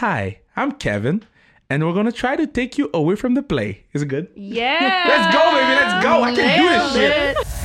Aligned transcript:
Hi, 0.00 0.40
I'm 0.56 0.72
Kevin, 0.72 1.24
and 1.68 1.86
we're 1.86 1.92
gonna 1.92 2.10
try 2.10 2.34
to 2.34 2.46
take 2.46 2.78
you 2.78 2.88
away 2.94 3.16
from 3.16 3.34
the 3.34 3.42
play. 3.42 3.84
Is 3.92 4.00
it 4.00 4.06
good? 4.06 4.28
Yeah. 4.34 5.04
Let's 5.06 5.34
go, 5.34 5.42
baby. 5.52 5.74
Let's 5.74 6.02
go. 6.02 6.22
I 6.22 6.34
can 6.34 6.58
do 6.58 6.68
this 6.70 6.92
shit. 6.94 7.36
it. 7.36 7.59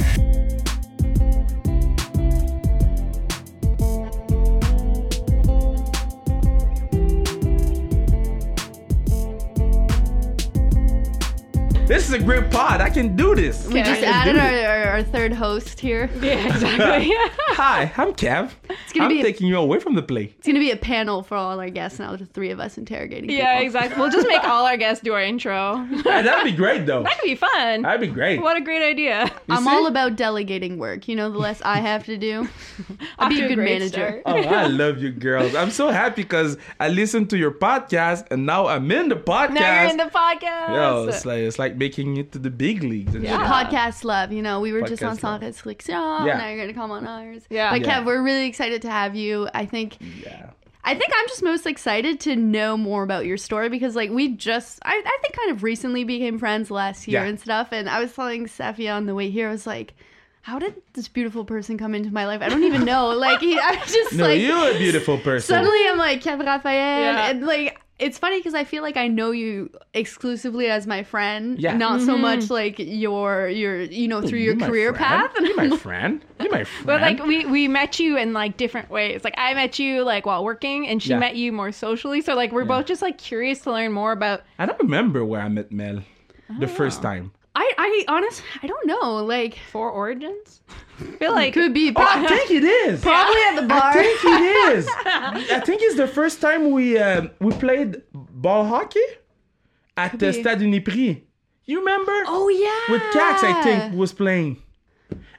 A 12.15 12.23
great 12.23 12.49
pod. 12.49 12.79
I 12.79 12.89
can 12.89 13.15
do 13.15 13.35
this. 13.35 13.67
We 13.67 13.81
just 13.83 14.01
I 14.01 14.05
added 14.05 14.37
our, 14.37 14.71
our, 14.71 14.83
our 14.95 15.03
third 15.03 15.33
host 15.33 15.79
here. 15.81 16.09
Yeah, 16.21 16.47
exactly. 16.47 17.11
Hi, 17.57 17.91
I'm 17.97 18.13
Kev. 18.13 18.51
It's 18.69 18.93
gonna 18.93 19.05
I'm 19.05 19.09
be 19.11 19.19
a- 19.19 19.23
taking 19.23 19.47
you 19.47 19.57
away 19.57 19.79
from 19.79 19.95
the 19.95 20.01
play. 20.01 20.33
It's 20.37 20.47
gonna 20.47 20.59
be 20.59 20.71
a 20.71 20.77
panel 20.77 21.23
for 21.23 21.35
all 21.35 21.59
our 21.59 21.69
guests 21.69 21.99
now, 21.99 22.15
the 22.15 22.25
three 22.25 22.51
of 22.51 22.59
us 22.61 22.77
interrogating. 22.77 23.29
yeah, 23.29 23.55
people. 23.55 23.65
exactly. 23.65 24.01
We'll 24.01 24.11
just 24.11 24.27
make 24.29 24.43
all 24.45 24.65
our 24.65 24.77
guests 24.77 25.03
do 25.03 25.13
our 25.13 25.21
intro. 25.21 25.85
Yeah, 26.05 26.21
that'd 26.21 26.45
be 26.45 26.55
great, 26.55 26.85
though. 26.85 27.03
That'd 27.03 27.23
be 27.23 27.35
fun. 27.35 27.81
That'd 27.81 27.99
be 27.99 28.07
great. 28.07 28.39
What 28.41 28.55
a 28.55 28.61
great 28.61 28.83
idea. 28.87 29.25
You 29.47 29.55
I'm 29.55 29.63
see? 29.63 29.69
all 29.69 29.87
about 29.87 30.15
delegating 30.15 30.77
work. 30.77 31.07
You 31.07 31.15
know, 31.15 31.29
the 31.31 31.39
less 31.39 31.61
I 31.63 31.77
have 31.79 32.05
to 32.05 32.15
do, 32.17 32.47
I'll 33.19 33.29
be 33.29 33.41
a 33.41 33.47
good 33.47 33.55
great 33.55 33.79
manager. 33.79 34.21
start. 34.21 34.21
Oh, 34.25 34.37
I 34.37 34.67
love 34.67 34.99
you 34.99 35.11
girls. 35.11 35.55
I'm 35.55 35.71
so 35.71 35.89
happy 35.89 36.21
because 36.23 36.57
I 36.79 36.87
listened 36.89 37.29
to 37.31 37.37
your 37.37 37.51
podcast 37.51 38.27
and 38.31 38.45
now 38.45 38.67
I'm 38.67 38.89
in 38.91 39.09
the 39.09 39.15
podcast. 39.15 39.53
Now 39.55 39.81
you're 39.81 39.91
in 39.91 39.97
the 39.97 40.03
podcast. 40.05 40.69
Yo, 40.75 41.07
it's 41.09 41.25
like 41.25 41.39
it's 41.39 41.59
like 41.59 41.75
making 41.75 42.04
it 42.17 42.31
to 42.33 42.39
the 42.39 42.49
big 42.49 42.83
leagues. 42.83 43.15
And 43.15 43.23
Yeah. 43.23 43.37
shit. 43.37 43.47
Podcast 43.71 44.03
love. 44.03 44.31
You 44.31 44.41
know, 44.41 44.59
we 44.61 44.71
were 44.71 44.81
just 44.83 45.03
on 45.03 45.17
Podcast 45.17 45.23
love. 45.23 45.41
Sans 45.41 45.43
Restriction. 45.43 45.95
Yeah. 45.95 46.37
Now 46.37 46.47
you're 46.49 46.59
gonna 46.59 46.73
come 46.73 46.91
on 46.91 47.05
ours. 47.07 47.43
Yeah. 47.49 47.71
But 47.71 47.81
Yeah. 47.81 48.01
Kev, 48.01 48.05
we're 48.05 48.21
really 48.23 48.47
excited 48.47 48.81
to 48.83 48.89
have 48.91 49.15
you. 49.15 49.47
I 49.53 49.65
think 49.65 49.97
Yeah. 50.23 50.51
I 50.87 50.93
think 50.93 51.11
I'm 51.17 51.27
just 51.27 51.41
most 51.41 51.65
excited 51.65 52.19
to 52.21 52.35
know 52.35 52.77
more 52.77 53.01
about 53.03 53.25
your 53.25 53.37
story 53.37 53.69
because 53.69 53.95
like 53.95 54.11
we 54.11 54.29
just 54.29 54.79
I, 54.85 55.01
I 55.03 55.17
think 55.23 55.35
kind 55.35 55.51
of 55.51 55.63
recently 55.63 56.03
became 56.03 56.37
friends 56.37 56.69
last 56.69 57.07
year 57.07 57.23
Yeah. 57.23 57.27
and 57.29 57.39
stuff 57.39 57.69
and 57.71 57.89
I 57.89 57.99
was 57.99 58.13
telling 58.13 58.45
Safia 58.45 58.95
on 58.95 59.07
the 59.07 59.15
way 59.15 59.31
here, 59.31 59.47
I 59.47 59.51
was 59.51 59.65
like, 59.65 59.95
How 60.43 60.59
did 60.59 60.75
this 60.93 61.07
beautiful 61.07 61.43
person 61.43 61.75
come 61.79 61.95
into 61.95 62.11
my 62.13 62.27
life? 62.27 62.41
I 62.43 62.49
don't 62.49 62.63
even 62.65 62.85
know. 62.85 63.09
Like 63.09 63.39
he, 63.39 63.57
I 63.59 63.79
was 63.83 63.91
just 63.99 64.13
No, 64.13 64.25
like 64.25 64.39
you're 64.39 64.75
a 64.75 64.77
beautiful 64.77 65.17
person. 65.17 65.55
suddenly 65.55 65.87
I'm 65.89 65.97
like 65.97 66.21
Kev 66.21 66.45
Raphael 66.45 67.01
Yeah. 67.01 67.29
and 67.31 67.43
like 67.47 67.81
it's 67.97 68.17
funny 68.17 68.39
because 68.39 68.53
I 68.53 68.65
feel 68.65 68.83
like 68.83 68.97
I 68.97 69.07
know 69.07 69.31
you 69.31 69.69
exclusively 69.93 70.67
as 70.67 70.85
my 70.85 71.03
friend, 71.03 71.57
Yeah. 71.59 71.77
not 71.77 72.01
so 72.01 72.13
mm-hmm. 72.13 72.21
much 72.21 72.49
like 72.49 72.75
your 72.77 73.47
your 73.47 73.81
you 73.81 74.07
know 74.07 74.21
through 74.21 74.39
your 74.39 74.53
You're 74.53 74.55
my 74.57 74.67
career 74.67 74.93
friend. 74.93 75.29
path. 75.29 75.31
You're 75.39 75.55
my 75.69 75.77
friend. 75.87 76.25
You're 76.39 76.51
my 76.51 76.63
friend. 76.65 76.85
But 76.85 77.01
like 77.01 77.23
we 77.25 77.45
we 77.45 77.67
met 77.69 77.97
you 77.99 78.17
in 78.17 78.33
like 78.33 78.57
different 78.57 78.89
ways. 78.89 79.23
Like 79.23 79.35
I 79.37 79.53
met 79.53 79.79
you 79.79 80.03
like 80.03 80.25
while 80.25 80.43
working, 80.43 80.87
and 80.87 81.01
she 81.01 81.11
Yeah. 81.11 81.19
met 81.19 81.35
you 81.37 81.51
more 81.53 81.71
socially. 81.71 82.21
So 82.21 82.35
like 82.35 82.51
we're 82.51 82.65
both 82.65 82.85
just 82.85 83.01
like 83.01 83.17
curious 83.17 83.59
to 83.61 83.71
learn 83.71 83.91
more 83.93 84.11
about. 84.11 84.41
I 84.59 84.65
don't 84.65 84.79
remember 84.79 85.23
where 85.23 85.41
I 85.41 85.47
met 85.47 85.71
Mel 85.71 86.01
the 86.59 86.67
first 86.67 86.99
Oh. 86.99 87.03
time. 87.03 87.31
I 87.55 87.71
I 87.77 88.05
honest 88.07 88.41
I 88.63 88.67
don't 88.67 88.85
know 88.87 89.23
like 89.23 89.57
Four 89.71 89.89
origins. 89.91 90.61
I 90.99 91.03
feel 91.19 91.31
like 91.33 91.53
could 91.53 91.73
be 91.73 91.91
Oh, 91.95 92.05
I 92.07 92.27
think 92.27 92.51
it 92.51 92.63
is. 92.63 93.01
probably 93.01 93.41
at 93.49 93.55
the 93.61 93.67
bar. 93.67 93.91
I 93.95 94.03
think 94.03 94.23
it 94.23 94.77
is. 94.77 94.87
I 95.57 95.59
think 95.65 95.81
it's 95.81 95.95
the 95.97 96.07
first 96.07 96.41
time 96.41 96.71
we 96.71 96.97
um, 96.99 97.31
we 97.39 97.51
played 97.53 98.01
ball 98.13 98.65
hockey 98.65 99.07
at 99.97 100.11
the 100.19 100.31
be. 100.31 100.41
Stade 100.41 100.59
Uniprix. 100.59 101.21
You 101.65 101.79
remember? 101.79 102.11
Oh 102.27 102.47
yeah. 102.49 102.91
With 102.93 103.01
Cax, 103.13 103.43
I 103.43 103.61
think, 103.63 103.95
was 103.95 104.13
playing. 104.13 104.61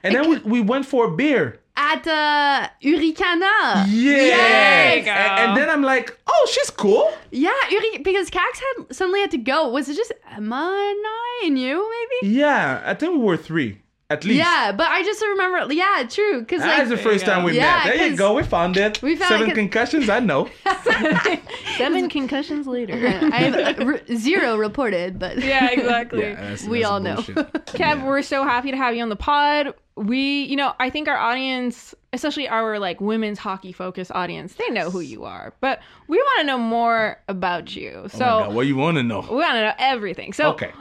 And 0.03 0.13
then 0.15 0.29
we, 0.29 0.37
we 0.39 0.61
went 0.61 0.85
for 0.85 1.05
a 1.05 1.11
beer. 1.11 1.59
At 1.79 2.07
uh 2.07 2.69
Uricana. 2.83 3.85
Yes. 3.87 5.05
go. 5.05 5.11
And, 5.11 5.39
and 5.49 5.57
then 5.57 5.69
I'm 5.69 5.83
like, 5.83 6.17
oh, 6.25 6.47
she's 6.51 6.71
cool. 6.71 7.11
Yeah, 7.31 7.51
Uri 7.69 7.99
because 7.99 8.31
Cax 8.31 8.55
had 8.65 8.95
suddenly 8.95 9.19
had 9.21 9.29
to 9.31 9.37
go. 9.37 9.69
Was 9.69 9.87
it 9.87 9.95
just 9.95 10.11
Emma 10.35 10.55
and 10.55 11.05
I 11.05 11.43
and 11.45 11.59
you 11.59 11.87
maybe? 12.21 12.33
Yeah, 12.33 12.81
I 12.83 12.93
think 12.95 13.13
we 13.13 13.19
were 13.19 13.37
three 13.37 13.79
at 14.09 14.23
least. 14.25 14.39
Yeah, 14.39 14.71
but 14.71 14.87
I 14.89 15.03
just 15.03 15.21
remember 15.21 15.71
yeah, 15.73 16.03
true. 16.09 16.43
Cause 16.45 16.61
That's 16.61 16.89
like 16.89 16.97
the 16.97 17.03
first 17.09 17.25
time 17.25 17.43
we 17.43 17.55
Yeah, 17.57 17.83
met. 17.85 17.97
There 17.97 18.07
you 18.07 18.17
go. 18.17 18.33
We 18.33 18.43
found 18.43 18.75
it. 18.77 18.99
we 19.03 19.15
found 19.15 19.29
Seven 19.29 19.43
it 19.47 19.49
'cause- 19.51 19.55
concussions. 19.57 20.09
I 20.09 20.19
know. 20.19 20.49
seven 21.77 22.09
concussions 22.09 22.67
later. 22.67 22.93
I 22.97 23.37
have 23.37 23.79
uh, 23.79 23.85
r- 23.85 24.01
zero 24.15 24.57
reported, 24.57 25.19
but 25.19 25.37
yeah, 25.43 25.69
exactly. 25.71 26.21
that's- 26.33 26.63
We 26.65 26.79
that's 26.79 26.89
all 26.91 26.99
know. 26.99 27.15
bullshit. 27.15 27.35
Kev, 27.67 28.05
we're 28.05 28.21
so 28.21 28.43
happy 28.43 28.71
to 28.71 28.77
have 28.77 28.95
you 28.95 29.03
on 29.03 29.09
the 29.09 29.15
pod. 29.15 29.73
We, 29.97 30.43
you 30.43 30.55
know, 30.55 30.73
I 30.79 30.89
think 30.89 31.07
our 31.07 31.17
audience, 31.17 31.93
especially 32.13 32.47
our 32.47 32.79
like 32.79 33.01
women's 33.01 33.39
hockey 33.39 33.71
focused 33.71 34.11
audience, 34.13 34.53
they 34.55 34.69
know 34.69 34.89
who 34.91 34.99
you 34.99 35.25
are. 35.25 35.53
But 35.59 35.81
we 36.07 36.17
want 36.17 36.39
to 36.41 36.45
know 36.45 36.57
more 36.57 37.19
about 37.27 37.75
you. 37.75 38.05
So 38.09 38.25
Oh 38.25 38.39
my 38.41 38.45
God, 38.47 38.55
what 38.55 38.67
you 38.67 38.75
want 38.75 38.97
to 38.97 39.03
know? 39.03 39.21
we 39.21 39.35
want 39.37 39.53
to 39.55 39.61
know 39.61 39.73
everything. 39.79 40.33
So 40.33 40.51
Okay. 40.51 40.71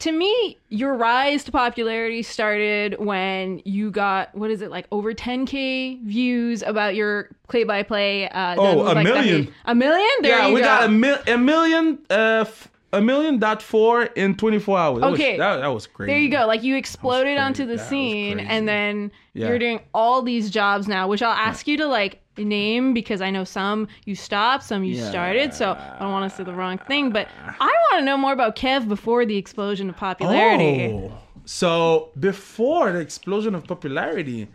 to 0.00 0.12
me, 0.12 0.56
your 0.70 0.94
rise 0.94 1.44
to 1.44 1.52
popularity 1.52 2.22
started 2.22 2.98
when 2.98 3.60
you 3.64 3.90
got 3.90 4.34
what 4.34 4.50
is 4.50 4.62
it 4.62 4.70
like 4.70 4.86
over 4.92 5.12
10k 5.12 6.02
views 6.04 6.62
about 6.62 6.94
your 6.94 7.28
play-by-play. 7.48 8.28
Uh, 8.30 8.54
Oh, 8.58 8.82
a 8.82 8.94
like, 8.94 9.04
million. 9.04 9.52
A 9.66 9.74
million? 9.74 10.08
There 10.22 10.38
yeah, 10.38 10.46
you 10.48 10.54
we 10.54 10.60
go. 10.60 10.66
got 10.66 10.84
a, 10.84 10.88
mil- 10.88 11.22
a 11.26 11.36
million, 11.36 11.98
uh, 12.10 12.44
f- 12.46 12.68
a 12.92 13.00
million 13.02 13.38
dot 13.38 13.60
four 13.62 14.04
in 14.04 14.34
24 14.36 14.78
hours. 14.78 15.00
That 15.02 15.06
Okay. 15.12 15.32
was, 15.32 15.38
that, 15.38 15.56
that 15.58 15.66
was 15.68 15.86
crazy. 15.86 16.12
There 16.12 16.18
you 16.20 16.30
go. 16.30 16.46
Like 16.46 16.62
you 16.62 16.76
exploded 16.76 17.36
onto 17.38 17.66
the 17.66 17.76
That 17.76 17.86
scene, 17.86 18.40
and 18.40 18.66
then 18.66 19.12
Yeah. 19.34 19.48
you're 19.48 19.58
doing 19.58 19.80
all 19.92 20.22
these 20.22 20.50
jobs 20.50 20.88
now, 20.88 21.06
which 21.08 21.22
I'll 21.22 21.32
ask 21.32 21.66
you 21.66 21.76
to 21.78 21.86
like 21.86 22.20
name 22.38 22.94
because 22.94 23.20
I 23.20 23.30
know 23.30 23.44
some 23.44 23.88
you 24.04 24.14
stopped, 24.14 24.62
some 24.64 24.84
you 24.84 24.96
started. 25.02 25.52
So 25.52 25.72
I 25.72 25.96
don't 26.00 26.12
want 26.12 26.30
to 26.30 26.36
say 26.36 26.44
the 26.44 26.52
wrong 26.54 26.78
thing, 26.78 27.10
but 27.10 27.28
I 27.60 27.66
want 27.66 28.00
to 28.00 28.04
know 28.04 28.16
more 28.16 28.32
about 28.32 28.56
Kev 28.56 28.88
before 28.88 29.26
the 29.26 29.36
explosion 29.36 29.90
of 29.90 29.96
popularity. 29.96 30.94
Oh, 30.94 31.12
so 31.44 32.10
before 32.18 32.92
the 32.92 33.00
explosion 33.00 33.54
of 33.54 33.64
popularity. 33.66 34.48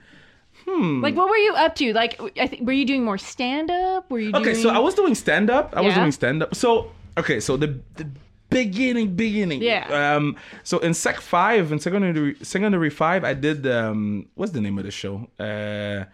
Hmm. 0.66 1.02
Like, 1.02 1.16
what 1.16 1.30
were 1.30 1.36
you 1.36 1.54
up 1.56 1.76
to? 1.76 1.92
Like, 1.94 2.22
I 2.40 2.48
think 2.48 2.66
were 2.66 2.72
you 2.74 2.86
doing 2.86 3.04
more 3.04 3.18
stand 3.18 3.70
up? 3.70 4.10
Were 4.10 4.20
you 4.20 4.32
doing? 4.32 4.44
Okay, 4.48 4.54
so 4.54 4.70
I 4.70 4.80
was 4.80 4.94
doing 4.96 5.14
stand 5.14 5.50
up. 5.50 5.76
I 5.76 5.82
was 5.82 5.94
doing 5.94 6.12
stand 6.12 6.42
up. 6.42 6.56
So 6.56 6.90
okay, 7.18 7.40
so 7.40 7.58
the 7.58 7.80
the 7.96 8.08
beginning, 8.50 9.16
beginning. 9.16 9.62
Yeah. 9.62 10.16
Um. 10.16 10.36
So 10.64 10.80
in 10.80 10.94
Sec 10.94 11.20
five 11.22 11.72
and 11.72 11.82
secondary 11.82 12.36
secondary 12.42 12.90
five, 12.90 13.24
I 13.24 13.34
did 13.34 13.66
um. 13.68 14.28
What's 14.36 14.52
the 14.52 14.62
name 14.62 14.78
of 14.78 14.86
the 14.86 14.92
show? 14.92 15.28
Uh, 15.40 16.06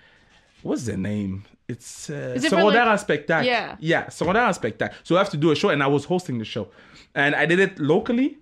what's 0.61 0.85
the 0.85 0.97
name? 0.97 1.43
It's 1.67 2.09
uh, 2.09 2.33
Is 2.35 2.45
it 2.45 2.51
Secondaire 2.51 2.85
like- 2.87 2.99
spectacle. 2.99 3.45
Yeah. 3.45 3.75
Yeah, 3.79 4.05
Secondaire 4.07 4.53
spectacle. 4.55 4.95
So 5.03 5.15
I 5.15 5.19
have 5.19 5.29
to 5.29 5.37
do 5.37 5.51
a 5.51 5.55
show, 5.55 5.69
and 5.69 5.83
I 5.83 5.87
was 5.87 6.03
hosting 6.05 6.39
the 6.39 6.45
show, 6.45 6.69
and 7.13 7.35
I 7.35 7.45
did 7.45 7.59
it 7.59 7.77
locally, 7.79 8.39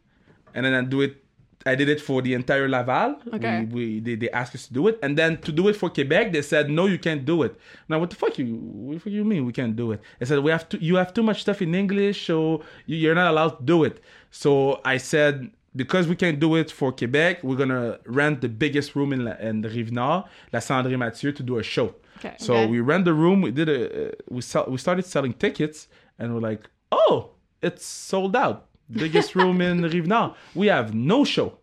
and 0.53 0.66
then 0.66 0.73
I 0.73 0.81
do 0.84 1.01
it. 1.01 1.23
I 1.67 1.75
did 1.75 1.89
it 1.89 2.00
for 2.07 2.22
the 2.22 2.33
entire 2.33 2.67
Laval. 2.67 3.11
Okay. 3.35 3.55
We, 3.66 3.66
we 3.75 4.00
they, 4.00 4.16
they 4.16 4.29
asked 4.31 4.55
us 4.55 4.67
to 4.67 4.73
do 4.73 4.88
it, 4.89 4.95
and 5.03 5.17
then 5.17 5.31
to 5.47 5.51
do 5.51 5.67
it 5.69 5.75
for 5.75 5.89
Quebec, 5.89 6.25
they 6.33 6.41
said 6.41 6.69
no, 6.69 6.83
you 6.94 7.00
can't 7.07 7.23
do 7.25 7.44
it. 7.44 7.53
Now 7.89 8.00
what 8.00 8.09
the 8.09 8.16
fuck 8.16 8.33
you 8.39 8.47
what 8.88 8.94
the 8.95 9.00
fuck 9.00 9.13
you 9.19 9.25
mean 9.25 9.45
we 9.45 9.53
can't 9.53 9.75
do 9.75 9.91
it? 9.94 10.00
They 10.19 10.25
said 10.25 10.39
we 10.39 10.51
have 10.51 10.67
to 10.69 10.78
you 10.83 10.95
have 11.01 11.11
too 11.13 11.23
much 11.29 11.39
stuff 11.41 11.61
in 11.61 11.75
English, 11.75 12.25
so 12.29 12.63
you, 12.89 12.95
you're 13.01 13.16
not 13.16 13.29
allowed 13.33 13.53
to 13.59 13.63
do 13.63 13.83
it. 13.83 13.95
So 14.31 14.81
I 14.94 14.97
said 14.97 15.51
because 15.75 16.07
we 16.07 16.16
can't 16.16 16.39
do 16.39 16.55
it 16.55 16.72
for 16.72 16.91
Quebec, 16.91 17.44
we're 17.44 17.55
gonna 17.63 17.99
rent 18.05 18.41
the 18.41 18.49
biggest 18.49 18.95
room 18.95 19.13
in 19.13 19.25
La, 19.25 19.34
in 19.49 19.61
the 19.61 19.69
Rive 19.69 19.91
Nord, 19.91 20.23
La 20.51 20.59
Salle 20.59 20.84
André-Mathieu, 20.84 21.31
to 21.34 21.44
do 21.44 21.59
a 21.59 21.63
show. 21.63 21.88
Okay. 22.17 22.35
So 22.39 22.53
Okay. 22.55 22.66
we 22.72 22.79
rent 22.79 23.05
the 23.05 23.13
room. 23.13 23.38
We 23.41 23.51
did 23.51 23.69
a 23.69 23.79
uh, 24.07 24.11
we 24.35 24.41
sell, 24.41 24.66
we 24.73 24.78
started 24.78 25.05
selling 25.05 25.34
tickets, 25.34 25.88
and 26.17 26.25
we're 26.34 26.45
like, 26.51 26.63
oh, 26.91 27.17
it's 27.61 27.85
sold 27.85 28.35
out. 28.35 28.66
Biggest 28.92 29.36
room 29.36 29.62
in 29.62 29.84
Rive 29.84 30.08
Nord. 30.08 30.31
We 30.56 30.68
have 30.68 30.94
no 30.94 31.25
show, 31.25 31.58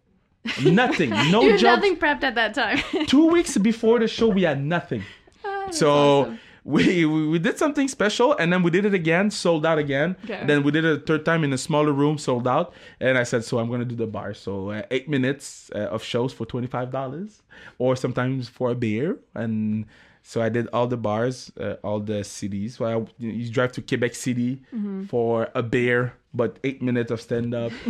nothing, 0.62 1.11
no 1.31 1.43
you 1.43 1.53
had 1.53 1.61
jobs. 1.61 1.77
nothing 1.79 1.97
prepped 1.97 2.23
at 2.23 2.35
that 2.35 2.55
time. 2.55 2.79
Two 3.07 3.29
weeks 3.29 3.57
before 3.59 3.99
the 3.99 4.09
show, 4.09 4.29
we 4.29 4.43
had 4.43 4.62
nothing. 4.62 5.03
so 5.71 6.37
we, 6.65 7.05
we 7.05 7.29
we 7.29 7.39
did 7.39 7.59
something 7.59 7.89
special, 7.89 8.34
and 8.37 8.53
then 8.53 8.63
we 8.63 8.71
did 8.71 8.84
it 8.84 8.95
again, 8.95 9.31
sold 9.31 9.65
out 9.67 9.79
again. 9.79 10.17
Okay. 10.25 10.43
Then 10.47 10.63
we 10.63 10.71
did 10.71 10.84
it 10.84 10.97
a 10.97 11.01
third 11.01 11.25
time 11.25 11.45
in 11.45 11.53
a 11.53 11.59
smaller 11.59 11.93
room, 11.93 12.19
sold 12.19 12.47
out. 12.48 12.72
And 13.01 13.16
I 13.19 13.22
said, 13.22 13.45
so 13.45 13.59
I'm 13.59 13.71
gonna 13.71 13.84
do 13.84 13.95
the 13.97 14.07
bar. 14.07 14.34
So 14.34 14.71
uh, 14.71 14.83
eight 14.91 15.09
minutes 15.09 15.71
uh, 15.75 15.89
of 15.95 16.03
shows 16.03 16.33
for 16.33 16.47
twenty 16.47 16.66
five 16.66 16.91
dollars, 16.91 17.43
or 17.78 17.97
sometimes 17.97 18.48
for 18.48 18.71
a 18.71 18.75
beer. 18.75 19.19
And 19.34 19.87
so 20.26 20.41
I 20.41 20.48
did 20.48 20.68
all 20.72 20.86
the 20.86 20.97
bars, 20.97 21.53
uh, 21.60 21.74
all 21.84 22.00
the 22.00 22.24
cities. 22.24 22.76
So 22.78 22.84
I, 22.86 23.04
you 23.18 23.50
drive 23.50 23.72
to 23.72 23.82
Quebec 23.82 24.15
City 24.15 24.62
Mm-hmm. 24.74 25.04
for 25.12 25.50
a 25.54 25.62
beer, 25.62 26.15
but 26.32 26.59
eight 26.65 26.80
minutes 26.80 27.10
of 27.12 27.21
stand 27.21 27.54
up. 27.54 27.72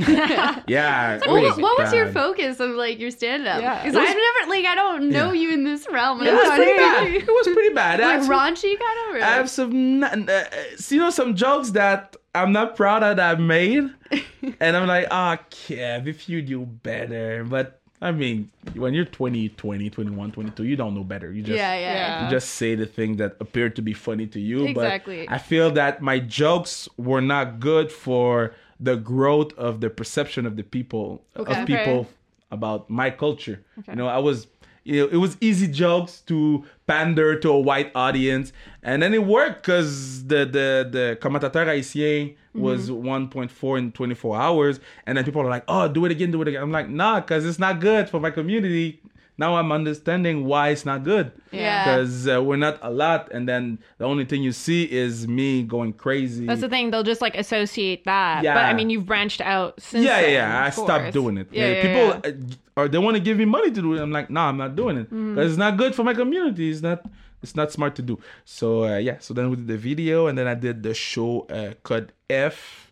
yeah. 0.67 1.15
it 1.17 1.27
what 1.29 1.43
was, 1.43 1.57
what 1.57 1.79
was 1.79 1.93
your 1.93 2.11
focus 2.13 2.59
of 2.61 2.71
like 2.71 2.99
your 2.99 3.11
stand 3.13 3.47
up? 3.47 3.59
Because 3.61 3.95
It 3.95 3.99
was- 3.99 4.09
I've 4.11 4.17
never 4.17 4.51
like 4.51 4.65
I 4.67 4.75
don't 4.75 5.09
know 5.11 5.31
Yeah. 5.33 5.41
you 5.43 5.53
in 5.55 5.63
this 5.65 5.87
realm. 5.91 6.19
and 6.21 6.29
It 6.29 6.35
I'm 6.35 6.39
was 6.41 6.51
pretty 6.59 6.77
bad. 6.79 7.05
figure- 7.05 7.21
It 7.21 7.33
was 7.33 7.49
pretty 7.49 7.75
bad. 7.75 8.01
I 8.01 8.17
Like 8.17 8.23
some- 8.25 8.33
raunchy 8.35 8.79
kind 8.79 8.99
of. 9.09 9.15
Or 9.15 9.19
I 9.23 9.31
have 9.39 9.49
some, 9.51 10.03
uh, 10.03 10.45
you 10.89 10.99
know, 10.99 11.11
some 11.11 11.37
jokes 11.37 11.71
that 11.71 12.17
I'm 12.35 12.51
not 12.53 12.75
proud 12.75 13.05
of 13.05 13.17
that 13.17 13.31
I've 13.33 13.41
made, 13.41 13.85
and 14.61 14.77
I'm 14.77 14.89
like, 14.89 15.07
ah, 15.13 15.39
Kev, 15.51 16.09
if 16.09 16.29
you 16.29 16.43
do 16.43 16.67
better, 16.67 17.45
but 17.45 17.81
I 18.05 18.13
mean, 18.13 18.51
when 18.75 18.93
you're 18.93 19.07
20, 19.07 19.49
20, 19.49 19.89
21, 19.89 20.33
22, 20.33 20.65
you 20.65 20.77
don't 20.77 20.95
know 20.95 21.03
better. 21.05 21.33
You 21.33 21.43
just 21.43 21.57
yeah, 21.57 21.75
yeah. 21.75 21.93
Yeah. 21.95 22.25
you 22.25 22.31
just 22.31 22.51
say 22.51 22.75
the 22.75 22.85
thing 22.85 23.17
that 23.17 23.37
appeared 23.41 23.75
to 23.77 23.83
be 23.83 23.95
funny 23.95 24.27
to 24.27 24.39
you. 24.41 24.67
Exactly. 24.67 25.25
But 25.27 25.35
I 25.35 25.39
feel 25.39 25.71
that 25.73 26.03
my 26.03 26.19
jokes 26.19 26.87
were 26.99 27.23
not 27.23 27.61
good 27.61 27.91
for 27.91 28.55
the 28.79 28.97
growth 28.97 29.55
of 29.57 29.81
the 29.81 29.89
perception 29.89 30.45
of 30.45 30.57
the 30.57 30.63
people 30.65 31.25
Okay. 31.35 31.63
of 31.63 31.67
people 31.67 32.07
about 32.51 32.91
my 32.91 33.09
culture. 33.11 33.65
Okay. 33.79 33.93
You 33.93 33.97
know, 33.97 34.07
I 34.07 34.19
was 34.19 34.47
you 34.85 35.01
know, 35.01 35.09
it 35.11 35.17
was 35.17 35.37
easy 35.41 35.67
jokes 35.67 36.21
to 36.27 36.65
pander 36.87 37.39
to 37.41 37.51
a 37.51 37.59
white 37.59 37.91
audience, 37.95 38.53
and 38.83 39.03
then 39.03 39.15
it 39.15 39.25
worked 39.25 39.63
because 39.63 40.27
the 40.27 40.45
the 40.45 40.89
the 40.91 41.19
commentateur 41.21 41.67
haïtien 41.67 42.37
was 42.55 42.91
mm-hmm. 42.91 43.33
1.4 43.33 43.79
in 43.79 43.93
24 43.93 44.37
hours, 44.37 44.81
and 45.07 45.19
then 45.19 45.25
people 45.25 45.43
are 45.43 45.49
like, 45.49 45.65
"Oh, 45.67 45.89
do 45.89 46.05
it 46.05 46.13
again, 46.13 46.31
do 46.31 46.43
it 46.43 46.49
again." 46.49 46.63
I'm 46.63 46.71
like, 46.71 46.89
"Nah, 46.89 47.21
because 47.21 47.47
it's 47.47 47.59
not 47.59 47.81
good 47.81 48.09
for 48.09 48.21
my 48.21 48.31
community." 48.31 49.01
Now 49.37 49.57
I'm 49.57 49.73
understanding 49.73 50.45
why 50.45 50.69
it's 50.69 50.85
not 50.87 51.03
good. 51.03 51.33
Yeah. 51.51 51.85
Because 51.85 52.29
uh, 52.29 52.43
we're 52.43 52.57
not 52.57 52.79
a 52.83 52.91
lot, 52.91 53.33
and 53.33 53.49
then 53.49 53.79
the 53.99 54.05
only 54.05 54.25
thing 54.25 54.43
you 54.43 54.53
see 54.53 54.85
is 54.91 55.27
me 55.27 55.63
going 55.65 55.93
crazy. 55.95 56.47
That's 56.47 56.61
the 56.61 56.69
thing. 56.69 56.91
They'll 56.91 57.03
just 57.03 57.21
like 57.21 57.35
associate 57.37 58.05
that. 58.05 58.45
Yeah. 58.45 58.55
But 58.55 58.65
I 58.67 58.73
mean, 58.75 58.91
you've 58.91 59.07
branched 59.07 59.41
out 59.41 59.81
since. 59.81 60.05
yeah, 60.05 60.21
yeah, 60.21 60.27
then, 60.27 60.33
yeah. 60.35 60.63
I 60.65 60.69
of 60.69 60.75
stopped 60.75 61.13
doing 61.13 61.39
it. 61.39 61.49
Yeah, 61.51 61.69
yeah, 61.69 61.83
people 61.83 62.31
yeah. 62.33 62.47
uh, 62.77 62.81
or 62.83 62.89
they 62.89 62.99
want 62.99 63.17
to 63.17 63.21
give 63.23 63.37
me 63.37 63.45
money 63.45 63.71
to 63.71 63.83
do 63.83 63.95
it. 63.95 64.01
I'm 64.01 64.13
like, 64.13 64.31
nah, 64.31 64.49
I'm 64.49 64.57
not 64.57 64.77
doing 64.77 64.99
it 64.99 65.11
because 65.11 65.19
Mm-hmm. 65.19 65.39
it's 65.41 65.57
not 65.57 65.77
good 65.77 65.95
for 65.95 66.05
my 66.05 66.15
community. 66.15 66.71
It's 66.71 66.83
not. 66.83 67.05
It's 67.43 67.55
not 67.57 67.71
smart 67.71 67.95
to 67.97 68.03
do. 68.03 68.19
So 68.45 68.85
uh, 68.85 68.97
yeah. 68.97 69.19
So 69.19 69.35
then 69.35 69.51
we 69.51 69.57
did 69.57 69.67
the 69.67 69.77
video, 69.77 70.29
and 70.29 70.39
then 70.39 70.47
I 70.47 70.55
did 70.55 70.83
the 70.83 70.95
show 70.95 71.41
uh, 71.51 71.75
Code 71.83 72.13
F 72.31 72.84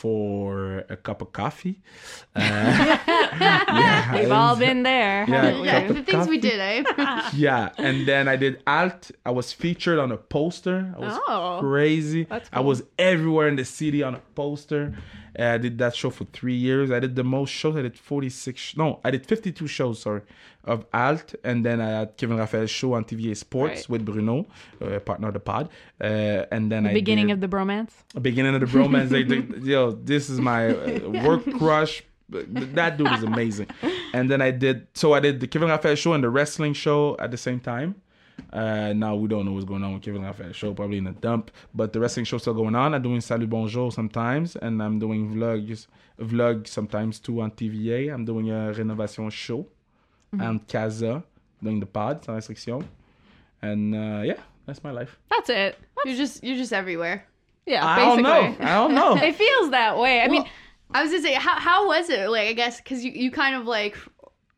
for 0.00 0.78
a 0.88 0.96
cup 0.96 1.20
of 1.22 1.30
coffee. 1.32 1.76
Uh, 2.34 2.40
yeah, 3.06 4.14
We've 4.18 4.32
all 4.32 4.56
been 4.56 4.82
there. 4.82 5.26
Yeah. 5.28 5.62
Yeah, 5.62 5.92
the 5.92 6.02
things 6.02 6.26
we 6.26 6.38
did, 6.38 6.58
eh? 6.58 7.30
yeah, 7.34 7.68
and 7.76 8.06
then 8.08 8.26
I 8.26 8.36
did 8.36 8.62
alt. 8.66 9.10
I 9.26 9.30
was 9.30 9.52
featured 9.52 9.98
on 9.98 10.10
a 10.10 10.16
poster. 10.16 10.78
I 10.96 10.98
was 10.98 11.18
Oh, 11.28 11.58
crazy. 11.60 12.24
that's 12.24 12.48
I 12.52 12.60
was 12.60 12.82
everywhere 12.98 13.48
in 13.48 13.56
the 13.56 13.64
city 13.64 14.02
on 14.02 14.14
a 14.14 14.22
poster. 14.34 14.94
I 15.38 15.58
did 15.58 15.78
that 15.78 15.94
show 15.94 16.10
for 16.10 16.24
three 16.24 16.54
years. 16.54 16.90
I 16.90 17.00
did 17.00 17.14
the 17.16 17.24
most 17.24 17.50
shows. 17.50 17.76
I 17.76 17.82
did 17.82 17.96
46. 17.98 18.76
No, 18.76 19.00
I 19.04 19.10
did 19.10 19.26
52 19.26 19.66
shows, 19.66 20.00
sorry, 20.00 20.22
of 20.64 20.84
alt. 20.92 21.34
And 21.44 21.64
then 21.64 21.80
I 21.80 21.90
had 21.90 22.16
Kevin 22.16 22.36
Raphael's 22.38 22.70
show 22.70 22.94
on 22.94 23.04
TVA 23.04 23.36
Sports 23.36 23.80
Right. 23.80 23.88
with 23.90 24.04
Bruno, 24.04 24.46
uh, 24.80 24.98
partner 25.00 25.28
of 25.28 25.34
the 25.34 25.40
pod. 25.40 25.68
Uh, 26.00 26.44
and 26.50 26.70
then 26.72 26.86
I 26.86 26.92
Beginning 26.94 27.28
did 27.28 27.34
of 27.34 27.40
the 27.40 27.48
bromance. 27.48 27.90
beginning 28.20 28.54
of 28.54 28.60
the 28.60 28.66
bromance. 28.66 29.10
like, 29.10 29.64
yo, 29.64 29.92
this 29.92 30.28
is 30.30 30.40
my 30.40 30.68
uh, 30.74 31.08
work 31.24 31.44
crush. 31.58 32.02
That 32.30 32.96
dude 32.96 33.10
is 33.12 33.22
amazing. 33.24 33.66
And 34.12 34.30
then 34.30 34.40
I 34.40 34.50
did, 34.52 34.86
so 34.94 35.12
I 35.14 35.20
did 35.20 35.40
the 35.40 35.46
Kevin 35.48 35.68
Raphael 35.68 35.96
show 35.96 36.12
and 36.12 36.22
the 36.22 36.30
wrestling 36.30 36.74
show 36.74 37.16
at 37.18 37.30
the 37.32 37.36
same 37.36 37.58
time. 37.60 37.96
Uh, 38.52 38.92
now 38.92 39.14
we 39.14 39.28
don't 39.28 39.44
know 39.46 39.52
what's 39.52 39.64
going 39.64 39.82
on 39.84 39.94
with 39.94 40.02
Kevin 40.02 40.22
Raphael 40.22 40.52
show, 40.52 40.74
probably 40.74 40.98
in 40.98 41.06
a 41.06 41.12
dump. 41.12 41.50
But 41.74 41.92
the 41.92 42.00
wrestling 42.00 42.24
show's 42.24 42.42
still 42.42 42.54
going 42.54 42.74
on. 42.74 42.94
I'm 42.94 43.02
doing 43.02 43.20
Salut 43.20 43.48
Bonjour 43.48 43.90
sometimes, 43.92 44.56
and 44.56 44.82
I'm 44.82 44.98
doing 44.98 45.34
vlogs, 45.34 45.86
vlog 46.20 46.66
sometimes 46.66 47.18
too 47.18 47.40
on 47.40 47.50
TVA. 47.52 48.12
I'm 48.12 48.24
doing 48.24 48.50
a 48.50 48.72
renovation 48.72 49.30
show 49.30 49.66
on 50.38 50.60
Casa, 50.60 51.22
doing 51.62 51.80
the 51.80 51.86
pod, 51.86 52.24
sans 52.24 52.48
restriction. 52.48 52.88
And 53.62 53.94
uh, 53.94 54.22
yeah, 54.24 54.40
that's 54.66 54.82
my 54.82 54.90
life. 54.90 55.18
That's 55.30 55.50
it. 55.50 55.76
You're 56.04 56.16
just 56.16 56.42
you're 56.42 56.56
just 56.56 56.72
everywhere. 56.72 57.26
Yeah, 57.66 57.86
I 57.86 57.96
basically. 57.96 58.22
don't 58.22 58.58
know. 58.60 58.66
I 58.66 58.74
don't 58.74 58.94
know. 58.94 59.14
It 59.28 59.36
feels 59.36 59.70
that 59.70 59.98
way. 59.98 60.22
I 60.22 60.28
mean, 60.28 60.44
I 60.92 61.02
was 61.02 61.10
gonna 61.12 61.22
say, 61.22 61.34
how 61.34 61.58
how 61.58 61.86
was 61.88 62.08
it? 62.08 62.28
Like, 62.30 62.48
I 62.48 62.52
guess 62.54 62.80
because 62.80 63.04
you 63.04 63.12
you 63.12 63.30
kind 63.30 63.54
of 63.54 63.66
like 63.66 63.96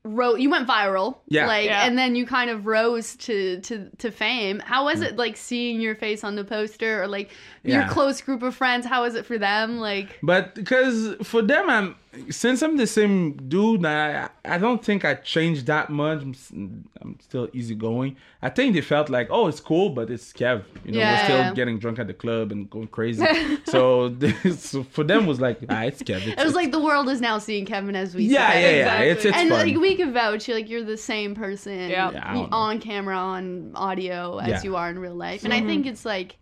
wrote, 0.04 0.40
you 0.40 0.50
went 0.50 0.66
viral, 0.66 1.18
Yeah. 1.28 1.46
like, 1.46 1.66
Yeah. 1.66 1.86
and 1.86 1.96
then 1.96 2.16
you 2.16 2.26
kind 2.26 2.50
of 2.50 2.66
rose 2.66 3.14
to 3.16 3.60
to 3.60 3.88
to 3.98 4.10
fame. 4.10 4.60
How 4.64 4.84
was 4.84 5.00
mm. 5.00 5.04
it 5.06 5.16
like 5.16 5.36
seeing 5.36 5.80
your 5.80 5.94
face 5.94 6.24
on 6.24 6.34
the 6.36 6.44
poster 6.44 7.02
or 7.02 7.06
like 7.06 7.30
your 7.62 7.82
Yeah. 7.82 7.88
close 7.88 8.20
group 8.20 8.42
of 8.42 8.54
friends? 8.54 8.84
How 8.86 9.02
was 9.02 9.14
it 9.14 9.24
for 9.26 9.38
them? 9.38 9.78
Like, 9.78 10.18
But 10.22 10.54
because 10.54 11.14
for 11.22 11.40
them, 11.42 11.70
I'm 11.70 11.94
since 12.28 12.60
I'm 12.62 12.76
the 12.76 12.86
same 12.86 13.32
dude, 13.48 13.86
I 13.86 14.28
I 14.44 14.58
don't 14.58 14.84
think 14.84 15.04
I 15.04 15.14
changed 15.14 15.66
that 15.66 15.88
much. 15.88 16.20
I'm, 16.22 16.30
s- 16.32 16.52
I'm 16.52 17.18
still 17.20 17.48
easygoing. 17.54 18.16
I 18.42 18.50
think 18.50 18.74
they 18.74 18.82
felt 18.82 19.08
like, 19.08 19.28
oh, 19.30 19.46
it's 19.48 19.60
cool, 19.60 19.88
but 19.90 20.10
it's 20.10 20.30
Kev. 20.32 20.64
You 20.84 20.92
know, 20.92 20.98
Yeah. 20.98 21.12
we're 21.12 21.24
still 21.24 21.54
getting 21.54 21.78
drunk 21.78 21.98
at 21.98 22.06
the 22.08 22.12
club 22.14 22.52
and 22.52 22.68
going 22.68 22.88
crazy. 22.88 23.24
so, 23.64 24.10
this, 24.10 24.62
so 24.62 24.82
for 24.82 25.04
them 25.04 25.24
was 25.26 25.40
like, 25.40 25.60
ah, 25.70 25.82
it's 25.84 26.02
Kev. 26.02 26.26
It's, 26.26 26.40
it 26.42 26.44
was 26.44 26.54
like 26.54 26.70
the 26.70 26.80
world 26.82 27.08
is 27.08 27.20
now 27.20 27.38
seeing 27.38 27.64
Kevin 27.64 27.96
as 27.96 28.14
we 28.14 28.24
yeah, 28.24 28.52
see 28.52 28.60
yeah, 28.60 28.68
him. 28.68 28.76
yeah. 28.76 28.80
Exactly. 28.82 29.08
It's 29.08 29.24
it's 29.24 29.36
and 29.38 29.48
fun. 29.50 29.66
like 29.66 29.76
we 29.78 29.94
can 29.96 30.12
vouch, 30.12 30.48
you, 30.48 30.54
like 30.54 30.68
you're 30.68 30.84
the 30.84 30.96
same 30.98 31.34
person 31.34 31.78
Yeah. 31.90 32.10
Yeah, 32.12 32.22
I 32.30 32.34
don't 32.34 32.50
know. 32.50 32.56
on 32.56 32.78
camera, 32.80 33.16
on 33.16 33.72
audio 33.74 34.36
as 34.38 34.48
Yeah. 34.48 34.62
you 34.64 34.76
are 34.76 34.90
in 34.90 34.98
real 34.98 35.14
life. 35.14 35.44
And 35.44 35.52
I 35.54 35.62
think 35.62 35.86
it's 35.86 36.04
like, 36.04 36.36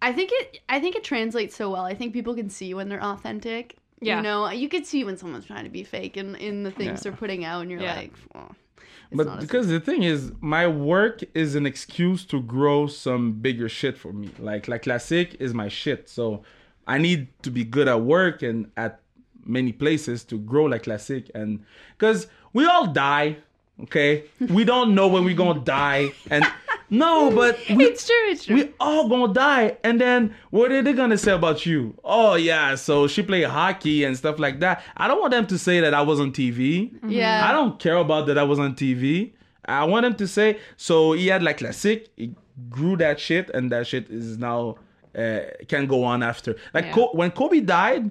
I 0.00 0.12
think 0.12 0.30
it, 0.32 0.60
I 0.68 0.78
think 0.80 0.94
it 0.96 1.02
translates 1.04 1.56
so 1.56 1.70
well. 1.70 1.84
I 1.84 1.94
think 1.94 2.12
people 2.12 2.34
can 2.34 2.48
see 2.50 2.74
when 2.74 2.88
they're 2.88 3.02
authentic. 3.02 3.76
Yeah. 4.02 4.16
You 4.16 4.22
know, 4.22 4.50
you 4.50 4.68
could 4.68 4.84
see 4.86 5.04
when 5.04 5.16
someone's 5.16 5.46
trying 5.46 5.64
to 5.64 5.70
be 5.70 5.84
fake 5.84 6.16
in, 6.16 6.34
in 6.36 6.62
the 6.64 6.70
things 6.70 6.98
Yeah. 6.98 7.10
they're 7.10 7.12
putting 7.18 7.44
out, 7.44 7.62
and 7.62 7.70
you're 7.70 7.80
Yeah. 7.80 7.96
like, 7.96 8.12
oh, 8.34 8.48
it's 8.78 9.16
but 9.16 9.26
not 9.26 9.40
because 9.40 9.68
the 9.68 9.80
thing 9.80 10.02
is, 10.02 10.32
my 10.40 10.66
work 10.66 11.20
is 11.34 11.54
an 11.54 11.66
excuse 11.66 12.24
to 12.26 12.40
grow 12.42 12.86
some 12.86 13.32
bigger 13.32 13.68
shit 13.68 13.96
for 13.96 14.12
me. 14.12 14.30
Like 14.38 14.68
like 14.68 14.82
classic 14.82 15.36
is 15.40 15.54
my 15.54 15.68
shit, 15.68 16.08
so 16.08 16.42
I 16.86 16.98
need 16.98 17.28
to 17.42 17.50
be 17.50 17.64
good 17.64 17.88
at 17.88 18.00
work 18.02 18.42
and 18.42 18.70
at 18.76 19.00
many 19.44 19.72
places 19.72 20.24
to 20.24 20.38
grow 20.38 20.64
like 20.64 20.82
classic. 20.84 21.30
And 21.34 21.64
because 21.98 22.26
we 22.52 22.66
all 22.66 22.86
die, 22.88 23.36
okay, 23.82 24.24
we 24.40 24.64
don't 24.64 24.94
know 24.94 25.08
when 25.08 25.24
we're 25.24 25.36
gonna 25.36 25.60
die, 25.60 26.12
and 26.30 26.44
no, 26.92 27.30
but 27.30 27.58
we, 27.76 27.84
it's 27.86 28.06
true. 28.06 28.24
It's 28.28 28.44
true. 28.44 28.56
we 28.56 28.72
all 28.78 29.08
gonna 29.08 29.32
die 29.32 29.78
and 29.82 30.00
then 30.00 30.34
what 30.50 30.70
are 30.70 30.82
they 30.82 30.92
gonna 30.92 31.16
say 31.18 31.32
about 31.32 31.64
you 31.66 31.94
oh 32.04 32.34
yeah 32.34 32.74
so 32.74 33.06
she 33.06 33.22
played 33.22 33.44
hockey 33.44 34.04
and 34.04 34.16
stuff 34.16 34.38
like 34.38 34.60
that 34.60 34.82
i 34.96 35.08
don't 35.08 35.18
want 35.20 35.32
them 35.32 35.46
to 35.46 35.58
say 35.58 35.80
that 35.80 35.94
i 35.94 36.02
was 36.02 36.20
on 36.20 36.30
tv 36.32 36.92
Yeah. 37.06 37.48
i 37.48 37.52
don't 37.52 37.78
care 37.80 37.96
about 37.96 38.26
that 38.26 38.36
i 38.38 38.42
was 38.42 38.58
on 38.58 38.74
tv 38.74 39.32
i 39.64 39.84
want 39.84 40.02
them 40.04 40.14
to 40.16 40.26
say 40.28 40.58
so 40.76 41.12
he 41.12 41.26
had 41.28 41.42
like 41.42 41.58
classic 41.58 42.08
he 42.16 42.34
grew 42.68 42.96
that 42.98 43.18
shit 43.18 43.48
and 43.54 43.72
that 43.72 43.86
shit 43.86 44.10
is 44.10 44.36
now 44.38 44.76
uh, 45.16 45.40
can 45.68 45.86
go 45.86 46.04
on 46.04 46.22
after 46.22 46.56
like 46.74 46.84
Yeah. 46.86 46.92
Co- 46.94 47.10
when 47.14 47.30
kobe 47.30 47.60
died 47.60 48.10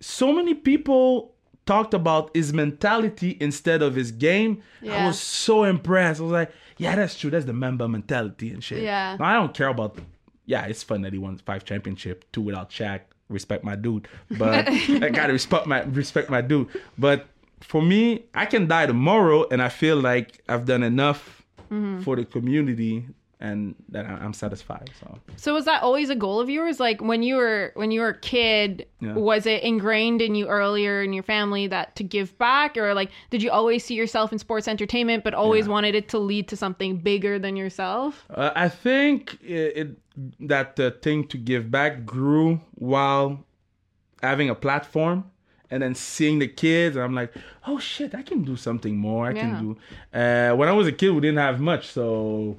so 0.00 0.32
many 0.32 0.54
people 0.54 1.31
talked 1.66 1.94
about 1.94 2.34
his 2.34 2.52
mentality 2.52 3.36
instead 3.40 3.82
of 3.82 3.94
his 3.94 4.12
game. 4.12 4.62
I 4.88 5.06
was 5.06 5.20
so 5.20 5.64
impressed. 5.64 6.20
I 6.20 6.24
was 6.24 6.32
like, 6.32 6.52
yeah, 6.78 6.96
that's 6.96 7.18
true. 7.18 7.30
That's 7.30 7.44
the 7.44 7.52
member 7.52 7.86
mentality 7.88 8.50
and 8.50 8.62
shit. 8.62 8.82
Yeah. 8.82 9.16
I 9.20 9.34
don't 9.34 9.54
care 9.54 9.68
about. 9.68 9.98
Yeah, 10.44 10.66
it's 10.66 10.82
fun 10.82 11.02
that 11.02 11.12
he 11.12 11.18
won 11.18 11.38
five 11.38 11.64
championship, 11.64 12.24
two 12.32 12.40
without 12.40 12.70
Shaq. 12.70 13.02
Respect 13.28 13.64
my 13.64 13.76
dude, 13.76 14.08
but 14.32 14.68
I 14.68 15.08
gotta 15.08 15.32
respect 15.32 15.66
my 15.66 15.82
respect 15.84 16.28
my 16.28 16.42
dude. 16.42 16.68
But 16.98 17.26
for 17.60 17.80
me, 17.80 18.24
I 18.34 18.44
can 18.44 18.66
die 18.66 18.84
tomorrow, 18.84 19.46
and 19.50 19.62
I 19.62 19.70
feel 19.70 19.96
like 19.96 20.42
I've 20.48 20.66
done 20.66 20.82
enough 20.82 21.42
mm-hmm. 21.70 22.02
for 22.02 22.16
the 22.16 22.26
community, 22.26 23.06
and 23.42 23.74
that 23.88 24.06
I'm 24.06 24.32
satisfied. 24.32 24.88
So 25.00 25.18
So 25.36 25.52
was 25.54 25.64
that 25.64 25.82
always 25.82 26.08
a 26.10 26.14
goal 26.14 26.38
of 26.40 26.48
yours? 26.48 26.78
Like 26.78 27.00
when 27.02 27.22
you 27.22 27.34
were 27.36 27.72
when 27.74 27.90
you 27.90 28.00
were 28.00 28.10
a 28.10 28.18
kid, 28.18 28.86
Yeah. 29.00 29.14
was 29.14 29.46
it 29.46 29.62
ingrained 29.64 30.22
in 30.22 30.34
you 30.36 30.46
earlier 30.46 31.02
in 31.02 31.12
your 31.12 31.24
family 31.24 31.66
that 31.66 31.96
to 31.96 32.04
give 32.04 32.38
back, 32.38 32.76
or 32.78 32.94
like 32.94 33.10
did 33.30 33.42
you 33.42 33.50
always 33.50 33.84
see 33.84 33.94
yourself 33.96 34.32
in 34.32 34.38
sports 34.38 34.68
entertainment, 34.68 35.24
but 35.24 35.34
always 35.34 35.66
Yeah. 35.66 35.72
wanted 35.72 35.94
it 35.96 36.08
to 36.10 36.18
lead 36.18 36.46
to 36.48 36.56
something 36.56 36.98
bigger 36.98 37.38
than 37.38 37.56
yourself? 37.56 38.24
Uh, 38.30 38.52
I 38.54 38.68
think 38.68 39.38
it, 39.42 39.76
it 39.80 39.88
that 40.52 40.78
uh, 40.78 40.90
thing 41.02 41.26
to 41.28 41.36
give 41.36 41.64
back 41.70 42.06
grew 42.06 42.60
while 42.76 43.44
having 44.22 44.48
a 44.50 44.54
platform 44.54 45.24
and 45.70 45.82
then 45.82 45.94
seeing 45.94 46.38
the 46.38 46.46
kids 46.46 46.96
and 46.96 47.02
I'm 47.04 47.14
like, 47.14 47.32
oh 47.66 47.78
shit, 47.80 48.14
I 48.14 48.22
can 48.22 48.44
do 48.44 48.56
something 48.56 48.94
more. 48.96 49.26
I 49.26 49.32
Yeah. 49.34 49.40
can 49.42 49.52
do. 49.64 49.70
Uh, 50.20 50.54
when 50.58 50.68
I 50.68 50.72
was 50.80 50.86
a 50.86 50.92
kid, 50.92 51.10
we 51.16 51.20
didn't 51.26 51.38
have 51.48 51.58
much, 51.60 51.84
so 51.88 52.56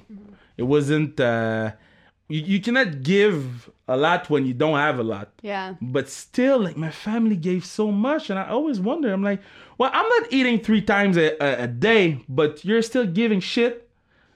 it 0.57 0.63
wasn't. 0.63 1.19
Uh, 1.19 1.71
you, 2.29 2.41
you 2.41 2.59
cannot 2.61 3.03
give 3.03 3.69
a 3.87 3.97
lot 3.97 4.29
when 4.29 4.45
you 4.45 4.53
don't 4.53 4.77
have 4.77 4.99
a 4.99 5.03
lot 5.03 5.29
yeah. 5.41 5.75
but 5.81 6.09
still 6.09 6.59
like 6.59 6.77
my 6.77 6.89
family 6.89 7.35
gave 7.35 7.65
so 7.65 7.91
much 7.91 8.29
and 8.29 8.39
i 8.39 8.47
always 8.47 8.79
wonder 8.79 9.11
i'm 9.11 9.23
like 9.23 9.41
well 9.77 9.89
i'm 9.93 10.07
not 10.07 10.31
eating 10.31 10.59
three 10.59 10.81
times 10.81 11.17
a, 11.17 11.35
a, 11.43 11.63
a 11.63 11.67
day 11.67 12.23
but 12.29 12.63
you're 12.63 12.81
still 12.81 13.05
giving 13.05 13.39
shit 13.39 13.89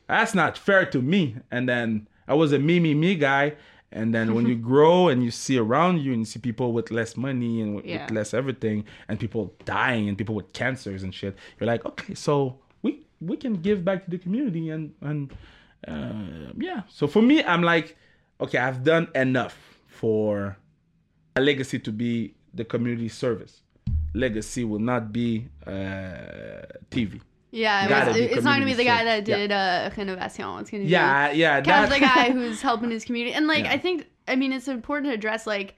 that's 0.08 0.36
not 0.36 0.58
fair 0.58 0.86
to 0.86 1.02
me 1.02 1.36
and 1.50 1.68
then 1.68 2.08
i 2.28 2.34
was 2.34 2.52
a 2.52 2.60
me 2.60 2.80
me 2.80 2.94
me 2.94 3.16
guy 3.16 3.54
and 3.92 4.14
then 4.14 4.34
when 4.34 4.46
you 4.46 4.56
grow 4.72 5.08
and 5.08 5.24
you 5.24 5.32
see 5.32 5.58
around 5.58 6.00
you 6.00 6.12
and 6.12 6.22
you 6.22 6.26
see 6.26 6.40
people 6.40 6.74
with 6.74 6.92
less 6.92 7.16
money 7.16 7.62
and 7.62 7.76
with, 7.76 7.86
with 7.86 8.12
less 8.12 8.34
everything 8.34 8.84
and 9.08 9.18
people 9.18 9.54
dying 9.64 10.10
and 10.10 10.18
people 10.18 10.36
with 10.36 10.52
cancers 10.52 11.04
and 11.04 11.16
shit 11.16 11.36
you're 11.58 11.68
like 11.68 11.86
okay 11.86 12.14
so 12.14 12.60
we 12.82 13.06
we 13.22 13.38
can 13.38 13.54
give 13.54 13.86
back 13.86 14.04
to 14.04 14.12
the 14.12 14.18
community 14.18 14.70
and 14.70 14.94
and 15.02 15.32
uh, 15.88 16.52
yeah 16.58 16.82
so 16.88 17.08
for 17.08 17.22
me 17.22 17.44
i'm 17.44 17.62
like 17.62 17.96
okay 18.42 18.58
i've 18.58 18.84
done 18.84 19.08
enough 19.16 19.56
for 19.88 20.58
a 21.36 21.42
legacy 21.42 21.80
to 21.80 21.92
be 21.92 22.34
the 22.54 22.66
community 22.66 23.10
service. 23.10 23.62
legacy 24.14 24.64
will 24.64 24.80
not 24.80 25.14
be 25.14 25.48
uh, 25.68 25.72
TV. 26.90 27.22
Yeah, 27.52 27.86
it 28.04 28.08
was, 28.08 28.18
it's 28.18 28.44
not 28.44 28.56
gonna 28.56 28.66
be 28.66 28.74
the 28.74 28.84
guy 28.84 29.04
that 29.04 29.24
did 29.26 29.52
uh, 29.52 29.90
Renovation. 29.96 30.60
It's 30.60 30.70
gonna 30.72 30.84
be 30.84 30.90
Yeah, 30.90 31.32
yeah. 31.32 31.62
kind 31.62 31.84
of 31.84 31.90
that- 31.90 32.00
the 32.00 32.06
guy 32.06 32.32
who's 32.38 32.62
helping 32.62 32.90
his 32.90 33.06
community. 33.06 33.36
And 33.36 33.46
like, 33.48 33.66
Yeah. 33.66 33.74
I 33.74 33.78
think, 33.78 34.08
I 34.28 34.36
mean, 34.36 34.52
it's 34.52 34.68
important 34.68 35.12
to 35.12 35.14
address 35.14 35.46
like, 35.46 35.76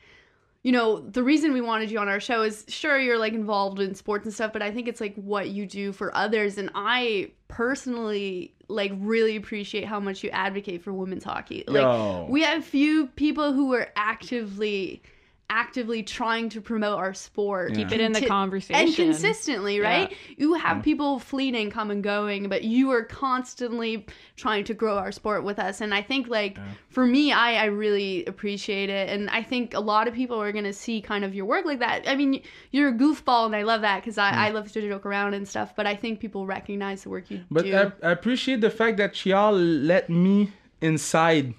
you 0.64 0.74
know, 0.74 1.00
the 1.00 1.24
reason 1.24 1.54
we 1.54 1.62
wanted 1.62 1.90
you 1.90 2.00
on 2.00 2.10
our 2.10 2.20
show 2.20 2.42
is 2.42 2.66
sure 2.68 3.00
you're 3.00 3.18
like 3.18 3.34
involved 3.34 3.80
in 3.80 3.96
sports 3.96 4.26
and 4.26 4.34
stuff, 4.34 4.52
but 4.52 4.62
I 4.62 4.72
think 4.72 4.88
it's 4.88 5.00
like 5.00 5.16
what 5.16 5.50
you 5.50 5.66
do 5.66 5.94
for 5.94 6.14
others. 6.16 6.58
And 6.58 6.70
I 6.76 7.32
personally 7.48 8.54
like 8.68 8.92
really 8.98 9.38
appreciate 9.38 9.86
how 9.86 10.00
much 10.00 10.24
you 10.24 10.30
advocate 10.32 10.84
for 10.84 10.92
women's 10.92 11.24
hockey. 11.24 11.64
Like, 11.66 11.82
Yo. 11.82 12.28
we 12.30 12.44
have 12.44 12.66
few 12.66 13.08
people 13.08 13.54
who 13.54 13.74
are 13.74 13.90
actively 13.96 15.02
actively 15.50 16.04
trying 16.04 16.50
to 16.50 16.62
promote 16.62 16.98
our 16.98 17.14
sport 17.14 17.74
Keep 17.74 17.92
it 17.92 18.00
in 18.00 18.12
the 18.12 18.26
conversation. 18.26 18.88
and 18.88 18.96
consistently 18.96 19.80
right? 19.80 20.14
You 20.38 20.54
have 20.54 20.78
mm. 20.78 20.84
people 20.84 21.20
fleeting 21.20 21.70
come 21.70 21.92
and 21.92 22.04
going 22.04 22.50
but 22.50 22.64
you 22.64 22.92
are 22.92 23.04
constantly 23.04 24.06
trying 24.36 24.64
to 24.66 24.74
grow 24.74 24.98
our 24.98 25.12
sport 25.12 25.44
with 25.44 25.60
us. 25.60 25.82
And 25.82 25.94
i 25.94 26.02
think 26.02 26.28
like 26.28 26.58
for 26.90 27.06
me 27.06 27.32
I, 27.32 27.64
I 27.64 27.66
really 27.66 28.26
appreciate 28.26 28.90
it. 28.90 29.10
And 29.10 29.30
i 29.30 29.42
think 29.44 29.74
a 29.74 29.80
lot 29.80 30.08
of 30.08 30.14
people 30.14 30.42
are 30.42 30.52
going 30.52 30.66
to 30.66 30.74
see 30.74 31.02
kind 31.02 31.26
of 31.26 31.34
your 31.34 31.46
work 31.46 31.66
like 31.66 31.80
that. 31.80 32.08
I 32.08 32.16
mean 32.16 32.42
you're 32.72 32.90
a 32.90 32.94
goofball 32.94 33.46
and 33.46 33.56
i 33.56 33.64
love 33.64 33.82
that 33.82 34.02
because 34.02 34.18
I, 34.18 34.48
I 34.48 34.52
mm. 34.52 34.54
love 34.54 34.72
to 34.72 34.82
joke 34.82 35.06
around 35.06 35.34
and 35.34 35.48
stuff 35.48 35.76
but 35.76 35.86
i 35.86 35.96
think 35.96 36.20
people 36.20 36.46
recognize 36.46 37.04
the 37.04 37.10
work 37.10 37.30
you 37.30 37.44
But 37.50 37.66
do. 37.66 37.76
I, 37.76 38.08
I 38.08 38.12
appreciate 38.12 38.62
the 38.62 38.70
fact 38.70 38.98
that 38.98 39.26
y'all 39.26 39.54
let 39.54 40.10
me 40.10 40.52
inside. 40.82 41.54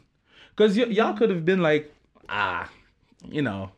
Because 0.51 0.77
y- 0.77 0.85
y'all 0.85 1.09
mm-hmm. 1.09 1.19
could 1.19 1.31
have 1.31 1.45
been 1.45 1.63
like, 1.63 1.93
ah, 2.29 2.69
you 3.29 3.43
know, 3.43 3.71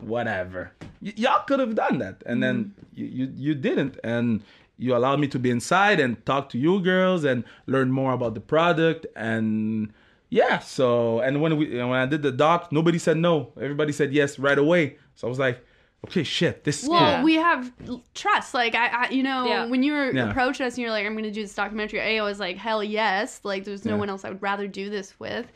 whatever. 0.00 0.72
Y- 1.00 1.14
y'all 1.16 1.44
could 1.44 1.60
have 1.60 1.74
done 1.74 1.98
that. 1.98 2.22
And 2.26 2.42
then 2.42 2.64
mm. 2.64 2.84
you, 2.94 3.06
you, 3.06 3.32
you 3.36 3.54
didn't. 3.54 3.98
And 4.04 4.42
you 4.78 4.94
allowed 4.94 5.20
me 5.20 5.28
to 5.28 5.38
be 5.38 5.50
inside 5.50 6.00
and 6.00 6.24
talk 6.26 6.50
to 6.50 6.58
you 6.58 6.80
girls 6.80 7.24
and 7.24 7.44
learn 7.66 7.90
more 7.90 8.12
about 8.12 8.34
the 8.34 8.40
product. 8.40 9.06
And 9.16 9.92
yeah, 10.28 10.58
so, 10.58 11.20
and 11.20 11.40
when, 11.40 11.56
we, 11.56 11.76
when 11.78 11.92
I 11.92 12.06
did 12.06 12.22
the 12.22 12.32
doc, 12.32 12.72
nobody 12.72 12.98
said 12.98 13.16
no. 13.16 13.52
Everybody 13.60 13.92
said 13.92 14.12
yes 14.12 14.38
right 14.38 14.58
away. 14.58 14.98
So 15.14 15.26
I 15.26 15.30
was 15.30 15.38
like, 15.38 15.64
okay, 16.04 16.22
shit, 16.22 16.64
this 16.64 16.82
is 16.82 16.88
well, 16.88 17.16
cool. 17.16 17.24
We 17.24 17.34
have 17.34 17.72
trust. 18.14 18.54
Like 18.54 18.74
I, 18.74 19.06
I 19.06 19.08
you 19.10 19.22
know, 19.22 19.46
Yeah. 19.46 19.66
when 19.66 19.82
you 19.82 19.92
were 19.92 20.12
Yeah. 20.12 20.30
approached 20.30 20.60
us 20.60 20.74
and 20.74 20.82
you're 20.82 20.90
like, 20.90 21.06
"I'm 21.06 21.14
going 21.14 21.24
to 21.24 21.30
do 21.30 21.42
this 21.42 21.54
documentary," 21.54 22.18
i 22.18 22.22
was 22.22 22.38
like, 22.38 22.56
"Hell 22.56 22.84
yes!" 22.84 23.40
Like, 23.42 23.64
there's 23.64 23.84
no 23.84 23.92
Yeah. 23.92 23.98
one 23.98 24.10
else 24.10 24.24
I 24.24 24.28
would 24.28 24.42
rather 24.42 24.68
do 24.68 24.88
this 24.90 25.18
with. 25.18 25.46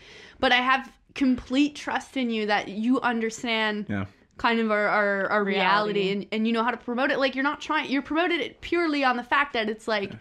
But 0.40 0.50
I 0.52 0.56
have 0.56 0.90
complete 1.14 1.76
trust 1.76 2.16
in 2.16 2.30
you 2.30 2.46
that 2.46 2.68
you 2.68 3.00
understand 3.00 3.86
Yeah. 3.88 4.06
Kind 4.40 4.58
of 4.58 4.70
our 4.70 4.88
our, 4.88 5.26
our 5.28 5.44
reality, 5.44 6.00
Reality. 6.00 6.12
and, 6.12 6.26
and 6.32 6.46
you 6.46 6.52
know 6.54 6.64
how 6.64 6.70
to 6.70 6.78
promote 6.78 7.10
it. 7.10 7.18
Like, 7.18 7.34
you're 7.34 7.44
not 7.44 7.60
trying. 7.60 7.90
You're 7.90 8.00
promoted 8.00 8.40
it 8.40 8.62
purely 8.62 9.04
on 9.04 9.16
the 9.16 9.22
fact 9.22 9.52
that 9.52 9.68
it's 9.68 9.86
like. 9.86 10.12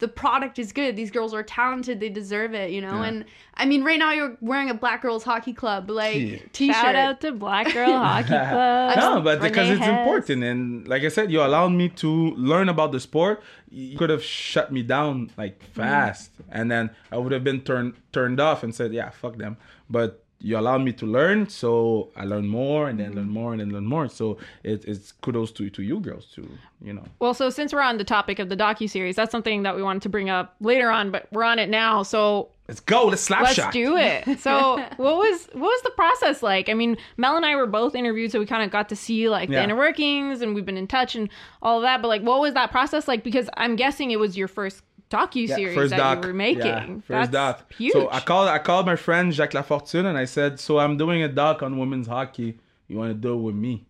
The 0.00 0.06
product 0.06 0.60
is 0.60 0.72
good. 0.72 0.94
These 0.94 1.10
girls 1.10 1.34
are 1.34 1.42
talented. 1.42 1.98
They 1.98 2.08
deserve 2.08 2.54
it, 2.54 2.70
you 2.70 2.80
know. 2.80 3.00
Yeah. 3.02 3.08
And 3.08 3.24
I 3.54 3.66
mean, 3.66 3.82
right 3.82 3.98
now 3.98 4.12
you're 4.12 4.36
wearing 4.40 4.70
a 4.70 4.74
Black 4.74 5.02
Girls 5.02 5.24
Hockey 5.24 5.52
Club 5.52 5.90
like 5.90 6.14
Yeah. 6.14 6.36
t-shirt. 6.52 6.76
Shout 6.76 6.94
out 6.94 7.20
to 7.22 7.32
Black 7.32 7.74
Girl 7.74 7.90
Hockey 8.06 8.28
Club. 8.28 8.96
No, 8.96 9.20
but 9.20 9.40
because 9.40 9.68
it's 9.68 9.80
Hess. 9.80 9.98
important, 9.98 10.44
and 10.44 10.86
like 10.86 11.02
I 11.02 11.08
said, 11.08 11.32
you 11.32 11.42
allowed 11.42 11.70
me 11.72 11.88
to 12.02 12.10
learn 12.36 12.68
about 12.68 12.92
the 12.92 13.00
sport. 13.00 13.42
You 13.70 13.98
could 13.98 14.10
have 14.10 14.22
shut 14.22 14.70
me 14.70 14.84
down 14.84 15.32
like 15.36 15.58
mm. 15.58 15.66
fast, 15.74 16.30
and 16.48 16.70
then 16.70 16.90
I 17.10 17.16
would 17.16 17.32
have 17.32 17.42
been 17.42 17.62
turned 17.62 17.94
turned 18.12 18.38
off 18.38 18.62
and 18.62 18.72
said, 18.72 18.92
"Yeah, 18.92 19.10
fuck 19.10 19.36
them." 19.36 19.56
But 19.90 20.22
you 20.40 20.56
allowed 20.56 20.82
me 20.82 20.92
to 20.92 21.06
learn, 21.06 21.48
so 21.48 22.10
I 22.16 22.24
learned 22.24 22.48
more, 22.48 22.88
and 22.88 23.00
then 23.00 23.14
learn 23.14 23.28
more, 23.28 23.52
and 23.52 23.60
then 23.60 23.70
learn 23.70 23.86
more. 23.86 24.08
So 24.08 24.38
it, 24.62 24.84
it's 24.84 25.12
kudos 25.12 25.50
to 25.52 25.68
to 25.70 25.82
you 25.82 25.98
girls 26.00 26.26
too. 26.26 26.48
You 26.80 26.92
know, 26.92 27.04
Well, 27.18 27.34
so 27.34 27.50
since 27.50 27.72
we're 27.72 27.80
on 27.82 27.98
the 27.98 28.04
topic 28.04 28.38
of 28.38 28.48
the 28.48 28.56
docu 28.56 28.88
series, 28.88 29.16
that's 29.16 29.32
something 29.32 29.64
that 29.64 29.74
we 29.74 29.82
wanted 29.82 30.02
to 30.02 30.08
bring 30.08 30.30
up 30.30 30.54
later 30.60 30.90
on, 30.90 31.10
but 31.10 31.26
we're 31.32 31.42
on 31.42 31.58
it 31.58 31.68
now. 31.68 32.04
So 32.04 32.50
let's 32.68 32.78
go. 32.78 33.06
Let's 33.06 33.22
slap 33.22 33.42
let's 33.42 33.54
shot. 33.56 33.72
do 33.72 33.96
it. 33.96 34.38
So, 34.38 34.76
what 34.96 35.16
was 35.16 35.48
what 35.54 35.62
was 35.74 35.82
the 35.82 35.90
process 35.90 36.40
like? 36.42 36.68
I 36.68 36.74
mean, 36.74 36.96
Mel 37.16 37.36
and 37.36 37.44
I 37.44 37.56
were 37.56 37.66
both 37.66 37.96
interviewed, 37.96 38.30
so 38.30 38.38
we 38.38 38.46
kind 38.46 38.62
of 38.62 38.70
got 38.70 38.88
to 38.90 38.96
see 38.96 39.28
like 39.28 39.48
the 39.48 39.54
Yeah. 39.56 39.64
inner 39.64 39.76
workings, 39.76 40.40
and 40.40 40.54
we've 40.54 40.64
been 40.66 40.76
in 40.76 40.86
touch 40.86 41.16
and 41.16 41.28
all 41.62 41.78
of 41.78 41.82
that. 41.82 42.00
But 42.00 42.08
like, 42.08 42.22
what 42.22 42.40
was 42.40 42.54
that 42.54 42.70
process 42.70 43.08
like? 43.08 43.24
Because 43.24 43.50
I'm 43.56 43.74
guessing 43.74 44.12
it 44.12 44.20
was 44.20 44.36
your 44.38 44.46
first 44.48 44.84
docu 45.10 45.46
Yeah, 45.48 45.56
series 45.56 45.90
that 45.90 46.14
you 46.22 46.28
were 46.28 46.34
making. 46.34 46.60
Yeah, 46.66 46.86
first 46.86 47.32
That's 47.32 47.60
doc. 47.60 47.72
huge. 47.74 47.92
So 47.92 48.10
I 48.10 48.20
called 48.20 48.48
I 48.48 48.58
called 48.58 48.86
my 48.86 48.96
friend 48.96 49.32
Jacques 49.32 49.52
Lafortune 49.52 50.06
and 50.06 50.16
I 50.18 50.24
said, 50.24 50.60
"So 50.60 50.78
I'm 50.78 50.96
doing 50.96 51.22
a 51.22 51.28
doc 51.28 51.62
on 51.62 51.78
women's 51.78 52.06
hockey. 52.06 52.58
You 52.88 52.96
want 52.98 53.10
to 53.10 53.14
do 53.14 53.34
it 53.34 53.42
with 53.42 53.54
me?" 53.54 53.86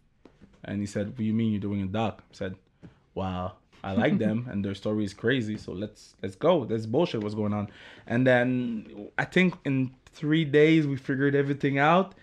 And 0.64 0.80
he 0.80 0.86
said, 0.86 1.08
"What 1.08 1.16
do 1.18 1.24
you 1.24 1.32
mean 1.34 1.52
you're 1.52 1.60
doing 1.60 1.82
a 1.82 1.86
doc?" 1.86 2.22
I 2.30 2.34
said, 2.34 2.54
"Wow, 3.14 3.54
I 3.82 3.92
like 3.92 4.18
them 4.26 4.46
and 4.50 4.64
their 4.64 4.74
story 4.74 5.04
is 5.04 5.14
crazy. 5.14 5.56
So 5.56 5.72
let's 5.72 6.14
let's 6.22 6.36
go. 6.36 6.64
There's 6.64 6.86
bullshit 6.86 7.22
what's 7.22 7.34
going 7.34 7.52
on." 7.52 7.68
And 8.06 8.26
then 8.26 9.08
I 9.18 9.24
think 9.24 9.54
in 9.64 9.92
three 10.12 10.44
days 10.44 10.86
we 10.86 10.96
figured 10.96 11.34
everything 11.34 11.78
out. 11.78 12.14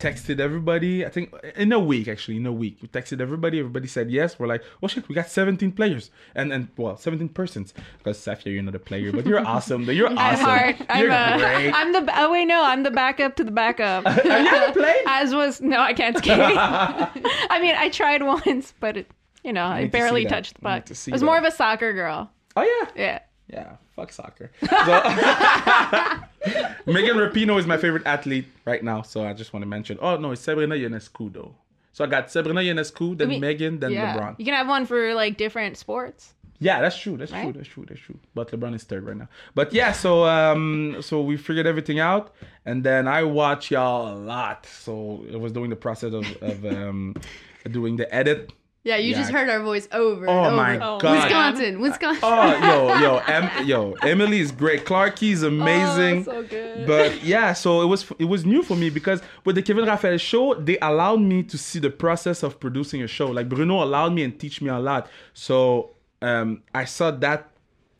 Texted 0.00 0.38
everybody. 0.38 1.04
I 1.04 1.08
think 1.08 1.34
in 1.56 1.72
a 1.72 1.78
week 1.80 2.06
actually, 2.06 2.36
in 2.36 2.46
a 2.46 2.52
week 2.52 2.78
we 2.80 2.86
texted 2.86 3.20
everybody. 3.20 3.58
Everybody 3.58 3.88
said 3.88 4.12
yes. 4.12 4.38
We're 4.38 4.46
like, 4.46 4.62
"Oh 4.80 4.86
shit, 4.86 5.08
we 5.08 5.14
got 5.16 5.28
17 5.28 5.72
players 5.72 6.12
and 6.36 6.52
and 6.52 6.68
well, 6.76 6.96
17 6.96 7.30
persons." 7.30 7.74
Because 7.98 8.16
Safia, 8.16 8.54
you're 8.54 8.62
not 8.62 8.76
a 8.76 8.78
player, 8.78 9.10
but 9.10 9.26
you're 9.26 9.44
awesome. 9.44 9.82
You're 9.90 10.06
awesome. 10.16 10.18
I'm 10.18 10.38
hard. 10.38 10.86
I'm, 10.88 11.02
You're 11.02 11.10
uh, 11.10 11.38
great. 11.38 11.72
I'm 11.72 11.92
the. 11.92 12.12
Oh 12.16 12.30
wait, 12.30 12.44
no, 12.44 12.62
I'm 12.62 12.84
the 12.84 12.92
backup 12.92 13.34
to 13.36 13.42
the 13.44 13.50
backup. 13.50 14.04
Have 14.06 14.24
you 14.24 14.30
ever 14.30 14.72
played? 14.72 15.02
As 15.08 15.34
was 15.34 15.60
no, 15.60 15.80
I 15.80 15.92
can't 15.94 16.16
skate. 16.16 16.38
I 16.38 17.58
mean, 17.60 17.74
I 17.74 17.88
tried 17.88 18.22
once, 18.22 18.74
but 18.78 18.98
it, 18.98 19.10
you 19.42 19.52
know, 19.52 19.66
I 19.66 19.80
to 19.80 19.86
see 19.86 19.90
barely 19.90 20.22
that. 20.22 20.30
touched 20.30 20.60
the 20.60 20.68
I 20.68 20.78
puck. 20.78 20.86
to 20.86 20.92
I 20.92 21.10
was 21.10 21.22
that. 21.22 21.26
more 21.26 21.38
of 21.38 21.42
a 21.44 21.50
soccer 21.50 21.92
girl. 21.92 22.30
Oh 22.54 22.62
yeah. 22.62 22.90
Yeah. 22.94 23.18
Yeah, 23.48 23.76
fuck 23.96 24.12
soccer. 24.12 24.50
So, 24.60 24.66
Megan 26.92 27.16
Rapinoe 27.16 27.58
is 27.58 27.66
my 27.66 27.76
favorite 27.76 28.06
athlete 28.06 28.46
right 28.64 28.82
now, 28.82 29.02
so 29.02 29.24
I 29.24 29.32
just 29.32 29.52
want 29.52 29.62
to 29.62 29.66
mention. 29.68 29.98
Oh 30.00 30.16
no, 30.16 30.32
it's 30.32 30.40
Sabrina 30.42 30.74
Ionescu 30.74 31.32
though. 31.32 31.54
So 31.92 32.04
I 32.04 32.06
got 32.06 32.30
Sabrina 32.30 32.60
Ionescu, 32.60 33.18
then 33.18 33.28
mean, 33.28 33.40
Megan, 33.40 33.80
then 33.80 33.92
Yeah. 33.92 34.16
LeBron. 34.16 34.36
You 34.38 34.44
can 34.44 34.54
have 34.54 34.68
one 34.68 34.86
for 34.86 35.14
like 35.14 35.36
different 35.36 35.76
sports. 35.76 36.34
Yeah, 36.60 36.80
that's 36.80 36.98
true. 36.98 37.16
That's 37.16 37.30
true. 37.30 37.52
That's 37.52 37.68
true. 37.68 37.84
That's 37.88 38.00
true. 38.00 38.18
But 38.34 38.50
LeBron 38.50 38.74
is 38.74 38.82
third 38.84 39.04
right 39.06 39.16
now. 39.16 39.28
But 39.54 39.72
yeah, 39.72 39.92
so 39.92 40.24
um, 40.24 40.96
so 41.00 41.20
we 41.22 41.36
figured 41.36 41.66
everything 41.66 42.00
out, 42.00 42.34
and 42.66 42.82
then 42.82 43.06
I 43.06 43.22
watch 43.22 43.70
y'all 43.70 44.12
a 44.12 44.18
lot. 44.18 44.66
So 44.66 45.24
it 45.30 45.38
was 45.38 45.52
doing 45.52 45.70
the 45.70 45.76
process 45.76 46.12
of, 46.12 46.24
of 46.42 46.64
um, 46.66 47.14
doing 47.70 47.96
the 47.96 48.12
edit. 48.14 48.52
Yeah, 48.84 48.96
you 48.96 49.10
Yeah. 49.10 49.18
just 49.18 49.30
heard 49.32 49.50
our 49.50 49.60
voice 49.62 49.86
over 49.92 50.28
Oh 50.28 50.38
and 50.38 50.46
over. 50.46 50.56
my 50.56 50.76
Oh, 50.76 50.98
god. 50.98 51.24
Wisconsin, 51.24 51.80
Wisconsin. 51.80 52.20
Oh, 52.22 52.52
yo, 52.68 53.00
yo, 53.02 53.16
em- 53.26 53.66
yo, 53.66 53.92
Emily 54.02 54.40
is 54.40 54.50
great. 54.52 54.84
Clarky's 54.84 55.42
amazing. 55.42 56.20
Oh, 56.28 56.32
so 56.32 56.42
good. 56.44 56.86
But 56.86 57.22
yeah, 57.22 57.52
so 57.52 57.82
it 57.82 57.86
was 57.86 58.10
it 58.18 58.24
was 58.26 58.46
new 58.46 58.62
for 58.62 58.76
me 58.76 58.88
because 58.90 59.20
with 59.44 59.56
the 59.56 59.62
Kevin 59.62 59.84
Raphael 59.84 60.16
show, 60.18 60.54
they 60.54 60.78
allowed 60.78 61.20
me 61.20 61.42
to 61.44 61.58
see 61.58 61.78
the 61.80 61.90
process 61.90 62.42
of 62.42 62.58
producing 62.60 63.02
a 63.02 63.06
show. 63.08 63.26
Like 63.26 63.48
Bruno 63.48 63.82
allowed 63.82 64.12
me 64.14 64.22
and 64.22 64.38
teach 64.38 64.62
me 64.62 64.68
a 64.70 64.78
lot. 64.78 65.08
So 65.34 65.90
um, 66.22 66.62
I 66.74 66.84
saw 66.84 67.10
that 67.10 67.50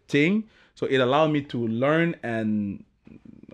thing, 0.09 0.45
so 0.75 0.87
it 0.87 0.99
allowed 0.99 1.33
me 1.33 1.43
to 1.43 1.59
learn 1.67 2.17
and 2.23 2.85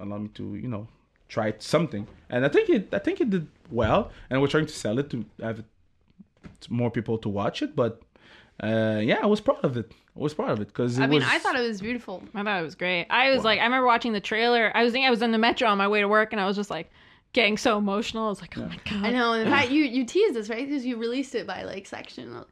allowed 0.01 0.23
me 0.23 0.29
to 0.35 0.55
you 0.57 0.69
know 0.69 0.87
try 1.29 1.53
something. 1.59 2.07
And 2.31 2.45
I 2.45 2.49
think 2.49 2.69
it 2.69 2.93
I 2.93 2.99
think 2.99 3.21
it 3.21 3.31
did 3.31 3.49
well. 3.71 4.11
And 4.31 4.41
we're 4.41 4.49
trying 4.49 4.67
to 4.67 4.75
sell 4.75 4.99
it 4.99 5.11
to 5.11 5.25
have 5.41 5.59
it, 5.61 5.65
to 5.65 5.74
more 6.69 6.91
people 6.91 7.19
to 7.19 7.29
watch 7.29 7.63
it. 7.63 7.75
But 7.77 8.03
uh, 8.63 9.01
yeah, 9.03 9.21
I 9.23 9.27
was 9.27 9.41
proud 9.41 9.65
of 9.65 9.77
it. 9.77 9.93
I 10.17 10.21
was 10.21 10.33
proud 10.35 10.51
of 10.51 10.61
it 10.61 10.69
because 10.69 11.01
I 11.01 11.07
mean, 11.07 11.23
I 11.23 11.39
thought 11.39 11.57
it 11.57 11.67
was 11.67 11.81
beautiful. 11.81 12.23
I 12.35 12.43
thought 12.45 12.61
it 12.61 12.65
was 12.65 12.77
great. 12.77 13.07
I 13.11 13.31
was 13.31 13.43
like, 13.43 13.59
I 13.61 13.65
remember 13.65 13.87
watching 13.87 14.13
the 14.13 14.21
trailer. 14.21 14.71
I 14.75 14.85
was 14.85 14.93
thinking 14.93 15.07
I 15.07 15.11
was 15.11 15.23
in 15.23 15.33
the 15.33 15.39
metro 15.39 15.69
on 15.69 15.79
my 15.79 15.89
way 15.89 16.01
to 16.01 16.09
work, 16.09 16.33
and 16.33 16.41
I 16.41 16.47
was 16.47 16.57
just 16.57 16.71
like 16.71 16.91
getting 17.33 17.59
so 17.59 17.77
emotional. 17.79 18.27
I 18.27 18.29
was 18.29 18.41
like, 18.41 18.57
oh 18.57 18.63
my 18.67 18.79
god. 18.89 19.05
I 19.05 19.11
know. 19.11 19.33
In 19.33 19.49
fact, 19.49 19.71
you 19.71 19.85
you 19.85 20.05
teased 20.05 20.37
us 20.37 20.49
right 20.49 20.67
because 20.67 20.87
you 20.87 20.97
released 20.97 21.35
it 21.35 21.47
by 21.47 21.65
like 21.65 21.87
section. 21.87 22.45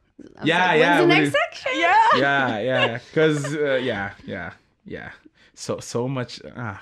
Yeah, 0.43 0.67
like, 0.67 0.79
yeah, 0.79 0.99
When's 0.99 1.01
the 1.01 1.07
next 1.07 1.31
did- 1.31 1.39
section? 1.51 1.71
Yeah. 1.79 2.07
yeah, 2.17 2.59
yeah, 2.59 2.99
because 3.07 3.55
uh, 3.55 3.79
yeah, 3.81 4.11
yeah, 4.25 4.53
yeah. 4.85 5.11
So 5.55 5.79
so 5.79 6.07
much. 6.07 6.41
Uh, 6.43 6.75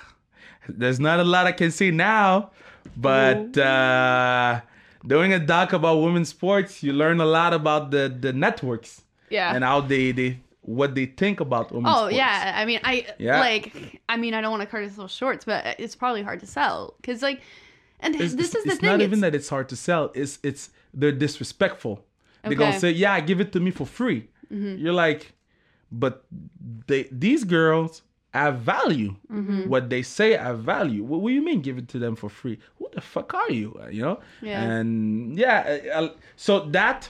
there's 0.68 1.00
not 1.00 1.20
a 1.20 1.24
lot 1.24 1.46
I 1.48 1.52
can 1.52 1.72
see 1.72 1.92
now, 1.92 2.52
but 2.98 3.58
uh, 3.58 4.62
doing 5.06 5.34
a 5.34 5.40
doc 5.40 5.74
about 5.74 5.98
women's 6.02 6.30
sports, 6.30 6.84
you 6.84 6.94
learn 6.94 7.20
a 7.20 7.26
lot 7.26 7.54
about 7.54 7.92
the 7.92 8.04
the 8.26 8.34
networks 8.34 9.02
Yeah. 9.30 9.54
and 9.56 9.64
how 9.64 9.82
they 9.82 10.12
they 10.12 10.40
what 10.62 10.94
they 10.94 11.06
think 11.08 11.40
about 11.40 11.72
women's 11.72 11.94
Oh 11.96 12.00
sports. 12.02 12.16
yeah, 12.18 12.54
I 12.56 12.66
mean, 12.66 12.80
I 12.84 13.08
Yeah. 13.18 13.40
like. 13.40 14.02
I 14.08 14.16
mean, 14.18 14.34
I 14.36 14.42
don't 14.42 14.52
want 14.52 14.62
to 14.62 14.68
cut 14.68 14.84
it 14.84 14.94
so 14.94 15.08
short, 15.08 15.44
but 15.46 15.76
it's 15.80 15.96
probably 15.96 16.22
hard 16.22 16.40
to 16.42 16.48
sell 16.48 16.94
because 17.02 17.22
like, 17.24 17.42
and 18.00 18.14
It's, 18.16 18.36
this 18.36 18.50
it's- 18.50 18.56
is 18.56 18.64
the 18.66 18.72
it's 18.72 18.80
thing. 18.82 18.90
not 18.92 19.02
even 19.02 19.20
that 19.22 19.34
it's 19.36 19.50
hard 19.50 19.68
to 19.70 19.76
sell. 19.76 20.12
It's 20.14 20.40
it's 20.44 20.70
they're 20.94 21.12
disrespectful. 21.12 21.96
They're 22.44 22.56
gonna 22.56 22.80
say, 22.80 22.92
"Yeah, 22.92 23.20
give 23.22 23.40
it 23.40 23.52
to 23.54 23.60
me 23.60 23.72
for 23.72 23.86
free." 23.86 24.30
Mm-hmm. 24.52 24.78
You're 24.84 24.94
like, 24.94 25.34
but 25.92 26.26
they 26.88 27.08
these 27.12 27.44
girls 27.44 28.02
have 28.34 28.60
value. 28.60 29.16
Mm-hmm. 29.32 29.70
What 29.70 29.90
they 29.90 30.02
say 30.02 30.38
I 30.38 30.54
value. 30.54 31.04
What, 31.04 31.22
what 31.22 31.30
do 31.30 31.36
you 31.36 31.44
mean 31.44 31.62
give 31.62 31.78
it 31.78 31.88
to 31.90 32.00
them 32.00 32.16
for 32.16 32.30
free? 32.30 32.60
Who 32.78 32.88
the 32.94 33.02
fuck 33.02 33.34
are 33.34 33.52
you? 33.52 33.80
Uh, 33.82 33.88
You 33.88 34.02
know? 34.02 34.20
Yeah. 34.42 34.62
And 34.64 35.38
yeah, 35.38 35.80
uh, 35.94 36.02
uh, 36.02 36.10
so 36.36 36.62
that 36.68 37.10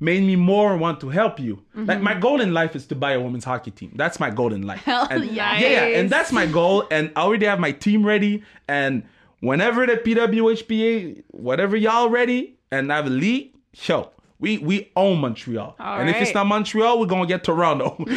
made 0.00 0.22
me 0.22 0.34
more 0.34 0.76
want 0.76 1.00
to 1.00 1.08
help 1.10 1.38
you. 1.38 1.56
Mm-hmm. 1.56 1.84
Like 1.86 2.00
my 2.00 2.14
goal 2.14 2.40
in 2.40 2.52
life 2.52 2.74
is 2.74 2.86
to 2.86 2.94
buy 2.94 3.12
a 3.12 3.20
women's 3.20 3.44
hockey 3.44 3.70
team. 3.70 3.92
That's 3.94 4.18
my 4.18 4.30
goal 4.30 4.52
in 4.52 4.62
life. 4.62 4.80
Hell 4.80 5.06
and, 5.10 5.24
yes. 5.24 5.60
yeah, 5.60 5.68
yeah, 5.68 5.98
and 5.98 6.10
that's 6.10 6.32
my 6.32 6.46
goal. 6.46 6.84
And 6.90 7.12
I 7.14 7.20
already 7.20 7.46
have 7.46 7.60
my 7.60 7.72
team 7.72 8.04
ready. 8.04 8.42
And 8.66 9.04
whenever 9.40 9.86
the 9.86 9.96
PWHPA, 9.96 11.24
whatever 11.28 11.76
y'all 11.76 12.08
ready, 12.08 12.56
and 12.70 12.92
I 12.92 12.96
have 12.96 13.06
a 13.06 13.10
league, 13.10 13.52
show. 13.74 14.10
We 14.42 14.58
we 14.58 14.90
own 14.96 15.20
Montreal. 15.20 15.76
All 15.78 16.00
and 16.00 16.10
if 16.10 16.16
it's 16.16 16.34
not 16.34 16.48
Montreal, 16.48 16.98
we're 16.98 17.06
gonna 17.06 17.26
get 17.28 17.44
Toronto. 17.44 17.94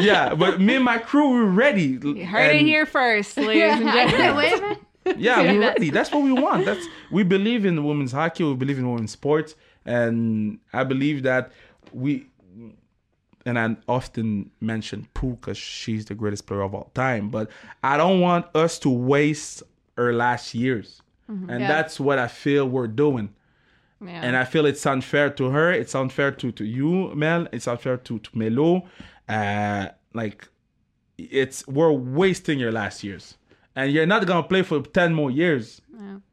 yeah, 0.00 0.34
but 0.34 0.60
me 0.62 0.76
and 0.76 0.84
my 0.84 0.96
crew, 0.96 1.28
we're 1.30 1.44
ready. 1.44 1.98
You 2.02 2.24
heard 2.24 2.56
it 2.56 2.62
here 2.62 2.86
first, 2.86 3.36
ladies 3.36 3.62
and 3.80 3.84
gentlemen. 3.92 4.16
can't 4.16 4.36
wait, 4.36 4.60
man. 4.62 4.78
yeah, 5.20 5.42
we're 5.42 5.60
ready. 5.60 5.90
That's 5.90 6.10
what 6.10 6.22
we 6.22 6.32
want. 6.32 6.64
That's 6.64 6.86
we 7.10 7.22
believe 7.22 7.66
in 7.66 7.84
women's 7.84 8.12
hockey. 8.12 8.44
We 8.44 8.54
believe 8.54 8.78
in 8.78 8.90
women's 8.90 9.10
sports, 9.12 9.54
and 9.84 10.58
I 10.72 10.84
believe 10.84 11.22
that 11.24 11.52
we. 11.92 12.26
And 13.44 13.58
I 13.58 13.76
often 13.88 14.50
mention 14.60 15.06
Pooh 15.12 15.32
because 15.32 15.58
she's 15.58 16.06
the 16.06 16.14
greatest 16.14 16.46
player 16.46 16.62
of 16.62 16.74
all 16.74 16.90
time, 16.94 17.28
but 17.28 17.50
I 17.82 17.98
don't 17.98 18.20
want 18.20 18.46
us 18.54 18.78
to 18.80 18.88
waste 18.90 19.62
her 19.98 20.12
last 20.14 20.54
years, 20.54 21.02
mm-hmm. 21.30 21.50
and 21.50 21.60
Yeah. 21.60 21.68
that's 21.68 22.00
what 22.00 22.18
I 22.18 22.28
feel 22.28 22.66
we're 22.66 22.86
doing. 22.86 23.34
Yeah. 24.02 24.22
And 24.22 24.36
I 24.36 24.44
feel 24.44 24.66
it's 24.66 24.84
unfair 24.86 25.30
to 25.30 25.50
her. 25.50 25.72
It's 25.72 25.94
unfair 25.94 26.30
to 26.32 26.52
to 26.52 26.64
you, 26.64 27.14
Mel. 27.14 27.46
It's 27.52 27.68
unfair 27.68 27.98
to 27.98 28.18
to 28.18 28.30
Melo. 28.34 28.84
Uh, 29.28 29.88
like 30.14 30.48
it's 31.18 31.66
we're 31.68 31.92
wasting 31.92 32.58
your 32.58 32.72
last 32.72 33.04
years, 33.04 33.36
and 33.76 33.92
you're 33.92 34.06
not 34.06 34.26
gonna 34.26 34.42
play 34.42 34.62
for 34.62 34.80
ten 34.80 35.12
more 35.12 35.30
years. 35.30 35.82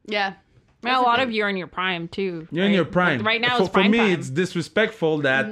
Yeah. 0.06 0.34
Well, 0.82 1.02
a 1.02 1.04
lot 1.04 1.20
of 1.20 1.32
you 1.32 1.44
are 1.44 1.50
in 1.50 1.56
your 1.56 1.66
prime 1.66 2.08
too. 2.08 2.46
You're 2.50 2.64
in 2.64 2.70
right? 2.70 2.76
your 2.76 2.84
prime. 2.84 3.18
Like, 3.18 3.26
right 3.26 3.40
now, 3.40 3.56
for, 3.58 3.64
it's 3.64 3.72
for 3.72 3.84
me, 3.84 3.98
time. 3.98 4.10
it's 4.12 4.30
disrespectful 4.30 5.18
that 5.18 5.46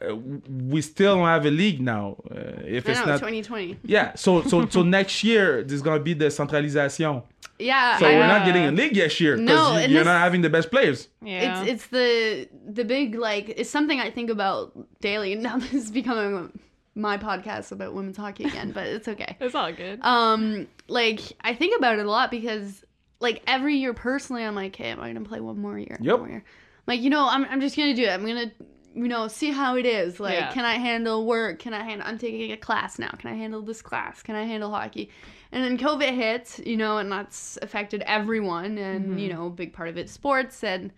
uh, 0.00 0.16
we 0.16 0.80
still 0.80 1.16
don't 1.16 1.26
have 1.26 1.44
a 1.44 1.50
league 1.50 1.80
now. 1.80 2.16
Uh, 2.30 2.62
if 2.64 2.88
I 2.88 2.92
it's 2.92 3.00
know, 3.00 3.06
not, 3.06 3.18
2020. 3.18 3.78
yeah. 3.84 4.14
So 4.14 4.42
so 4.42 4.66
so 4.68 4.82
next 4.98 5.22
year 5.22 5.62
there's 5.62 5.82
gonna 5.82 6.00
be 6.02 6.14
the 6.14 6.30
centralisation. 6.30 7.22
Yeah. 7.60 7.98
So 7.98 8.06
I 8.06 8.12
we're 8.14 8.20
know. 8.20 8.26
not 8.38 8.46
getting 8.46 8.64
a 8.64 8.72
league 8.72 8.94
this 8.94 9.20
year 9.20 9.36
because 9.36 9.48
No, 9.48 9.78
you, 9.78 9.88
you're 9.94 10.04
not 10.04 10.20
having 10.20 10.40
the 10.42 10.50
best 10.50 10.70
players. 10.70 11.08
yeah. 11.22 11.62
It's 11.62 11.70
it's 11.70 11.86
the 11.88 12.48
the 12.66 12.84
big 12.84 13.14
like 13.14 13.48
it's 13.50 13.70
something 13.70 14.00
I 14.00 14.10
think 14.10 14.30
about 14.30 14.72
daily. 15.00 15.34
Now 15.34 15.58
this 15.64 15.72
is 15.74 15.90
becoming 15.90 16.58
my 16.94 17.16
podcast 17.18 17.70
about 17.72 17.94
women's 17.94 18.16
hockey 18.16 18.44
again, 18.44 18.72
but 18.72 18.86
it's 18.86 19.06
okay. 19.08 19.36
it's 19.40 19.54
all 19.54 19.72
good. 19.72 20.00
Um, 20.02 20.66
like 20.88 21.20
I 21.42 21.54
think 21.54 21.76
about 21.78 21.98
it 21.98 22.04
a 22.06 22.10
lot 22.10 22.30
because 22.30 22.84
like 23.20 23.42
every 23.46 23.76
year 23.76 23.94
personally, 23.94 24.42
I'm 24.44 24.54
like, 24.54 24.74
hey, 24.74 24.90
am 24.90 25.00
I 25.00 25.12
gonna 25.12 25.24
play 25.24 25.40
one 25.40 25.58
more 25.58 25.78
year? 25.78 25.98
Yep. 26.00 26.12
One 26.12 26.20
more 26.20 26.28
year? 26.30 26.44
Like 26.86 27.00
you 27.00 27.10
know, 27.10 27.28
I'm 27.28 27.44
I'm 27.44 27.60
just 27.60 27.76
gonna 27.76 27.94
do 27.94 28.02
it. 28.04 28.10
I'm 28.10 28.26
gonna 28.26 28.50
you 28.94 29.06
know 29.06 29.28
see 29.28 29.50
how 29.52 29.76
it 29.76 29.86
is. 29.86 30.18
Like, 30.18 30.34
Yeah. 30.34 30.52
can 30.52 30.64
I 30.64 30.74
handle 30.74 31.24
work? 31.26 31.60
Can 31.60 31.72
I 31.72 31.82
handle? 31.84 32.06
I'm 32.08 32.18
taking 32.18 32.50
a 32.50 32.56
class 32.56 32.98
now. 32.98 33.10
Can 33.10 33.30
I 33.30 33.34
handle 33.36 33.62
this 33.62 33.82
class? 33.82 34.22
Can 34.22 34.34
I 34.34 34.44
handle 34.44 34.70
hockey? 34.70 35.10
And 35.52 35.64
then 35.64 35.78
COVID 35.78 36.14
hits, 36.14 36.60
you 36.64 36.76
know, 36.76 36.98
and 36.98 37.10
that's 37.10 37.58
affected 37.62 38.02
everyone, 38.06 38.78
and 38.78 39.20
you 39.20 39.28
mm-hmm. 39.28 39.38
know, 39.38 39.46
a 39.46 39.50
big 39.50 39.72
part 39.72 39.88
of 39.88 39.98
it 39.98 40.08
sports 40.08 40.62
and 40.62 40.92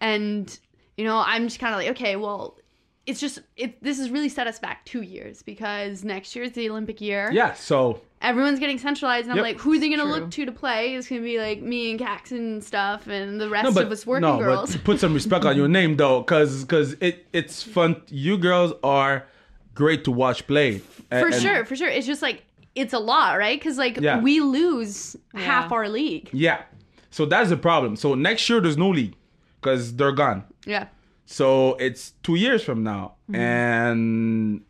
and 0.00 0.58
you 0.96 1.04
know, 1.04 1.22
I'm 1.24 1.44
just 1.46 1.58
kind 1.58 1.74
of 1.74 1.78
like, 1.80 1.90
okay, 1.90 2.16
well. 2.16 2.58
It's 3.04 3.18
just 3.18 3.40
it. 3.56 3.82
This 3.82 3.98
has 3.98 4.10
really 4.10 4.28
set 4.28 4.46
us 4.46 4.60
back 4.60 4.84
two 4.84 5.02
years 5.02 5.42
because 5.42 6.04
next 6.04 6.36
year 6.36 6.44
is 6.44 6.52
the 6.52 6.70
Olympic 6.70 7.00
year 7.00 7.30
Yeah. 7.32 7.52
So 7.54 8.00
everyone's 8.20 8.60
getting 8.60 8.78
centralized 8.78 9.28
and 9.28 9.36
I'm 9.36 9.42
like, 9.42 9.58
who 9.58 9.72
are 9.74 9.78
they 9.80 9.90
gonna 9.90 10.04
True. 10.04 10.12
look 10.12 10.30
to 10.30 10.46
to 10.46 10.52
play? 10.52 10.94
It's 10.94 11.08
gonna 11.08 11.20
be 11.20 11.38
like 11.38 11.60
me 11.60 11.90
and 11.90 11.98
Caxton 11.98 12.38
and 12.38 12.64
stuff 12.64 13.08
and 13.08 13.40
the 13.40 13.48
rest 13.48 13.64
no, 13.64 13.72
but 13.72 13.86
of 13.86 13.92
us 13.92 14.06
working 14.06 14.22
no, 14.22 14.38
girls. 14.38 14.76
but 14.76 14.84
put 14.84 15.00
some 15.00 15.14
respect 15.14 15.44
on 15.44 15.56
your 15.56 15.66
name 15.80 15.96
though, 15.96 16.20
because 16.20 16.62
it 17.00 17.26
it's 17.32 17.62
fun. 17.62 18.00
You 18.08 18.38
girls 18.38 18.72
are 18.84 19.26
great 19.74 20.04
to 20.04 20.12
watch 20.12 20.46
play. 20.46 20.78
for 20.78 21.26
And- 21.26 21.34
sure, 21.34 21.64
for 21.64 21.74
sure. 21.74 21.88
It's 21.88 22.06
just 22.06 22.22
like 22.22 22.44
it's 22.74 22.92
a 22.92 22.98
lot, 22.98 23.38
right? 23.38 23.58
Because 23.58 23.78
like 23.78 23.98
Yeah. 24.00 24.20
we 24.20 24.40
lose 24.40 25.16
half 25.34 25.72
our 25.72 25.88
league. 25.88 26.30
Yeah. 26.32 26.62
So 27.10 27.26
that's 27.26 27.50
the 27.50 27.56
problem. 27.56 27.96
So 27.96 28.14
next 28.14 28.48
year 28.48 28.60
there's 28.60 28.78
no 28.78 28.88
league 28.90 29.14
because 29.60 29.94
they're 29.96 30.12
gone. 30.12 30.44
Yeah. 30.66 30.86
So 31.26 31.74
it's 31.74 32.12
two 32.22 32.34
years 32.34 32.62
from 32.64 32.82
now, 32.82 33.14
Mm-hmm. 33.30 33.40
and 33.40 34.62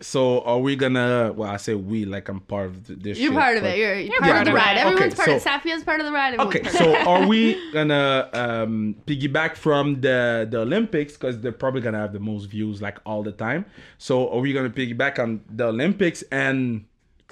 so 0.00 0.40
are 0.42 0.58
we 0.58 0.76
gonna? 0.76 1.32
Well, 1.34 1.48
I 1.48 1.56
say 1.56 1.74
we 1.74 2.04
like 2.04 2.28
I'm 2.28 2.40
part 2.40 2.66
of 2.66 2.86
this. 3.02 3.18
You're 3.18 3.30
shit, 3.32 3.38
part 3.40 3.56
of 3.56 3.64
it. 3.64 3.78
You're, 3.78 3.94
you're 3.94 4.00
You're 4.12 4.20
part 4.20 4.32
part 4.32 4.40
of 4.40 4.52
the 4.52 4.52
ride. 4.52 4.76
it. 4.76 4.80
Everyone's 4.80 5.14
Okay, 5.14 5.16
part 5.16 5.28
of 5.36 5.42
so- 5.42 5.48
Safia's 5.50 5.84
part 5.84 6.00
of 6.00 6.06
the 6.06 6.12
ride. 6.12 6.34
Everyone's 6.34 6.56
Okay, 6.56 6.68
so 6.68 6.94
are 7.08 7.26
we 7.26 7.72
gonna 7.72 8.28
um, 8.34 8.96
piggyback 9.06 9.56
from 9.56 10.00
the 10.00 10.46
the 10.50 10.58
Olympics 10.60 11.14
because 11.14 11.40
they're 11.40 11.52
probably 11.52 11.80
gonna 11.80 11.98
have 11.98 12.12
the 12.12 12.20
most 12.20 12.46
views 12.46 12.82
like 12.82 12.98
all 13.06 13.22
the 13.22 13.32
time? 13.32 13.64
So 13.98 14.28
are 14.30 14.40
we 14.40 14.52
gonna 14.52 14.68
piggyback 14.70 15.18
on 15.18 15.40
the 15.48 15.66
Olympics 15.68 16.22
and 16.30 16.84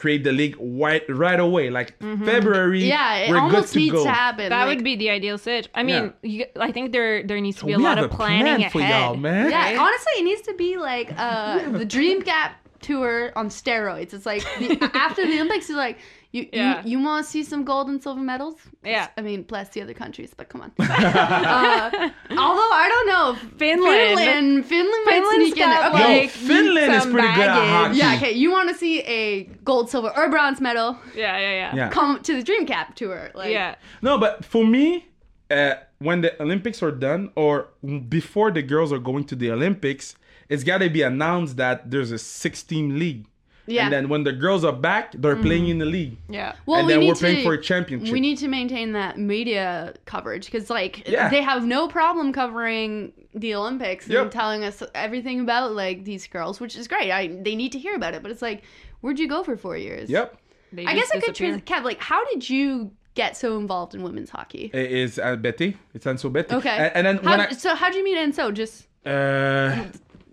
create 0.03 0.23
the 0.25 0.33
league 0.33 0.57
right 0.61 1.05
right 1.09 1.38
away, 1.49 1.71
like 1.79 1.88
February? 2.01 2.81
Mm-hmm. 2.83 2.88
yeah, 2.97 3.15
it 3.25 3.31
we're 3.31 3.38
almost 3.38 3.69
good 3.69 3.73
to 3.73 3.79
needs 3.79 3.93
go. 3.93 4.05
to 4.05 4.11
happen. 4.11 4.49
that 4.51 4.65
like- 4.65 4.71
would 4.77 4.85
be 4.85 4.97
the 4.97 5.11
ideal 5.19 5.38
sitch. 5.38 5.67
I 5.75 5.83
mean, 5.85 6.12
you, 6.23 6.45
I 6.59 6.71
think 6.73 6.93
there 6.93 7.23
there 7.23 7.41
needs 7.41 7.59
to 7.61 7.67
be 7.67 7.73
a 7.73 7.79
we 7.79 7.85
lot 7.85 7.99
of 7.99 8.07
a 8.11 8.15
planning 8.15 8.57
plan 8.59 8.71
for 8.71 8.81
ahead. 8.81 9.01
y'all, 9.01 9.17
man. 9.17 9.51
Yeah, 9.51 9.62
right? 9.65 9.79
honestly, 9.79 10.12
it 10.21 10.25
needs 10.25 10.43
to 10.43 10.55
be 10.55 10.77
like 10.77 11.09
uh, 11.17 11.71
the 11.81 11.85
Dream 11.85 12.21
Gap 12.21 12.51
tour 12.81 13.33
on 13.37 13.49
steroids. 13.49 14.12
It's 14.12 14.27
like 14.27 14.43
the, 14.59 14.91
after 14.95 15.23
the 15.25 15.35
Olympics, 15.35 15.69
you're 15.69 15.79
like, 15.79 15.99
you 16.33 16.49
Yeah. 16.53 16.83
you, 16.83 16.90
you 16.99 17.05
want 17.05 17.25
to 17.25 17.31
see 17.31 17.42
some 17.45 17.62
gold 17.64 17.88
and 17.88 18.03
silver 18.03 18.21
medals? 18.21 18.57
Yeah. 18.85 19.09
I 19.16 19.21
mean, 19.23 19.42
bless 19.42 19.68
the 19.71 19.83
other 19.83 19.95
countries, 19.95 20.33
but 20.37 20.49
come 20.49 20.62
on. 20.62 20.73
uh, 20.79 22.11
although 22.31 22.73
I 22.85 22.87
don't 22.92 23.07
know, 23.14 23.27
Finland. 23.59 24.18
Finland, 24.18 24.66
Finland 24.66 25.05
might 25.07 25.25
sneak 25.35 25.57
in 25.57 25.68
there. 25.71 25.88
Okay. 25.90 25.99
Yo, 26.16 26.21
like, 26.23 26.31
Finland 26.31 26.95
is 26.95 27.03
some 27.03 27.12
pretty 27.12 27.29
good 27.35 27.49
at 27.49 27.68
hockey. 27.75 27.99
yeah, 27.99 28.16
okay. 28.16 28.33
You 28.33 28.51
want 28.51 28.68
to 28.71 28.75
see 28.75 29.01
a 29.03 29.45
gold, 29.64 29.90
silver, 29.90 30.11
or 30.16 30.29
bronze 30.31 30.61
medal? 30.61 30.97
Yeah, 31.14 31.38
yeah, 31.38 31.53
yeah. 31.62 31.77
Yeah. 31.77 31.88
Come 31.90 32.21
to 32.23 32.35
the 32.35 32.42
Dream 32.42 32.64
Gap 32.64 32.95
tour. 32.95 33.31
Like, 33.35 33.51
Yeah. 33.53 33.75
No, 34.01 34.18
but 34.18 34.45
for 34.45 34.64
me, 34.66 35.07
uh, 35.51 35.75
when 35.99 36.23
the 36.23 36.31
Olympics 36.42 36.83
are 36.83 36.90
done, 37.09 37.31
or 37.37 37.68
before 38.09 38.51
the 38.51 38.62
girls 38.62 38.90
are 38.92 38.99
going 38.99 39.25
to 39.25 39.37
the 39.37 39.51
Olympics, 39.51 40.16
it's 40.49 40.64
got 40.64 40.79
to 40.79 40.88
be 40.90 41.03
announced 41.03 41.57
that 41.59 41.90
there's 41.90 42.11
a 42.11 42.18
six-team 42.18 42.99
league. 42.99 43.27
Yeah. 43.66 43.85
And 43.85 43.92
then 43.92 44.09
when 44.09 44.25
the 44.25 44.33
girls 44.33 44.64
are 44.64 44.72
back, 44.72 45.12
they're 45.12 45.37
playing 45.37 45.68
in 45.68 45.79
the 45.79 45.85
league. 45.85 46.16
Yeah. 46.29 46.55
Well, 46.66 46.79
and 46.79 46.87
we 46.87 46.92
then 46.94 47.01
need 47.01 47.09
we're 47.09 47.14
playing 47.14 47.44
for 47.44 47.53
a 47.55 47.61
championship. 47.62 48.12
We 48.12 48.18
need 48.20 48.38
to 48.38 48.48
maintain 48.48 48.92
that 48.92 49.18
media 49.18 49.94
coverage 50.05 50.46
because, 50.46 50.68
like, 50.68 51.07
Yeah. 51.09 51.29
they 51.29 51.42
have 51.42 51.64
no 51.64 51.87
problem 51.88 52.33
covering 52.33 53.12
the 53.35 53.55
Olympics 53.55 54.09
and 54.11 54.31
telling 54.33 54.64
us 54.64 54.83
everything 54.94 55.40
about 55.40 55.72
like 55.75 56.05
these 56.05 56.27
girls, 56.27 56.61
which 56.61 56.77
is 56.77 56.88
great. 56.88 57.11
I 57.12 57.29
they 57.29 57.55
need 57.55 57.72
to 57.72 57.79
hear 57.79 57.94
about 57.94 58.14
it, 58.14 58.22
but 58.22 58.31
it's 58.33 58.42
like, 58.42 58.62
where'd 59.01 59.18
you 59.18 59.29
go 59.29 59.42
for 59.44 59.57
four 59.57 59.77
years? 59.77 60.11
Yep. 60.11 60.37
They 60.72 60.85
I 60.85 60.94
guess 60.94 61.11
I 61.11 61.20
could, 61.20 61.35
disappear. 61.35 61.59
trans- 61.61 61.62
Kev. 61.62 61.85
Like, 61.85 62.01
how 62.01 62.25
did 62.31 62.48
you 62.51 62.90
get 63.14 63.37
so 63.37 63.59
involved 63.59 63.94
in 63.94 64.03
women's 64.03 64.31
hockey? 64.31 64.70
It 64.75 64.90
is 64.90 65.18
uh, 65.18 65.37
Bettez. 65.37 65.77
It's 65.94 66.05
Anso 66.07 66.33
Bettez. 66.33 66.53
Okay. 66.53 66.68
And, 66.70 66.92
and 66.96 67.07
then 67.07 67.25
How, 67.25 67.31
when 67.31 67.40
I, 67.40 67.51
so 67.51 67.75
how'd 67.75 67.94
you 67.94 68.03
meet 68.05 68.16
Anso? 68.18 68.53
Just 68.53 68.88
Uh, 69.07 69.85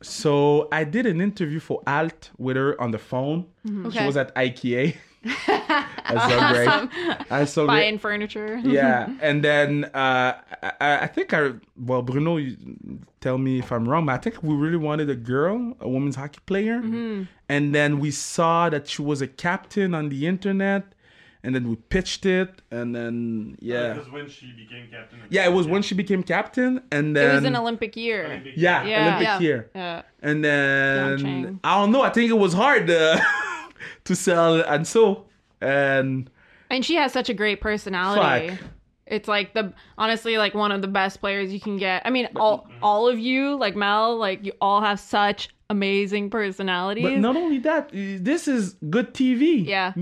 so 0.02 0.68
I 0.72 0.84
did 0.84 1.06
an 1.06 1.20
interview 1.22 1.60
for 1.60 1.82
Alt 1.88 2.32
with 2.38 2.56
her 2.58 2.80
on 2.82 2.92
the 2.92 3.00
phone. 3.00 3.46
She 3.66 3.72
Okay. 3.88 4.06
was 4.06 4.18
at 4.18 4.34
IKEA. 4.36 4.96
That's 5.48 6.28
so 6.32 6.40
great. 6.54 7.28
That's 7.30 7.52
so 7.52 7.66
great. 7.68 7.76
Buying 7.76 7.98
furniture. 8.00 8.58
Yeah, 8.64 9.10
and 9.22 9.44
then 9.44 9.86
uh, 9.94 10.34
I, 10.80 11.00
I 11.02 11.08
think 11.08 11.34
I 11.34 11.52
well 11.78 12.02
Bruno, 12.02 12.38
you 12.38 12.56
tell 13.20 13.38
me 13.38 13.60
if 13.60 13.72
I'm 13.72 13.88
wrong, 13.88 14.06
but 14.06 14.14
I 14.14 14.18
think 14.18 14.42
we 14.42 14.56
really 14.56 14.78
wanted 14.78 15.10
a 15.10 15.16
girl, 15.16 15.76
a 15.82 15.90
women's 15.90 16.16
hockey 16.16 16.40
player, 16.46 16.80
Mm-hmm. 16.82 17.24
and 17.50 17.76
then 17.76 18.00
we 18.00 18.12
saw 18.12 18.70
that 18.70 18.88
she 18.88 19.02
was 19.02 19.22
a 19.22 19.28
captain 19.28 19.94
on 19.94 20.08
the 20.10 20.26
internet, 20.26 20.84
and 21.44 21.56
then 21.56 21.70
we 21.70 21.76
pitched 21.76 22.26
it, 22.26 22.62
and 22.72 22.94
then 22.96 23.56
yeah, 23.60 23.94
Because 23.94 24.12
when 24.12 24.28
she 24.30 24.52
became 24.52 24.88
captain. 24.92 25.20
yeah, 25.30 25.46
it 25.46 25.54
was 25.54 25.66
Canada. 25.66 25.74
when 25.74 25.82
she 25.84 25.96
became 25.96 26.24
captain, 26.24 26.82
and 26.92 27.16
then 27.16 27.32
It 27.32 27.36
was 27.36 27.44
an 27.46 27.56
Olympic 27.56 27.96
year. 27.96 28.26
Olympic- 28.26 28.54
yeah, 28.58 28.84
Yeah. 28.86 29.02
Olympic 29.08 29.24
Yeah. 29.28 29.40
year. 29.40 29.70
Yeah. 29.76 30.02
And 30.22 30.44
then 30.44 31.60
I 31.64 31.80
don't 31.80 31.92
know. 31.92 32.02
I 32.02 32.10
think 32.10 32.30
it 32.30 32.38
was 32.38 32.54
hard 32.54 32.90
uh, 32.90 33.20
to 34.06 34.16
sell, 34.16 34.62
and 34.62 34.86
so 34.86 35.26
and 35.62 36.30
And 36.70 36.84
she 36.86 36.96
has 36.96 37.12
such 37.14 37.30
a 37.30 37.34
great 37.34 37.62
personality. 37.62 38.50
Fuck. 38.56 38.60
It's 39.08 39.28
like 39.28 39.54
the 39.56 39.74
honestly 39.98 40.38
like 40.38 40.54
one 40.54 40.72
of 40.72 40.82
the 40.82 40.88
best 40.88 41.20
players 41.20 41.52
you 41.52 41.60
can 41.60 41.78
get. 41.78 42.04
I 42.06 42.10
mean, 42.12 42.28
all 42.36 42.68
all 42.82 43.08
of 43.08 43.18
you, 43.18 43.56
like 43.58 43.76
Mel, 43.76 44.18
like 44.18 44.46
you 44.46 44.52
all 44.62 44.82
have 44.82 45.00
such 45.00 45.50
amazing 45.70 46.30
personalities. 46.30 47.04
but 47.04 47.18
not 47.18 47.36
only 47.36 47.60
that, 47.60 47.90
this 47.94 48.48
is 48.48 48.76
good 48.90 49.14
TV. 49.14 49.66
Yeah. 49.66 49.94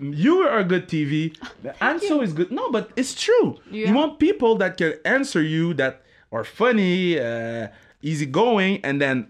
you 0.00 0.38
are 0.40 0.64
good 0.64 0.88
TV. 0.88 1.36
and 1.80 2.00
so 2.00 2.20
is 2.20 2.32
good. 2.32 2.50
No, 2.50 2.70
but 2.70 2.90
it's 2.96 3.14
true. 3.14 3.58
Yeah. 3.70 3.88
You 3.88 3.94
want 3.94 4.18
people 4.18 4.56
that 4.56 4.76
can 4.76 4.94
answer 5.04 5.42
you 5.42 5.74
that 5.74 6.02
are 6.32 6.44
funny, 6.44 7.18
uh, 7.18 7.68
easygoing, 8.02 8.80
and 8.84 9.00
then. 9.00 9.28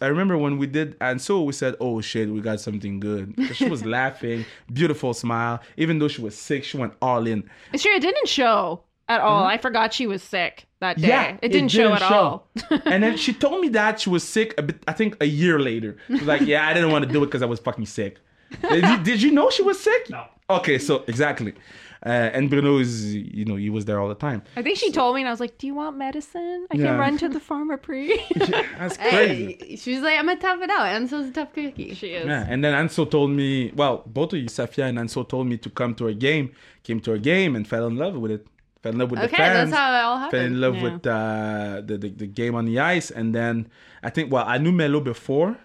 I 0.00 0.06
remember 0.06 0.36
when 0.36 0.58
we 0.58 0.66
did 0.66 0.98
Anso, 0.98 1.44
we 1.46 1.52
said, 1.52 1.76
"Oh 1.80 2.00
shit, 2.00 2.28
we 2.28 2.40
got 2.40 2.58
something 2.58 2.98
good." 2.98 3.34
She 3.54 3.68
was 3.74 3.84
laughing, 3.86 4.44
beautiful 4.72 5.14
smile. 5.14 5.60
Even 5.76 6.00
though 6.00 6.08
she 6.08 6.20
was 6.20 6.36
sick, 6.36 6.64
she 6.64 6.76
went 6.76 6.94
all 7.00 7.24
in. 7.24 7.48
True, 7.76 7.92
it 7.94 8.00
didn't 8.02 8.26
show. 8.26 8.82
At 9.08 9.20
all. 9.20 9.44
I 9.44 9.58
forgot 9.58 9.92
she 9.94 10.06
was 10.06 10.22
sick 10.22 10.66
that 10.80 10.98
day. 10.98 11.08
Yeah, 11.08 11.36
it 11.42 11.48
didn't 11.50 11.70
show 11.70 11.92
at 11.92 12.02
all. 12.02 12.46
and 12.84 13.02
then 13.02 13.16
she 13.16 13.32
told 13.32 13.60
me 13.60 13.68
that 13.70 14.00
she 14.00 14.10
was 14.10 14.22
sick. 14.24 14.54
A 14.58 14.62
bit, 14.62 14.82
I 14.88 14.92
think 14.92 15.16
a 15.20 15.26
year 15.26 15.58
later. 15.58 15.96
She 16.08 16.14
was 16.14 16.22
like, 16.22 16.42
"Yeah, 16.42 16.66
I 16.66 16.74
didn't 16.74 16.90
want 16.90 17.06
to 17.06 17.12
do 17.12 17.22
it 17.22 17.26
because 17.26 17.42
I 17.42 17.46
was 17.46 17.60
fucking 17.60 17.86
sick." 17.86 18.18
did, 18.62 18.84
you, 18.84 18.98
did 19.02 19.22
you 19.22 19.30
know 19.32 19.50
she 19.50 19.62
was 19.62 19.78
sick? 19.80 20.08
No. 20.10 20.24
Okay, 20.48 20.78
so 20.78 21.02
exactly. 21.08 21.52
Uh, 22.04 22.30
and 22.36 22.48
Bruno 22.50 22.78
is, 22.78 23.16
you 23.16 23.44
know, 23.44 23.56
he 23.56 23.68
was 23.68 23.84
there 23.86 23.98
all 23.98 24.08
the 24.08 24.14
time. 24.14 24.40
I 24.54 24.62
think 24.62 24.78
she 24.78 24.92
told 24.92 25.16
me, 25.16 25.22
and 25.22 25.28
I 25.28 25.32
was 25.32 25.40
like, 25.40 25.58
"Do 25.58 25.66
you 25.66 25.74
want 25.74 25.96
medicine? 25.96 26.66
I 26.70 26.76
Yeah. 26.76 26.86
can 26.86 26.98
run 26.98 27.18
to 27.18 27.28
the 27.28 27.40
pharmacy." 27.40 28.20
That's 28.36 28.96
crazy. 28.96 29.56
Hey, 29.60 29.76
she 29.76 29.94
was 29.94 30.02
like, 30.02 30.16
I'm 30.18 30.26
gonna 30.26 30.38
tough 30.38 30.60
it 30.62 30.70
out. 30.70 30.86
Anso's 30.86 31.30
a 31.30 31.32
tough 31.32 31.52
cookie. 31.52 31.94
she 31.94 32.08
is. 32.08 32.26
Yeah, 32.26 32.46
and 32.48 32.62
then 32.62 32.74
Anso 32.74 33.10
told 33.10 33.30
me, 33.30 33.72
well, 33.74 34.02
both 34.06 34.34
of 34.34 34.38
you, 34.38 34.46
Safia 34.46 34.88
and 34.88 34.98
Anso, 34.98 35.26
told 35.28 35.46
me 35.48 35.56
to 35.58 35.70
come 35.70 35.94
to 35.96 36.06
a 36.08 36.14
game. 36.14 36.52
Came 36.84 37.00
to 37.00 37.12
a 37.14 37.18
game 37.18 37.56
and 37.56 37.66
fell 37.66 37.86
in 37.88 37.96
love 37.96 38.14
with 38.14 38.30
it. 38.30 38.46
Fell 38.86 38.92
in 38.92 38.98
love 38.98 39.10
with 39.10 39.20
the 39.20 39.28
fans. 39.28 39.70
that's 39.70 39.76
how 39.78 39.94
it 39.94 40.02
all 40.04 40.18
happened. 40.18 40.30
fell 40.30 40.46
in 40.46 40.60
love 40.60 40.76
Yeah. 40.76 40.82
with 40.86 41.06
uh, 41.06 41.82
the, 41.84 41.98
the 41.98 42.08
the 42.22 42.26
game 42.26 42.54
on 42.54 42.64
the 42.66 42.78
ice, 42.78 43.10
and 43.10 43.34
then 43.34 43.66
I 44.02 44.10
think 44.10 44.32
well, 44.32 44.44
I 44.46 44.58
knew 44.58 44.72
Melo 44.72 45.00
before 45.00 45.56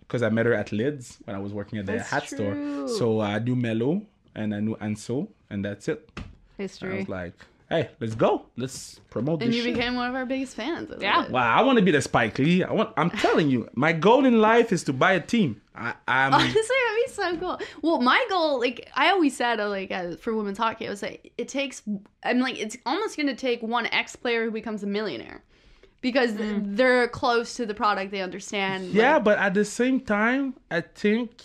because 0.00 0.22
I 0.22 0.28
met 0.28 0.46
her 0.46 0.54
at 0.54 0.72
Lids 0.72 1.18
when 1.24 1.34
I 1.36 1.38
was 1.38 1.52
working 1.52 1.78
at 1.78 1.86
the 1.86 1.92
That's 1.92 2.10
hat 2.10 2.26
store. 2.28 2.54
So 2.98 3.20
uh, 3.20 3.24
I 3.36 3.38
knew 3.38 3.56
Melo 3.56 4.02
and 4.34 4.54
I 4.54 4.60
knew 4.60 4.76
Anso, 4.76 5.28
and 5.50 5.64
that's 5.64 5.88
it. 5.88 6.08
I 6.18 6.22
History. 6.58 6.98
was 6.98 7.08
like, 7.08 7.34
hey, 7.72 7.90
let's 8.00 8.14
go, 8.14 8.46
let's 8.56 9.00
promote 9.10 9.42
And 9.42 9.50
this 9.50 9.56
you 9.56 9.62
shit. 9.64 9.74
became 9.74 9.94
one 9.96 10.08
of 10.08 10.14
our 10.14 10.26
biggest 10.26 10.54
fans. 10.54 10.92
Yeah. 11.00 11.24
it. 11.24 11.30
Wow, 11.30 11.52
I 11.58 11.62
want 11.62 11.78
to 11.78 11.84
be 11.84 11.90
the 11.90 12.02
Spike 12.02 12.38
Lee. 12.38 12.62
I 12.62 12.72
want. 12.72 12.90
I'm 12.96 13.10
telling 13.10 13.50
you, 13.50 13.68
my 13.74 13.92
goal 13.92 14.24
in 14.24 14.40
life 14.40 14.72
is 14.72 14.84
to 14.84 14.92
buy 14.92 15.12
a 15.14 15.20
team. 15.20 15.60
I, 15.74 15.94
I'm. 16.06 16.34
Honestly, 16.38 16.52
that'd 16.60 17.06
be 17.06 17.12
so 17.12 17.36
cool. 17.38 17.60
Well, 17.80 18.00
my 18.00 18.24
goal, 18.28 18.60
like 18.60 18.88
I 18.94 19.10
always 19.10 19.36
said, 19.36 19.58
uh, 19.58 19.68
like 19.68 19.90
uh, 19.90 20.16
for 20.16 20.34
women's 20.34 20.58
hockey, 20.58 20.86
I 20.86 20.90
was 20.90 21.02
like, 21.02 21.32
it 21.38 21.48
takes. 21.48 21.82
I'm 22.24 22.38
like, 22.40 22.58
it's 22.60 22.76
almost 22.86 23.16
going 23.16 23.26
to 23.28 23.34
take 23.34 23.62
one 23.62 23.86
ex 23.86 24.14
player 24.16 24.44
who 24.44 24.50
becomes 24.50 24.82
a 24.82 24.86
millionaire, 24.86 25.42
because 26.02 26.34
they're 26.36 27.08
close 27.08 27.54
to 27.56 27.66
the 27.66 27.74
product, 27.74 28.10
they 28.12 28.20
understand. 28.20 28.88
Yeah, 28.90 29.14
like- 29.14 29.24
but 29.24 29.38
at 29.38 29.54
the 29.54 29.64
same 29.64 29.98
time, 30.00 30.54
I 30.70 30.82
think 30.82 31.42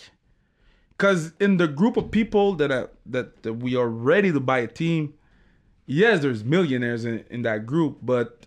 because 0.96 1.32
in 1.40 1.56
the 1.58 1.68
group 1.68 1.96
of 1.96 2.10
people 2.10 2.54
that 2.54 2.70
are 2.70 2.90
that, 3.06 3.42
that 3.44 3.54
we 3.54 3.76
are 3.76 3.88
ready 3.88 4.30
to 4.32 4.40
buy 4.40 4.58
a 4.58 4.66
team, 4.66 5.14
yes, 5.88 6.20
there's 6.22 6.44
millionaires 6.44 7.04
in, 7.04 7.24
in 7.30 7.42
that 7.42 7.66
group, 7.66 7.98
but 8.02 8.46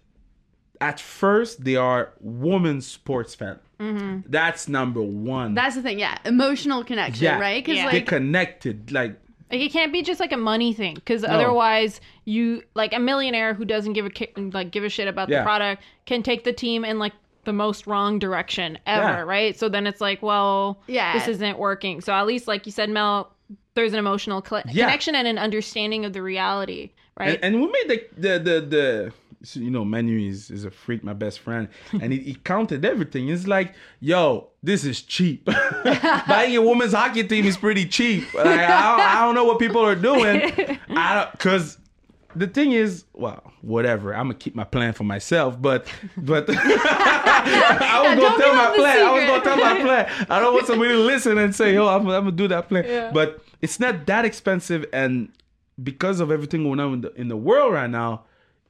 at 0.80 1.00
first 1.00 1.64
they 1.66 1.76
are 1.76 2.14
women 2.22 2.80
sports 2.82 3.36
fan. 3.36 3.60
Mm-hmm. 3.80 4.20
That's 4.30 4.68
number 4.70 5.02
one. 5.02 5.54
that's 5.56 5.76
the 5.76 5.82
thing. 5.82 6.00
Yeah, 6.00 6.18
emotional 6.24 6.84
connection, 6.84 7.24
Yeah. 7.26 7.40
right? 7.40 7.64
Because 7.64 7.78
Yeah. 7.78 7.92
they 7.92 7.98
like, 7.98 8.08
connected. 8.08 8.92
Like 8.92 9.18
Like 9.52 9.60
it 9.62 9.72
can't 9.74 9.92
be 9.92 10.02
just 10.04 10.20
like 10.20 10.32
a 10.32 10.38
money 10.38 10.72
thing, 10.74 10.96
because 10.96 11.24
otherwise, 11.26 12.00
you 12.26 12.62
like 12.76 12.94
a 12.94 13.00
millionaire 13.00 13.54
who 13.56 13.66
doesn't 13.66 13.94
give 13.94 14.06
a 14.06 14.12
like 14.54 14.72
give 14.72 14.84
a 14.84 14.90
shit 14.90 15.08
about 15.08 15.30
Yeah. 15.30 15.40
the 15.40 15.44
product 15.44 15.84
can 16.06 16.22
take 16.24 16.44
the 16.44 16.54
team 16.54 16.86
in 16.86 17.00
like 17.00 17.14
the 17.44 17.54
most 17.54 17.88
wrong 17.88 18.20
direction 18.20 18.78
ever, 18.86 19.04
Yeah. 19.04 19.20
right? 19.22 19.58
So 19.58 19.68
then 19.68 19.88
it's 19.88 20.00
like, 20.00 20.22
well, 20.22 20.80
Yeah. 20.88 21.14
this 21.14 21.28
isn't 21.28 21.58
working. 21.58 22.00
So 22.02 22.14
at 22.14 22.28
least, 22.28 22.48
like 22.48 22.68
you 22.68 22.72
said, 22.72 22.88
Mel, 22.92 23.34
there's 23.74 23.94
an 23.94 24.00
emotional 24.00 24.46
cl- 24.48 24.62
Yeah. 24.68 24.86
connection 24.86 25.16
and 25.16 25.28
an 25.28 25.40
understanding 25.40 26.06
of 26.06 26.14
the 26.14 26.22
reality, 26.22 26.92
right? 27.20 27.40
And, 27.42 27.56
and 27.56 27.62
we 27.64 27.68
made 27.72 27.88
the 27.90 28.08
the 28.18 28.40
the, 28.40 28.62
the 28.62 29.14
so, 29.44 29.60
you 29.60 29.72
know 29.72 29.84
Manu 29.84 30.20
is 30.20 30.52
is 30.52 30.66
a 30.66 30.72
freak, 30.72 31.04
my 31.04 31.14
best 31.14 31.40
friend, 31.40 31.68
and 31.94 32.14
he, 32.14 32.20
he 32.20 32.34
counted 32.36 32.86
everything. 32.86 33.30
It's 33.30 33.48
like, 33.48 33.74
yo, 34.00 34.50
this 34.62 34.86
is 34.86 35.02
cheap. 35.02 35.46
Buying 36.28 36.56
a 36.56 36.62
women's 36.62 36.94
hockey 36.94 37.24
team 37.24 37.46
is 37.46 37.58
pretty 37.58 37.86
cheap. 37.88 38.32
Like, 38.36 38.46
I, 38.46 38.58
don't, 38.98 39.00
I 39.08 39.26
don't 39.26 39.36
know 39.36 39.46
what 39.46 39.58
people 39.60 39.82
are 39.82 39.96
doing. 39.96 40.42
I 40.90 41.16
don't 41.16 41.32
because. 41.32 41.78
The 42.34 42.48
thing 42.48 42.72
is, 42.72 43.04
well, 43.12 43.52
whatever. 43.62 44.14
I'm 44.16 44.28
gonna 44.28 44.36
keep 44.36 44.56
my 44.56 44.64
plan 44.64 44.94
for 44.94 45.04
myself, 45.04 45.62
but 45.62 45.86
but 46.16 46.46
I 46.50 48.00
was 48.02 48.12
Yeah, 48.12 48.16
gonna 48.16 48.38
tell 48.42 48.56
my 48.56 48.74
plan. 48.76 49.06
I 49.06 49.12
was 49.12 49.24
gonna 49.26 49.44
tell 49.44 49.58
my 49.58 49.82
plan. 49.82 50.28
I 50.30 50.40
don't 50.40 50.54
want 50.54 50.66
somebody 50.66 50.92
to 50.92 51.00
listen 51.00 51.38
and 51.38 51.54
say, 51.54 51.76
"Oh, 51.76 51.88
I'm, 51.90 52.08
I'm 52.08 52.24
gonna 52.24 52.32
do 52.32 52.48
that 52.48 52.70
plan." 52.70 52.86
Yeah. 52.86 53.12
But 53.12 53.44
it's 53.62 53.82
not 53.82 54.06
that 54.06 54.24
expensive, 54.24 54.86
and 54.94 55.30
because 55.82 56.20
of 56.20 56.32
everything 56.32 56.64
going 56.64 56.80
on 56.80 56.94
in 56.94 57.02
the, 57.02 57.14
in 57.14 57.28
the 57.28 57.38
world 57.38 57.74
right 57.74 57.90
now, 57.90 58.24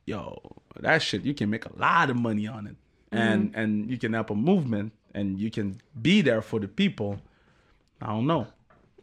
yo, 0.06 0.40
that 0.80 1.02
shit 1.02 1.24
you 1.24 1.34
can 1.34 1.50
make 1.50 1.66
a 1.66 1.76
lot 1.78 2.10
of 2.10 2.16
money 2.18 2.48
on 2.48 2.68
it, 2.68 2.76
mm-hmm. 3.12 3.18
and 3.18 3.56
and 3.56 3.90
you 3.92 3.98
can 3.98 4.14
help 4.14 4.30
a 4.30 4.36
movement, 4.36 4.94
and 5.14 5.40
you 5.40 5.52
can 5.52 5.80
be 6.02 6.22
there 6.22 6.42
for 6.42 6.60
the 6.60 6.68
people. 6.68 7.20
I 8.02 8.08
don't 8.08 8.26
know. 8.28 8.48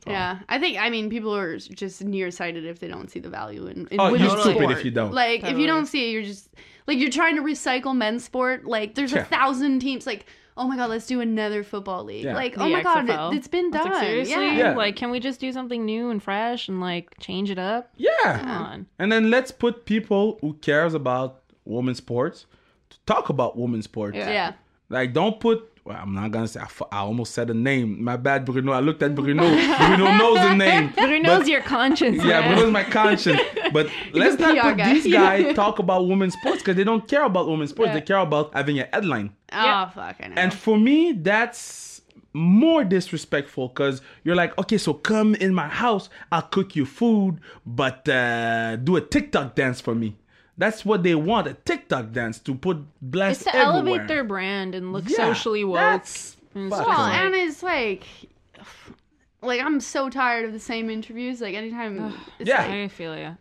yeah, 0.07 0.41
I 0.49 0.59
think 0.59 0.79
I 0.79 0.91
mean 0.91 1.09
people 1.11 1.35
are 1.35 1.57
just 1.59 2.03
nearsighted 2.03 2.65
if 2.65 2.79
they 2.79 2.89
don't 2.89 3.11
see 3.11 3.21
the 3.21 3.29
value 3.31 3.67
in. 3.67 3.87
in 3.91 4.01
Oh, 4.01 4.15
you're 4.15 4.31
stupid 4.31 4.63
sport. 4.63 4.71
if 4.79 4.85
you 4.85 4.91
don't. 4.91 5.13
Like 5.13 5.45
if 5.45 5.59
you 5.59 5.67
don't 5.67 5.87
see 5.87 6.09
it, 6.09 6.13
you're 6.13 6.23
just 6.23 6.49
like 6.87 6.99
you're 6.99 7.11
trying 7.11 7.37
to 7.37 7.43
recycle 7.43 7.95
men's 7.97 8.25
sport. 8.25 8.65
Like 8.65 8.95
there's 8.95 9.13
Yeah. 9.13 9.21
a 9.21 9.25
thousand 9.25 9.81
teams. 9.81 10.07
Like 10.07 10.27
oh 10.59 10.67
my 10.69 10.77
god, 10.77 10.91
let's 10.91 11.07
do 11.07 11.21
another 11.21 11.63
football 11.65 12.05
league. 12.05 12.25
Yeah. 12.25 12.35
Like 12.35 12.55
The 12.55 12.65
oh 12.65 12.69
my 12.69 12.83
god, 12.83 13.07
XFL. 13.07 13.33
it, 13.33 13.37
it's 13.37 13.49
been 13.49 13.71
done. 13.71 13.91
like, 13.91 14.01
seriously, 14.03 14.33
Yeah. 14.35 14.57
Yeah. 14.57 14.75
like 14.77 14.97
can 14.97 15.11
we 15.11 15.21
just 15.21 15.41
do 15.41 15.51
something 15.53 15.85
new 15.85 16.11
and 16.11 16.23
fresh 16.23 16.69
and 16.69 16.81
like 16.81 17.15
change 17.21 17.51
it 17.51 17.59
up? 17.59 17.91
Yeah, 17.97 18.11
Come 18.23 18.49
Yeah, 18.49 18.59
on. 18.59 18.87
and 18.99 19.11
then 19.13 19.31
let's 19.31 19.51
put 19.51 19.85
people 19.87 20.39
who 20.43 20.55
cares 20.55 20.93
about 20.95 21.43
women's 21.65 21.99
sports 21.99 22.47
to 22.91 22.99
talk 23.07 23.29
about 23.31 23.57
women's 23.57 23.85
sports. 23.85 24.17
Yeah. 24.17 24.31
Yeah. 24.31 24.53
Like, 24.91 25.13
don't 25.13 25.39
put. 25.39 25.71
Well, 25.89 25.97
I'm 25.99 26.13
not 26.15 26.31
gonna 26.33 26.47
say. 26.47 26.61
I, 26.93 26.99
almost 26.99 27.33
said 27.33 27.49
a 27.49 27.55
name. 27.55 28.05
My 28.05 28.19
bad, 28.19 28.45
Bruno. 28.45 28.73
I 28.73 28.81
looked 28.81 29.03
at 29.03 29.15
Bruno. 29.15 29.49
Bruno 29.49 30.17
knows 30.19 30.35
the 30.37 30.55
name. 30.55 30.91
Bruno 30.95 31.19
knows 31.21 31.49
your 31.49 31.63
conscience. 31.63 32.19
Yeah, 32.23 32.41
man. 32.41 32.57
Bruno's 32.57 32.73
my 32.75 32.85
conscience. 32.85 33.41
But 33.73 33.89
let's 34.13 34.39
not 34.39 34.55
PR 34.55 34.69
put 34.69 34.77
guy. 34.77 34.93
these 34.93 35.11
guys 35.11 35.55
talk 35.55 35.79
about 35.79 36.07
women's 36.07 36.35
sports 36.35 36.59
because 36.59 36.77
they 36.77 36.85
don't 36.85 37.09
care 37.09 37.25
about 37.25 37.49
women's 37.49 37.71
sports. 37.71 37.89
Yeah. 37.89 37.95
They 37.95 38.01
care 38.03 38.19
about 38.19 38.53
having 38.53 38.79
a 38.81 38.89
headline. 38.93 39.31
Oh 39.51 39.65
Yeah. 39.65 39.89
fuck, 39.89 40.17
I 40.23 40.29
know. 40.29 40.35
And 40.37 40.53
for 40.53 40.77
me, 40.79 41.13
that's 41.13 42.03
more 42.35 42.85
disrespectful 42.85 43.69
because 43.69 44.03
you're 44.25 44.37
like, 44.37 44.59
okay, 44.59 44.77
so 44.77 44.93
come 44.93 45.35
in 45.37 45.55
my 45.55 45.69
house, 45.69 46.11
I'll 46.31 46.43
cook 46.43 46.77
you 46.77 46.85
food, 46.85 47.41
but 47.65 48.07
uh, 48.11 48.77
do 48.77 48.97
a 48.97 49.01
TikTok 49.01 49.55
dance 49.55 49.81
for 49.81 49.95
me. 49.95 50.19
That's 50.59 50.85
what 50.85 51.03
they 51.05 51.15
want 51.15 51.47
a 51.47 51.55
TikTok 51.55 52.11
dance 52.13 52.39
to 52.41 52.55
put 52.55 52.79
blast 53.01 53.43
It's 53.43 53.51
to 53.53 53.57
everywhere. 53.57 53.75
elevate 53.95 54.09
their 54.09 54.25
brand 54.25 54.75
and 54.75 54.93
look 54.93 55.09
Yeah, 55.09 55.17
socially 55.33 55.63
woke. 55.65 55.77
That's 55.77 56.37
and 56.55 56.69
fucking- 56.71 56.87
well, 56.89 56.99
like- 56.99 57.15
and 57.21 57.35
it's 57.35 57.63
like. 57.63 58.05
Like 59.41 59.61
I'm 59.61 59.79
so 59.79 60.11
tired 60.11 60.47
of 60.47 60.53
the 60.53 60.59
same 60.59 60.91
interviews. 60.91 61.41
Like 61.41 61.55
anytime, 61.55 62.13
it's 62.41 62.49
Yeah. 62.49 62.63
like, 62.63 62.71
I 62.73 62.89
feel 62.89 63.17
ya. 63.17 63.35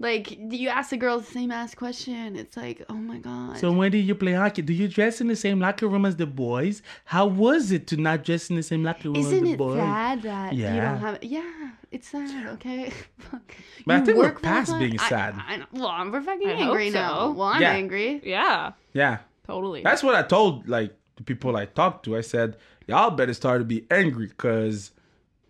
Like 0.00 0.36
you 0.52 0.68
ask 0.68 0.90
the 0.90 0.96
girls 0.96 1.26
the 1.26 1.32
same 1.32 1.50
ass 1.50 1.74
question. 1.74 2.34
It's 2.36 2.56
like, 2.56 2.84
oh 2.88 2.94
my 2.94 3.18
god. 3.18 3.58
So 3.58 3.70
when 3.72 3.92
did 3.92 4.00
you 4.04 4.14
play 4.14 4.32
hockey? 4.32 4.62
Do 4.62 4.72
you 4.72 4.88
dress 4.88 5.20
in 5.20 5.28
the 5.28 5.36
same 5.36 5.60
locker 5.60 5.86
room 5.88 6.04
as 6.04 6.16
the 6.16 6.26
boys? 6.26 6.82
How 7.04 7.26
was 7.26 7.70
it 7.70 7.86
to 7.88 7.96
not 7.96 8.24
dress 8.24 8.50
in 8.50 8.56
the 8.56 8.62
same 8.62 8.82
locker 8.82 9.08
room 9.08 9.16
Isn't 9.16 9.34
as 9.34 9.42
the 9.42 9.52
it 9.52 9.58
boys? 9.58 9.76
sad 9.78 10.22
that 10.22 10.52
you 10.54 10.64
Yeah. 10.64 10.90
don't 10.90 10.98
have? 11.00 11.18
Yeah, 11.22 11.70
it's 11.92 12.08
sad. 12.08 12.46
Okay. 12.54 12.90
Fuck. 13.18 13.54
But 13.86 13.94
I 13.94 13.98
You 14.00 14.04
think 14.04 14.18
we're 14.18 14.24
work 14.24 14.42
past 14.42 14.76
being 14.78 14.98
sad. 14.98 15.36
I, 15.46 15.58
know. 15.58 15.66
Well, 15.72 15.86
I'm 15.86 16.10
we're 16.10 16.22
fucking 16.22 16.48
I 16.48 16.52
angry 16.52 16.86
hope 16.86 16.92
so. 16.94 16.98
now. 17.00 17.30
Well, 17.32 17.48
I'm 17.48 17.62
Yeah. 17.62 17.70
angry. 17.72 18.20
Yeah, 18.24 18.72
Yeah. 18.92 19.18
totally. 19.46 19.82
That's 19.82 20.02
what 20.02 20.14
I 20.16 20.22
told 20.22 20.68
like 20.68 20.92
the 21.16 21.22
people 21.22 21.56
I 21.56 21.66
talked 21.66 22.04
to. 22.06 22.16
I 22.16 22.20
said, 22.22 22.56
y'all 22.88 23.10
better 23.10 23.32
start 23.32 23.60
to 23.60 23.64
be 23.64 23.86
angry 23.92 24.26
because, 24.26 24.90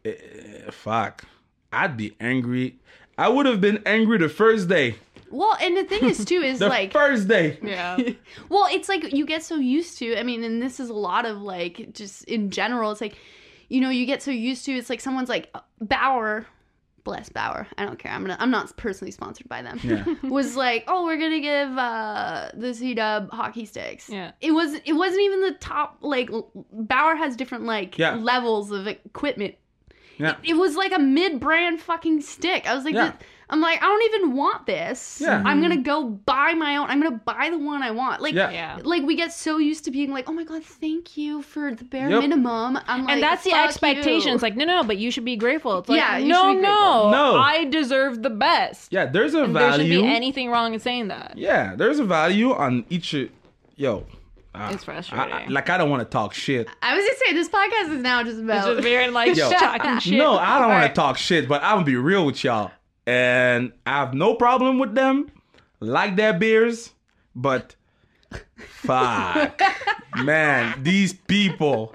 eh, 0.05 0.13
fuck, 0.71 1.25
I'd 1.73 1.97
be 1.97 2.15
angry. 2.21 2.79
I 3.19 3.29
would 3.29 3.47
have 3.47 3.61
been 3.61 3.83
angry 3.87 4.19
the 4.19 4.29
first 4.29 4.69
day. 4.69 4.97
Well, 5.31 5.57
and 5.61 5.77
the 5.77 5.85
thing 5.85 6.05
is 6.05 6.25
too 6.25 6.41
is 6.43 6.59
The 6.61 6.69
like 6.69 6.93
first 6.93 7.27
day. 7.29 7.59
yeah. 7.63 7.97
well, 8.49 8.67
it's 8.71 8.89
like 8.89 9.13
you 9.13 9.27
get 9.27 9.43
so 9.43 9.57
used 9.57 9.99
to. 9.99 10.17
I 10.19 10.23
mean, 10.23 10.45
and 10.45 10.63
this 10.63 10.79
is 10.81 10.91
a 10.91 10.95
lot 10.95 11.27
of 11.27 11.41
like 11.43 11.93
just 11.93 12.25
in 12.25 12.51
general. 12.51 12.93
It's 12.93 13.01
like, 13.01 13.17
you 13.69 13.81
know, 13.81 13.91
you 13.91 14.07
get 14.07 14.23
so 14.23 14.31
used 14.31 14.65
to. 14.67 14.73
It's 14.73 14.89
like 14.91 15.01
someone's 15.01 15.29
like 15.29 15.53
Bauer, 15.81 16.47
bless 17.03 17.29
Bauer. 17.31 17.67
I 17.79 17.85
don't 17.85 17.99
care. 17.99 18.13
I'm 18.13 18.23
gonna. 18.23 18.37
I'm 18.39 18.51
not 18.53 18.77
personally 18.77 19.11
sponsored 19.11 19.49
by 19.49 19.63
them. 19.63 19.81
Yeah. 19.83 20.05
was 20.29 20.55
like, 20.55 20.85
oh, 20.87 21.05
we're 21.05 21.17
gonna 21.19 21.41
give 21.41 21.77
uh 21.79 22.51
the 22.55 22.73
C 22.75 22.95
Dub 22.95 23.31
hockey 23.31 23.65
sticks. 23.67 24.09
Yeah. 24.09 24.33
It 24.41 24.53
was. 24.53 24.75
It 24.85 24.93
wasn't 24.93 25.23
even 25.23 25.41
the 25.41 25.55
top. 25.55 25.99
Like 26.01 26.31
Bauer 26.73 27.17
has 27.17 27.35
different 27.35 27.65
like 27.65 27.99
Yeah. 27.99 28.15
levels 28.15 28.71
of 28.71 28.87
equipment. 28.87 29.57
Yeah. 30.19 30.37
It 30.45 30.55
was 30.55 30.77
like 30.77 30.93
a 30.93 30.99
mid-brand 30.99 31.81
fucking 31.81 32.21
stick. 32.23 32.67
I 32.69 32.75
was 32.75 32.85
like, 32.85 32.95
Yeah. 32.95 33.13
I'm 33.51 33.61
like, 33.61 33.83
I 33.83 33.87
don't 33.87 34.03
even 34.15 34.35
want 34.37 34.65
this. 34.65 35.21
Yeah. 35.21 35.43
I'm 35.45 35.61
gonna 35.61 35.77
go 35.77 36.05
buy 36.09 36.55
my 36.55 36.77
own. 36.77 36.89
I'm 36.89 37.01
gonna 37.03 37.21
buy 37.25 37.51
the 37.51 37.59
one 37.59 37.83
I 37.83 37.91
want. 37.91 38.23
Like, 38.23 38.33
Yeah. 38.35 38.51
Yeah. 38.51 38.79
like 38.83 39.03
we 39.03 39.17
get 39.17 39.33
so 39.33 39.59
used 39.59 39.85
to 39.85 39.91
being 39.91 40.11
like, 40.13 40.29
oh 40.31 40.33
my 40.33 40.45
god, 40.45 40.65
thank 40.65 41.17
you 41.19 41.43
for 41.43 41.75
the 41.75 41.85
bare 41.85 42.09
Yep. 42.11 42.21
minimum. 42.23 42.79
I'm 42.89 43.05
like, 43.05 43.13
and 43.15 43.23
that's 43.23 43.45
the 43.45 43.51
"Fuck 43.51 43.67
expectation. 43.69 44.29
you." 44.31 44.35
It's 44.35 44.43
like, 44.43 44.57
no, 44.57 44.65
no, 44.65 44.83
but 44.83 44.97
you 44.97 45.11
should 45.11 45.27
be 45.27 45.37
grateful. 45.37 45.79
It's 45.81 45.89
like, 45.91 45.99
Yeah, 45.99 46.19
no, 46.27 46.55
grateful. 46.55 46.63
no, 46.63 47.11
No. 47.11 47.37
I 47.37 47.67
deserve 47.67 48.23
the 48.23 48.31
best. 48.31 48.93
Yeah, 48.93 49.07
there's 49.07 49.35
a 49.35 49.45
And 49.45 49.55
there 49.55 49.73
shouldn't 49.73 49.91
be 49.91 50.07
anything 50.07 50.51
wrong 50.51 50.73
in 50.73 50.81
saying 50.81 51.09
that. 51.09 51.35
yeah, 51.37 51.75
there's 51.77 51.99
a 51.99 52.05
value 52.05 52.53
on 52.55 52.87
each. 52.89 53.15
Yo. 53.77 54.07
Uh, 54.55 54.71
It's 54.73 54.85
frustrating. 54.85 55.33
I- 55.33 55.45
I- 55.45 55.49
like 55.49 55.69
I 55.71 55.77
don't 55.79 55.91
want 55.91 56.01
to 56.03 56.09
talk 56.09 56.33
shit. 56.35 56.69
I 56.83 56.95
was 56.97 57.05
just 57.05 57.21
saying 57.25 57.35
this 57.37 57.49
podcast 57.49 57.93
is 57.95 58.01
now 58.03 58.23
just 58.23 58.37
It's 58.37 58.45
about. 58.45 58.67
just 58.67 58.83
very 58.83 59.09
like 59.11 59.37
Yo. 59.37 59.51
talking 59.51 59.99
shit. 59.99 60.19
No, 60.19 60.39
I 60.39 60.59
don't 60.59 60.69
want 60.69 60.73
Alright. 60.75 60.95
to 60.95 61.01
talk 61.01 61.17
shit, 61.19 61.49
but 61.49 61.63
I'm 61.63 61.77
gonna 61.77 61.85
be 61.85 61.97
real 61.97 62.25
with 62.27 62.43
y'all. 62.45 62.71
And 63.07 63.73
I 63.87 63.99
have 63.99 64.15
no 64.15 64.35
problem 64.35 64.79
with 64.79 64.95
them. 64.95 65.31
like 65.81 66.17
their 66.17 66.33
beers, 66.33 66.91
but 67.37 67.75
fuck, 68.57 69.61
man, 70.17 70.83
these 70.83 71.13
people. 71.13 71.95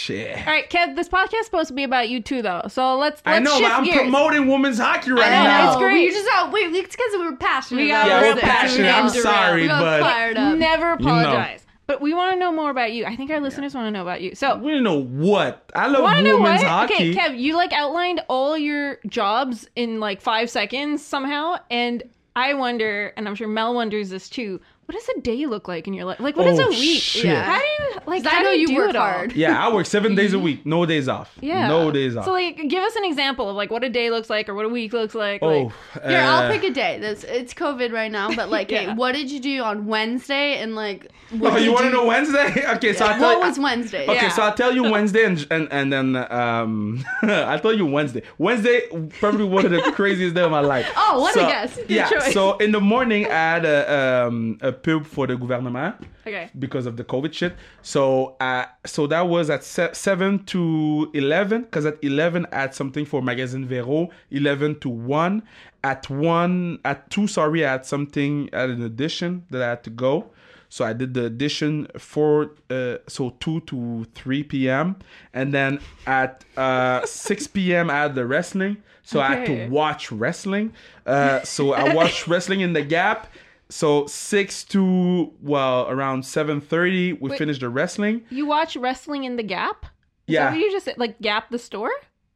Shit. 0.00 0.38
All 0.38 0.44
right, 0.52 0.68
Kev. 0.70 0.96
This 0.96 1.08
podcast 1.10 1.40
is 1.40 1.44
supposed 1.46 1.68
to 1.68 1.74
be 1.74 1.84
about 1.84 2.08
you 2.08 2.22
too, 2.22 2.40
though. 2.40 2.62
So 2.68 2.96
let's. 2.96 3.20
let's 3.26 3.36
I 3.36 3.38
know, 3.38 3.50
shift 3.58 3.62
but 3.62 3.72
I'm 3.72 3.84
gears. 3.84 3.98
promoting 3.98 4.46
women's 4.48 4.78
hockey 4.78 5.10
right 5.10 5.18
know, 5.30 5.44
now. 5.44 5.68
Uh, 5.68 5.72
it's 5.72 5.80
great. 5.80 6.02
You 6.04 6.10
just 6.12 6.28
out. 6.32 6.50
Wait, 6.52 6.74
it's 6.74 6.96
because 6.96 7.12
we 7.12 7.24
were 7.24 7.36
passionate. 7.36 7.82
We 7.82 7.88
got 7.88 8.06
about 8.06 8.22
Yeah, 8.22 8.34
we're 8.34 8.40
passionate. 8.40 8.84
We 8.86 8.88
I'm 8.90 9.08
sorry, 9.10 9.62
we 9.62 9.68
got 9.68 9.80
but- 9.80 10.00
fired 10.00 10.36
up. 10.38 10.56
Never 10.56 10.90
You 10.98 11.04
know. 11.04 11.10
apologize. 11.10 11.66
But 11.86 12.00
we 12.00 12.14
want 12.14 12.32
to 12.34 12.38
know 12.38 12.52
more 12.52 12.70
about 12.70 12.92
you. 12.92 13.04
I 13.04 13.16
think 13.16 13.30
our 13.32 13.40
listeners 13.40 13.74
want 13.74 13.88
to 13.88 13.90
know 13.90 14.02
about 14.02 14.22
you. 14.22 14.36
So 14.36 14.56
We 14.58 14.70
don't 14.70 14.84
know 14.84 15.02
what. 15.02 15.68
I 15.74 15.88
love 15.88 16.02
want 16.04 16.18
to 16.18 16.22
know 16.22 16.36
women's 16.36 16.62
what? 16.62 16.68
hockey. 16.70 16.94
Okay, 17.10 17.14
Kev, 17.14 17.36
you 17.36 17.56
like 17.56 17.72
outlined 17.72 18.22
all 18.28 18.56
your 18.56 18.98
jobs 19.08 19.68
in 19.74 19.98
like 19.98 20.20
five 20.20 20.48
seconds 20.48 21.04
somehow, 21.04 21.56
and 21.68 22.04
I 22.36 22.54
wonder, 22.54 23.12
and 23.16 23.26
I'm 23.26 23.34
sure 23.34 23.48
Mel 23.48 23.74
wonders 23.74 24.08
this 24.10 24.28
too. 24.28 24.60
What 24.90 24.98
does 24.98 25.08
a 25.16 25.20
day 25.20 25.46
look 25.46 25.68
like 25.68 25.86
in 25.86 25.94
your 25.94 26.04
life? 26.04 26.18
Like, 26.18 26.36
what 26.36 26.48
is 26.48 26.58
Oh, 26.58 26.64
a 26.66 26.68
week? 26.70 27.00
shit. 27.00 27.26
Yeah. 27.26 27.44
How 27.44 27.58
do 27.60 27.64
you 27.64 28.00
like? 28.06 28.24
'Cause 28.24 28.32
How 28.32 28.40
I 28.40 28.42
know 28.42 28.50
do 28.50 28.56
you, 28.56 28.60
you 28.62 28.66
do 28.66 28.74
work 28.76 28.96
hard. 28.96 29.32
yeah, 29.34 29.64
I 29.64 29.72
work 29.72 29.86
seven 29.86 30.16
days 30.16 30.32
a 30.34 30.38
week, 30.40 30.66
no 30.66 30.84
days 30.84 31.08
off. 31.08 31.30
Yeah, 31.40 31.68
no 31.68 31.92
days 31.92 32.16
off. 32.16 32.24
So 32.24 32.32
like, 32.32 32.56
give 32.68 32.82
us 32.82 32.96
an 32.96 33.04
example 33.04 33.48
of 33.48 33.54
like 33.54 33.70
what 33.70 33.84
a 33.84 33.88
day 33.88 34.10
looks 34.10 34.28
like, 34.28 34.48
or 34.48 34.54
what 34.54 34.64
a 34.66 34.68
week 34.68 34.92
looks 34.92 35.14
like. 35.14 35.44
oh, 35.44 35.46
like, 35.94 36.04
Here, 36.08 36.18
I'll 36.18 36.42
uh, 36.42 36.50
pick 36.50 36.64
a 36.64 36.70
day. 36.72 36.98
This 36.98 37.22
it's 37.22 37.54
COVID 37.54 37.92
right 37.92 38.10
now, 38.10 38.34
but 38.34 38.48
like, 38.50 38.68
Yeah. 38.72 38.78
hey, 38.80 38.92
what 38.94 39.12
did 39.14 39.30
you 39.30 39.38
do 39.38 39.62
on 39.62 39.86
Wednesday? 39.86 40.56
And 40.60 40.74
like, 40.74 41.06
what 41.38 41.52
Oh, 41.52 41.56
did 41.56 41.66
you 41.66 41.72
want 41.72 41.84
to 41.84 41.92
know 41.92 42.06
Wednesday? 42.06 42.64
Okay, 42.74 42.92
so 42.92 43.04
I'll 43.06 43.16
tell 43.16 43.28
What 43.38 43.42
you. 43.44 43.48
was 43.48 43.58
Wednesday? 43.60 44.02
Okay, 44.08 44.14
Yeah. 44.14 44.28
so 44.30 44.42
I'll 44.42 44.54
tell 44.54 44.74
you 44.74 44.90
Wednesday 44.90 45.22
and 45.24 45.46
and, 45.52 45.68
and 45.70 45.92
then 45.92 46.16
um 46.32 47.04
I'll 47.22 47.60
tell 47.60 47.74
you 47.74 47.86
Wednesday. 47.86 48.22
Wednesday 48.38 48.80
probably 49.20 49.44
one 49.44 49.64
of 49.66 49.70
the 49.70 49.92
craziest 49.94 50.34
day 50.34 50.42
of 50.42 50.50
my 50.50 50.58
life. 50.60 50.90
Oh, 50.96 51.20
what 51.20 51.36
a 51.36 51.38
So- 51.38 51.46
guess. 51.46 51.76
Good 51.76 51.90
yeah. 51.90 52.08
choice. 52.10 52.32
So 52.32 52.56
in 52.56 52.72
the 52.72 52.80
morning 52.80 53.26
I 53.26 53.30
had 53.54 53.64
a 53.64 54.26
um 54.26 54.58
a 54.60 54.72
pub 54.82 55.06
for 55.06 55.26
the 55.26 55.36
gouvernement 55.36 55.96
okay. 56.26 56.50
because 56.58 56.86
of 56.86 56.96
the 56.96 57.04
COVID 57.04 57.32
shit. 57.32 57.54
So 57.82 58.36
uh 58.40 58.66
so 58.84 59.06
that 59.06 59.22
was 59.22 59.50
at 59.50 59.64
se- 59.64 59.94
seven 59.94 60.44
to 60.46 61.10
eleven 61.14 61.62
because 61.62 61.86
at 61.86 62.02
eleven 62.02 62.46
I 62.52 62.60
had 62.62 62.74
something 62.74 63.04
for 63.04 63.22
Magazine 63.22 63.66
Vero. 63.66 64.08
Eleven 64.30 64.78
to 64.80 64.88
one. 64.88 65.42
At 65.82 66.10
one 66.10 66.78
at 66.84 67.08
two, 67.10 67.26
sorry, 67.26 67.64
I 67.64 67.72
had 67.72 67.86
something 67.86 68.50
at 68.52 68.68
an 68.68 68.84
audition 68.84 69.46
that 69.50 69.62
I 69.62 69.70
had 69.70 69.84
to 69.84 69.90
go. 69.90 70.30
So 70.68 70.84
I 70.84 70.92
did 70.92 71.14
the 71.14 71.26
audition 71.26 71.88
for 71.98 72.52
uh, 72.70 72.98
so 73.08 73.30
two 73.40 73.60
to 73.62 74.06
three 74.14 74.44
p.m. 74.44 74.96
and 75.34 75.52
then 75.52 75.80
at 76.06 76.44
uh, 76.56 77.04
six 77.06 77.46
p.m. 77.46 77.90
I 77.90 78.02
had 78.02 78.14
the 78.14 78.24
wrestling. 78.24 78.78
So 79.02 79.20
I 79.20 79.34
had 79.34 79.46
to 79.46 79.68
watch 79.68 80.12
wrestling. 80.12 80.72
Uh, 81.04 81.42
so 81.42 81.72
I 81.72 81.92
watched 81.92 82.26
wrestling 82.28 82.60
in 82.60 82.74
the 82.74 82.82
gap. 82.82 83.26
So 83.70 84.06
six 84.06 84.64
to 84.64 85.32
well 85.40 85.88
around 85.88 86.24
seven 86.26 86.60
thirty 86.60 87.12
we 87.14 87.30
Wait. 87.30 87.38
finished 87.38 87.60
the 87.60 87.68
wrestling. 87.68 88.22
You 88.30 88.46
watch 88.46 88.76
wrestling 88.76 89.24
in 89.24 89.36
the 89.36 89.42
Gap? 89.42 89.86
Is 90.26 90.34
Yeah. 90.34 90.54
you 90.54 90.70
just? 90.70 90.88
Like 90.98 91.20
Gap 91.20 91.50
the 91.50 91.58
store? 91.58 91.90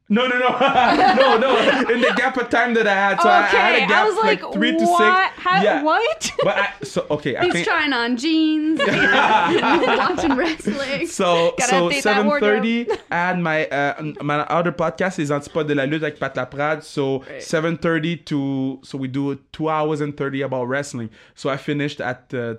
No, 0.07 0.27
no, 0.27 0.37
no, 0.37 0.49
no, 1.15 1.37
no. 1.39 1.89
In 1.89 2.01
the 2.01 2.13
gap 2.15 2.37
of 2.37 2.49
time 2.49 2.75
that 2.75 2.85
I 2.85 2.93
had, 2.93 3.19
so 3.19 3.27
I, 3.27 3.39
I 3.39 3.41
had 3.41 3.75
okay, 3.75 3.83
a 3.85 3.87
gap 3.87 4.05
was 4.05 4.17
like, 4.17 4.53
three 4.53 4.71
to 4.73 4.79
six. 4.79 4.99
How, 4.99 5.63
yeah. 5.63 5.81
What? 5.81 6.31
But 6.43 6.57
I, 6.57 6.73
so 6.83 7.07
okay, 7.09 7.35
I 7.35 7.45
He's 7.45 7.53
think 7.53 7.67
trying 7.67 7.91
on 7.91 8.15
jeans, 8.15 8.79
watching 8.87 10.35
wrestling. 10.35 11.07
So, 11.07 11.55
Gotta 11.57 11.69
so 11.69 11.89
seven 11.89 12.39
thirty. 12.39 12.87
I 13.09 13.15
had 13.15 13.39
my 13.39 13.65
uh, 13.67 14.13
my 14.21 14.41
other 14.41 14.71
podcast 14.71 15.17
is 15.17 15.31
Antipode 15.31 15.69
de 15.69 15.75
la 15.75 15.85
lutte 15.85 16.03
avec 16.03 16.19
Pat 16.19 16.35
Laprade. 16.35 16.83
So 16.83 17.23
seven 17.39 17.75
thirty 17.75 18.15
to 18.15 18.79
so 18.83 18.99
we 18.99 19.07
do 19.07 19.39
two 19.51 19.69
hours 19.69 20.01
and 20.01 20.15
thirty 20.15 20.43
about 20.43 20.65
wrestling. 20.65 21.09
So 21.33 21.49
I 21.49 21.57
finished 21.57 21.99
at 21.99 22.31
uh, 22.31 22.55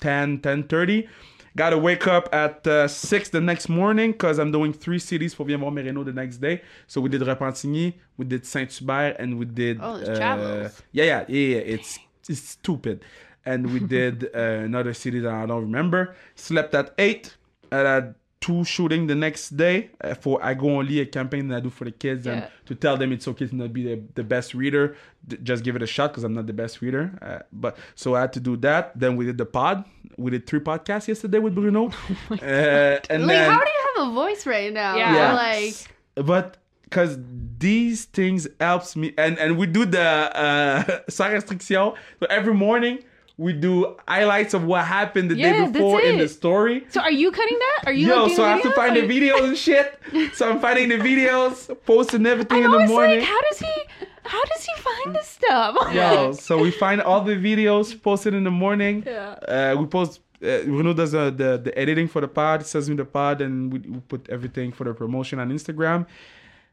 10, 0.00 0.40
10.30. 0.40 1.08
Got 1.56 1.70
to 1.70 1.78
wake 1.78 2.06
up 2.06 2.28
at 2.34 2.66
uh, 2.66 2.86
six 2.86 3.30
the 3.30 3.40
next 3.40 3.70
morning 3.70 4.12
because 4.12 4.38
I'm 4.38 4.52
doing 4.52 4.74
three 4.74 4.98
cities 4.98 5.32
for 5.32 5.46
Viens 5.46 5.58
voir 5.60 5.72
Mereno 5.72 6.04
the 6.04 6.12
next 6.12 6.36
day. 6.36 6.60
So 6.86 7.00
we 7.00 7.08
did 7.08 7.22
Repentigny, 7.22 7.94
we 8.18 8.26
did 8.26 8.44
Saint 8.44 8.70
Hubert, 8.70 9.16
and 9.18 9.38
we 9.38 9.46
did. 9.46 9.78
Oh, 9.80 9.94
uh, 9.94 10.16
travels. 10.16 10.82
Yeah, 10.92 11.04
yeah, 11.04 11.24
yeah, 11.28 11.56
yeah. 11.56 11.74
It's 11.74 11.98
it's 12.28 12.40
stupid. 12.40 13.04
And 13.46 13.72
we 13.72 13.80
did 13.96 14.28
uh, 14.34 14.38
another 14.38 14.92
city 14.92 15.18
that 15.20 15.32
I 15.32 15.46
don't 15.46 15.62
remember. 15.62 16.14
Slept 16.34 16.74
at 16.74 16.92
eight. 16.98 17.36
And 17.72 17.88
I 17.88 18.02
had 18.46 18.54
two 18.54 18.64
shooting 18.64 19.06
the 19.06 19.14
next 19.14 19.56
day 19.56 19.90
uh, 20.00 20.14
for 20.14 20.44
I 20.44 20.54
go 20.54 20.78
only 20.78 21.00
a 21.00 21.06
campaign 21.06 21.48
that 21.48 21.56
I 21.56 21.60
do 21.60 21.70
for 21.70 21.84
the 21.84 21.90
kids 21.90 22.26
and 22.26 22.46
to 22.66 22.74
tell 22.74 22.96
them 22.96 23.12
it's 23.12 23.26
okay 23.28 23.46
to 23.46 23.56
not 23.56 23.72
be 23.72 23.82
the, 23.84 24.02
the 24.14 24.24
best 24.24 24.54
reader. 24.54 24.96
D- 25.26 25.38
just 25.42 25.64
give 25.64 25.76
it 25.76 25.82
a 25.82 25.86
shot 25.86 26.12
because 26.12 26.24
I'm 26.24 26.34
not 26.34 26.46
the 26.46 26.52
best 26.52 26.80
reader. 26.80 27.18
Uh, 27.22 27.38
but 27.52 27.76
so 27.94 28.14
I 28.14 28.20
had 28.22 28.32
to 28.34 28.40
do 28.40 28.56
that. 28.58 28.98
Then 28.98 29.16
we 29.16 29.26
did 29.26 29.38
the 29.38 29.46
pod. 29.46 29.84
We 30.16 30.30
did 30.30 30.46
three 30.46 30.60
podcasts 30.60 31.08
yesterday 31.08 31.38
with 31.38 31.54
Bruno. 31.54 31.90
Oh 32.30 32.34
uh, 32.34 33.00
and 33.10 33.26
like, 33.26 33.36
then 33.36 33.50
how 33.50 33.58
do 33.58 33.70
you 33.70 34.02
have 34.04 34.08
a 34.08 34.14
voice 34.14 34.46
right 34.46 34.72
now? 34.72 34.96
Yeah. 34.96 35.14
yeah. 35.14 35.34
Like, 35.34 35.74
but 36.14 36.56
because 36.84 37.18
these 37.58 38.06
things 38.06 38.46
helps 38.60 38.96
me 38.96 39.12
and 39.18 39.38
and 39.38 39.58
we 39.58 39.66
do 39.66 39.84
the 39.84 40.00
uh 40.00 41.00
sans 41.08 41.32
restriction 41.34 41.92
so 42.20 42.26
every 42.30 42.54
morning 42.54 43.02
we 43.38 43.52
do 43.52 43.96
highlights 44.08 44.54
of 44.54 44.64
what 44.64 44.84
happened 44.84 45.30
the 45.30 45.36
Yeah, 45.36 45.66
day 45.66 45.72
before 45.72 46.00
in 46.00 46.18
the 46.18 46.28
story 46.28 46.86
So 46.88 47.00
are 47.00 47.10
you 47.12 47.30
cutting 47.30 47.58
that? 47.58 47.82
Are 47.86 47.92
you 47.92 48.08
Yo, 48.08 48.24
like, 48.24 48.32
so 48.36 48.44
I 48.44 48.50
have 48.50 48.62
to 48.62 48.72
find 48.72 48.96
the 48.96 49.02
videos 49.02 49.44
and 49.44 49.56
shit. 49.56 49.98
So 50.34 50.48
I'm 50.50 50.60
finding 50.60 50.88
the 50.88 50.96
videos, 50.96 51.76
posting 51.84 52.24
everything 52.26 52.58
I'm 52.58 52.64
in 52.66 52.70
the 52.70 52.76
always 52.76 52.90
morning. 52.90 53.18
like, 53.20 53.28
how 53.28 53.40
does 53.50 53.58
he? 53.58 53.74
How 54.24 54.42
does 54.44 54.64
he 54.64 54.74
find 54.82 55.14
this 55.14 55.28
stuff? 55.28 55.76
Yo, 55.94 56.32
so 56.32 56.58
we 56.58 56.70
find 56.70 57.00
all 57.00 57.20
the 57.22 57.36
videos 57.36 58.00
posted 58.02 58.34
in 58.34 58.44
the 58.44 58.50
morning. 58.50 59.02
Yeah. 59.06 59.30
Uh, 59.46 59.76
we 59.78 59.86
post. 59.86 60.20
Uh, 60.42 60.64
Bruno 60.64 60.92
does 60.92 61.14
uh, 61.14 61.30
the 61.30 61.58
the 61.58 61.72
editing 61.78 62.08
for 62.08 62.20
the 62.20 62.28
pod, 62.28 62.66
sends 62.66 62.88
me 62.90 62.96
the 62.96 63.04
pod, 63.04 63.40
and 63.40 63.72
we, 63.72 63.78
we 63.80 64.00
put 64.00 64.28
everything 64.28 64.72
for 64.72 64.84
the 64.84 64.94
promotion 64.94 65.38
on 65.38 65.50
Instagram. 65.50 66.06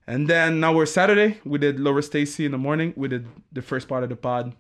And 0.08 0.28
then 0.28 0.60
now 0.60 0.74
we're 0.74 0.86
Saturday. 0.86 1.40
We 1.46 1.60
did 1.60 1.80
Laura 1.80 2.02
Stacey 2.04 2.46
in 2.46 2.52
the 2.52 2.58
morning. 2.58 2.94
We 2.96 3.08
did 3.08 3.26
the 3.52 3.62
first 3.62 3.88
part 3.88 4.04
of 4.04 4.10
the 4.10 4.16
pod 4.18 4.54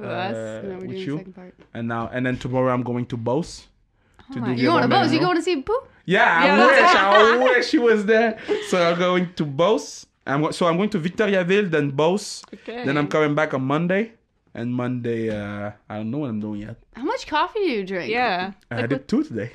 With 0.00 0.10
us? 0.10 0.34
uh, 0.64 0.68
no, 0.68 0.76
with 0.78 0.92
you. 0.92 1.34
And 1.74 1.88
now 1.88 2.08
and 2.12 2.24
then 2.26 2.36
tomorrow 2.38 2.72
I'm 2.72 2.82
going 2.82 3.06
to 3.06 3.16
Beauce. 3.16 3.66
to 4.32 4.38
Oh 4.38 4.40
my 4.40 4.48
do 4.48 4.54
the 4.56 4.60
You 4.62 4.68
going 4.68 4.82
to 4.88 4.88
one 4.96 5.02
Beauce? 5.06 5.12
You 5.12 5.20
going 5.20 5.36
to 5.36 5.42
see 5.42 5.60
Pooh? 5.62 5.80
Yeah, 6.06 6.44
Yeah, 6.44 6.52
I 6.54 6.56
that's- 6.56 6.80
wish. 6.82 6.96
I 6.96 7.44
wish 7.58 7.68
she 7.68 7.78
was 7.78 8.04
there. 8.06 8.38
So 8.68 8.82
I'm 8.82 8.98
going 8.98 9.32
to 9.34 9.44
Beauce. 9.44 10.06
I'm 10.26 10.52
so 10.52 10.66
I'm 10.66 10.76
going 10.76 10.90
to 10.90 10.98
Victoriaville, 10.98 11.70
then 11.70 11.90
Beauce. 11.90 12.42
Okay. 12.54 12.84
Then 12.84 12.96
I'm 12.96 13.08
coming 13.08 13.34
back 13.34 13.54
on 13.54 13.62
Monday. 13.62 14.12
And 14.52 14.74
Monday, 14.74 15.30
uh, 15.30 15.70
I 15.88 15.96
don't 15.98 16.10
know 16.10 16.18
what 16.18 16.30
I'm 16.30 16.40
doing 16.40 16.62
yet. 16.62 16.76
How 16.96 17.04
much 17.04 17.24
coffee 17.28 17.60
do 17.60 17.66
you 17.70 17.86
drink? 17.86 18.10
Yeah. 18.10 18.50
I 18.68 18.80
Like, 18.80 18.88
did 18.90 19.06
two 19.06 19.22
today. 19.22 19.52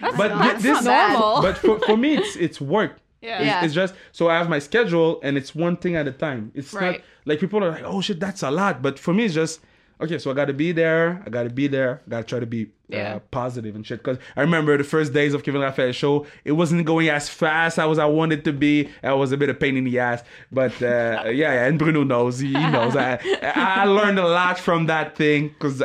that's 0.00 0.16
But 0.16 0.28
not, 0.30 0.38
that's 0.38 0.62
this- 0.62 0.84
not 0.84 1.10
normal. 1.12 1.42
But 1.42 1.58
for, 1.58 1.80
for 1.80 1.96
me, 1.96 2.16
it's 2.18 2.36
it's 2.36 2.60
work. 2.60 2.92
yeah. 3.20 3.38
It's, 3.38 3.46
Yeah. 3.46 3.64
it's 3.64 3.74
just 3.74 3.94
so 4.12 4.28
I 4.28 4.34
have 4.38 4.48
my 4.48 4.60
schedule 4.60 5.18
and 5.24 5.36
it's 5.36 5.56
one 5.56 5.76
thing 5.76 5.96
at 5.96 6.06
a 6.06 6.12
time. 6.12 6.52
It's 6.54 6.72
not 6.72 7.00
like 7.24 7.40
people 7.40 7.64
are 7.64 7.70
like, 7.72 7.82
oh 7.84 8.00
shit, 8.00 8.20
that's 8.20 8.42
a 8.44 8.50
lot. 8.50 8.80
But 8.80 8.94
for 9.00 9.12
me, 9.12 9.24
it's 9.24 9.34
just 9.34 9.58
okay. 10.00 10.18
So 10.18 10.30
I 10.30 10.34
got 10.34 10.46
to 10.46 10.52
be 10.52 10.72
there. 10.72 11.22
I 11.26 11.30
got 11.30 11.44
to 11.44 11.50
be 11.50 11.66
there. 11.68 12.00
I 12.06 12.10
got 12.10 12.18
to 12.20 12.24
try 12.24 12.40
to 12.40 12.46
be 12.46 12.68
Yeah. 12.88 13.16
uh, 13.16 13.18
positive 13.30 13.74
and 13.76 13.86
shit. 13.86 13.98
Because 14.02 14.18
I 14.36 14.40
remember 14.40 14.76
the 14.78 14.84
first 14.84 15.12
days 15.12 15.34
of 15.34 15.42
Kevin 15.44 15.60
Raphael 15.60 15.92
show, 15.92 16.26
it 16.44 16.52
wasn't 16.52 16.84
going 16.86 17.08
as 17.08 17.28
fast 17.28 17.78
as 17.78 17.98
I 17.98 18.06
wanted 18.06 18.44
to 18.44 18.52
be. 18.52 18.88
I 19.02 19.12
was 19.14 19.32
a 19.32 19.36
bit 19.36 19.48
of 19.50 19.58
pain 19.60 19.76
in 19.76 19.84
the 19.84 19.98
ass. 19.98 20.22
But 20.50 20.72
uh, 20.82 21.24
yeah, 21.26 21.28
yeah, 21.30 21.64
and 21.66 21.78
Bruno 21.78 22.02
knows. 22.04 22.38
He 22.38 22.52
knows. 22.52 22.96
I 22.96 23.18
I 23.42 23.84
learned 23.84 24.18
a 24.18 24.26
lot 24.28 24.58
from 24.58 24.86
that 24.86 25.16
thing 25.16 25.48
because 25.48 25.82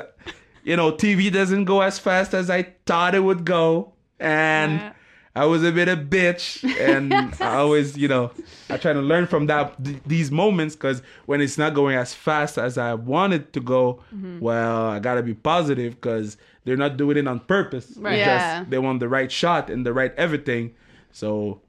you 0.63 0.75
know 0.77 0.91
TV 0.91 1.31
doesn't 1.31 1.65
go 1.65 1.81
as 1.81 1.99
fast 1.99 2.33
as 2.33 2.49
I 2.49 2.63
thought 2.85 3.15
it 3.15 3.21
would 3.21 3.45
go, 3.45 3.93
and. 4.19 4.73
Yeah. 4.79 4.93
I 5.35 5.45
was 5.45 5.63
a 5.63 5.71
bit 5.71 5.87
of 5.87 5.99
bitch, 6.09 6.63
and 6.79 7.11
I 7.41 7.55
always, 7.55 7.97
you 7.97 8.07
know, 8.07 8.31
I 8.69 8.77
try 8.77 8.93
to 8.93 9.01
learn 9.01 9.25
from 9.25 9.47
that 9.47 9.83
th- 9.83 9.97
these 10.05 10.29
moments 10.29 10.75
because 10.75 11.01
when 11.25 11.41
it's 11.41 11.57
not 11.57 11.73
going 11.73 11.95
as 11.97 12.13
fast 12.13 12.59
as 12.59 12.77
I 12.77 12.93
wanted 12.93 13.51
to 13.53 13.59
go, 13.59 13.99
Mm-hmm. 14.13 14.39
well, 14.39 14.85
I 14.87 14.99
gotta 14.99 15.23
be 15.23 15.33
positive 15.33 15.95
because 15.95 16.37
they're 16.65 16.77
not 16.77 16.97
doing 16.97 17.17
it 17.17 17.27
on 17.27 17.39
purpose. 17.39 17.93
Right. 17.97 18.17
Yeah. 18.19 18.59
just 18.59 18.69
they 18.69 18.77
want 18.77 18.99
the 18.99 19.09
right 19.09 19.31
shot 19.31 19.69
and 19.71 19.83
the 19.85 19.91
right 19.91 20.13
everything. 20.17 20.75
So 21.11 21.61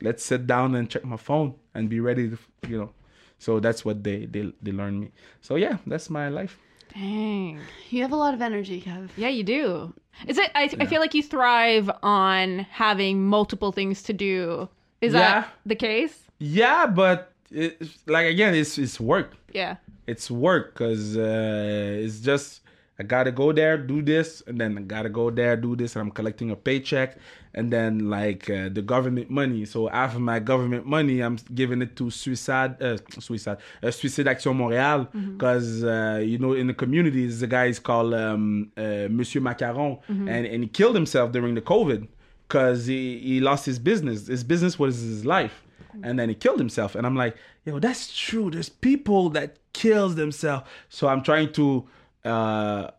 let's 0.00 0.24
sit 0.24 0.46
down 0.48 0.74
and 0.74 0.90
check 0.90 1.04
my 1.04 1.16
phone 1.16 1.54
and 1.74 1.88
be 1.88 2.00
ready 2.00 2.28
to, 2.30 2.38
you 2.68 2.78
know. 2.78 2.90
So 3.38 3.60
that's 3.60 3.84
what 3.84 4.02
they 4.02 4.26
they 4.26 4.52
they 4.62 4.72
learn 4.72 4.98
me. 5.00 5.10
So 5.40 5.54
yeah, 5.56 5.78
that's 5.86 6.10
my 6.10 6.28
life. 6.28 6.58
Dang. 6.94 7.60
You 7.90 8.02
have 8.02 8.12
a 8.12 8.16
lot 8.16 8.34
of 8.34 8.42
energy, 8.42 8.80
Kev. 8.80 9.08
Yeah, 9.16 9.28
you 9.28 9.42
do. 9.44 9.92
Is 10.26 10.38
it? 10.38 10.50
I, 10.54 10.64
I 10.78 10.86
feel 10.86 11.00
like 11.00 11.14
you 11.14 11.22
thrive 11.22 11.90
on 12.02 12.60
having 12.70 13.24
multiple 13.26 13.72
things 13.72 14.02
to 14.04 14.12
do. 14.12 14.68
Is 15.00 15.12
Yeah. 15.14 15.18
that 15.20 15.48
the 15.66 15.74
case? 15.76 16.28
Yeah, 16.38 16.86
but 16.86 17.32
it's, 17.50 17.98
like 18.06 18.26
again, 18.26 18.54
it's 18.54 18.78
it's 18.78 18.98
work. 19.00 19.34
Yeah. 19.52 19.76
it's 20.06 20.30
work 20.30 20.74
because 20.74 21.16
uh, 21.16 21.98
it's 22.04 22.20
just 22.20 22.61
I 22.98 23.04
gotta 23.04 23.32
go 23.32 23.52
there, 23.52 23.78
do 23.78 24.02
this, 24.02 24.42
and 24.46 24.60
then 24.60 24.76
I 24.76 24.82
gotta 24.82 25.08
go 25.08 25.30
there, 25.30 25.56
do 25.56 25.74
this, 25.74 25.96
and 25.96 26.02
I'm 26.02 26.10
collecting 26.10 26.50
a 26.50 26.56
paycheck, 26.56 27.16
and 27.54 27.72
then 27.72 28.10
like 28.10 28.48
uh, 28.50 28.68
the 28.68 28.82
government 28.82 29.30
money. 29.30 29.64
So 29.64 29.88
half 29.88 30.14
of 30.14 30.20
my 30.20 30.38
government 30.40 30.86
money, 30.86 31.20
I'm 31.20 31.38
giving 31.54 31.80
it 31.82 31.96
to 31.96 32.10
Suicide, 32.10 32.80
uh, 32.82 32.98
Suicide, 33.18 33.58
uh, 33.82 33.90
Suicide 33.90 34.28
Action 34.28 34.52
Montréal, 34.54 35.08
because 35.32 35.82
uh, 35.84 36.20
you 36.22 36.38
know 36.38 36.52
in 36.52 36.66
the 36.66 36.74
communities, 36.74 37.40
the 37.40 37.46
guy 37.46 37.66
is 37.66 37.78
called 37.78 38.12
um, 38.14 38.70
uh, 38.76 39.08
Monsieur 39.10 39.40
Macaron, 39.40 39.98
and 40.08 40.46
and 40.46 40.62
he 40.62 40.68
killed 40.68 40.94
himself 40.94 41.32
during 41.32 41.54
the 41.54 41.62
COVID 41.62 42.06
because 42.46 42.86
he 42.86 43.18
he 43.20 43.40
lost 43.40 43.64
his 43.66 43.78
business. 43.78 44.26
His 44.26 44.44
business 44.44 44.78
was 44.78 45.00
his 45.00 45.24
life, 45.24 45.62
and 46.02 46.18
then 46.18 46.28
he 46.28 46.34
killed 46.34 46.58
himself. 46.58 46.94
And 46.94 47.06
I'm 47.06 47.16
like, 47.16 47.36
yo, 47.64 47.78
that's 47.78 48.14
true. 48.14 48.50
There's 48.50 48.68
people 48.68 49.30
that 49.30 49.56
kills 49.72 50.14
themselves. 50.16 50.64
So 50.90 51.08
I'm 51.08 51.22
trying 51.22 51.52
to, 51.54 51.88
uh, 52.24 52.90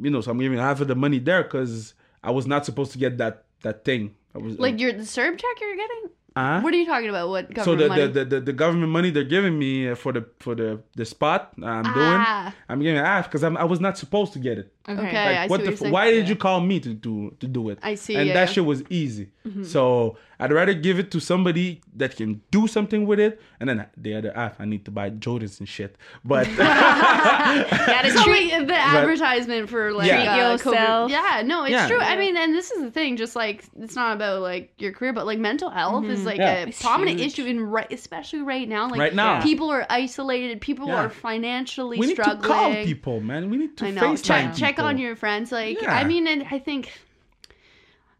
you 0.00 0.10
know, 0.10 0.20
so 0.20 0.30
I'm 0.30 0.38
giving 0.38 0.58
half 0.58 0.80
of 0.80 0.88
the 0.88 0.94
money 0.94 1.18
there 1.18 1.42
because 1.42 1.94
I 2.22 2.30
was 2.30 2.46
not 2.46 2.64
supposed 2.64 2.92
to 2.92 2.98
get 2.98 3.18
that 3.18 3.44
that 3.62 3.84
thing. 3.84 4.14
I 4.34 4.38
was 4.38 4.58
Like 4.58 4.78
your 4.80 4.92
the 4.92 5.02
CERB 5.04 5.38
check 5.38 5.60
you're 5.60 5.76
getting? 5.76 6.10
uh, 6.36 6.60
What 6.60 6.74
are 6.74 6.76
you 6.76 6.84
talking 6.86 7.08
about? 7.08 7.30
What 7.30 7.46
so 7.48 7.74
government 7.74 7.78
the, 7.78 7.88
money? 7.88 8.02
the, 8.08 8.12
the, 8.12 8.24
the, 8.24 8.40
the 8.40 8.52
government 8.52 8.92
money 8.92 9.10
they're 9.10 9.24
giving 9.24 9.58
me 9.58 9.94
for 9.94 10.12
the 10.12 10.26
for 10.40 10.54
the 10.54 10.82
the 10.94 11.04
spot 11.04 11.52
I'm 11.62 11.82
doing, 11.84 11.94
Ah. 11.96 12.54
I'm 12.68 12.80
giving 12.80 13.02
half 13.02 13.24
because 13.30 13.42
I 13.42 13.48
I 13.54 13.64
was 13.64 13.80
not 13.80 13.96
supposed 13.96 14.32
to 14.34 14.38
get 14.38 14.58
it. 14.58 14.72
Okay. 14.88 15.00
Okay. 15.08 15.24
Like, 15.26 15.36
I 15.38 15.46
see 15.46 15.50
what 15.50 15.50
what 15.50 15.60
the? 15.60 15.64
you're 15.66 15.86
F- 15.86 15.92
why 15.92 16.10
did 16.12 16.28
you 16.28 16.36
call 16.36 16.60
me 16.60 16.78
to 16.80 16.94
do 16.94 17.34
to 17.40 17.46
do 17.48 17.70
it? 17.70 17.78
I 17.82 17.94
see, 17.96 18.14
And 18.16 18.28
yeah, 18.28 18.34
that 18.34 18.48
yeah. 18.48 18.52
shit 18.52 18.64
was 18.64 18.82
easy. 18.90 19.28
So 19.62 20.16
I'd 20.40 20.50
rather 20.52 20.74
give 20.74 20.98
it 20.98 21.12
to 21.12 21.20
somebody 21.20 21.80
that 21.94 22.16
can 22.16 22.42
do 22.50 22.66
something 22.66 23.06
with 23.06 23.20
it, 23.20 23.40
and 23.60 23.68
then 23.68 23.86
the 23.96 24.14
other 24.14 24.32
half 24.34 24.60
I 24.60 24.64
need 24.64 24.84
to 24.86 24.90
buy 24.90 25.10
Jordans 25.10 25.60
and 25.60 25.68
shit. 25.68 25.94
But 26.24 26.48
Gotta 26.56 28.10
So 28.10 28.24
treat 28.24 28.50
the 28.66 28.74
advertisement 28.74 29.68
for 29.70 29.92
like 29.92 30.08
Yeah. 30.08 30.34
uh, 30.34 30.50
yourself. 30.52 31.10
Yeah, 31.10 31.42
no, 31.44 31.62
it's 31.64 31.70
Yeah. 31.72 31.86
true. 31.88 31.98
I 32.00 32.16
mean, 32.16 32.36
and 32.36 32.54
this 32.54 32.70
is 32.72 32.82
the 32.82 32.90
thing. 32.90 33.16
Just 33.16 33.36
like 33.36 33.64
it's 33.80 33.94
not 33.96 34.16
about 34.16 34.42
like 34.42 34.72
your 34.78 34.92
career, 34.92 35.12
but 35.12 35.26
like 35.26 35.38
mental 35.38 35.70
health 35.70 36.04
is 36.06 36.24
like 36.24 36.38
Yeah. 36.38 36.64
a 36.64 36.66
It's 36.68 36.82
prominent 36.82 37.18
huge. 37.20 37.32
issue 37.34 37.44
in 37.46 37.60
right, 37.60 37.90
especially 37.92 38.40
right 38.42 38.68
now. 38.68 38.88
Like 38.88 38.98
Right 39.00 39.14
now. 39.14 39.42
people 39.42 39.70
are 39.70 39.86
isolated. 39.90 40.60
People 40.60 40.88
Yeah. 40.88 41.04
are 41.04 41.08
financially 41.08 41.98
we 41.98 42.06
need 42.08 42.14
struggling. 42.14 42.42
to 42.42 42.48
call 42.48 42.74
people, 42.84 43.20
man. 43.20 43.48
We 43.50 43.56
need 43.58 43.76
to 43.78 43.86
I 43.86 43.90
know. 43.92 44.02
FaceTime 44.02 44.56
Check 44.56 44.75
people. 44.75 44.75
Check 44.76 44.84
on 44.84 44.98
your 44.98 45.16
friends. 45.16 45.52
Like 45.52 45.80
Yeah. 45.82 45.94
I 45.94 46.04
mean, 46.04 46.26
and 46.26 46.44
I 46.50 46.58
think 46.58 46.92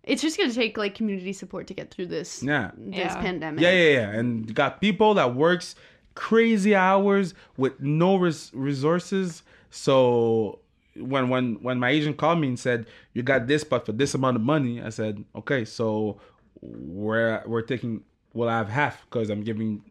it's 0.04 0.22
just 0.22 0.36
gonna 0.38 0.52
take 0.52 0.76
like 0.78 0.94
community 0.94 1.32
support 1.32 1.66
to 1.68 1.74
get 1.74 1.90
through 1.90 2.06
this 2.06 2.42
Yeah. 2.42 2.70
this 2.76 2.96
Yeah. 2.98 3.20
pandemic. 3.20 3.60
Yeah, 3.62 3.72
yeah, 3.72 3.90
yeah. 3.90 4.10
And 4.18 4.54
got 4.54 4.80
people 4.80 5.14
that 5.14 5.34
works 5.34 5.74
crazy 6.14 6.74
hours 6.74 7.34
with 7.56 7.80
no 7.80 8.16
res- 8.16 8.50
resources. 8.54 9.42
So 9.70 10.60
when 10.96 11.28
when 11.28 11.54
when 11.62 11.78
my 11.78 11.90
agent 11.90 12.16
called 12.16 12.40
me 12.40 12.48
and 12.48 12.58
said 12.58 12.86
you 13.12 13.22
got 13.22 13.46
this 13.46 13.64
but 13.64 13.84
for 13.84 13.92
this 13.92 14.14
amount 14.14 14.36
of 14.36 14.42
money, 14.42 14.80
I 14.80 14.88
said 14.90 15.24
okay. 15.34 15.64
So 15.64 16.20
we're 16.62 17.42
we're 17.46 17.62
taking 17.62 18.02
well 18.32 18.48
I 18.48 18.58
have 18.58 18.68
half 18.68 19.04
because 19.04 19.28
I'm 19.30 19.42
giving. 19.42 19.82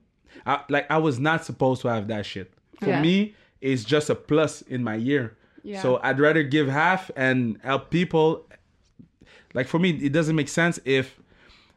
I, 0.45 0.61
like 0.69 0.89
I 0.91 0.97
was 0.97 1.17
not 1.19 1.45
supposed 1.45 1.81
to 1.83 1.87
have 1.89 2.07
that 2.09 2.25
shit. 2.25 2.51
For 2.81 2.89
Yeah. 2.89 3.01
me, 3.01 3.35
it's 3.61 3.85
just 3.85 4.09
a 4.09 4.15
plus 4.15 4.61
in 4.63 4.83
my 4.83 4.95
year. 4.95 5.37
Yeah. 5.65 5.81
So 5.81 5.99
I'd 6.03 6.19
rather 6.19 6.43
give 6.43 6.67
half 6.67 7.09
and 7.15 7.59
help 7.63 7.89
people. 7.89 8.45
Like 9.53 9.67
for 9.67 9.79
me, 9.79 9.89
it 9.89 10.13
doesn't 10.13 10.35
make 10.35 10.49
sense 10.49 10.79
if 10.85 11.19